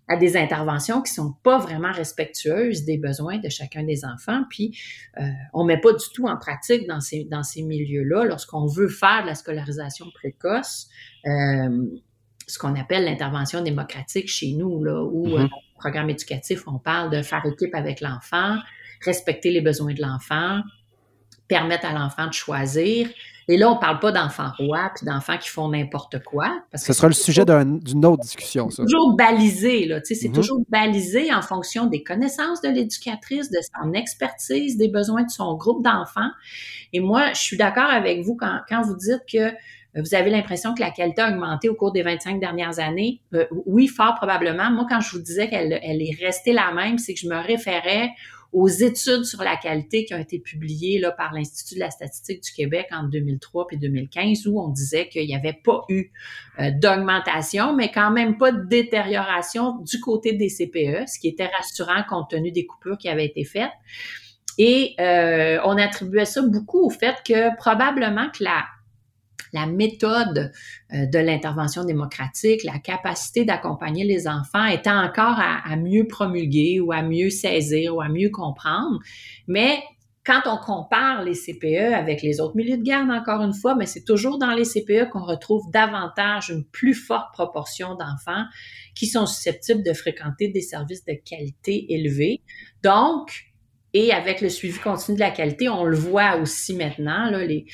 à 0.08 0.16
des 0.16 0.36
interventions 0.36 1.02
qui 1.02 1.12
sont 1.12 1.34
pas 1.42 1.58
vraiment 1.58 1.92
respectueuses 1.92 2.84
des 2.84 2.96
besoins 2.96 3.38
de 3.38 3.50
chacun 3.50 3.82
des 3.84 4.04
enfants. 4.06 4.42
Puis, 4.48 4.78
euh, 5.20 5.24
on 5.52 5.64
met 5.64 5.78
pas 5.78 5.92
du 5.92 6.04
tout 6.14 6.26
en 6.26 6.36
pratique 6.38 6.88
dans 6.88 7.00
ces, 7.00 7.24
dans 7.24 7.42
ces 7.42 7.62
milieux-là 7.62 8.24
lorsqu'on 8.24 8.66
veut 8.66 8.88
faire 8.88 9.22
de 9.22 9.26
la 9.26 9.34
scolarisation 9.34 10.06
précoce. 10.14 10.88
Euh, 11.26 11.84
ce 12.46 12.58
qu'on 12.58 12.74
appelle 12.74 13.04
l'intervention 13.04 13.62
démocratique 13.62 14.28
chez 14.28 14.52
nous, 14.52 14.82
là, 14.82 15.04
où 15.04 15.26
euh, 15.26 15.40
dans 15.40 15.44
le 15.44 15.78
programme 15.78 16.08
éducatif, 16.08 16.62
on 16.66 16.78
parle 16.78 17.10
de 17.10 17.20
faire 17.20 17.44
équipe 17.44 17.74
avec 17.74 18.00
l'enfant, 18.00 18.56
respecter 19.04 19.50
les 19.50 19.60
besoins 19.60 19.92
de 19.92 20.00
l'enfant, 20.00 20.62
permettre 21.48 21.84
à 21.84 21.92
l'enfant 21.92 22.26
de 22.26 22.32
choisir, 22.32 23.10
et 23.48 23.56
là, 23.56 23.70
on 23.70 23.78
parle 23.78 23.98
pas 23.98 24.12
d'enfants 24.12 24.50
rois 24.58 24.90
puis 24.94 25.06
d'enfants 25.06 25.38
qui 25.38 25.48
font 25.48 25.68
n'importe 25.68 26.22
quoi. 26.22 26.62
Parce 26.70 26.84
Ce 26.84 26.92
sera 26.92 27.08
le 27.08 27.14
sujet 27.14 27.44
d'une 27.46 28.04
autre 28.04 28.22
discussion, 28.22 28.68
ça. 28.68 28.82
Toujours 28.82 29.16
balisé, 29.16 29.86
là. 29.86 30.00
Tu 30.00 30.14
sais, 30.14 30.20
c'est 30.20 30.28
mm-hmm. 30.28 30.34
toujours 30.34 30.60
balisé 30.68 31.32
en 31.32 31.40
fonction 31.40 31.86
des 31.86 32.02
connaissances 32.02 32.60
de 32.60 32.68
l'éducatrice, 32.68 33.50
de 33.50 33.58
son 33.74 33.94
expertise, 33.94 34.76
des 34.76 34.88
besoins 34.88 35.24
de 35.24 35.30
son 35.30 35.56
groupe 35.56 35.82
d'enfants. 35.82 36.30
Et 36.92 37.00
moi, 37.00 37.32
je 37.32 37.40
suis 37.40 37.56
d'accord 37.56 37.90
avec 37.90 38.20
vous 38.22 38.36
quand, 38.36 38.60
quand 38.68 38.82
vous 38.82 38.96
dites 38.96 39.22
que 39.32 39.54
vous 39.96 40.14
avez 40.14 40.30
l'impression 40.30 40.74
que 40.74 40.80
la 40.80 40.90
qualité 40.90 41.22
a 41.22 41.30
augmenté 41.30 41.68
au 41.68 41.74
cours 41.74 41.92
des 41.92 42.02
25 42.02 42.40
dernières 42.40 42.78
années. 42.78 43.20
Euh, 43.34 43.46
oui, 43.64 43.86
fort 43.86 44.14
probablement. 44.14 44.70
Moi, 44.70 44.86
quand 44.88 45.00
je 45.00 45.10
vous 45.12 45.22
disais 45.22 45.48
qu'elle 45.48 45.78
elle 45.82 46.02
est 46.02 46.16
restée 46.22 46.52
la 46.52 46.72
même, 46.72 46.98
c'est 46.98 47.14
que 47.14 47.20
je 47.20 47.28
me 47.28 47.36
référais 47.36 48.10
aux 48.52 48.68
études 48.68 49.24
sur 49.24 49.42
la 49.42 49.56
qualité 49.56 50.04
qui 50.04 50.14
ont 50.14 50.18
été 50.18 50.38
publiées 50.38 50.98
là, 50.98 51.10
par 51.12 51.34
l'Institut 51.34 51.74
de 51.74 51.80
la 51.80 51.90
statistique 51.90 52.42
du 52.42 52.52
Québec 52.52 52.86
en 52.92 53.04
2003 53.04 53.66
puis 53.66 53.76
2015, 53.76 54.46
où 54.46 54.60
on 54.60 54.68
disait 54.68 55.08
qu'il 55.08 55.26
n'y 55.26 55.34
avait 55.34 55.58
pas 55.64 55.82
eu 55.88 56.10
euh, 56.58 56.70
d'augmentation, 56.74 57.74
mais 57.74 57.90
quand 57.90 58.10
même 58.10 58.38
pas 58.38 58.52
de 58.52 58.64
détérioration 58.64 59.78
du 59.80 60.00
côté 60.00 60.32
des 60.32 60.48
CPE, 60.48 61.06
ce 61.06 61.18
qui 61.18 61.28
était 61.28 61.46
rassurant 61.46 62.02
compte 62.08 62.30
tenu 62.30 62.50
des 62.50 62.66
coupures 62.66 62.96
qui 62.96 63.08
avaient 63.08 63.26
été 63.26 63.44
faites. 63.44 63.72
Et 64.56 64.94
euh, 64.98 65.58
on 65.64 65.76
attribuait 65.76 66.24
ça 66.24 66.42
beaucoup 66.42 66.84
au 66.84 66.90
fait 66.90 67.16
que 67.24 67.56
probablement 67.56 68.28
que 68.30 68.42
la 68.42 68.64
la 69.52 69.66
méthode 69.66 70.52
euh, 70.92 71.06
de 71.06 71.18
l'intervention 71.18 71.84
démocratique, 71.84 72.64
la 72.64 72.78
capacité 72.78 73.44
d'accompagner 73.44 74.04
les 74.04 74.28
enfants 74.28 74.66
était 74.66 74.90
encore 74.90 75.38
à, 75.38 75.76
mieux 75.76 76.06
promulguer 76.06 76.80
ou 76.80 76.92
à 76.92 77.02
mieux 77.02 77.30
saisir 77.30 77.96
ou 77.96 78.00
à 78.00 78.08
mieux 78.08 78.30
comprendre. 78.30 78.98
Mais 79.46 79.82
quand 80.24 80.42
on 80.44 80.58
compare 80.58 81.22
les 81.22 81.32
CPE 81.32 81.94
avec 81.94 82.20
les 82.20 82.40
autres 82.40 82.54
milieux 82.56 82.76
de 82.76 82.82
garde, 82.82 83.10
encore 83.10 83.42
une 83.42 83.54
fois, 83.54 83.74
mais 83.74 83.86
c'est 83.86 84.04
toujours 84.04 84.38
dans 84.38 84.52
les 84.52 84.64
CPE 84.64 85.08
qu'on 85.10 85.24
retrouve 85.24 85.70
davantage 85.70 86.50
une 86.50 86.64
plus 86.64 86.94
forte 86.94 87.32
proportion 87.32 87.94
d'enfants 87.94 88.44
qui 88.94 89.06
sont 89.06 89.24
susceptibles 89.24 89.82
de 89.82 89.94
fréquenter 89.94 90.48
des 90.48 90.60
services 90.60 91.04
de 91.06 91.14
qualité 91.14 91.94
élevés. 91.94 92.42
Donc, 92.82 93.48
et 93.94 94.12
avec 94.12 94.42
le 94.42 94.50
suivi 94.50 94.78
continu 94.78 95.16
de 95.16 95.20
la 95.20 95.30
qualité, 95.30 95.68
on 95.68 95.84
le 95.84 95.96
voit 95.96 96.36
aussi 96.36 96.74
maintenant, 96.74 97.30
là, 97.30 97.44
les, 97.44 97.64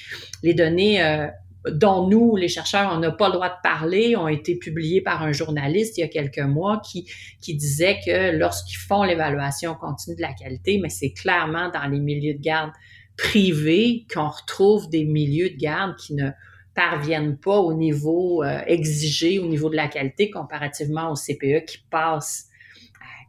les 0.43 0.55
données 0.55 1.03
euh, 1.03 1.27
dont 1.71 2.09
nous, 2.09 2.37
les 2.37 2.49
chercheurs, 2.49 2.93
on 2.95 2.99
n'a 2.99 3.11
pas 3.11 3.29
le 3.29 3.35
droit 3.35 3.49
de 3.49 3.61
parler, 3.63 4.17
ont 4.17 4.29
été 4.29 4.57
publiés 4.57 5.01
par 5.01 5.23
un 5.23 5.33
journaliste 5.33 5.97
il 5.99 6.03
y 6.03 6.05
a 6.05 6.09
quelques 6.09 6.39
mois 6.39 6.81
qui, 6.85 7.11
qui 7.41 7.55
disait 7.55 7.99
que 8.05 8.37
lorsqu'ils 8.37 8.77
font 8.77 9.03
l'évaluation 9.03 9.75
continue 9.75 10.17
de 10.17 10.23
la 10.23 10.33
qualité, 10.33 10.79
mais 10.83 10.91
c'est 10.91 11.13
clairement 11.13 11.71
dans 11.71 11.87
les 11.87 12.01
milieux 12.01 12.35
de 12.35 12.43
garde 12.43 12.71
privés 13.17 14.07
qu'on 14.13 14.29
retrouve 14.29 14.91
des 14.91 15.05
milieux 15.05 15.51
de 15.51 15.57
garde 15.57 15.97
qui 15.97 16.15
ne 16.15 16.31
parviennent 16.75 17.37
pas 17.39 17.59
au 17.59 17.75
niveau 17.75 18.43
euh, 18.43 18.61
exigé, 18.67 19.39
au 19.39 19.47
niveau 19.47 19.71
de 19.71 19.77
la 19.77 19.89
qualité, 19.89 20.31
comparativement 20.31 21.11
au 21.11 21.15
CPE 21.15 21.65
qui 21.67 21.79
passe 21.91 22.49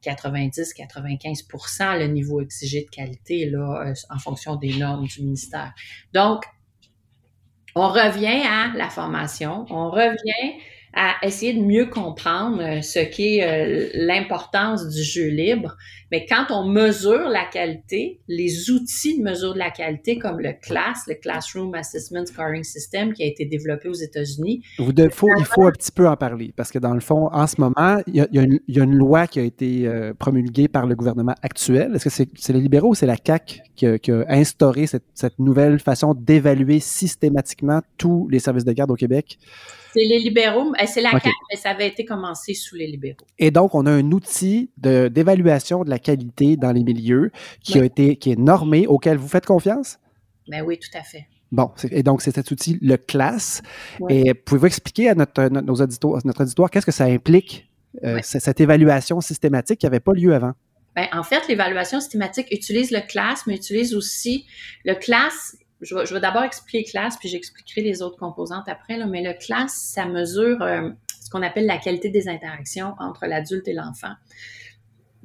à 0.06 0.12
90-95% 0.12 2.00
le 2.00 2.08
niveau 2.08 2.42
exigé 2.42 2.86
de 2.86 2.90
qualité 2.90 3.50
là, 3.50 3.88
euh, 3.88 3.94
en 4.10 4.20
fonction 4.20 4.56
des 4.56 4.74
normes 4.74 5.06
du 5.06 5.22
ministère. 5.22 5.74
Donc, 6.14 6.44
on 7.76 7.88
revient 7.90 8.42
à 8.48 8.72
la 8.76 8.90
formation, 8.90 9.66
on 9.70 9.90
revient 9.92 10.60
à 10.94 11.16
essayer 11.24 11.54
de 11.54 11.62
mieux 11.62 11.88
comprendre 11.88 12.62
euh, 12.62 12.82
ce 12.82 13.00
qu'est 13.00 13.44
euh, 13.44 13.90
l'importance 13.94 14.88
du 14.90 15.04
jeu 15.04 15.28
libre. 15.28 15.76
Mais 16.12 16.26
quand 16.28 16.46
on 16.52 16.68
mesure 16.68 17.28
la 17.30 17.46
qualité, 17.46 18.20
les 18.28 18.70
outils 18.70 19.18
de 19.18 19.24
mesure 19.24 19.54
de 19.54 19.60
la 19.60 19.72
qualité 19.72 20.20
comme 20.20 20.40
le 20.40 20.54
CLAS, 20.54 21.06
le 21.08 21.16
Classroom 21.16 21.74
Assessment 21.74 22.26
Scoring 22.26 22.64
System 22.64 23.14
qui 23.14 23.24
a 23.24 23.26
été 23.26 23.46
développé 23.46 23.90
aux 23.90 23.94
États-Unis. 23.94 24.62
il 24.80 25.12
faut 25.12 25.66
un 25.66 25.72
petit 25.72 25.92
peu 25.92 26.08
en 26.08 26.16
parler 26.16 26.54
parce 26.56 26.72
que 26.72 26.80
dans 26.80 26.94
le 26.94 27.00
fond, 27.00 27.30
en 27.32 27.48
ce 27.48 27.60
moment, 27.60 28.02
il 28.08 28.16
y 28.16 28.40
a, 28.40 28.84
une, 28.84 28.96
loi 28.96 29.28
qui 29.28 29.40
a 29.40 29.44
été 29.44 29.88
euh, 29.88 30.14
promulguée 30.14 30.68
par 30.68 30.86
le 30.86 30.96
gouvernement 30.96 31.36
actuel. 31.42 31.96
Est-ce 31.96 32.04
que 32.06 32.28
c'est 32.36 32.54
les 32.54 32.62
libéraux 32.62 32.90
ou 32.90 32.96
c'est 32.96 33.06
la 33.06 33.18
CAC 33.18 33.62
qui 33.76 33.88
a, 33.88 33.98
instauré 34.30 34.88
cette, 34.88 35.06
cette 35.14 35.40
nouvelle 35.40 35.80
façon 35.80 36.14
d'évaluer 36.14 36.80
systématiquement 36.80 37.82
tous 37.98 38.28
les 38.30 38.40
services 38.40 38.66
de 38.66 38.72
garde 38.72 38.92
au 38.92 38.96
Québec? 38.96 39.38
C'est 39.96 40.04
les 40.04 40.20
libéraux, 40.20 40.74
c'est 40.88 41.00
la 41.00 41.12
CAQ, 41.12 41.30
mais 41.50 41.58
ça 41.58 41.70
avait 41.70 41.88
été 41.88 42.04
commencé 42.04 42.54
sous 42.54 42.76
les 42.76 42.86
libéraux. 42.86 43.26
Et 43.40 43.50
donc, 43.50 43.76
on 43.76 43.86
a 43.86 43.92
un 43.92 44.12
outil 44.12 44.70
d'évaluation 44.76 45.86
de, 45.86 45.90
la 45.90 45.95
qualité 46.00 46.58
dans 46.58 46.72
les 46.72 46.84
milieux 46.84 47.32
qui 47.62 47.80
a 47.80 47.86
été 47.86 48.16
qui 48.16 48.32
est 48.32 48.40
normé, 48.40 48.88
auquel 48.88 49.18
vous 49.18 49.28
faites 49.28 49.46
confiance? 49.46 50.00
Ben 50.48 50.64
oui, 50.64 50.78
tout 50.78 50.98
à 50.98 51.04
fait. 51.04 51.28
Bon, 51.52 51.72
et 51.92 52.04
donc 52.04 52.22
c'est 52.22 52.34
cet 52.34 52.52
outil, 52.52 52.78
le 52.82 52.98
CLAS. 52.98 53.62
Et 54.10 54.34
pouvez-vous 54.34 54.66
expliquer 54.66 55.10
à 55.10 55.16
notre, 55.16 55.48
nos 55.50 55.76
auditeurs, 55.76 56.20
notre 56.26 56.44
auditoire 56.44 56.70
qu'est-ce 56.70 56.86
que 56.86 56.92
ça 56.92 57.06
implique, 57.06 57.70
euh, 58.04 58.20
cette 58.24 58.60
évaluation 58.60 59.22
systématique 59.22 59.80
qui 59.80 59.86
n'avait 59.86 60.00
pas 60.00 60.14
lieu 60.14 60.34
avant? 60.34 60.54
Ben, 60.96 61.08
en 61.12 61.24
fait, 61.24 61.48
l'évaluation 61.48 62.00
systématique 62.00 62.48
utilise 62.52 62.92
le 62.92 63.02
CLAS, 63.02 63.44
mais 63.48 63.56
utilise 63.56 63.96
aussi 63.96 64.46
le 64.86 64.96
CLAS 64.96 65.56
je 65.82 66.14
vais, 66.14 66.20
d'abord 66.20 66.44
expliquer 66.44 66.90
classe, 66.90 67.18
puis 67.18 67.30
j'expliquerai 67.30 67.82
les 67.82 68.02
autres 68.02 68.18
composantes 68.18 68.68
après. 68.68 68.98
Là, 68.98 69.06
mais 69.06 69.22
le 69.22 69.34
classe, 69.34 69.74
ça 69.74 70.06
mesure 70.06 70.62
euh, 70.62 70.90
ce 71.22 71.30
qu'on 71.30 71.42
appelle 71.42 71.66
la 71.66 71.78
qualité 71.78 72.10
des 72.10 72.28
interactions 72.28 72.94
entre 73.00 73.26
l'adulte 73.26 73.68
et 73.68 73.74
l'enfant 73.74 74.14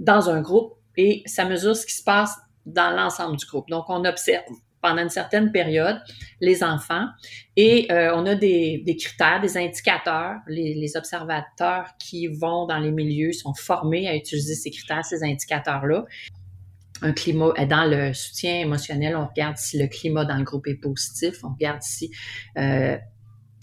dans 0.01 0.29
un 0.29 0.41
groupe 0.41 0.75
et 0.97 1.23
ça 1.27 1.45
mesure 1.45 1.77
ce 1.77 1.87
qui 1.87 1.95
se 1.95 2.03
passe 2.03 2.35
dans 2.67 2.95
l'ensemble 2.95 3.37
du 3.37 3.47
groupe. 3.47 3.69
Donc, 3.69 3.85
on 3.89 4.05
observe 4.05 4.43
pendant 4.83 5.03
une 5.03 5.11
certaine 5.11 5.53
période 5.53 6.01
les 6.41 6.65
enfants 6.65 7.07
et 7.55 7.93
euh, 7.93 8.13
on 8.15 8.25
a 8.25 8.35
des, 8.35 8.83
critères, 8.99 9.41
des 9.41 9.59
indicateurs. 9.59 10.37
Les, 10.49 10.75
les, 10.75 10.97
observateurs 10.97 11.91
qui 11.99 12.27
vont 12.29 12.67
dans 12.67 12.79
les 12.79 12.91
milieux 12.91 13.33
sont 13.33 13.53
formés 13.55 14.09
à 14.09 14.17
utiliser 14.17 14.55
ces 14.55 14.71
critères, 14.71 15.05
ces 15.05 15.23
indicateurs-là 15.23 16.07
un 17.03 17.13
climat 17.13 17.53
dans 17.67 17.85
le 17.85 18.13
soutien 18.13 18.61
émotionnel, 18.61 19.17
on 19.17 19.27
regarde 19.27 19.57
si 19.57 19.79
le 19.79 19.87
climat 19.87 20.25
dans 20.25 20.37
le 20.37 20.45
groupe 20.45 20.67
est 20.67 20.75
positif, 20.75 21.43
on 21.45 21.51
regarde 21.51 21.83
si 21.83 22.11
euh, 22.59 22.97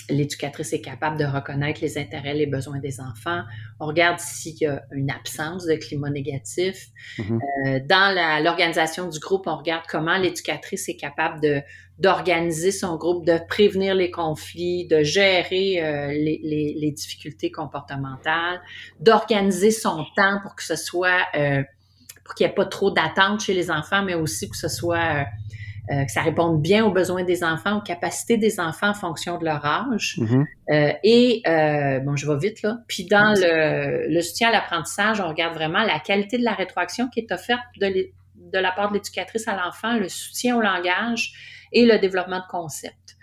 l'éducatrice 0.10 0.74
est 0.74 0.82
capable 0.82 1.18
de 1.18 1.26
reconnaître 1.26 1.82
les 1.82 1.98
intérêts, 1.98 2.34
les 2.34 2.46
besoins 2.46 2.80
des 2.80 3.00
enfants. 3.00 3.42
On 3.80 3.88
regarde 3.88 4.20
s'il 4.20 4.58
y 4.58 4.66
a 4.66 4.82
une 4.92 5.12
absence 5.12 5.66
de 5.66 5.76
climat 5.76 6.10
négatif. 6.10 6.88
Mm-hmm. 7.18 7.40
Euh, 7.68 7.80
dans 7.88 8.44
l'organisation 8.44 9.10
du 9.10 9.20
groupe, 9.20 9.48
on 9.48 9.58
regarde 9.58 9.84
comment 9.90 10.18
l'éducatrice 10.18 10.90
est 10.90 10.98
capable 10.98 11.42
de 11.42 11.62
d'organiser 12.00 12.72
son 12.72 12.96
groupe, 12.96 13.26
de 13.26 13.40
prévenir 13.50 13.96
les 13.96 14.12
conflits, 14.12 14.86
de 14.86 15.02
gérer 15.02 15.82
les, 16.12 16.40
les, 16.44 16.76
les, 16.80 16.92
difficultés 16.92 17.50
comportementales, 17.50 18.62
d'organiser 19.00 19.72
son 19.72 20.06
temps 20.16 20.38
pour 20.44 20.56
que 20.56 20.62
ce 20.62 20.76
soit 20.76 21.26
pour 22.24 22.36
qu'il 22.36 22.46
n'y 22.46 22.52
ait 22.52 22.56
pas 22.56 22.66
trop 22.66 22.92
d'attente 22.92 23.42
chez 23.42 23.56
les 23.56 23.72
enfants, 23.72 24.04
mais 24.04 24.14
aussi 24.14 24.48
que 24.48 24.58
ce 24.58 24.68
soit 24.68 25.26
euh, 25.90 25.94
euh, 25.94 26.06
que 26.06 26.12
ça 26.12 26.22
réponde 26.22 26.62
bien 26.62 26.86
aux 26.86 26.92
besoins 26.92 27.24
des 27.24 27.44
enfants, 27.44 27.78
aux 27.78 27.82
capacités 27.82 28.38
des 28.38 28.60
enfants 28.60 28.90
en 28.90 28.94
fonction 28.94 29.38
de 29.38 29.46
leur 29.46 29.66
âge. 29.66 30.18
Mm-hmm. 30.18 30.46
Euh, 30.72 30.94
et 31.04 31.42
bon, 32.04 32.16
je 32.16 32.28
vais 32.28 32.38
vite 32.38 32.62
là. 32.62 32.78
Puis 32.88 33.06
dans 33.06 33.34
le, 33.36 34.14
le 34.14 34.22
soutien 34.22 34.50
à 34.50 34.52
l'apprentissage, 34.52 35.20
on 35.22 35.28
regarde 35.28 35.54
vraiment 35.54 35.84
la 35.84 36.00
qualité 36.00 36.38
de 36.38 36.44
la 36.44 36.54
rétroaction 36.54 37.08
qui 37.10 37.22
est 37.22 37.32
offerte 37.32 37.62
de, 37.80 37.88
de 37.88 38.60
la 38.60 38.72
part 38.72 38.90
de 38.90 38.96
l'éducatrice 38.96 39.48
à 39.48 39.56
l'enfant, 39.56 39.98
le 39.98 40.10
soutien 40.10 40.58
au 40.58 40.62
langage 40.62 41.32
et 41.74 41.86
le 41.86 42.00
développement 42.00 42.40
de 42.40 42.48
concepts. 42.50 43.18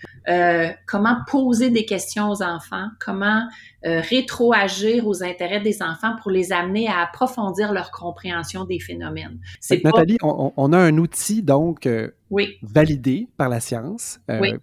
comment 0.86 1.16
poser 1.26 1.70
des 1.70 1.84
questions 1.84 2.28
aux 2.28 2.42
enfants, 2.42 2.88
comment 3.00 3.42
euh, 3.86 4.00
rétroagir 4.00 5.06
aux 5.06 5.22
intérêts 5.22 5.60
des 5.60 5.82
enfants 5.82 6.16
pour 6.22 6.30
les 6.30 6.52
amener 6.52 6.88
à 6.88 7.02
approfondir 7.02 7.72
leur 7.72 7.90
compréhension 7.90 8.64
des 8.64 8.80
phénomènes. 8.80 9.38
C'est 9.60 9.84
Nathalie, 9.84 10.16
on, 10.22 10.72
a 10.72 10.78
un 10.78 10.96
outil 10.96 11.42
donc 11.42 11.84
euh, 11.84 12.10
oui. 12.30 12.56
validé 12.62 13.28
par 13.36 13.50
la 13.50 13.60
science 13.60 14.20
euh, 14.30 14.56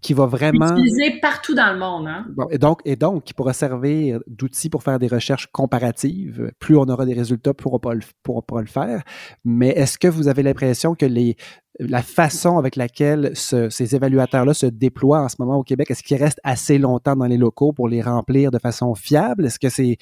qui, 0.00 0.14
va 0.14 0.26
vraiment 0.26 0.76
utilisé 0.76 1.18
partout 1.20 1.56
dans 1.56 1.72
le 1.72 1.78
monde. 1.80 2.06
Hein? 2.06 2.26
et 2.50 2.58
donc 2.58 2.80
et 2.84 2.94
donc 2.94 3.24
qui 3.24 3.34
pourra 3.34 3.52
servir 3.52 4.20
d'outil 4.28 4.70
pour 4.70 4.84
faire 4.84 5.00
des 5.00 5.08
recherches 5.08 5.48
comparatives. 5.48 6.52
Plus 6.60 6.76
on 6.76 6.84
aura 6.84 7.04
des 7.04 7.14
résultats, 7.14 7.54
plus 7.54 7.66
on 7.66 7.80
pourra 8.22 8.42
pas 8.42 8.60
le 8.60 8.66
faire. 8.66 9.02
Mais 9.44 9.70
est-ce 9.70 9.98
que 9.98 10.06
vous 10.06 10.28
avez 10.28 10.44
l'impression 10.44 10.94
que 10.94 11.06
les 11.06 11.36
la 11.78 12.02
façon 12.02 12.58
avec 12.58 12.76
laquelle 12.76 13.30
ces 13.34 13.94
évaluateurs-là 13.94 14.52
se 14.52 14.66
déploient 14.66 15.20
en 15.20 15.28
ce 15.28 15.36
moment 15.38 15.56
au 15.56 15.62
Québec, 15.62 15.90
est-ce 15.90 16.02
qu'ils 16.02 16.16
restent 16.16 16.40
assez 16.42 16.78
longtemps 16.78 17.14
dans 17.14 17.26
les 17.26 17.36
locaux 17.36 17.72
pour 17.72 17.88
les 17.88 18.02
remplir 18.02 18.50
de 18.50 18.58
façon 18.58 18.67
fiable? 18.94 19.46
Est-ce 19.46 19.58
que 19.58 19.68
c'est 19.68 19.96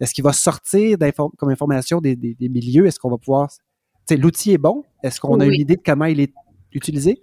est-ce 0.00 0.14
qu'il 0.14 0.24
va 0.24 0.32
sortir 0.32 0.96
comme 1.38 1.50
information 1.50 2.00
des, 2.00 2.16
milieux? 2.40 2.86
Est-ce 2.86 2.98
qu'on 2.98 3.10
va 3.10 3.18
pouvoir. 3.18 3.50
L'outil 4.10 4.52
est 4.52 4.58
bon? 4.58 4.84
Est-ce 5.02 5.20
qu'on 5.20 5.40
a 5.40 5.46
une 5.46 5.60
idée 5.60 5.76
de 5.76 5.82
comment 5.84 6.06
il 6.06 6.20
est 6.20 6.32
utilisé? 6.72 7.22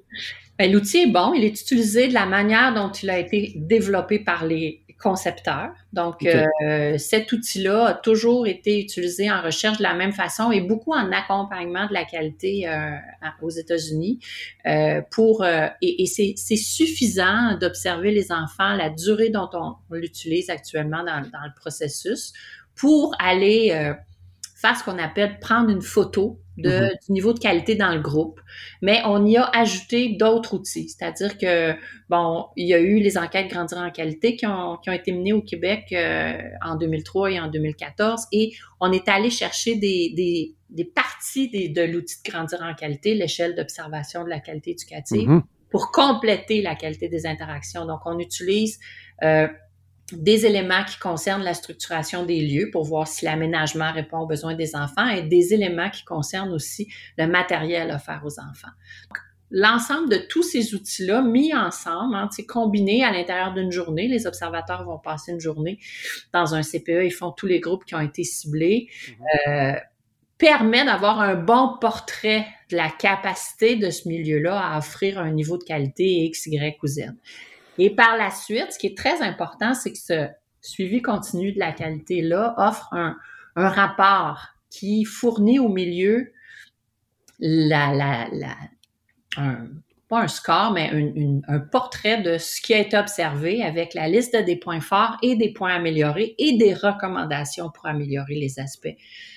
Ben, 0.57 0.71
l'outil 0.71 0.99
est 0.99 1.11
bon. 1.11 1.33
Il 1.33 1.43
est 1.43 1.61
utilisé 1.61 2.07
de 2.07 2.13
la 2.13 2.25
manière 2.25 2.73
dont 2.73 2.91
il 2.91 3.09
a 3.09 3.19
été 3.19 3.53
développé 3.55 4.19
par 4.19 4.45
les 4.45 4.83
concepteur. 5.01 5.71
Donc, 5.93 6.25
euh, 6.25 6.97
cet 6.97 7.31
outil-là 7.31 7.85
a 7.85 7.93
toujours 7.93 8.47
été 8.47 8.79
utilisé 8.81 9.31
en 9.31 9.41
recherche 9.41 9.77
de 9.77 9.83
la 9.83 9.93
même 9.93 10.11
façon 10.11 10.51
et 10.51 10.61
beaucoup 10.61 10.93
en 10.93 11.11
accompagnement 11.11 11.87
de 11.87 11.93
la 11.93 12.03
qualité 12.03 12.67
euh, 12.67 12.91
aux 13.41 13.49
États-Unis. 13.49 14.19
Euh, 14.65 15.01
pour 15.09 15.45
et, 15.81 16.05
c'est 16.05 16.55
suffisant 16.55 17.57
d'observer 17.57 18.11
les 18.11 18.31
enfants, 18.31 18.75
la 18.75 18.89
durée 18.89 19.29
dont 19.29 19.49
on, 19.53 19.75
l'utilise 19.91 20.49
actuellement 20.49 21.03
dans, 21.03 21.21
dans, 21.21 21.45
le 21.45 21.53
processus 21.55 22.33
pour 22.75 23.15
aller 23.19 23.93
faire 24.55 24.77
ce 24.77 24.83
qu'on 24.83 24.97
appelle 24.99 25.39
prendre 25.39 25.69
une 25.69 25.81
photo 25.81 26.39
de, 26.61 26.69
mm-hmm. 26.69 27.05
du 27.05 27.11
niveau 27.11 27.33
de 27.33 27.39
qualité 27.39 27.75
dans 27.75 27.93
le 27.93 27.99
groupe. 28.01 28.39
Mais 28.81 29.01
on 29.05 29.25
y 29.25 29.37
a 29.37 29.45
ajouté 29.45 30.15
d'autres 30.17 30.53
outils. 30.53 30.89
C'est-à-dire 30.89 31.37
que, 31.37 31.73
bon, 32.09 32.47
il 32.55 32.67
y 32.67 32.73
a 32.73 32.79
eu 32.79 32.99
les 32.99 33.17
enquêtes 33.17 33.49
Grandir 33.49 33.77
en 33.77 33.91
qualité 33.91 34.35
qui 34.35 34.45
ont, 34.45 34.77
qui 34.77 34.89
ont 34.89 34.93
été 34.93 35.11
menées 35.11 35.33
au 35.33 35.41
Québec 35.41 35.85
euh, 35.91 36.37
en 36.63 36.75
2003 36.75 37.31
et 37.31 37.39
en 37.39 37.47
2014. 37.47 38.27
Et 38.31 38.51
on 38.79 38.91
est 38.91 39.07
allé 39.07 39.29
chercher 39.29 39.75
des, 39.75 40.13
des, 40.15 40.55
des 40.69 40.85
parties 40.85 41.49
de 41.49 41.81
l'outil 41.81 42.17
de 42.23 42.31
Grandir 42.31 42.61
en 42.61 42.73
qualité, 42.73 43.15
l'échelle 43.15 43.55
d'observation 43.55 44.23
de 44.23 44.29
la 44.29 44.39
qualité 44.39 44.71
éducative, 44.71 45.29
mm-hmm. 45.29 45.43
pour 45.71 45.91
compléter 45.91 46.61
la 46.61 46.75
qualité 46.75 47.09
des 47.09 47.25
interactions. 47.25 47.85
Donc, 47.85 48.01
on 48.05 48.19
utilise... 48.19 48.79
Euh, 49.23 49.47
des 50.11 50.45
éléments 50.45 50.83
qui 50.83 50.97
concernent 50.99 51.43
la 51.43 51.53
structuration 51.53 52.25
des 52.25 52.41
lieux 52.41 52.69
pour 52.71 52.83
voir 52.83 53.07
si 53.07 53.25
l'aménagement 53.25 53.91
répond 53.91 54.19
aux 54.19 54.27
besoins 54.27 54.55
des 54.55 54.75
enfants 54.75 55.07
et 55.07 55.23
des 55.23 55.53
éléments 55.53 55.89
qui 55.89 56.03
concernent 56.03 56.53
aussi 56.53 56.87
le 57.17 57.27
matériel 57.27 57.91
offert 57.91 58.21
aux 58.25 58.39
enfants. 58.39 58.73
L'ensemble 59.51 60.09
de 60.09 60.17
tous 60.17 60.43
ces 60.43 60.75
outils-là 60.75 61.23
mis 61.23 61.55
ensemble, 61.55 62.15
hein, 62.15 62.29
combinés 62.47 63.03
à 63.03 63.11
l'intérieur 63.11 63.53
d'une 63.53 63.71
journée, 63.71 64.07
les 64.07 64.27
observateurs 64.27 64.83
vont 64.83 64.99
passer 64.99 65.31
une 65.31 65.39
journée 65.39 65.79
dans 66.33 66.53
un 66.53 66.61
CPE, 66.61 67.05
ils 67.05 67.13
font 67.13 67.31
tous 67.31 67.47
les 67.47 67.59
groupes 67.59 67.83
qui 67.85 67.95
ont 67.95 68.01
été 68.01 68.23
ciblés, 68.23 68.89
mm-hmm. 68.89 69.75
euh, 69.75 69.79
permet 70.37 70.85
d'avoir 70.85 71.19
un 71.19 71.35
bon 71.35 71.77
portrait 71.81 72.45
de 72.69 72.77
la 72.77 72.89
capacité 72.89 73.75
de 73.75 73.89
ce 73.89 74.07
milieu-là 74.07 74.59
à 74.59 74.77
offrir 74.77 75.19
un 75.19 75.31
niveau 75.31 75.57
de 75.57 75.63
qualité 75.63 76.05
X, 76.25 76.45
Y 76.45 76.77
ou 76.83 76.87
Z. 76.87 76.99
Et 77.79 77.95
par 77.95 78.17
la 78.17 78.29
suite, 78.29 78.73
ce 78.73 78.77
qui 78.77 78.87
est 78.87 78.97
très 78.97 79.21
important, 79.21 79.73
c'est 79.73 79.91
que 79.91 79.97
ce 79.97 80.27
suivi 80.61 81.01
continu 81.01 81.53
de 81.53 81.59
la 81.59 81.71
qualité-là 81.71 82.53
offre 82.57 82.89
un, 82.91 83.15
rapport 83.55 84.47
qui 84.69 85.03
fournit 85.03 85.59
au 85.59 85.67
milieu 85.67 86.31
la, 87.39 87.93
la, 87.93 88.27
la 88.31 88.55
pas 90.09 90.21
un 90.21 90.27
score, 90.27 90.71
mais 90.71 90.91
un 91.47 91.59
portrait 91.59 92.21
de 92.21 92.39
ce 92.39 92.61
qui 92.61 92.73
a 92.73 92.79
été 92.79 92.97
observé 92.97 93.61
avec 93.63 93.93
la 93.93 94.07
liste 94.07 94.35
des 94.35 94.55
points 94.55 94.81
forts 94.81 95.17
et 95.21 95.35
des 95.35 95.53
points 95.53 95.75
améliorés 95.75 96.35
et 96.39 96.57
des 96.57 96.73
recommandations 96.73 97.69
pour 97.69 97.85
améliorer 97.85 98.35
les 98.35 98.59
aspects 98.59 98.95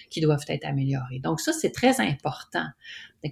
qui 0.09 0.21
doivent 0.21 0.45
être 0.49 0.65
améliorés. 0.65 1.19
Donc 1.19 1.41
ça, 1.41 1.53
c'est 1.53 1.73
très 1.73 2.01
important. 2.01 2.65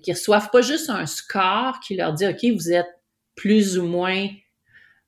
Qu'ils 0.02 0.14
reçoivent 0.14 0.50
pas 0.50 0.60
juste 0.60 0.90
un 0.90 1.06
score 1.06 1.80
qui 1.80 1.96
leur 1.96 2.12
dit, 2.12 2.26
OK, 2.26 2.44
vous 2.54 2.72
êtes 2.72 3.00
plus 3.36 3.78
ou 3.78 3.86
moins 3.86 4.28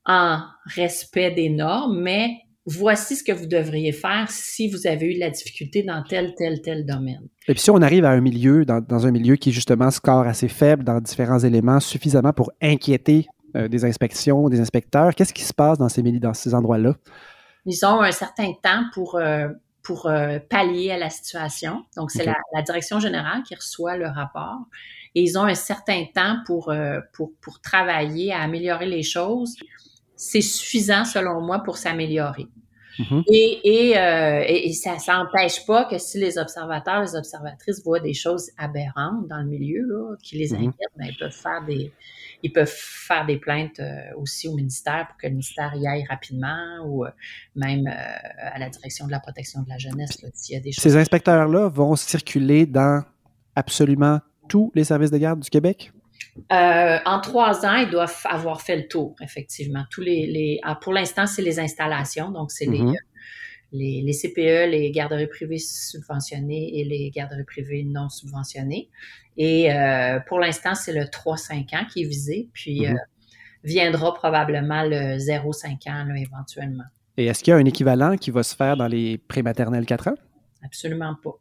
en 0.06 0.40
respect 0.64 1.30
des 1.30 1.48
normes, 1.48 2.00
mais 2.00 2.42
voici 2.66 3.16
ce 3.16 3.24
que 3.24 3.32
vous 3.32 3.46
devriez 3.46 3.92
faire 3.92 4.26
si 4.28 4.68
vous 4.68 4.86
avez 4.86 5.06
eu 5.06 5.14
de 5.14 5.20
la 5.20 5.30
difficulté 5.30 5.82
dans 5.82 6.02
tel, 6.02 6.34
tel, 6.36 6.60
tel 6.62 6.86
domaine. 6.86 7.28
Et 7.48 7.54
puis 7.54 7.62
si 7.62 7.70
on 7.70 7.82
arrive 7.82 8.04
à 8.04 8.10
un 8.10 8.20
milieu, 8.20 8.64
dans, 8.64 9.06
un 9.06 9.10
milieu 9.10 9.36
qui 9.36 9.52
justement 9.52 9.90
score 9.90 10.26
assez 10.26 10.48
faible 10.48 10.84
dans 10.84 11.00
différents 11.00 11.40
éléments, 11.40 11.80
suffisamment 11.80 12.32
pour 12.32 12.52
inquiéter 12.60 13.26
euh, 13.56 13.68
des 13.68 13.84
inspections, 13.84 14.48
des 14.48 14.60
inspecteurs, 14.60 15.14
qu'est-ce 15.14 15.34
qui 15.34 15.42
se 15.42 15.54
passe 15.54 15.78
dans 15.78 15.88
ces, 15.88 16.02
dans 16.02 16.34
ces 16.34 16.54
endroits-là? 16.54 16.94
Ils 17.66 17.84
ont 17.84 18.00
un 18.00 18.12
certain 18.12 18.52
temps 18.62 18.84
pour, 18.92 19.16
euh, 19.16 19.48
pour 19.82 20.06
euh, 20.06 20.38
pallier 20.50 20.92
à 20.92 20.98
la 20.98 21.10
situation. 21.10 21.84
Donc, 21.96 22.10
c'est 22.10 22.24
la, 22.24 22.36
la, 22.54 22.62
direction 22.62 22.98
générale 22.98 23.42
qui 23.44 23.54
reçoit 23.54 23.96
le 23.96 24.06
rapport. 24.06 24.60
Et 25.14 25.22
ils 25.22 25.38
ont 25.38 25.44
un 25.44 25.54
certain 25.54 26.04
temps 26.14 26.38
pour, 26.46 26.72
pour, 27.12 27.32
pour 27.42 27.60
travailler 27.60 28.32
à 28.32 28.40
améliorer 28.40 28.86
les 28.86 29.02
choses 29.02 29.54
c'est 30.22 30.40
suffisant 30.40 31.04
selon 31.04 31.40
moi 31.40 31.58
pour 31.64 31.76
s'améliorer. 31.76 32.46
Mm-hmm. 32.98 33.24
Et, 33.32 33.98
euh, 33.98 34.44
et, 34.46 34.68
et, 34.68 34.72
ça 34.72 34.96
n'empêche 35.08 35.66
pas 35.66 35.86
que 35.86 35.98
si 35.98 36.18
les 36.18 36.38
observateurs, 36.38 37.00
les 37.00 37.16
observatrices 37.16 37.82
voient 37.82 38.00
des 38.00 38.14
choses 38.14 38.50
aberrantes 38.58 39.26
dans 39.28 39.38
le 39.38 39.46
milieu 39.46 39.82
là, 39.88 40.14
qui 40.22 40.36
les 40.38 40.48
mm-hmm. 40.48 40.68
inquiètent, 40.68 40.92
ben, 40.96 41.08
ils 41.08 41.16
peuvent 41.16 41.32
faire 41.32 41.64
des 41.66 41.92
ils 42.44 42.52
peuvent 42.52 42.74
faire 42.74 43.24
des 43.24 43.38
plaintes 43.38 43.78
euh, 43.78 44.00
aussi 44.16 44.48
au 44.48 44.54
ministère 44.56 45.06
pour 45.08 45.16
que 45.16 45.26
le 45.26 45.32
ministère 45.32 45.72
y 45.76 45.86
aille 45.86 46.04
rapidement 46.08 46.84
ou 46.84 47.04
euh, 47.04 47.10
même 47.54 47.86
à 47.86 48.58
la 48.58 48.68
direction 48.68 49.06
de 49.06 49.12
la 49.12 49.20
protection 49.20 49.62
de 49.62 49.68
la 49.68 49.78
jeunesse 49.78 50.18
s'il 50.34 50.56
y 50.56 50.58
a 50.58 50.60
des 50.60 50.72
choses. 50.72 50.82
Ces 50.82 50.96
inspecteurs-là 50.96 51.68
vont 51.68 51.94
circuler 51.94 52.66
dans 52.66 53.04
absolument 53.54 54.20
tous 54.48 54.72
les 54.74 54.84
services 54.84 55.10
de 55.10 55.18
garde 55.18 55.40
du 55.40 55.50
Québec? 55.50 55.92
Euh, 56.52 56.98
en 57.04 57.20
trois 57.20 57.66
ans, 57.66 57.76
ils 57.76 57.90
doivent 57.90 58.20
avoir 58.24 58.62
fait 58.62 58.76
le 58.76 58.88
tour, 58.88 59.14
effectivement. 59.20 59.84
Tous 59.90 60.00
les, 60.00 60.26
les 60.26 60.60
ah, 60.62 60.76
pour 60.76 60.92
l'instant, 60.92 61.26
c'est 61.26 61.42
les 61.42 61.58
installations, 61.60 62.30
donc 62.30 62.50
c'est 62.50 62.66
les, 62.66 62.80
mhm. 62.80 62.94
les, 63.72 64.02
les, 64.02 64.12
CPE, 64.12 64.70
les 64.70 64.90
garderies 64.90 65.26
privées 65.26 65.58
subventionnées 65.58 66.80
et 66.80 66.84
les 66.84 67.10
garderies 67.10 67.44
privées 67.44 67.84
non 67.84 68.08
subventionnées. 68.08 68.88
Et 69.36 69.72
euh, 69.72 70.20
pour 70.26 70.40
l'instant, 70.40 70.74
c'est 70.74 70.92
le 70.92 71.04
3-5 71.04 71.76
ans 71.76 71.86
qui 71.90 72.02
est 72.02 72.06
visé, 72.06 72.48
puis 72.52 72.86
mhm. 72.86 72.96
euh, 72.96 72.98
viendra 73.64 74.14
probablement 74.14 74.82
le 74.84 75.18
0-5 75.18 75.90
ans 75.90 76.04
là, 76.04 76.16
éventuellement. 76.16 76.84
Et 77.16 77.26
est-ce 77.26 77.44
qu'il 77.44 77.50
y 77.50 77.54
a 77.54 77.58
un 77.58 77.64
équivalent 77.64 78.16
qui 78.16 78.30
va 78.30 78.42
se 78.42 78.56
faire 78.56 78.76
dans 78.76 78.88
les 78.88 79.18
prématernelles 79.18 79.84
4 79.84 80.08
ans? 80.08 80.16
Absolument 80.64 81.14
pas. 81.22 81.38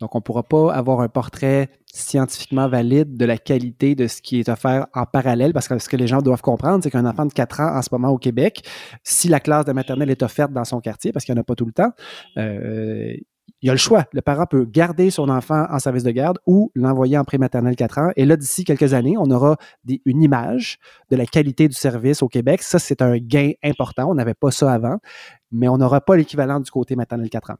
Donc, 0.00 0.14
on 0.14 0.18
ne 0.18 0.22
pourra 0.22 0.42
pas 0.42 0.72
avoir 0.72 1.00
un 1.00 1.08
portrait 1.08 1.70
scientifiquement 1.92 2.68
valide 2.68 3.16
de 3.16 3.24
la 3.24 3.38
qualité 3.38 3.94
de 3.94 4.06
ce 4.06 4.22
qui 4.22 4.38
est 4.38 4.48
offert 4.48 4.86
en 4.94 5.04
parallèle, 5.06 5.52
parce 5.52 5.68
que 5.68 5.78
ce 5.78 5.88
que 5.88 5.96
les 5.96 6.06
gens 6.06 6.22
doivent 6.22 6.42
comprendre, 6.42 6.84
c'est 6.84 6.90
qu'un 6.90 7.06
enfant 7.06 7.26
de 7.26 7.32
4 7.32 7.60
ans 7.60 7.76
en 7.76 7.82
ce 7.82 7.88
moment 7.92 8.08
au 8.10 8.18
Québec, 8.18 8.62
si 9.02 9.28
la 9.28 9.40
classe 9.40 9.64
de 9.64 9.72
maternelle 9.72 10.10
est 10.10 10.22
offerte 10.22 10.52
dans 10.52 10.64
son 10.64 10.80
quartier, 10.80 11.12
parce 11.12 11.24
qu'il 11.24 11.34
n'y 11.34 11.38
en 11.38 11.42
a 11.42 11.44
pas 11.44 11.54
tout 11.54 11.66
le 11.66 11.72
temps, 11.72 11.90
euh, 12.36 13.14
il 13.60 13.66
y 13.66 13.70
a 13.70 13.72
le 13.72 13.78
choix. 13.78 14.06
Le 14.12 14.20
parent 14.20 14.46
peut 14.46 14.64
garder 14.64 15.10
son 15.10 15.28
enfant 15.28 15.66
en 15.70 15.78
service 15.78 16.04
de 16.04 16.10
garde 16.10 16.38
ou 16.46 16.70
l'envoyer 16.74 17.18
en 17.18 17.24
prématernelle 17.24 17.74
4 17.74 17.98
ans. 17.98 18.10
Et 18.16 18.24
là, 18.24 18.36
d'ici 18.36 18.64
quelques 18.64 18.94
années, 18.94 19.16
on 19.18 19.30
aura 19.30 19.56
une 20.04 20.22
image 20.22 20.78
de 21.10 21.16
la 21.16 21.26
qualité 21.26 21.66
du 21.66 21.74
service 21.74 22.22
au 22.22 22.28
Québec. 22.28 22.62
Ça, 22.62 22.78
c'est 22.78 23.02
un 23.02 23.18
gain 23.18 23.52
important. 23.64 24.08
On 24.08 24.14
n'avait 24.14 24.34
pas 24.34 24.52
ça 24.52 24.72
avant, 24.72 24.98
mais 25.50 25.68
on 25.68 25.76
n'aura 25.76 26.00
pas 26.00 26.16
l'équivalent 26.16 26.60
du 26.60 26.70
côté 26.70 26.94
maternelle 26.94 27.30
4 27.30 27.50
ans. 27.50 27.58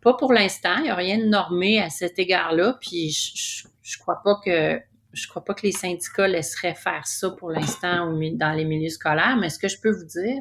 Pas 0.00 0.14
pour 0.14 0.32
l'instant. 0.32 0.76
Il 0.78 0.84
n'y 0.84 0.90
a 0.90 0.94
rien 0.94 1.18
de 1.18 1.24
normé 1.24 1.80
à 1.80 1.90
cet 1.90 2.18
égard-là. 2.18 2.78
Puis 2.80 3.10
je, 3.10 3.66
je, 3.82 3.98
crois 3.98 4.20
pas 4.22 4.40
que 4.44 4.80
je 5.12 5.28
crois 5.28 5.44
pas 5.44 5.54
que 5.54 5.66
les 5.66 5.72
syndicats 5.72 6.28
laisseraient 6.28 6.74
faire 6.74 7.06
ça 7.06 7.30
pour 7.30 7.50
l'instant 7.50 8.12
dans 8.12 8.52
les 8.52 8.64
milieux 8.64 8.90
scolaires. 8.90 9.36
Mais 9.40 9.50
ce 9.50 9.58
que 9.58 9.68
je 9.68 9.80
peux 9.80 9.90
vous 9.90 10.06
dire, 10.06 10.40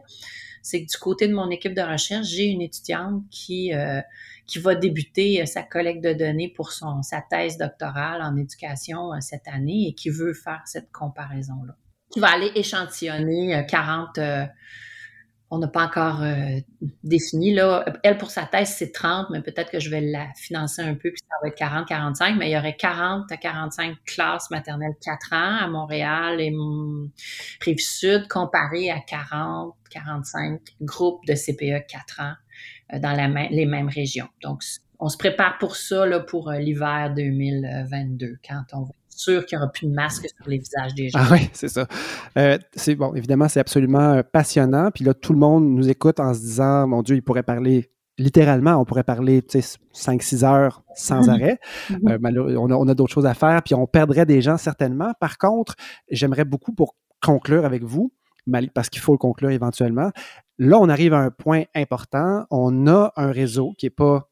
c'est 0.61 0.83
que 0.83 0.91
du 0.91 0.97
côté 0.97 1.27
de 1.27 1.33
mon 1.33 1.49
équipe 1.49 1.73
de 1.73 1.81
recherche, 1.81 2.27
j'ai 2.27 2.45
une 2.45 2.61
étudiante 2.61 3.23
qui 3.29 3.73
euh, 3.73 4.01
qui 4.47 4.59
va 4.59 4.75
débuter 4.75 5.41
euh, 5.41 5.45
sa 5.45 5.63
collecte 5.63 6.03
de 6.03 6.13
données 6.13 6.49
pour 6.49 6.71
son 6.71 7.01
sa 7.03 7.21
thèse 7.21 7.57
doctorale 7.57 8.21
en 8.21 8.35
éducation 8.37 9.13
euh, 9.13 9.17
cette 9.21 9.47
année 9.47 9.87
et 9.87 9.93
qui 9.93 10.09
veut 10.09 10.33
faire 10.33 10.61
cette 10.65 10.91
comparaison 10.91 11.63
là. 11.65 11.75
Qui 12.11 12.19
va 12.19 12.31
aller 12.31 12.51
échantillonner 12.55 13.65
40 13.69 14.19
on 15.51 15.59
n'a 15.59 15.67
pas 15.67 15.83
encore 15.83 16.21
euh, 16.23 16.59
défini. 17.03 17.53
Là. 17.53 17.83
Elle, 18.03 18.17
pour 18.17 18.31
sa 18.31 18.45
thèse, 18.45 18.73
c'est 18.77 18.93
30, 18.93 19.27
mais 19.31 19.41
peut-être 19.41 19.69
que 19.69 19.81
je 19.81 19.89
vais 19.89 19.99
la 19.99 20.27
financer 20.37 20.81
un 20.81 20.93
peu, 20.93 21.11
puis 21.11 21.21
ça 21.29 21.35
va 21.41 21.49
être 21.49 21.57
40, 21.57 21.87
45, 21.87 22.37
mais 22.37 22.49
il 22.49 22.53
y 22.53 22.57
aurait 22.57 22.77
40 22.77 23.29
à 23.29 23.37
45 23.37 23.97
classes 24.05 24.49
maternelles 24.49 24.95
4 25.01 25.33
ans 25.33 25.57
à 25.59 25.67
Montréal 25.67 26.39
et 26.39 26.53
Rive-Sud, 27.59 28.29
comparé 28.29 28.91
à 28.91 29.01
40, 29.01 29.75
45 29.89 30.61
groupes 30.81 31.25
de 31.27 31.35
CPE 31.35 31.85
4 31.85 32.21
ans 32.21 32.33
dans 32.99 33.47
les 33.51 33.65
mêmes 33.65 33.89
régions. 33.89 34.29
Donc, 34.41 34.63
on 34.99 35.09
se 35.09 35.17
prépare 35.17 35.57
pour 35.57 35.75
ça 35.75 36.05
là, 36.05 36.21
pour 36.21 36.49
l'hiver 36.51 37.11
2022, 37.13 38.37
quand 38.47 38.63
on 38.73 38.83
va 38.83 38.93
sûr 39.21 39.45
qu'il 39.45 39.57
n'y 39.57 39.63
aura 39.63 39.71
plus 39.71 39.87
de 39.87 39.93
masque 39.93 40.27
sur 40.27 40.49
les 40.49 40.57
visages 40.57 40.93
des 40.95 41.09
gens. 41.09 41.19
Ah 41.21 41.29
oui, 41.31 41.49
c'est 41.53 41.69
ça. 41.69 41.87
c'est 42.75 42.95
bon, 42.95 43.13
évidemment, 43.13 43.47
c'est 43.47 43.59
absolument 43.59 44.21
passionnant. 44.31 44.91
Puis 44.91 45.03
là, 45.03 45.13
tout 45.13 45.33
le 45.33 45.39
monde 45.39 45.65
nous 45.65 45.89
écoute 45.89 46.19
en 46.19 46.33
se 46.33 46.39
disant, 46.39 46.87
mon 46.87 47.01
Dieu, 47.01 47.15
il 47.15 47.21
pourrait 47.21 47.43
parler 47.43 47.91
littéralement, 48.21 48.75
on 48.75 48.85
pourrait 48.85 49.03
parler 49.03 49.41
5-6 49.41 50.45
heures 50.45 50.83
sans 50.95 51.23
mhm. 51.23 51.29
arrêt. 51.29 51.59
Mhm. 51.89 52.27
Euh, 52.27 52.57
on 52.57 52.87
a, 52.87 52.93
d'autres 52.93 53.13
choses 53.13 53.25
à 53.25 53.33
faire, 53.33 53.61
puis 53.63 53.75
on 53.75 53.87
perdrait 53.87 54.25
des 54.25 54.41
gens 54.41 54.57
certainement. 54.57 55.13
Par 55.19 55.37
contre, 55.37 55.75
j'aimerais 56.09 56.45
beaucoup 56.45 56.73
pour 56.73 56.95
conclure 57.21 57.65
avec 57.65 57.83
vous, 57.83 58.13
parce 58.73 58.89
qu'il 58.89 59.01
faut 59.01 59.11
le 59.11 59.17
conclure 59.17 59.51
éventuellement. 59.51 60.11
Là, 60.57 60.79
on 60.79 60.89
arrive 60.89 61.13
à 61.13 61.19
un 61.19 61.31
point 61.31 61.63
important. 61.75 62.45
On 62.49 62.87
a 62.87 63.13
un 63.15 63.31
réseau 63.31 63.73
qui 63.77 63.87
est 63.87 63.91
pas 63.91 64.27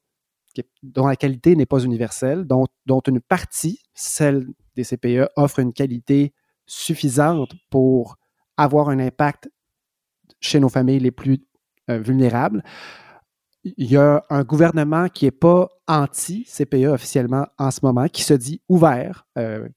dont 0.84 1.07
la 1.07 1.16
qualité 1.16 1.56
n'est 1.56 1.68
pas 1.68 1.80
universelle, 1.80 2.45
dont, 2.45 2.66
dont, 2.86 2.99
une 3.02 3.22
partie, 3.22 3.80
celle 3.94 4.45
des 4.75 4.83
CPE, 4.83 5.29
offre 5.35 5.59
une 5.59 5.73
qualité 5.73 6.33
suffisante 6.65 7.53
pour 7.69 8.17
avoir 8.57 8.89
un 8.89 8.99
impact 8.99 9.49
chez 10.39 10.59
nos 10.59 10.69
familles 10.69 10.99
les 10.99 11.11
plus 11.11 11.39
euh, 11.89 11.99
vulnérables 11.99 12.63
il 13.63 13.91
y 13.91 13.97
a 13.97 14.23
un 14.29 14.43
gouvernement 14.43 15.09
qui 15.09 15.25
n'est 15.25 15.31
pas 15.31 15.69
anti-CPE 15.87 16.87
officiellement 16.87 17.47
en 17.57 17.71
ce 17.71 17.79
moment, 17.83 18.07
qui 18.07 18.23
se 18.23 18.33
dit 18.33 18.61
ouvert. 18.69 19.25
Euh, 19.37 19.67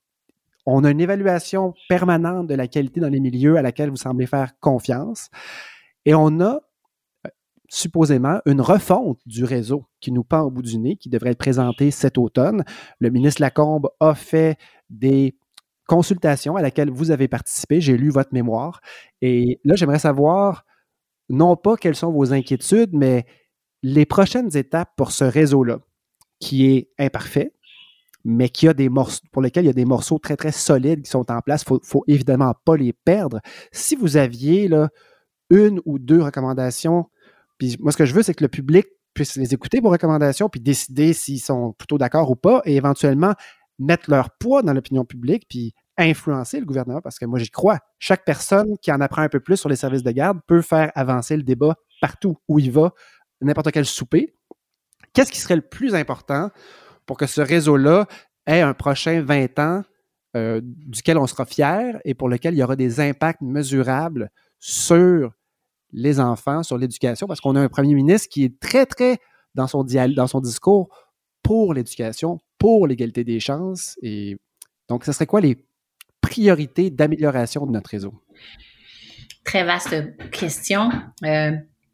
on 0.67 0.85
a 0.85 0.91
une 0.91 1.01
évaluation 1.01 1.75
permanente 1.89 2.47
de 2.47 2.55
la 2.55 2.69
qualité 2.69 3.01
dans 3.01 3.09
les 3.09 3.21
milieux 3.21 3.57
à 3.57 3.63
laquelle 3.63 3.91
vous 3.91 3.97
semblez 3.97 4.27
faire 4.27 4.53
confiance. 4.61 5.29
Et 6.05 6.15
on 6.15 6.41
a 6.41 6.61
supposément 7.73 8.39
une 8.45 8.61
refonte 8.61 9.19
du 9.25 9.45
réseau 9.45 9.87
qui 9.99 10.13
nous 10.13 10.25
pend 10.25 10.43
au 10.43 10.51
bout 10.51 10.61
du 10.61 10.77
nez, 10.77 10.97
qui 10.97 11.09
devrait 11.09 11.31
être 11.31 11.39
présentée 11.39 11.91
cet 11.91 12.19
automne. 12.19 12.65
Le 13.01 13.09
ministre 13.09 13.41
Lacombe 13.41 13.89
a 13.99 14.15
fait 14.15 14.59
des 14.91 15.35
consultations 15.89 16.55
à 16.55 16.61
laquelle 16.61 16.91
vous 16.91 17.11
avez 17.11 17.29
participé. 17.29 17.81
J'ai 17.81 17.97
lu 17.97 18.11
votre 18.11 18.35
mémoire. 18.35 18.83
Et 19.23 19.59
là, 19.65 19.75
j'aimerais 19.75 20.01
savoir, 20.01 20.67
non 21.31 21.57
pas 21.57 21.79
quelles 21.79 21.97
sont 21.97 22.13
vos 22.13 22.35
inquiétudes, 22.35 22.91
mais 22.93 23.25
les 23.83 24.05
prochaines 24.05 24.55
étapes 24.55 24.91
pour 24.95 25.11
ce 25.11 25.25
réseau-là, 25.25 25.79
qui 26.41 26.67
est 26.67 26.91
imparfait, 26.99 27.55
mais 28.23 28.51
qui 28.51 28.69
a 28.69 28.75
des 28.75 28.91
morceaux, 28.91 29.25
pour 29.33 29.41
lesquels 29.41 29.65
il 29.65 29.69
y 29.69 29.71
a 29.71 29.73
des 29.73 29.87
morceaux 29.87 30.19
très, 30.19 30.37
très 30.37 30.53
solides 30.53 31.05
qui 31.05 31.11
sont 31.11 31.31
en 31.33 31.41
place, 31.41 31.65
il 31.71 31.73
ne 31.73 31.79
faut 31.83 32.05
évidemment 32.07 32.53
pas 32.67 32.77
les 32.77 32.93
perdre. 32.93 33.41
Si 33.73 33.97
vous 33.97 34.19
aviez 34.19 34.71
une 35.49 35.81
ou 35.87 35.99
deux 35.99 36.23
recommandations, 36.23 37.07
puis 37.63 37.77
moi, 37.79 37.93
ce 37.93 37.97
que 37.97 38.05
je 38.05 38.13
veux, 38.13 38.25
c'est 38.25 38.35
que 38.35 38.43
le 38.43 38.49
public 38.49 38.89
puisse 39.15 39.37
les 39.37 39.55
écouter, 39.55 39.79
vos 39.79 39.91
recommandations, 39.91 40.49
puis 40.49 40.61
décider 40.61 41.13
s'ils 41.13 41.41
sont 41.41 41.73
plutôt 41.75 41.97
d'accord 41.97 42.29
ou 42.29 42.35
pas, 42.35 42.61
et 42.65 42.75
éventuellement 42.75 43.35
mettre 43.79 44.11
leur 44.11 44.31
poids 44.37 44.63
dans 44.63 44.73
l'opinion 44.73 45.05
publique, 45.05 45.45
puis 45.49 45.73
influencer 45.97 46.59
le 46.59 46.67
gouvernement, 46.67 47.01
parce 47.01 47.21
que 47.21 47.25
moi, 47.25 47.39
j'y 47.39 47.51
crois. 47.51 47.79
Chaque 48.01 48.25
personne 48.25 48.77
qui 48.83 48.91
en 48.91 49.01
apprend 49.01 49.23
un 49.23 49.29
peu 49.29 49.39
plus 49.39 49.59
sur 49.59 49.69
les 49.69 49.77
services 49.77 50.03
de 50.03 50.11
garde 50.11 50.41
peut 50.49 50.61
faire 50.61 50.91
avancer 50.97 51.37
le 51.37 51.45
débat 51.45 51.77
partout 52.01 52.37
où 52.49 52.59
il 52.59 52.73
va 52.73 52.95
n'importe 53.41 53.71
quel 53.71 53.87
souper. 53.87 54.35
Qu'est-ce 55.13 55.31
qui 55.31 55.39
serait 55.39 55.55
le 55.55 55.63
plus 55.63 55.95
important 55.95 56.51
pour 57.07 57.17
que 57.17 57.29
ce 57.29 57.43
réseau-là 57.43 58.09
ait 58.47 58.61
un 58.61 58.75
prochain 58.75 59.23
20 59.23 59.59
ans 59.61 59.83
euh, 60.35 60.61
duquel 60.65 61.17
on 61.17 61.29
sera 61.29 61.45
fier 61.45 62.01
et 62.05 62.15
pour 62.15 62.29
lequel 62.29 62.55
il 62.55 62.59
y 62.59 62.63
aura 62.65 62.75
des 62.75 62.99
impacts 62.99 63.41
mesurables 63.41 64.31
sur 64.59 65.33
les 65.93 66.21
enfants, 66.21 66.63
sur 66.63 66.79
l'éducation, 66.79 67.27
parce 67.27 67.41
qu'on 67.41 67.57
a 67.57 67.61
un 67.61 67.69
premier 67.69 67.95
ministre 67.95 68.29
qui 68.29 68.45
est 68.45 68.59
très, 68.61 68.87
très 68.87 69.19
dans 69.55 69.67
son, 69.67 69.85
dans 69.85 70.27
son 70.27 70.41
discours 70.41 70.89
pour 71.43 71.75
l'éducation, 71.75 72.41
pour 72.59 72.87
l'égalité 72.87 73.25
des 73.25 73.41
chances. 73.41 73.99
Et 74.03 74.39
donc, 74.89 75.05
ce 75.05 75.13
serait 75.13 75.27
quoi 75.27 75.41
les 75.41 75.65
priorités 76.21 76.91
d'amélioration 76.91 77.67
de 77.67 77.73
notre 77.73 77.91
réseau? 77.91 78.15
Très 79.45 79.65
vaste 79.65 79.95
question. 80.31 80.91
Euh, 81.25 81.53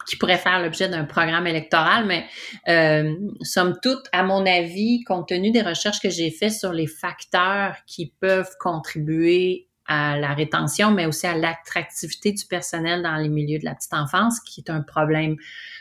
qui 0.09 0.17
pourrait 0.17 0.39
faire 0.39 0.61
l'objet 0.61 0.89
d'un 0.89 1.05
programme 1.05 1.47
électoral, 1.47 2.07
mais 2.07 2.25
euh, 2.69 3.15
somme 3.43 3.77
toute, 3.83 4.07
à 4.13 4.23
mon 4.23 4.47
avis, 4.47 5.05
compte 5.05 5.29
tenu 5.29 5.51
des 5.51 5.61
recherches 5.61 6.01
que 6.01 6.09
j'ai 6.09 6.31
faites 6.31 6.53
sur 6.53 6.73
les 6.73 6.87
facteurs 6.87 7.77
qui 7.87 8.15
peuvent 8.19 8.57
contribuer 8.59 9.68
à 9.89 10.19
la 10.19 10.35
rétention, 10.35 10.91
mais 10.91 11.07
aussi 11.07 11.27
à 11.27 11.35
l'attractivité 11.35 12.33
du 12.33 12.45
personnel 12.45 13.03
dans 13.03 13.17
les 13.17 13.31
milieux 13.31 13.59
de 13.59 13.65
la 13.65 13.75
petite 13.75 13.95
enfance, 13.95 14.39
qui 14.41 14.61
est 14.61 14.71
un 14.71 14.83
problème 14.83 15.37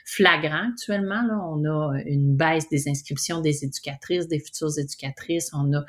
flagrant 0.06 0.70
actuellement. 0.72 1.22
Là. 1.24 1.38
On 1.46 1.66
a 1.66 2.00
une 2.06 2.36
baisse 2.36 2.70
des 2.70 2.88
inscriptions 2.88 3.42
des 3.42 3.66
éducatrices, 3.66 4.30
des 4.30 4.40
futures 4.40 4.80
éducatrices. 4.80 5.52
On 5.54 5.74
a 5.74 5.86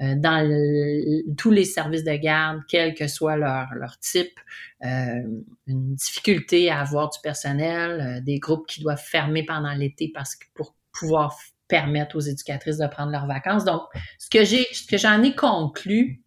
euh, 0.00 0.14
dans 0.16 1.36
tous 1.36 1.50
les 1.50 1.66
services 1.66 2.04
de 2.04 2.16
garde, 2.16 2.62
quel 2.68 2.94
que 2.94 3.06
soit 3.06 3.36
leur, 3.36 3.66
leur 3.74 3.98
type, 3.98 4.40
euh, 4.84 5.22
une 5.66 5.94
difficulté 5.94 6.70
à 6.70 6.80
avoir 6.80 7.10
du 7.10 7.18
personnel, 7.22 8.00
euh, 8.00 8.20
des 8.22 8.38
groupes 8.38 8.66
qui 8.66 8.80
doivent 8.80 9.02
fermer 9.02 9.44
pendant 9.44 9.74
l'été 9.74 10.10
parce 10.14 10.34
que 10.34 10.46
pour 10.54 10.74
pouvoir 10.98 11.36
permettre 11.68 12.16
aux 12.16 12.20
éducatrices 12.20 12.78
de 12.78 12.86
prendre 12.86 13.12
leurs 13.12 13.26
vacances. 13.26 13.64
Donc, 13.64 13.82
ce 14.18 14.30
que 14.30 14.42
j'ai, 14.42 14.66
ce 14.72 14.86
que 14.86 14.96
j'en 14.96 15.22
ai 15.22 15.34
conclu, 15.34 16.22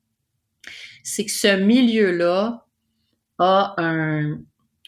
c'est 1.03 1.25
que 1.25 1.31
ce 1.31 1.57
milieu-là 1.57 2.65
a 3.39 3.73
un, 3.77 4.39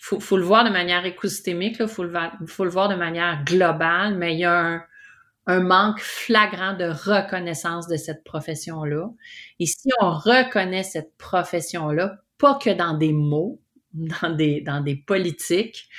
faut, 0.04 0.20
faut 0.20 0.38
le 0.38 0.44
voir 0.44 0.66
de 0.66 0.70
manière 0.70 1.06
écosystémique, 1.06 1.78
il 1.80 1.88
faut, 1.88 2.04
le, 2.04 2.14
faut 2.46 2.68
voir 2.70 2.90
de 2.90 2.96
manière 2.96 3.44
globale, 3.46 4.18
mais 4.18 4.34
il 4.34 4.40
y 4.40 4.46
a 4.46 4.86
un, 5.48 5.60
manque 5.60 6.00
flagrant 6.00 6.74
de 6.74 6.86
reconnaissance 6.86 7.88
de 7.88 7.96
cette 7.96 8.24
profession-là. 8.24 9.10
Et 9.60 9.66
si 9.66 9.90
on 10.02 10.12
reconnaît 10.12 10.84
cette 10.84 11.18
profession-là, 11.18 12.18
pas 12.38 12.56
que 12.56 12.70
dans 12.70 12.98
des 12.98 13.14
mots, 13.14 13.62
dans 13.94 14.36
des 14.36 15.04
politiques, 15.08 15.90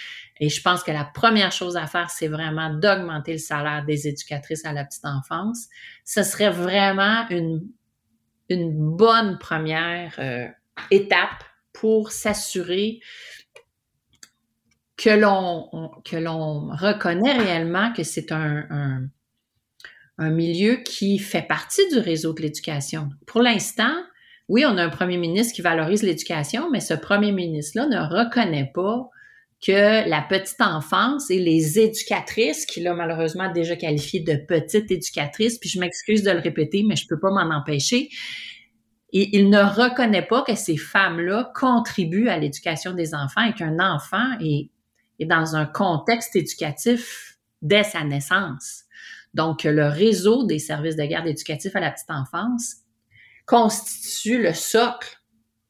et 0.41 0.49
je 0.49 0.61
pense 0.61 0.83
que 0.83 0.91
la 0.91 1.05
première 1.05 1.53
chose 1.53 1.77
à 1.77 1.87
faire, 1.87 2.11
c'est 2.11 2.29
vraiment 2.29 2.75
d'augmenter 2.75 3.33
le 3.33 3.39
salaire 3.39 3.85
des 3.85 4.09
éducatrices 4.09 4.65
à 4.65 4.73
la 4.73 4.85
petite 4.85 5.05
enfance. 5.05 5.69
Ce 6.05 6.23
serait 6.23 6.51
vraiment 6.51 7.27
une, 7.31 7.63
une 8.49 8.97
bonne 8.97 9.39
première 9.39 10.15
euh, 10.19 10.47
étape 10.91 11.45
pour 11.73 12.13
s'assurer 12.13 13.01
que 14.97 15.11
l'on 15.11 15.91
que 16.05 16.17
l'on 16.17 16.69
reconnaît 16.69 17.37
réellement 17.37 17.93
que 17.93 18.05
c'est 18.05 18.31
un, 18.33 18.65
un, 18.71 19.09
un, 20.19 20.31
milieu 20.31 20.77
qui 20.77 21.19
fait 21.19 21.43
partie 21.43 21.89
du 21.89 21.99
réseau 21.99 22.33
de 22.33 22.43
l'éducation. 22.43 23.11
Pour 23.27 23.43
l'instant, 23.43 23.95
oui, 24.49 24.65
on 24.67 24.77
a 24.77 24.85
un 24.85 24.91
premier 24.91 25.17
ministre 25.17 25.55
qui 25.55 25.63
valorise 25.63 26.03
l'éducation, 26.03 26.71
mais 26.71 26.81
ce 26.81 26.95
premier 26.95 27.33
ministre-là 27.33 27.87
ne 27.87 27.99
reconnaît 27.99 28.71
pas 28.73 29.11
que 29.65 30.09
la 30.09 30.21
petite 30.21 30.61
enfance 30.61 31.31
et 31.31 31.39
les 31.39 31.79
éducatrices, 31.79 32.67
qu'il 32.67 32.87
a 32.87 32.95
malheureusement 32.95 33.51
déjà 33.51 33.77
qualifié 33.77 34.21
de 34.21 34.37
petites 34.37 34.91
éducatrices, 34.91 35.59
puis 35.59 35.71
je 35.71 35.81
m'excuse 35.81 36.23
de 36.23 36.31
le 36.31 36.41
répéter, 36.41 36.85
mais 36.87 36.97
je 36.97 37.07
peux 37.09 37.19
pas 37.19 37.31
m'en 37.31 37.55
empêcher, 37.55 38.11
et 39.13 39.37
il 39.37 39.49
ne 39.49 39.61
reconnaît 39.61 40.27
pas 40.27 40.43
que 40.43 40.57
ces 40.57 40.77
femmes-là 40.77 41.53
contribuent 41.55 42.29
à 42.29 42.37
l'éducation 42.37 42.93
des 42.93 43.15
enfants 43.15 43.45
et 43.45 43.55
qu'un 43.55 43.79
enfant 43.79 44.39
est 44.41 44.71
et 45.19 45.27
dans 45.27 45.55
un 45.55 45.67
contexte 45.67 46.35
éducatif 46.37 47.39
dès 47.63 47.85
sa 47.85 48.03
naissance. 48.03 48.83
Donc, 49.33 49.65
le 49.65 49.87
réseau 49.87 50.45
des 50.45 50.59
services 50.59 50.97
de 50.97 51.05
garde 51.05 51.27
éducatifs 51.27 51.75
à 51.77 51.81
la 51.81 51.91
petite 51.91 52.11
enfance 52.11 52.79
constitue 53.47 54.43
le 54.43 54.53
socle 54.53 55.17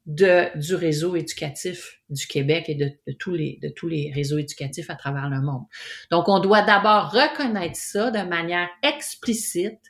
de, 0.06 0.56
du 0.58 0.74
réseau 0.74 1.16
éducatif 1.16 2.00
du 2.10 2.26
Québec 2.26 2.66
et 2.68 2.74
de, 2.74 2.90
tous 3.18 3.34
les, 3.34 3.58
de 3.62 3.68
tous 3.68 3.88
les 3.88 4.12
réseaux 4.14 4.38
éducatifs 4.38 4.90
à 4.90 4.96
travers 4.96 5.30
le 5.30 5.40
monde. 5.40 5.64
Donc, 6.10 6.28
on 6.28 6.40
doit 6.40 6.62
d'abord 6.62 7.10
reconnaître 7.10 7.76
ça 7.76 8.10
de 8.10 8.28
manière 8.28 8.68
explicite. 8.82 9.80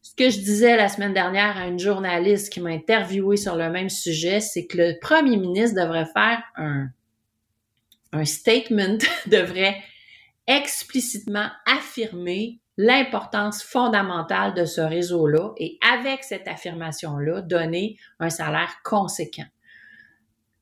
Ce 0.00 0.14
que 0.16 0.30
je 0.30 0.38
disais 0.38 0.76
la 0.76 0.88
semaine 0.88 1.12
dernière 1.12 1.56
à 1.56 1.66
une 1.66 1.78
journaliste 1.78 2.52
qui 2.52 2.60
m'a 2.60 2.70
interviewé 2.70 3.36
sur 3.36 3.56
le 3.56 3.70
même 3.70 3.90
sujet, 3.90 4.40
c'est 4.40 4.66
que 4.66 4.78
le 4.78 4.98
premier 5.00 5.36
ministre 5.36 5.80
devrait 5.80 6.08
faire 6.14 6.42
un 6.56 6.88
un 8.12 8.24
statement 8.24 8.98
devrait 9.26 9.82
explicitement 10.46 11.48
affirmer 11.66 12.60
l'importance 12.82 13.62
fondamentale 13.62 14.54
de 14.54 14.64
ce 14.64 14.80
réseau-là 14.80 15.52
et 15.58 15.78
avec 15.92 16.24
cette 16.24 16.48
affirmation-là, 16.48 17.42
donner 17.42 17.98
un 18.20 18.30
salaire 18.30 18.76
conséquent. 18.84 19.44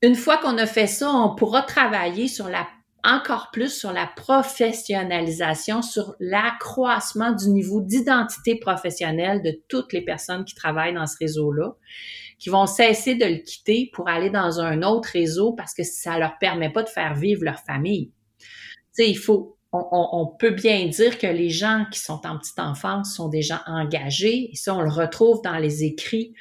Une 0.01 0.15
fois 0.15 0.37
qu'on 0.37 0.57
a 0.57 0.65
fait 0.65 0.87
ça, 0.87 1.09
on 1.11 1.33
pourra 1.35 1.61
travailler 1.61 2.27
sur 2.27 2.49
la, 2.49 2.67
encore 3.05 3.51
plus 3.53 3.73
sur 3.73 3.93
la 3.93 4.05
professionnalisation, 4.05 5.81
sur 5.81 6.15
l'accroissement 6.19 7.31
du 7.31 7.49
niveau 7.51 7.79
d'identité 7.79 8.59
professionnelle 8.59 9.41
de 9.41 9.57
toutes 9.69 9.93
les 9.93 10.03
personnes 10.03 10.43
qui 10.43 10.55
travaillent 10.55 10.93
dans 10.93 11.07
ce 11.07 11.17
réseau-là 11.19 11.71
qui 12.37 12.49
vont 12.49 12.65
cesser 12.65 13.15
de 13.15 13.25
le 13.25 13.37
quitter 13.37 13.89
pour 13.93 14.09
aller 14.09 14.29
dans 14.29 14.59
un 14.59 14.81
autre 14.81 15.09
réseau 15.13 15.53
parce 15.53 15.73
que 15.73 15.83
ça 15.83 16.17
leur 16.17 16.37
permet 16.37 16.71
pas 16.71 16.83
de 16.83 16.89
faire 16.89 17.13
vivre 17.13 17.43
leur 17.43 17.59
famille. 17.59 18.11
Tu 18.39 18.45
sais, 18.91 19.09
il 19.09 19.17
faut, 19.17 19.58
on, 19.71 20.25
peut 20.25 20.49
bien 20.49 20.87
dire 20.87 21.19
que 21.19 21.27
les 21.27 21.49
gens 21.49 21.85
qui 21.91 21.99
sont 21.99 22.25
en 22.25 22.39
petite 22.39 22.57
enfance 22.57 23.13
sont 23.13 23.29
des 23.29 23.43
gens 23.43 23.59
engagés. 23.67 24.49
Et 24.51 24.55
ça, 24.55 24.73
on 24.73 24.81
le 24.81 24.89
retrouve 24.89 25.43
dans 25.43 25.57
les 25.57 25.83
écrits. 25.83 26.33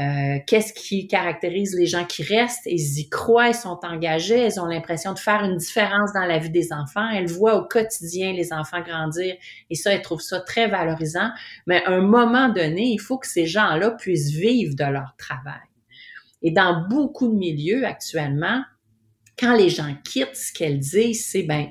Euh, 0.00 0.38
qu'est-ce 0.48 0.72
qui 0.72 1.06
caractérise 1.06 1.76
les 1.78 1.86
gens 1.86 2.04
qui 2.04 2.24
restent? 2.24 2.66
Ils 2.66 2.98
y 2.98 3.08
croient, 3.08 3.48
ils 3.48 3.54
sont 3.54 3.78
engagés, 3.84 4.38
elles 4.38 4.58
ont 4.58 4.66
l'impression 4.66 5.12
de 5.12 5.20
faire 5.20 5.44
une 5.44 5.58
différence 5.58 6.12
dans 6.12 6.24
la 6.24 6.38
vie 6.38 6.50
des 6.50 6.72
enfants. 6.72 7.08
Elles 7.08 7.30
voient 7.30 7.56
au 7.56 7.68
quotidien 7.68 8.32
les 8.32 8.52
enfants 8.52 8.80
grandir 8.80 9.36
et 9.70 9.74
ça, 9.76 9.92
elles 9.92 10.02
trouvent 10.02 10.20
ça 10.20 10.40
très 10.40 10.66
valorisant. 10.66 11.30
Mais 11.68 11.84
à 11.84 11.90
un 11.90 12.00
moment 12.00 12.48
donné, 12.48 12.86
il 12.86 13.00
faut 13.00 13.18
que 13.18 13.28
ces 13.28 13.46
gens-là 13.46 13.92
puissent 13.92 14.32
vivre 14.32 14.74
de 14.74 14.84
leur 14.84 15.14
travail. 15.16 15.60
Et 16.42 16.50
dans 16.50 16.88
beaucoup 16.88 17.28
de 17.28 17.36
milieux 17.36 17.86
actuellement, 17.86 18.64
quand 19.38 19.54
les 19.54 19.68
gens 19.68 19.94
quittent, 20.04 20.34
ce 20.34 20.52
qu'elles 20.52 20.80
disent, 20.80 21.26
c'est 21.30 21.44
ben 21.44 21.68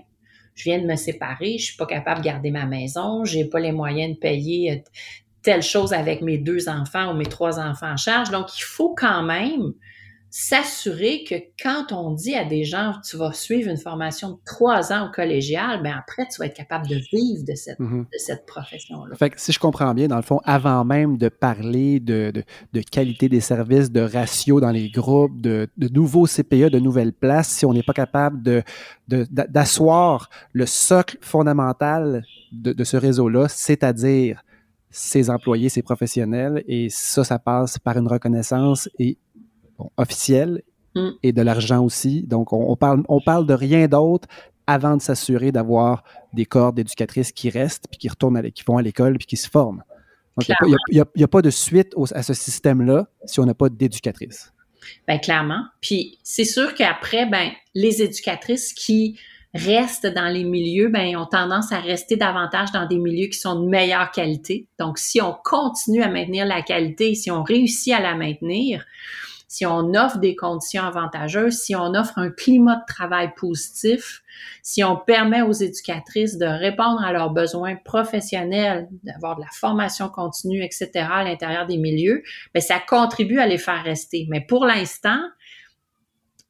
je 0.62 0.70
viens 0.70 0.80
de 0.80 0.86
me 0.86 0.96
séparer, 0.96 1.58
je 1.58 1.66
suis 1.66 1.76
pas 1.76 1.88
capable 1.88 2.22
de 2.22 2.26
garder 2.26 2.52
ma 2.52 2.66
maison, 2.66 3.26
j'ai 3.26 3.46
pas 3.46 3.60
les 3.60 3.72
moyens 3.72 4.14
de 4.14 4.20
payer 4.20 4.72
euh, 4.72 4.76
telle 5.42 5.64
chose 5.64 5.92
avec 5.92 6.22
mes 6.22 6.38
deux 6.38 6.70
enfants 6.70 7.12
ou 7.12 7.18
mes 7.18 7.26
trois 7.26 7.60
enfants 7.60 7.94
en 7.94 7.98
charge. 7.98 8.30
Donc, 8.30 8.56
il 8.60 8.62
faut 8.62 8.94
quand 8.94 9.24
même 9.24 9.74
s'assurer 10.34 11.26
que 11.26 11.36
quand 11.62 11.92
on 11.92 12.14
dit 12.14 12.36
à 12.36 12.46
des 12.46 12.64
gens, 12.64 12.94
tu 13.04 13.18
vas 13.18 13.34
suivre 13.34 13.70
une 13.70 13.78
formation 13.78 14.32
de 14.32 14.38
trois 14.46 14.94
ans 14.94 15.10
au 15.10 15.12
collégial, 15.12 15.84
ben 15.84 15.94
après, 16.00 16.26
tu 16.34 16.40
vas 16.40 16.46
être 16.46 16.56
capable 16.56 16.88
de 16.88 16.96
vivre 16.96 17.44
de 17.46 17.54
cette, 17.54 17.80
mhm. 17.80 18.04
de 18.04 18.18
cette 18.18 18.46
profession-là. 18.46 19.14
Fait 19.18 19.30
que 19.30 19.42
si 19.42 19.52
je 19.52 19.60
comprends 19.60 19.94
bien, 19.94 20.08
dans 20.08 20.16
le 20.16 20.22
fond, 20.22 20.40
avant 20.46 20.86
même 20.86 21.18
de 21.18 21.28
parler 21.28 22.00
de, 22.00 22.32
de, 22.34 22.44
de 22.72 22.82
qualité 22.82 23.28
des 23.28 23.42
services, 23.42 23.92
de 23.92 24.00
ratio 24.00 24.62
dans 24.62 24.72
les 24.72 24.90
groupes, 24.90 25.42
de, 25.42 25.68
de, 25.78 25.90
nouveaux 25.90 26.28
CPE, 26.28 26.70
de 26.70 26.80
nouvelles 26.80 27.14
places, 27.14 27.50
si 27.50 27.66
on 27.66 27.74
n'est 27.74 27.84
pas 27.84 27.94
capable 27.94 28.42
de, 28.42 28.64
d'asseoir 29.10 30.30
le 30.54 30.66
socle 30.66 31.18
fondamental 31.20 32.24
de, 32.54 32.72
de 32.72 32.84
ce 32.86 32.96
réseau-là, 32.96 33.50
c'est-à-dire 33.50 34.46
ses 34.92 35.30
employés, 35.30 35.68
ses 35.68 35.82
professionnels, 35.82 36.64
et 36.68 36.88
ça, 36.90 37.26
ça 37.26 37.38
passe 37.38 37.80
par 37.80 37.98
une 37.98 38.08
reconnaissance 38.08 38.90
et 38.98 39.18
officiel 39.98 40.62
mm. 40.96 41.10
et 41.24 41.32
de 41.34 41.42
l'argent 41.42 41.84
aussi. 41.84 42.24
Donc, 42.24 42.54
on, 42.54 42.76
parle, 42.76 43.04
on 43.08 43.22
parle 43.22 43.46
de 43.46 43.54
rien 43.54 43.88
d'autre 43.88 44.28
avant 44.68 44.96
de 44.96 45.02
s'assurer 45.02 45.52
d'avoir 45.52 46.04
des 46.34 46.46
corps 46.46 46.74
d'éducatrices 46.74 47.32
qui 47.32 47.50
restent, 47.50 47.88
puis 47.90 47.98
qui 47.98 48.10
retournent, 48.10 48.38
à, 48.38 48.50
qui 48.50 48.64
vont 48.66 48.78
à 48.78 48.82
l'école, 48.82 49.18
puis 49.18 49.28
qui 49.28 49.38
se 49.38 49.50
forment. 49.50 49.84
Donc, 50.38 50.48
il 50.92 51.04
n'y 51.16 51.24
a, 51.24 51.28
pas 51.28 51.42
de 51.42 51.50
suite 51.50 51.94
à 52.14 52.24
ce 52.24 52.34
système-là 52.34 53.08
si 53.26 53.40
on 53.40 53.46
n'a 53.46 53.54
pas 53.54 53.70
d'éducatrices. 53.70 54.54
Bien, 55.08 55.18
clairement. 55.20 55.64
Puis, 55.82 56.20
c'est 56.24 56.46
sûr 56.46 56.74
qu'après, 56.74 57.26
ben, 57.26 57.52
les 57.76 58.02
éducatrices 58.02 58.74
qui 58.74 59.20
restent 59.54 60.08
dans 60.08 60.30
les 60.30 60.46
milieux, 60.46 60.88
ben, 60.88 61.18
ont 61.18 61.26
tendance 61.26 61.72
à 61.72 61.80
rester 61.80 62.16
davantage 62.16 62.72
dans 62.72 62.86
des 62.86 62.98
milieux 62.98 63.28
qui 63.28 63.38
sont 63.38 63.60
de 63.60 63.68
meilleure 63.68 64.12
qualité. 64.12 64.68
Donc, 64.80 64.98
si 64.98 65.22
on 65.22 65.36
continue 65.44 66.02
à 66.02 66.10
maintenir 66.10 66.46
la 66.46 66.62
qualité, 66.62 67.16
si 67.16 67.30
on 67.30 67.44
réussit 67.44 67.94
à 67.94 68.00
la 68.00 68.16
maintenir, 68.16 68.86
si 69.52 69.66
on 69.66 69.94
offre 69.96 70.20
des 70.20 70.38
conditions 70.38 70.82
avantageuses, 70.82 71.56
si 71.56 71.76
on 71.76 71.94
offre 71.94 72.18
un 72.18 72.30
climat 72.30 72.78
de 72.78 72.86
travail 72.88 73.34
positif, 73.36 74.24
si 74.64 74.82
on 74.82 74.96
permet 74.96 75.42
aux 75.42 75.52
éducatrices 75.52 76.38
de 76.38 76.46
répondre 76.46 77.04
à 77.04 77.12
leurs 77.12 77.32
besoins 77.32 77.76
professionnels, 77.76 78.88
d'avoir 79.04 79.36
de 79.36 79.42
la 79.42 79.50
formation 79.52 80.08
continue, 80.08 80.64
etc. 80.64 80.90
à 81.12 81.26
l'intérieur 81.26 81.68
des 81.68 81.76
milieux, 81.76 82.24
bien, 82.54 82.62
ça 82.62 82.80
contribue 82.80 83.40
à 83.40 83.46
les 83.46 83.58
faire 83.58 83.84
rester. 83.84 84.26
Mais 84.30 84.40
pour 84.40 84.66
l'instant, 84.66 85.20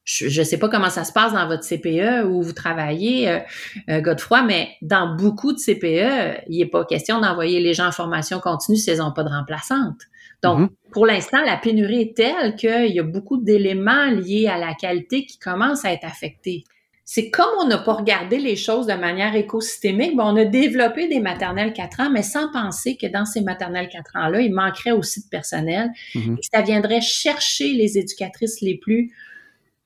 je 0.04 0.40
ne 0.40 0.44
sais 0.44 0.58
pas 0.58 0.68
comment 0.68 0.90
ça 0.90 1.02
se 1.02 1.12
passe 1.12 1.32
dans 1.32 1.48
votre 1.48 1.66
CPE 1.66 2.24
où 2.24 2.40
vous 2.40 2.52
travaillez, 2.52 3.28
euh, 3.28 3.40
euh, 3.88 4.00
Godefroy, 4.00 4.42
mais 4.42 4.76
dans 4.80 5.16
beaucoup 5.16 5.52
de 5.52 5.58
CPE, 5.58 6.44
il 6.48 6.58
n'est 6.58 6.70
pas 6.70 6.84
question 6.84 7.20
d'envoyer 7.20 7.58
les 7.58 7.74
gens 7.74 7.88
en 7.88 7.92
formation 7.92 8.38
continue 8.38 8.76
s'ils 8.76 8.98
n'ont 8.98 9.12
pas 9.12 9.24
de 9.24 9.28
remplaçante. 9.28 9.98
Donc, 10.42 10.60
mm-hmm. 10.60 10.90
pour 10.92 11.06
l'instant, 11.06 11.42
la 11.44 11.56
pénurie 11.56 12.02
est 12.02 12.16
telle 12.16 12.56
qu'il 12.56 12.94
y 12.94 13.00
a 13.00 13.04
beaucoup 13.04 13.36
d'éléments 13.36 14.06
liés 14.06 14.48
à 14.48 14.58
la 14.58 14.74
qualité 14.74 15.24
qui 15.24 15.38
commencent 15.38 15.84
à 15.84 15.92
être 15.92 16.04
affectés. 16.04 16.64
C'est 17.04 17.30
comme 17.30 17.50
on 17.60 17.66
n'a 17.66 17.78
pas 17.78 17.94
regardé 17.94 18.38
les 18.38 18.56
choses 18.56 18.86
de 18.86 18.94
manière 18.94 19.34
écosystémique, 19.34 20.12
on 20.18 20.36
a 20.36 20.44
développé 20.44 21.08
des 21.08 21.20
maternelles 21.20 21.72
4 21.72 22.00
ans, 22.00 22.10
mais 22.10 22.22
sans 22.22 22.50
penser 22.52 22.96
que 22.96 23.06
dans 23.06 23.24
ces 23.24 23.40
maternelles 23.40 23.88
4 23.88 24.16
ans-là, 24.16 24.40
il 24.40 24.54
manquerait 24.54 24.92
aussi 24.92 25.22
de 25.22 25.28
personnel 25.28 25.90
mm-hmm. 26.14 26.34
et 26.34 26.42
ça 26.42 26.62
viendrait 26.62 27.00
chercher 27.00 27.72
les 27.72 27.98
éducatrices 27.98 28.60
les 28.60 28.78
plus 28.78 29.12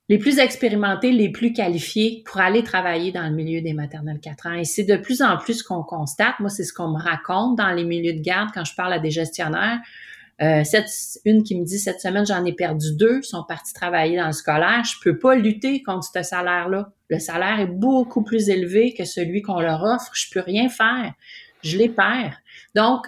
les 0.09 0.17
plus 0.17 0.39
expérimentées, 0.39 1.11
les 1.11 1.29
plus 1.29 1.51
qualifiées 1.51 2.23
pour 2.25 2.39
aller 2.39 2.63
travailler 2.63 3.11
dans 3.11 3.27
le 3.27 3.35
milieu 3.35 3.61
des 3.61 3.73
maternelles 3.73 4.21
4 4.21 4.47
ans. 4.47 4.53
Et 4.53 4.63
c'est 4.63 4.85
de 4.85 4.95
plus 4.95 5.21
en 5.21 5.35
plus 5.37 5.55
ce 5.55 5.63
qu'on 5.65 5.83
constate. 5.83 6.39
Moi, 6.39 6.49
c'est 6.49 6.63
ce 6.63 6.71
qu'on 6.71 6.87
me 6.87 7.01
raconte 7.01 7.57
dans 7.57 7.71
les 7.71 7.83
milieux 7.83 8.13
de 8.13 8.21
garde 8.21 8.49
quand 8.53 8.63
je 8.63 8.73
parle 8.73 8.93
à 8.93 8.99
des 8.99 9.11
gestionnaires. 9.11 9.79
Euh, 10.41 10.63
cette, 10.63 10.89
une 11.25 11.41
qui 11.41 11.59
me 11.59 11.65
dit 11.65 11.79
cette 11.79 11.99
semaine 11.99 12.25
j'en 12.25 12.45
ai 12.45 12.53
perdu 12.53 12.95
deux, 12.95 13.23
sont 13.23 13.43
partis 13.47 13.73
travailler 13.73 14.17
dans 14.17 14.27
le 14.27 14.33
scolaire. 14.33 14.83
Je 14.83 14.95
peux 15.03 15.17
pas 15.17 15.35
lutter 15.35 15.81
contre 15.81 16.07
ce 16.13 16.23
salaire-là. 16.23 16.91
Le 17.09 17.19
salaire 17.19 17.59
est 17.59 17.67
beaucoup 17.67 18.23
plus 18.23 18.49
élevé 18.49 18.93
que 18.93 19.05
celui 19.05 19.41
qu'on 19.41 19.59
leur 19.59 19.81
offre. 19.83 20.11
Je 20.13 20.27
peux 20.31 20.41
rien 20.41 20.69
faire. 20.69 21.13
Je 21.63 21.77
les 21.77 21.89
perds. 21.89 22.37
Donc, 22.75 23.05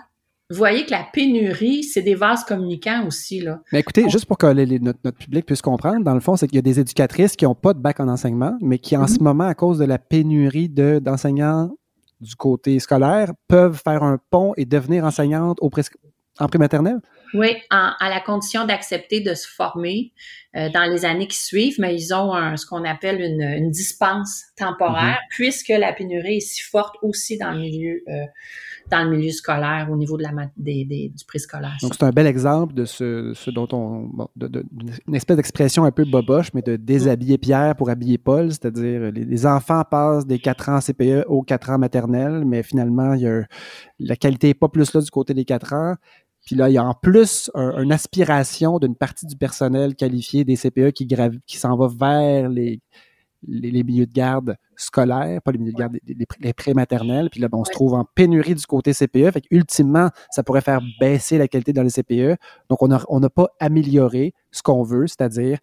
vous 0.52 0.58
voyez 0.58 0.84
que 0.84 0.92
la 0.92 1.06
pénurie, 1.14 1.84
c'est 1.84 2.02
des 2.02 2.16
vases 2.16 2.44
communicants 2.44 3.06
aussi. 3.06 3.40
Là. 3.40 3.62
Mais 3.72 3.82
écoutez, 3.82 4.10
juste 4.10 4.26
pour 4.26 4.40
que 4.40 4.48
notre, 4.80 5.12
public 5.12 5.46
puisse 5.46 5.62
comprendre, 5.62 6.04
dans 6.04 6.16
le 6.16 6.20
fond, 6.20 6.36
c'est 6.38 6.48
qu'il 6.48 6.56
y 6.56 6.60
a 6.60 6.64
des 6.64 6.80
éducatrices 6.80 7.36
qui 7.36 7.46
n'ont 7.46 7.54
pas 7.54 7.76
de 7.76 7.80
bac 7.80 8.00
en 8.00 8.08
enseignement, 8.08 8.58
mais 8.60 8.80
qui, 8.80 8.98
en 8.98 9.06
ce 9.06 9.20
mhm. 9.20 9.26
moment, 9.26 9.44
à 9.44 9.54
cause 9.54 9.78
de 9.78 9.86
la 9.86 10.00
pénurie 10.00 10.68
d'enseignants 10.68 11.70
du 12.20 12.36
côté 12.36 12.80
scolaire, 12.80 13.32
peuvent 13.48 13.80
faire 13.82 14.02
un 14.02 14.18
pont 14.32 14.54
et 14.58 14.66
devenir 14.66 15.06
enseignantes 15.06 15.60
au 15.62 15.70
en 16.40 16.48
prématernelle? 16.48 17.00
Oui, 17.34 17.56
à 17.70 18.10
la 18.10 18.20
condition 18.22 18.66
d'accepter 18.66 19.22
de 19.22 19.34
se 19.36 19.48
former 19.48 20.12
euh, 20.56 20.70
dans 20.70 20.92
les 20.92 21.06
années 21.06 21.28
qui 21.28 21.38
suivent, 21.38 21.80
mais 21.80 21.96
ils 21.96 22.12
ont 22.12 22.34
ce 22.58 22.66
qu'on 22.66 22.84
appelle 22.84 23.22
une, 23.22 23.70
dispense 23.70 24.46
temporaire, 24.58 25.20
mhm. 25.22 25.28
puisque 25.30 25.70
la 25.70 25.94
pénurie 25.94 26.38
est 26.38 26.40
si 26.40 26.62
forte 26.64 26.96
aussi 27.04 27.38
dans 27.38 27.52
le 27.52 27.60
milieu 27.60 28.02
euh, 28.08 28.26
dans 28.90 29.04
le 29.04 29.16
milieu 29.16 29.32
scolaire 29.32 29.88
au 29.92 29.96
niveau 29.96 30.18
de 30.18 30.24
la 30.24 30.32
des, 30.58 30.86
des, 30.86 31.10
du 31.10 31.26
préscolaire. 31.26 31.78
Donc 31.82 31.94
c'est 31.94 32.04
un 32.04 32.10
bel 32.10 32.26
exemple 32.26 32.74
de 32.74 32.86
ce, 32.86 33.34
ce 33.36 33.52
dont 33.52 33.68
on 33.72 34.10
de, 34.36 34.66
une 35.08 35.16
espèce 35.16 35.38
d'expression 35.38 35.84
un 35.84 35.92
peu 35.92 36.06
boboche, 36.06 36.52
mais 36.54 36.62
de 36.62 36.76
déshabiller 36.76 37.38
Pierre 37.38 37.76
pour 37.76 37.90
habiller 37.90 38.18
Paul, 38.18 38.50
c'est-à-dire 38.50 39.12
les, 39.12 39.46
enfants 39.46 39.84
passent 39.84 40.26
des 40.26 40.40
4 40.40 40.70
ans 40.70 40.80
CPE 40.80 41.26
aux 41.28 41.44
4 41.44 41.70
ans 41.72 41.78
maternels, 41.78 42.44
mais 42.46 42.64
finalement 42.64 43.14
il 43.14 43.22
y 43.22 43.28
a, 43.28 43.44
la 44.00 44.16
qualité 44.16 44.48
n'est 44.48 44.54
pas 44.54 44.70
plus 44.70 44.94
là 44.94 45.02
du 45.02 45.12
côté 45.12 45.34
des 45.34 45.46
4 45.46 45.74
ans. 45.74 45.96
Puis 46.50 46.56
là, 46.56 46.68
il 46.68 46.74
y 46.74 46.80
a 46.80 46.84
en 46.84 46.96
plus 46.96 47.52
une 47.54 47.92
aspiration 47.92 48.80
d'une 48.80 48.96
partie 48.96 49.28
du 49.28 49.36
personnel 49.36 49.94
qualifié 49.94 50.44
des 50.44 50.56
CPE 50.56 50.90
qui, 50.94 51.08
qui 51.46 51.58
s'en 51.58 51.78
va 51.78 51.88
vers 51.88 52.50
les, 52.50 52.82
les, 53.48 53.84
milieux 53.84 54.08
de 54.08 54.12
garde 54.12 54.56
scolaires, 54.76 55.44
pas 55.44 55.52
les 55.52 55.60
milieux 55.60 55.74
de 55.74 55.78
garde, 55.78 56.00
les, 56.08 56.26
les 56.40 56.54
prématernels. 56.54 57.30
Puis 57.30 57.40
là, 57.40 57.50
ben, 57.50 57.60
on 57.60 57.66
se 57.66 57.72
trouve 57.72 57.94
en 57.94 58.04
pénurie 58.04 58.56
du 58.56 58.66
côté 58.66 58.94
CPE. 58.94 59.30
Fait 59.32 59.44
ultimement, 59.52 60.10
ça 60.32 60.42
pourrait 60.42 60.62
faire 60.62 60.82
baisser 61.00 61.38
la 61.38 61.48
qualité 61.48 61.72
dans 61.72 61.84
les 61.84 61.92
CPE. 61.92 62.40
Donc, 62.68 62.82
on 62.82 62.88
n'a 62.88 63.00
on 63.10 63.22
pas 63.22 63.50
amélioré 63.60 64.34
ce 64.50 64.64
qu'on 64.64 64.82
veut, 64.82 65.06
c'est-à-dire 65.06 65.60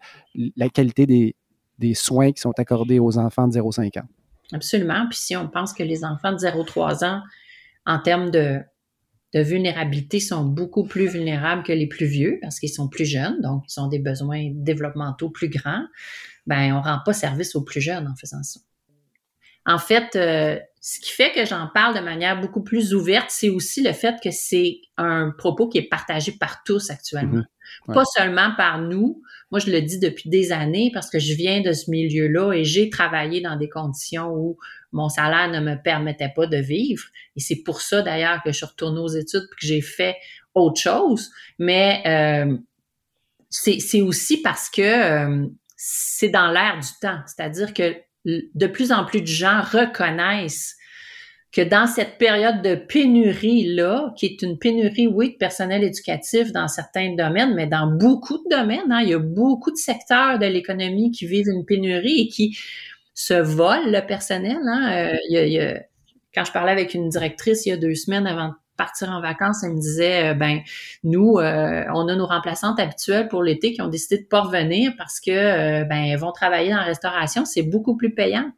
la 0.55 0.69
qualité 0.69 1.05
des, 1.05 1.35
des 1.79 1.95
soins 1.95 2.31
qui 2.31 2.39
sont 2.39 2.57
accordés 2.57 2.99
aux 2.99 3.17
enfants 3.17 3.49
de 3.49 3.59
0,5 3.59 3.99
ans. 3.99 4.07
Absolument. 4.53 5.05
Puis 5.09 5.19
si 5.19 5.35
on 5.35 5.49
pense 5.49 5.73
que 5.73 5.83
les 5.83 6.05
enfants 6.05 6.31
de 6.31 6.37
0,3 6.37 7.03
ans, 7.03 7.21
en 7.85 7.99
termes 7.99 8.31
de 8.31 8.61
de 9.33 9.41
vulnérabilité 9.41 10.19
sont 10.19 10.45
beaucoup 10.45 10.85
plus 10.85 11.07
vulnérables 11.07 11.63
que 11.63 11.73
les 11.73 11.87
plus 11.87 12.05
vieux 12.05 12.39
parce 12.41 12.59
qu'ils 12.59 12.69
sont 12.69 12.87
plus 12.87 13.05
jeunes, 13.05 13.41
donc 13.41 13.63
ils 13.69 13.79
ont 13.79 13.87
des 13.87 13.99
besoins 13.99 14.49
développementaux 14.53 15.29
plus 15.29 15.49
grands, 15.49 15.83
ben 16.45 16.73
on 16.73 16.81
rend 16.81 16.99
pas 17.05 17.13
service 17.13 17.55
aux 17.55 17.63
plus 17.63 17.81
jeunes 17.81 18.07
en 18.07 18.15
faisant 18.15 18.43
ça. 18.43 18.59
En 19.65 19.79
fait, 19.79 20.15
euh, 20.15 20.57
ce 20.79 21.01
qui 21.01 21.11
fait 21.11 21.33
que 21.33 21.45
j'en 21.45 21.67
parle 21.73 21.93
de 21.93 21.99
manière 21.99 22.39
beaucoup 22.39 22.63
plus 22.63 22.93
ouverte, 22.93 23.25
c'est 23.27 23.49
aussi 23.49 23.83
le 23.83 23.91
fait 23.91 24.15
que 24.23 24.31
c'est 24.31 24.79
un 24.95 25.31
propos 25.37 25.67
qui 25.67 25.77
est 25.79 25.89
partagé 25.89 26.31
par 26.31 26.63
tous 26.63 26.89
actuellement. 26.89 27.43
Mm-hmm. 27.87 27.93
Pas 27.93 28.05
seulement 28.05 28.51
par 28.55 28.79
nous. 28.79 29.21
Moi, 29.51 29.59
je 29.59 29.69
le 29.69 29.81
dis 29.81 29.99
depuis 29.99 30.29
des 30.29 30.53
années 30.53 30.89
parce 30.93 31.09
que 31.09 31.19
je 31.19 31.33
viens 31.33 31.59
de 31.59 31.73
ce 31.73 31.91
milieu-là 31.91 32.53
et 32.53 32.63
j'ai 32.63 32.89
travaillé 32.89 33.41
dans 33.41 33.57
des 33.57 33.67
conditions 33.67 34.29
où 34.29 34.57
mon 34.91 35.09
salaire 35.09 35.49
ne 35.49 35.59
me 35.59 35.81
permettait 35.81 36.31
pas 36.35 36.47
de 36.47 36.57
vivre. 36.57 37.03
Et 37.35 37.39
c'est 37.39 37.63
pour 37.63 37.81
ça 37.81 38.01
d'ailleurs 38.01 38.41
que 38.43 38.51
je 38.51 38.57
suis 38.57 38.65
retournée 38.65 38.99
aux 38.99 39.07
études 39.07 39.43
et 39.43 39.55
que 39.59 39.67
j'ai 39.67 39.81
fait 39.81 40.15
autre 40.53 40.79
chose. 40.79 41.29
Mais 41.59 42.01
euh, 42.05 42.57
c'est 43.49 44.01
aussi 44.01 44.41
parce 44.41 44.69
que 44.69 44.81
euh, 44.81 45.47
c'est 45.75 46.29
dans 46.29 46.51
l'air 46.51 46.79
du 46.79 46.87
temps. 47.01 47.19
C'est-à-dire 47.25 47.73
que 47.73 47.95
de 48.25 48.67
plus 48.67 48.91
en 48.91 49.05
plus 49.05 49.21
de 49.21 49.27
gens 49.27 49.61
reconnaissent 49.61 50.75
que 51.51 51.61
dans 51.61 51.87
cette 51.87 52.17
période 52.17 52.61
de 52.61 52.75
pénurie-là, 52.75 54.13
qui 54.17 54.25
est 54.25 54.41
une 54.41 54.59
pénurie, 54.59 55.07
oui, 55.07 55.31
de 55.31 55.37
personnel 55.37 55.83
éducatif 55.83 56.51
dans 56.51 56.67
certains 56.67 57.15
domaines, 57.15 57.55
mais 57.55 57.67
dans 57.67 57.87
beaucoup 57.87 58.37
de 58.37 58.55
domaines, 58.55 58.91
hein, 58.91 58.99
il 59.01 59.09
y 59.09 59.13
a 59.13 59.19
beaucoup 59.19 59.71
de 59.71 59.77
secteurs 59.77 60.39
de 60.39 60.45
l'économie 60.45 61.11
qui 61.11 61.25
vivent 61.25 61.47
une 61.47 61.65
pénurie 61.65 62.21
et 62.21 62.27
qui 62.27 62.57
se 63.17 63.33
volent 63.33 63.87
le 63.87 64.05
personnel. 64.05 64.59
Hein. 64.63 65.09
Euh, 65.09 65.17
il, 65.29 65.49
y 65.49 65.59
a, 65.59 65.81
quand 66.35 66.45
je 66.45 66.51
parlais 66.51 66.71
avec 66.71 66.93
une 66.93 67.09
directrice 67.09 67.65
il 67.65 67.69
y 67.69 67.71
a 67.71 67.77
deux 67.77 67.95
semaines 67.95 68.27
avant 68.27 68.49
de 68.49 68.53
partir 68.77 69.09
en 69.09 69.19
vacances, 69.21 69.63
elle 69.63 69.73
me 69.73 69.81
disait, 69.81 70.29
euh, 70.29 70.33
ben 70.35 70.59
nous, 71.03 71.39
euh, 71.39 71.83
on 71.95 72.07
a 72.07 72.15
nos 72.15 72.27
remplaçantes 72.27 72.79
habituelles 72.79 73.27
pour 73.27 73.41
l'été 73.41 73.73
qui 73.73 73.81
ont 73.81 73.87
décidé 73.87 74.21
de 74.21 74.27
pas 74.27 74.41
revenir 74.41 74.93
parce 74.99 75.19
que 75.19 75.31
euh, 75.31 75.83
ben 75.83 76.03
elles 76.03 76.19
vont 76.19 76.31
travailler 76.31 76.69
dans 76.69 76.77
la 76.77 76.83
restauration, 76.83 77.43
c'est 77.43 77.63
beaucoup 77.63 77.97
plus 77.97 78.13
payant. 78.13 78.51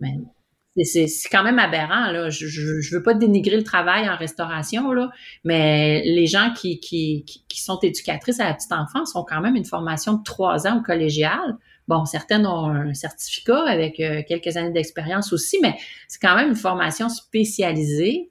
Mm-hmm. 0.00 0.84
c'est 0.84 1.28
quand 1.30 1.42
même 1.42 1.58
aberrant 1.58 2.10
là. 2.12 2.30
Je, 2.30 2.46
je, 2.46 2.96
veux 2.96 3.02
pas 3.02 3.12
dénigrer 3.12 3.58
le 3.58 3.62
travail 3.62 4.08
en 4.08 4.16
restauration 4.16 4.90
là, 4.92 5.10
mais 5.44 6.02
les 6.06 6.26
gens 6.26 6.54
qui, 6.56 6.80
qui, 6.80 7.26
qui 7.26 7.60
sont 7.62 7.78
éducatrices 7.80 8.40
à 8.40 8.44
la 8.44 8.54
petite 8.54 8.72
enfance 8.72 9.14
ont 9.16 9.24
quand 9.24 9.42
même 9.42 9.54
une 9.54 9.66
formation 9.66 10.14
de 10.14 10.22
trois 10.22 10.66
ans 10.66 10.78
au 10.78 10.82
collégial. 10.82 11.58
Bon, 11.88 12.04
certaines 12.04 12.46
ont 12.46 12.66
un 12.66 12.94
certificat 12.94 13.64
avec 13.68 13.96
quelques 13.96 14.56
années 14.56 14.72
d'expérience 14.72 15.32
aussi, 15.32 15.58
mais 15.62 15.76
c'est 16.08 16.20
quand 16.20 16.34
même 16.34 16.48
une 16.48 16.56
formation 16.56 17.08
spécialisée 17.08 18.30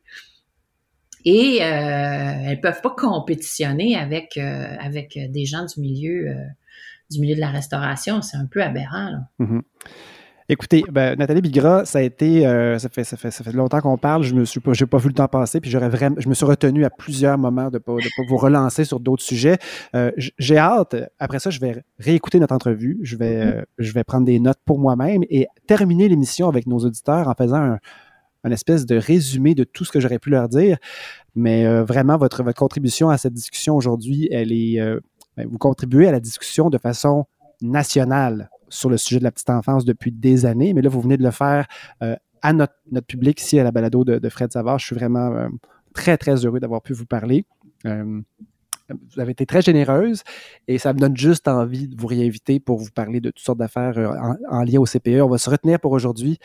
et 1.26 1.64
euh, 1.64 2.34
elles 2.46 2.62
peuvent 2.62 2.82
pas 2.82 2.92
compétitionner 2.92 3.98
avec 3.98 4.38
euh, 4.38 4.76
avec 4.80 5.18
des 5.32 5.46
gens 5.46 5.66
du 5.66 5.82
milieu 5.82 6.30
euh, 6.30 6.46
du 7.10 7.20
milieu 7.20 7.36
de 7.36 7.40
la 7.40 7.50
restauration. 7.50 8.22
C'est 8.22 8.38
un 8.38 8.46
peu 8.46 8.62
aberrant. 8.62 9.10
Là. 9.10 9.20
Mm-hmm. 9.40 9.62
Écoutez, 10.48 10.84
ben, 10.92 11.18
Nathalie 11.18 11.42
Bigra, 11.42 11.86
ça 11.86 12.00
a 12.00 12.02
été, 12.02 12.44
ça, 12.78 12.90
fait, 12.90 13.04
ça, 13.04 13.18
fait, 13.18 13.32
ça 13.32 13.44
fait 13.44 13.52
longtemps 13.52 13.82
qu'on 13.82 13.98
parle. 13.98 14.24
Je 14.24 14.36
me 14.36 14.46
suis 14.46 14.60
pas, 14.60 14.74
j'ai 14.74 14.86
pas 14.86 15.00
vu 15.00 15.08
le 15.08 15.14
temps 15.14 15.28
passer, 15.28 15.60
puis 15.60 15.72
j'aurais 15.72 15.90
vraiment, 15.90 16.18
je 16.20 16.30
me 16.30 16.36
suis 16.36 16.46
retenu 16.46 16.86
à 16.86 16.92
plusieurs 16.92 17.38
moments 17.38 17.70
de 17.72 17.80
pas, 17.80 17.94
de 17.94 18.10
pas 18.16 18.24
vous 18.30 18.38
relancer 18.38 18.86
sur 18.86 19.00
d'autres 19.00 19.24
sujets. 19.24 19.58
j'ai 20.38 20.58
hâte. 20.58 20.96
Après 21.18 21.40
ça, 21.40 21.50
je 21.50 21.60
vais 21.60 21.84
réécouter 21.98 22.40
notre 22.40 22.54
entrevue. 22.54 23.00
Je 23.02 23.18
vais, 23.18 23.46
mm-hmm. 23.46 23.64
je 23.80 23.94
vais 23.94 24.04
prendre 24.04 24.26
des 24.26 24.40
notes 24.40 24.60
pour 24.66 24.78
moi-même 24.78 25.24
et 25.30 25.48
terminer 25.68 26.10
l'émission 26.10 26.48
avec 26.48 26.68
nos 26.68 26.78
auditeurs 26.78 27.28
en 27.28 27.34
faisant 27.34 27.58
un, 27.58 27.80
un 28.46 28.52
espèce 28.52 28.86
de 28.86 28.96
résumé 28.96 29.56
de 29.56 29.64
tout 29.64 29.84
ce 29.84 29.92
que 29.92 30.00
j'aurais 30.00 30.20
pu 30.20 30.30
leur 30.30 30.48
dire. 30.48 30.78
Mais 31.36 31.66
euh, 31.66 31.84
vraiment, 31.84 32.16
votre, 32.18 32.44
votre 32.44 32.58
contribution 32.58 33.10
à 33.10 33.18
cette 33.18 33.34
discussion 33.34 33.76
aujourd'hui, 33.76 34.30
elle 34.32 34.54
est. 34.54 34.80
Euh, 34.80 35.00
ben, 35.36 35.48
vous 35.50 35.58
contribuez 35.58 36.08
à 36.08 36.12
la 36.12 36.22
discussion 36.22 36.70
de 36.70 36.78
façon 36.78 37.26
nationale 37.62 38.50
sur 38.70 38.90
le 38.90 38.98
sujet 38.98 39.20
de 39.20 39.24
la 39.24 39.32
petite 39.32 39.50
enfance 39.50 39.86
depuis 39.86 40.12
des 40.12 40.46
années, 40.46 40.74
mais 40.74 40.82
là, 40.82 40.90
vous 40.90 41.02
venez 41.02 41.18
de 41.18 41.24
le 41.24 41.32
faire 41.32 41.68
euh, 42.02 42.16
à 42.42 42.54
notre, 42.54 42.74
public 43.08 43.42
ici 43.42 43.60
à 43.60 43.64
la 43.64 43.72
balado 43.72 44.04
de, 44.04 44.30
Fred 44.30 44.52
Savard. 44.52 44.80
Je 44.80 44.86
suis 44.86 44.96
vraiment 44.96 45.50
très, 45.94 46.18
très 46.18 46.46
heureux 46.46 46.60
d'avoir 46.60 46.82
pu 46.82 46.94
vous 46.94 47.06
parler. 47.06 47.46
vous 47.84 48.24
avez 49.18 49.32
été 49.32 49.48
très 49.48 49.62
généreuse 49.62 50.22
et 50.68 50.78
ça 50.78 50.94
me 50.94 51.00
donne 51.00 51.18
juste 51.18 51.48
envie 51.48 51.88
de 51.88 52.00
vous 52.00 52.06
réinviter 52.06 52.60
pour 52.60 52.78
vous 52.78 52.92
parler 52.94 53.20
de 53.20 53.30
toutes 53.30 53.44
sortes 53.44 53.58
d'affaires 53.58 53.98
en, 53.98 54.36
en, 54.60 54.64
lien 54.64 54.80
au 54.80 54.86
CPE. 54.86 55.22
On 55.22 55.30
va 55.30 55.40
se 55.40 55.50
retenir 55.50 55.80
pour 55.80 55.92
aujourd'hui. 55.92 56.38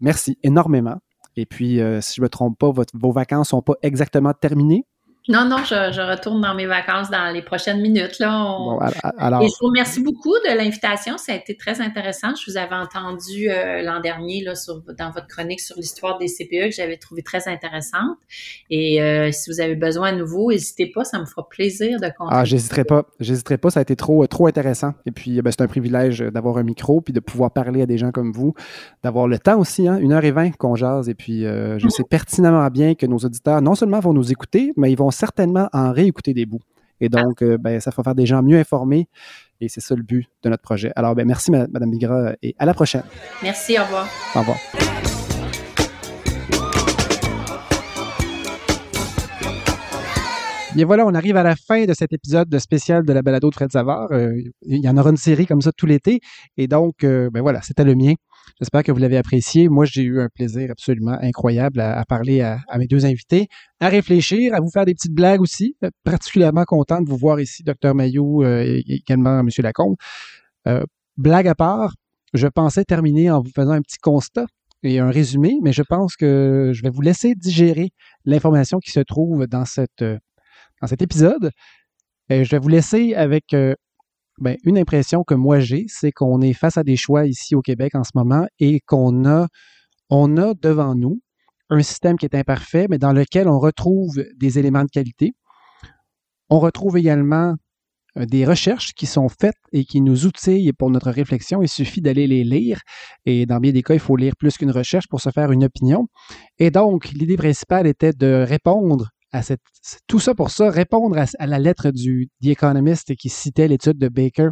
Merci 0.00 0.38
énormément. 0.42 0.98
Et 1.36 1.46
puis, 1.46 1.80
euh, 1.80 2.00
si 2.00 2.16
je 2.16 2.20
ne 2.20 2.24
me 2.24 2.28
trompe 2.28 2.58
pas, 2.58 2.72
vos 2.94 3.12
vacances 3.12 3.48
ne 3.48 3.50
sont 3.50 3.62
pas 3.62 3.74
exactement 3.82 4.32
terminées. 4.32 4.84
Non, 5.28 5.44
non, 5.46 5.58
je, 5.58 6.10
retourne 6.10 6.40
dans 6.40 6.54
mes 6.54 6.64
vacances 6.64 7.10
dans 7.10 7.30
les 7.32 7.42
prochaines 7.42 7.82
minutes. 7.82 8.18
Là. 8.18 8.56
alors, 9.18 9.42
Et 9.42 9.46
je 9.46 9.52
vous 9.60 9.66
remercie 9.66 10.02
beaucoup 10.02 10.34
de 10.48 10.56
l'invitation. 10.56 11.18
Ça 11.18 11.32
a 11.32 11.36
été 11.36 11.54
très 11.54 11.82
intéressant. 11.82 12.28
Je 12.34 12.50
vous 12.50 12.56
avais 12.56 12.74
entendu 12.74 13.50
euh, 13.50 13.82
l'an 13.82 14.00
dernier 14.00 14.42
là, 14.42 14.54
sur, 14.54 14.80
dans 14.98 15.10
votre 15.10 15.26
chronique 15.26 15.60
sur 15.60 15.76
l'histoire 15.76 16.16
des 16.16 16.28
CPE 16.28 16.70
que 16.70 16.74
j'avais 16.74 16.96
trouvé 16.96 17.22
très 17.22 17.46
intéressante. 17.46 18.16
Et 18.70 19.02
euh, 19.02 19.30
si 19.30 19.50
vous 19.50 19.60
avez 19.60 19.76
besoin 19.76 20.08
à 20.08 20.12
nouveau, 20.12 20.50
n'hésitez 20.50 20.86
pas, 20.86 21.04
ça 21.04 21.18
me 21.18 21.26
fera 21.26 21.46
plaisir 21.46 22.00
de 22.00 22.06
contribuer. 22.06 22.30
Ah, 22.30 22.44
j'hésiterai 22.46 22.84
pas. 22.84 23.04
J'hésiterai 23.20 23.58
pas. 23.58 23.68
Ça 23.68 23.80
a 23.80 23.82
été 23.82 23.96
trop, 23.96 24.26
trop 24.26 24.46
intéressant. 24.46 24.94
Et 25.04 25.10
puis, 25.10 25.42
ben, 25.42 25.50
c'est 25.50 25.60
un 25.60 25.68
privilège 25.68 26.20
d'avoir 26.20 26.56
un 26.56 26.62
micro 26.62 27.02
puis 27.02 27.12
de 27.12 27.20
pouvoir 27.20 27.50
parler 27.50 27.82
à 27.82 27.86
des 27.86 27.98
gens 27.98 28.12
comme 28.12 28.32
vous, 28.32 28.54
d'avoir 29.02 29.28
le 29.28 29.38
temps 29.38 29.58
aussi, 29.58 29.86
hein, 29.88 29.98
une 29.98 30.12
heure 30.12 30.24
et 30.24 30.30
vingt 30.30 30.56
qu'on 30.56 30.74
jase. 30.74 31.10
Et 31.10 31.14
puis, 31.14 31.44
euh, 31.44 31.78
je 31.78 31.88
sais 31.90 32.04
pertinemment 32.04 32.66
bien 32.70 32.94
que 32.94 33.04
nos 33.04 33.18
auditeurs, 33.18 33.60
non 33.60 33.74
seulement 33.74 34.00
vont 34.00 34.14
nous 34.14 34.32
écouter, 34.32 34.72
mais 34.76 34.90
ils 34.90 34.96
vont 34.96 35.10
certainement 35.18 35.68
en 35.72 35.92
réécouter 35.92 36.32
des 36.32 36.46
bouts. 36.46 36.62
Et 37.00 37.08
ah. 37.12 37.22
donc, 37.22 37.42
euh, 37.42 37.58
ben, 37.58 37.80
ça 37.80 37.90
va 37.90 38.02
faire 38.02 38.14
des 38.14 38.26
gens 38.26 38.42
mieux 38.42 38.58
informés. 38.58 39.08
Et 39.60 39.68
c'est 39.68 39.80
ça 39.80 39.94
le 39.94 40.02
but 40.02 40.26
de 40.42 40.48
notre 40.48 40.62
projet. 40.62 40.92
Alors, 40.94 41.14
ben, 41.14 41.26
merci, 41.26 41.50
Madame 41.50 41.90
Bigra, 41.90 42.34
et 42.42 42.54
à 42.58 42.64
la 42.64 42.74
prochaine. 42.74 43.02
Merci, 43.42 43.78
au 43.78 43.82
revoir. 43.82 44.08
Au 44.34 44.40
revoir. 44.40 44.58
Bien 50.74 50.86
voilà, 50.86 51.06
on 51.06 51.14
arrive 51.14 51.36
à 51.36 51.42
la 51.42 51.56
fin 51.56 51.86
de 51.86 51.94
cet 51.94 52.12
épisode 52.12 52.48
de 52.48 52.58
spécial 52.58 53.04
de 53.04 53.12
la 53.12 53.22
balado 53.22 53.48
de 53.48 53.54
Fred 53.54 53.72
Savard. 53.72 54.12
Euh, 54.12 54.32
il 54.62 54.84
y 54.84 54.88
en 54.88 54.96
aura 54.96 55.10
une 55.10 55.16
série 55.16 55.46
comme 55.46 55.60
ça 55.60 55.72
tout 55.72 55.86
l'été. 55.86 56.20
Et 56.56 56.68
donc, 56.68 57.02
euh, 57.02 57.30
ben 57.32 57.40
voilà, 57.40 57.62
c'était 57.62 57.84
le 57.84 57.96
mien. 57.96 58.12
J'espère 58.58 58.82
que 58.82 58.92
vous 58.92 58.98
l'avez 58.98 59.16
apprécié. 59.16 59.68
Moi, 59.68 59.84
j'ai 59.84 60.02
eu 60.02 60.20
un 60.20 60.28
plaisir 60.28 60.70
absolument 60.70 61.16
incroyable 61.20 61.80
à, 61.80 62.04
parler 62.04 62.40
à, 62.40 62.60
mes 62.78 62.86
deux 62.86 63.06
invités, 63.06 63.48
à 63.80 63.88
réfléchir, 63.88 64.54
à 64.54 64.60
vous 64.60 64.70
faire 64.70 64.84
des 64.84 64.94
petites 64.94 65.14
blagues 65.14 65.40
aussi. 65.40 65.76
Euh, 65.84 65.90
particulièrement 66.04 66.64
content 66.64 67.00
de 67.00 67.08
vous 67.08 67.16
voir 67.16 67.40
ici, 67.40 67.62
Dr 67.62 67.94
Maillot 67.94 68.42
euh, 68.42 68.62
et 68.64 68.84
également 68.88 69.40
M. 69.40 69.48
Lacombe. 69.58 69.96
Euh, 70.66 70.84
blague 71.16 71.48
à 71.48 71.54
part, 71.54 71.94
je 72.34 72.46
pensais 72.46 72.84
terminer 72.84 73.30
en 73.30 73.40
vous 73.40 73.50
faisant 73.54 73.72
un 73.72 73.82
petit 73.82 73.98
constat 73.98 74.46
et 74.82 75.00
un 75.00 75.10
résumé, 75.10 75.58
mais 75.62 75.72
je 75.72 75.82
pense 75.82 76.16
que 76.16 76.72
je 76.74 76.82
vais 76.82 76.90
vous 76.90 77.00
laisser 77.00 77.34
digérer 77.34 77.90
l'information 78.24 78.78
qui 78.78 78.90
se 78.90 79.00
trouve 79.00 79.46
dans, 79.46 79.64
dans 80.00 80.86
cet 80.86 81.02
épisode. 81.02 81.50
Et 82.30 82.44
je 82.44 82.50
vais 82.50 82.58
vous 82.58 82.68
laisser 82.68 83.14
avec 83.14 83.54
ben, 84.40 84.56
une 84.64 84.78
impression 84.78 85.24
que 85.24 85.34
moi 85.34 85.60
j'ai, 85.60 85.86
c'est 85.88 86.12
qu'on 86.12 86.40
est 86.40 86.52
face 86.52 86.76
à 86.76 86.84
des 86.84 86.96
choix 86.96 87.26
ici 87.26 87.54
au 87.54 87.60
Québec 87.60 87.94
en 87.94 88.04
ce 88.04 88.12
moment 88.14 88.46
et 88.58 88.80
qu'on 88.80 89.24
a, 89.24 89.46
a 90.10 90.54
devant 90.60 90.94
nous 90.94 91.20
un 91.70 91.82
système 91.82 92.16
qui 92.16 92.24
est 92.24 92.34
imparfait, 92.34 92.86
mais 92.88 92.98
dans 92.98 93.12
lequel 93.12 93.48
on 93.48 93.58
retrouve 93.58 94.24
des 94.36 94.58
éléments 94.58 94.84
de 94.84 94.90
qualité. 94.90 95.32
On 96.50 96.60
retrouve 96.60 96.96
également 96.96 97.54
euh, 98.16 98.24
des 98.24 98.46
recherches 98.46 98.94
qui 98.94 99.06
sont 99.06 99.28
faites 99.28 99.58
et 99.72 99.84
qui 99.84 100.00
nous 100.00 100.24
outillent 100.24 100.72
pour 100.72 100.90
notre 100.90 101.10
réflexion. 101.10 101.62
Il 101.62 101.68
suffit 101.68 102.00
d'aller 102.00 102.26
les 102.26 102.44
lire. 102.44 102.80
Et 103.26 103.44
dans 103.44 103.58
bien 103.58 103.72
des 103.72 103.82
cas, 103.82 103.94
il 103.94 104.00
faut 104.00 104.16
lire 104.16 104.34
plus 104.38 104.56
qu'une 104.56 104.70
recherche 104.70 105.06
pour 105.08 105.20
se 105.20 105.30
faire 105.30 105.52
une 105.52 105.64
opinion. 105.64 106.06
Et 106.58 106.70
donc, 106.70 107.10
l'idée 107.10 107.36
principale 107.36 107.86
était 107.86 108.12
de 108.12 108.44
répondre 108.48 109.10
tout 110.06 110.20
ça 110.20 110.34
pour 110.34 110.50
ça, 110.50 110.70
répondre 110.70 111.16
à, 111.38 111.46
la 111.46 111.58
lettre 111.58 111.90
du 111.90 112.28
The 112.42 112.48
Economist 112.48 113.14
qui 113.16 113.28
citait 113.28 113.68
l'étude 113.68 113.98
de 113.98 114.08
Baker, 114.08 114.50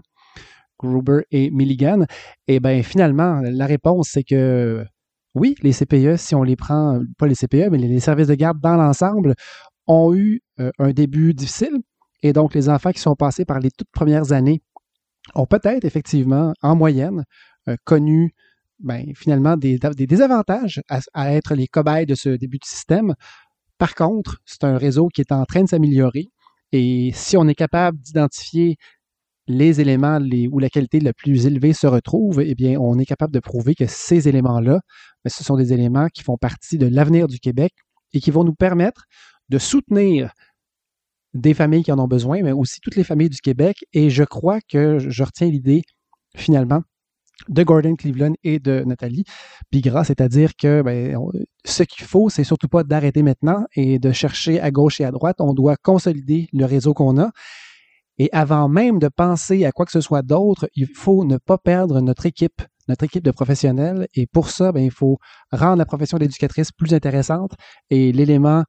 Gruber 0.79 1.23
et 1.31 1.51
Milligan. 1.51 2.05
Et 2.47 2.61
bien 2.61 2.83
finalement, 2.83 3.41
la 3.43 3.67
réponse, 3.67 4.11
c'est 4.13 4.25
que 4.25 4.85
oui, 5.35 5.55
les 5.63 5.73
CPE, 5.73 6.17
si 6.17 6.35
on 6.35 6.43
les 6.43 6.57
prend, 6.57 7.01
pas 7.19 7.27
les 7.27 7.35
CPE, 7.35 7.71
mais 7.71 7.79
les 7.79 8.01
services 8.01 8.29
de 8.29 8.35
garde 8.35 8.61
dans 8.61 8.77
l'ensemble, 8.77 9.35
ont 9.87 10.15
eu 10.15 10.41
euh, 10.61 10.71
un 10.79 10.93
début 10.93 11.35
difficile. 11.35 11.79
Et 12.23 12.33
donc, 12.33 12.55
les 12.55 12.69
enfants 12.69 12.91
qui 12.91 13.01
sont 13.01 13.15
passés 13.15 13.45
par 13.45 13.61
les 13.61 13.71
toutes 13.71 13.91
premières 13.93 14.33
années 14.33 14.63
ont 15.35 15.47
peut-être 15.47 15.85
effectivement, 15.85 16.55
en 16.63 16.77
moyenne, 16.77 17.25
euh, 17.69 17.77
connu 17.85 18.35
ben, 18.79 19.13
finalement 19.15 19.57
des, 19.57 19.79
désavantages 19.79 20.83
à, 20.89 21.33
être 21.33 21.55
les 21.55 21.67
cobayes 21.67 22.07
de 22.07 22.15
ce 22.15 22.31
début 22.31 22.59
de 22.59 22.65
système. 22.65 23.15
Par 23.79 23.95
contre, 23.95 24.39
c'est 24.45 24.65
un 24.65 24.79
réseau 24.79 25.09
qui 25.09 25.21
est 25.21 25.33
en 25.33 25.45
train 25.45 25.63
de 25.63 25.69
s'améliorer 25.69 26.29
et 26.73 27.11
si 27.15 27.37
on 27.37 27.47
est 27.49 27.55
capable 27.55 27.99
d'identifier 27.99 28.77
les 29.49 29.81
éléments 29.81 30.19
où 30.51 30.59
la 30.59 30.69
qualité 30.69 30.99
la 31.01 31.13
plus 31.13 31.47
élevée 31.47 31.73
se 31.73 31.87
retrouve, 31.87 32.41
eh 32.41 32.55
bien, 32.55 32.79
on 32.81 32.99
est 32.99 33.05
capable 33.05 33.33
de 33.33 33.39
prouver 33.39 33.75
que 33.75 33.87
ces 33.87 34.29
éléments-là, 34.29 34.81
ben, 35.25 35.31
ce 35.31 35.45
sont 35.45 35.57
des 35.57 35.73
éléments 35.73 36.09
qui 36.09 36.23
font 36.23 36.37
partie 36.37 36.79
de 36.79 36.87
l'avenir 36.87 37.29
du 37.29 37.39
Québec 37.39 37.73
et 38.13 38.21
qui 38.21 38.31
vont 38.31 38.45
nous 38.45 38.55
permettre 38.55 39.05
de 39.49 39.59
soutenir 39.59 40.33
des 41.35 41.55
familles 41.55 41.85
qui 41.85 41.93
en 41.93 41.99
ont 41.99 42.09
besoin, 42.09 42.43
mais 42.43 42.53
aussi 42.53 42.81
toutes 42.81 42.97
les 42.97 43.05
familles 43.05 43.29
du 43.31 43.41
Québec. 43.41 43.85
Et 43.93 44.11
je 44.11 44.25
crois 44.25 44.59
que 44.69 44.99
je 44.99 45.23
retiens 45.23 45.49
l'idée, 45.49 45.83
finalement, 46.35 46.83
de 47.49 47.63
Gordon 47.63 47.95
Cleveland 47.97 48.33
et 48.45 48.59
de 48.59 48.83
Nathalie 48.87 49.25
Bigra, 49.71 50.05
c'est-à-dire 50.05 50.57
que 50.57 50.83
ben, 50.83 51.17
ce 51.65 51.83
qu'il 51.83 52.05
faut, 52.05 52.29
c'est 52.29 52.45
surtout 52.45 52.69
pas 52.69 52.83
d'arrêter 52.83 53.23
maintenant 53.23 53.65
et 53.75 53.99
de 53.99 54.13
chercher 54.13 54.61
à 54.61 54.71
gauche 54.71 55.01
et 55.01 55.05
à 55.05 55.11
droite. 55.11 55.37
On 55.41 55.55
doit 55.55 55.77
consolider 55.77 56.49
le 56.53 56.65
réseau 56.65 56.95
qu'on 56.95 57.19
a. 57.21 57.31
Et 58.19 58.31
avant 58.33 58.69
même 58.69 58.99
de 58.99 59.09
penser 59.09 59.65
à 59.67 59.73
quoi 59.73 59.85
que 59.85 59.93
ce 59.93 60.01
soit 60.01 60.23
d'autre, 60.23 60.69
il 60.75 60.87
faut 60.87 61.25
ne 61.25 61.37
pas 61.37 61.59
perdre 61.59 62.01
notre 62.01 62.25
équipe, 62.25 62.63
notre 62.89 63.05
équipe 63.05 63.23
de 63.23 63.31
professionnels. 63.31 64.09
Et 64.15 64.27
pour 64.27 64.49
ça, 64.49 64.73
ben, 64.73 64.81
il 64.81 64.91
faut 64.91 65.19
rendre 65.53 65.77
la 65.77 65.87
profession 65.87 66.17
d'éducatrice 66.19 66.73
plus 66.73 66.95
intéressante. 66.95 67.53
Et 67.91 68.13
l'élément 68.13 68.65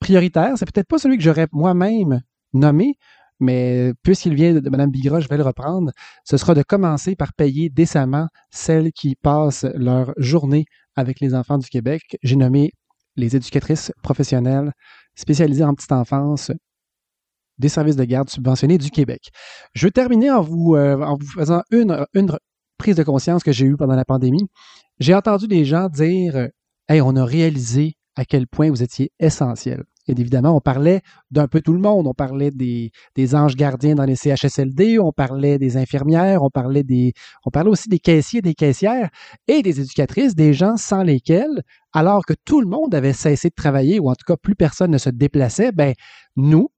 prioritaire, 0.00 0.52
c'est 0.56 0.70
peut-être 0.70 0.88
pas 0.88 0.98
celui 0.98 1.16
que 1.16 1.22
j'aurais 1.22 1.48
moi-même 1.52 2.20
nommé, 2.52 2.94
mais 3.40 3.92
puisqu'il 4.02 4.34
vient 4.34 4.54
de 4.54 4.70
Mme 4.70 4.90
Bigra, 4.90 5.20
je 5.20 5.28
vais 5.28 5.36
le 5.36 5.42
reprendre, 5.42 5.92
ce 6.24 6.36
sera 6.36 6.54
de 6.54 6.62
commencer 6.62 7.16
par 7.16 7.32
payer 7.34 7.68
décemment 7.68 8.28
celles 8.50 8.92
qui 8.92 9.16
passent 9.16 9.66
leur 9.74 10.12
journée 10.16 10.64
avec 10.96 11.20
les 11.20 11.34
enfants 11.34 11.58
du 11.58 11.68
Québec. 11.68 12.16
J'ai 12.22 12.36
nommé 12.36 12.72
les 13.16 13.36
éducatrices 13.36 13.92
professionnelles 14.02 14.72
spécialisées 15.14 15.64
en 15.64 15.74
petite 15.74 15.92
enfance 15.92 16.50
des 17.58 17.68
services 17.68 17.96
de 17.96 18.04
garde 18.04 18.28
subventionnés 18.28 18.78
du 18.78 18.90
Québec. 18.90 19.30
Je 19.74 19.86
vais 19.86 19.90
terminer 19.90 20.30
en 20.30 20.42
vous, 20.42 20.74
euh, 20.74 21.16
faisant 21.34 21.62
une, 21.70 22.04
une 22.12 22.36
prise 22.76 22.96
de 22.96 23.02
conscience 23.02 23.42
que 23.42 23.52
j'ai 23.52 23.64
eue 23.64 23.76
pendant 23.76 23.96
la 23.96 24.04
pandémie. 24.04 24.46
J'ai 24.98 25.14
entendu 25.14 25.48
des 25.48 25.64
gens 25.64 25.88
dire 25.88 26.48
hey, 26.88 27.00
on 27.00 27.16
a 27.16 27.24
réalisé 27.24 27.94
à 28.14 28.24
quel 28.24 28.46
point 28.46 28.70
vous 28.70 28.82
étiez 28.82 29.10
essentiel. 29.18 29.84
Et 30.08 30.12
évidemment, 30.12 30.56
on 30.56 30.60
parlait 30.60 31.00
d'un 31.30 31.48
peu 31.48 31.60
tout 31.60 31.72
le 31.72 31.80
monde. 31.80 32.06
On 32.06 32.14
parlait 32.14 32.50
des, 32.50 32.92
anges 33.34 33.56
gardiens 33.56 33.96
dans 33.96 34.04
les 34.04 34.14
CHSLD, 34.14 34.98
on 34.98 35.12
parlait 35.12 35.58
des 35.58 35.76
infirmières, 35.76 36.42
on 36.42 36.50
parlait 36.50 36.84
des, 36.84 37.12
on 37.44 37.50
parlait 37.50 37.70
aussi 37.70 37.88
des 37.88 37.98
caissiers, 37.98 38.40
des 38.40 38.54
caissières 38.54 39.10
et 39.48 39.62
des 39.62 39.80
éducatrices, 39.80 40.34
des 40.34 40.54
gens 40.54 40.76
sans 40.76 41.02
lesquels, 41.02 41.62
alors 41.92 42.24
que 42.24 42.34
tout 42.44 42.60
le 42.60 42.68
monde 42.68 42.94
avait 42.94 43.12
cessé 43.12 43.48
de 43.48 43.54
travailler 43.54 43.98
ou 43.98 44.08
en 44.08 44.14
tout 44.14 44.24
cas 44.26 44.36
plus 44.36 44.54
personne 44.54 44.92
ne 44.92 44.98
se 44.98 45.10
déplaçait, 45.10 45.72
ben 45.72 45.94
nous, 46.36 46.70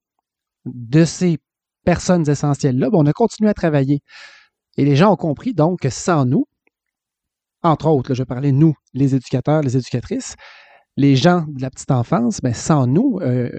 de 0.65 1.05
ces 1.05 1.37
personnes 1.85 2.27
essentielles-là, 2.27 2.89
ben, 2.89 2.97
on 2.97 3.05
a 3.05 3.13
continué 3.13 3.49
à 3.49 3.53
travailler. 3.53 4.01
Et 4.77 4.85
les 4.85 4.95
gens 4.95 5.11
ont 5.13 5.17
compris 5.17 5.53
donc 5.53 5.81
que 5.81 5.89
sans 5.89 6.25
nous, 6.25 6.45
entre 7.61 7.87
autres, 7.87 8.13
je 8.13 8.23
parlais 8.23 8.53
nous, 8.53 8.73
les 8.93 9.15
éducateurs, 9.15 9.61
les 9.61 9.75
éducatrices, 9.75 10.35
les 10.97 11.15
gens 11.15 11.45
de 11.47 11.61
la 11.61 11.69
petite 11.69 11.91
enfance, 11.91 12.41
ben, 12.41 12.53
sans 12.53 12.87
nous, 12.87 13.19
euh, 13.21 13.49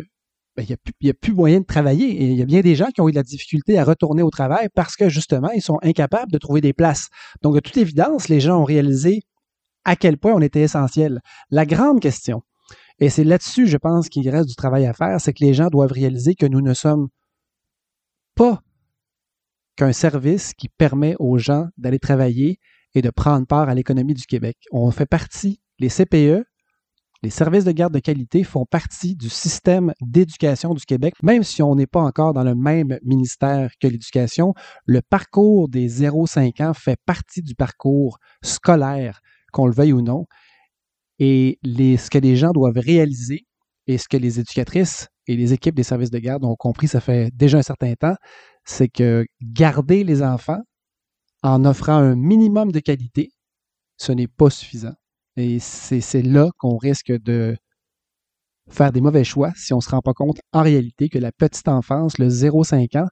ben, 0.57 0.67
il 0.69 0.77
n'y 1.03 1.11
a, 1.11 1.15
plus 1.15 1.33
moyen 1.33 1.61
de 1.61 1.65
travailler. 1.65 2.31
Il 2.31 2.35
y 2.35 2.43
a 2.43 2.47
bien 2.47 2.61
des 2.61 2.75
gens 2.75 2.89
qui 2.95 3.01
ont 3.01 3.09
eu 3.09 3.13
de 3.13 3.17
la 3.17 3.23
difficulté 3.23 3.79
à 3.79 3.85
retourner 3.85 4.23
au 4.23 4.31
travail 4.31 4.69
parce 4.75 4.97
que 4.97 5.09
justement, 5.09 5.51
ils 5.51 5.63
sont 5.63 5.79
incapables 5.83 6.31
de 6.33 6.39
trouver 6.39 6.61
des 6.61 6.73
places. 6.73 7.09
Donc, 7.43 7.55
de 7.55 7.61
toute 7.61 7.77
évidence, 7.77 8.29
les 8.29 8.41
gens 8.41 8.61
ont 8.61 8.65
réalisé 8.65 9.23
à 9.85 9.97
quel 9.97 10.19
point 10.19 10.35
on 10.35 10.41
était 10.41 10.61
essentiel. 10.61 11.21
La 11.51 11.65
grande 11.65 12.01
question, 12.01 12.43
et 12.99 13.09
c'est 13.09 13.25
là-dessus, 13.25 13.67
je 13.67 13.79
pense, 13.79 14.09
qu'il 14.09 14.29
reste 14.29 14.49
du 14.49 14.55
travail 14.55 14.87
à 14.87 14.93
faire, 14.93 15.21
c'est 15.21 15.33
que 15.33 15.45
les 15.45 15.55
gens 15.55 15.69
doivent 15.69 15.93
réaliser 15.93 16.35
que 16.35 16.47
nous 16.47 16.61
ne 16.61 16.75
sommes 16.75 17.09
pas 18.35 18.61
qu'un 19.77 19.93
service 19.93 20.53
qui 20.53 20.69
permet 20.69 21.17
aux 21.19 21.39
gens 21.39 21.69
d'aller 21.79 21.99
travailler 21.99 22.59
et 22.95 23.03
de 23.03 23.11
prendre 23.11 23.47
part 23.47 23.69
à 23.69 23.75
l'économie 23.75 24.15
du 24.15 24.27
Québec. 24.27 24.59
On 24.73 24.91
fait 24.91 25.07
partie, 25.07 25.61
les 25.79 25.89
CPE, 25.89 26.45
les 27.23 27.31
services 27.31 27.65
de 27.65 27.73
garde 27.73 27.93
de 27.93 27.99
qualité 27.99 28.45
font 28.45 28.65
partie 28.65 29.15
du 29.15 29.29
système 29.29 29.93
d'éducation 30.01 30.73
du 30.73 30.85
Québec, 30.87 31.15
même 31.23 31.43
si 31.43 31.63
on 31.63 31.75
n'est 31.75 31.87
pas 31.87 32.01
encore 32.01 32.33
dans 32.33 32.45
le 32.45 32.55
même 32.55 32.99
ministère 33.03 33.73
que 33.79 33.87
l'éducation. 33.87 34.55
Le 34.87 35.03
parcours 35.03 35.69
des 35.69 35.89
0-5 35.89 36.63
ans 36.65 36.73
fait 36.73 36.99
partie 37.05 37.43
du 37.43 37.55
parcours 37.55 38.19
scolaire, 38.43 39.21
qu'on 39.53 39.67
le 39.67 39.73
veuille 39.73 39.93
ou 39.93 40.01
non. 40.01 40.25
Et 41.19 41.59
ce 41.63 42.09
que 42.09 42.19
les 42.19 42.37
gens 42.37 42.53
doivent 42.53 42.79
réaliser 42.79 43.47
et 43.87 43.99
ce 43.99 44.09
que 44.09 44.17
les 44.17 44.41
éducatrices 44.41 45.09
et 45.27 45.37
les 45.37 45.53
équipes 45.53 45.75
des 45.75 45.83
services 45.83 46.11
de 46.11 46.19
garde 46.19 46.45
ont 46.45 46.57
compris, 46.57 46.89
ça 46.89 47.01
fait 47.01 47.31
déjà 47.35 47.59
un 47.59 47.63
certain 47.63 47.93
temps, 47.95 48.17
c'est 48.65 48.89
que 48.89 49.27
garder 49.43 50.05
les 50.05 50.23
enfants 50.23 50.61
en 51.43 51.67
offrant 51.67 51.97
un 51.97 52.17
minimum 52.17 52.73
de 52.73 52.81
qualité, 52.81 53.31
ce 53.99 54.13
n'est 54.13 54.29
pas 54.29 54.49
suffisant. 54.49 54.95
Et 55.41 55.59
c'est 55.59 56.23
là 56.23 56.51
qu'on 56.59 56.77
risque 56.77 57.13
de 57.13 57.57
faire 58.69 58.93
des 58.93 59.01
mauvais 59.01 59.25
choix 59.25 59.53
si 59.57 59.73
on 59.73 59.77
ne 59.79 59.83
se 59.83 59.89
rend 59.89 60.03
pas 60.03 60.13
compte 60.13 60.39
en 60.53 60.63
réalité 60.63 61.09
que 61.09 61.19
la 61.19 61.33
petite 61.33 61.69
enfance, 61.69 62.19
le 62.19 62.29
0-5 62.29 62.99
ans, 62.99 63.09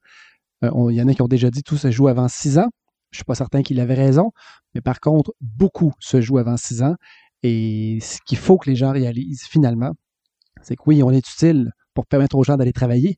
euh, 0.65 0.91
il 0.91 0.97
y 0.97 1.03
en 1.03 1.09
a 1.09 1.15
qui 1.15 1.23
ont 1.23 1.29
déjà 1.29 1.51
dit 1.51 1.63
tout 1.63 1.79
se 1.79 1.91
joue 1.91 2.09
avant 2.09 2.29
6 2.29 2.59
ans. 2.59 2.69
Je 3.11 3.17
ne 3.17 3.19
suis 3.21 3.25
pas 3.25 3.35
certain 3.35 3.63
qu'il 3.63 3.81
avait 3.81 3.95
raison, 3.95 4.33
mais 4.75 4.83
par 4.83 5.01
contre, 5.01 5.33
beaucoup 5.41 5.93
se 6.01 6.21
joue 6.21 6.37
avant 6.37 6.59
6 6.59 6.83
ans. 6.83 6.97
Et 7.43 7.99
ce 8.03 8.19
qu'il 8.27 8.37
faut 8.37 8.59
que 8.59 8.69
les 8.69 8.77
gens 8.77 8.93
réalisent 8.93 9.47
finalement, 9.49 9.93
c'est 10.61 10.77
que 10.77 10.83
oui, 10.87 11.03
on 11.03 11.11
est 11.11 11.27
utile 11.27 11.71
pour 11.95 12.07
permettre 12.07 12.37
aux 12.37 12.45
gens 12.45 12.59
d'aller 12.59 12.75
travailler, 12.75 13.17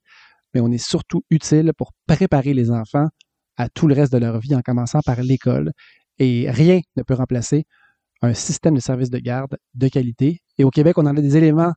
mais 0.55 0.61
on 0.61 0.71
est 0.71 0.79
surtout 0.79 1.23
utile 1.31 1.73
pour 1.77 1.93
préparer 2.07 2.55
les 2.55 2.71
enfants 2.71 3.09
à 3.57 3.69
tout 3.69 3.89
le 3.89 3.95
reste 3.95 4.13
de 4.13 4.19
leur 4.19 4.39
vie 4.39 4.55
en 4.55 4.61
commençant 4.63 5.01
par 5.05 5.21
l'école. 5.21 5.73
Et 6.19 6.49
rien 6.51 6.81
ne 6.97 7.03
peut 7.03 7.15
remplacer 7.15 7.65
un 8.23 8.35
système 8.35 8.75
de 8.75 8.81
services 8.81 9.11
de 9.11 9.19
garde 9.19 9.57
de 9.75 9.89
qualité. 9.89 10.41
Et 10.59 10.65
au 10.65 10.71
Québec, 10.71 10.99
on 10.99 11.07
en 11.07 11.17
a 11.17 11.21
des 11.21 11.37
éléments 11.37 11.73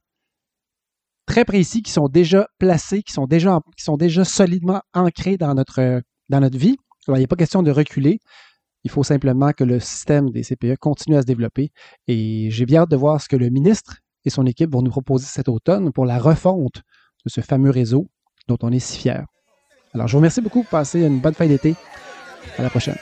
très 1.26 1.46
précis 1.46 1.82
qui 1.82 1.92
sont 1.92 2.10
déjà 2.10 2.48
placés, 2.60 3.02
qui 3.02 3.14
sont 3.14 3.26
déjà, 3.26 3.60
qui 3.78 3.84
sont 3.84 3.98
déjà 3.98 4.26
solidement 4.26 4.82
ancrés 4.94 5.38
dans 5.38 5.54
notre, 5.54 6.02
dans 6.30 6.40
notre 6.40 6.58
vie. 6.58 6.76
Alors, 7.08 7.18
il 7.18 7.22
n'y 7.22 7.26
a 7.26 7.28
pas 7.28 7.36
question 7.36 7.64
de 7.64 7.72
reculer. 7.72 8.20
Il 8.84 8.92
faut 8.92 9.04
simplement 9.04 9.52
que 9.54 9.64
le 9.64 9.80
système 9.80 10.32
des 10.32 10.44
CPE 10.44 10.76
continue 10.80 11.16
à 11.16 11.22
se 11.22 11.26
développer. 11.26 11.72
Et 12.08 12.50
j'ai 12.52 12.66
bien 12.66 12.82
hâte 12.82 12.92
de 12.92 12.98
voir 12.98 13.22
ce 13.22 13.30
que 13.30 13.38
le 13.38 13.50
ministre 13.50 13.98
et 14.26 14.30
son 14.30 14.46
équipe 14.46 14.72
vont 14.72 14.82
nous 14.82 14.92
proposer 14.92 15.26
cet 15.26 15.48
automne 15.48 15.92
pour 15.92 16.06
la 16.06 16.20
refonte 16.20 16.82
de 17.26 17.30
ce 17.30 17.42
fameux 17.42 17.70
réseau 17.70 18.08
dont 18.48 18.58
on 18.62 18.72
est 18.72 18.80
si 18.80 18.98
fier. 18.98 19.26
Alors, 19.94 20.08
je 20.08 20.14
vous 20.14 20.18
remercie 20.18 20.42
beaucoup. 20.42 20.64
Passez 20.64 21.02
une 21.02 21.20
bonne 21.20 21.34
fin 21.34 21.48
d'été. 21.48 21.76
À 22.58 22.64
la 22.64 22.70
prochaine. 22.70 22.98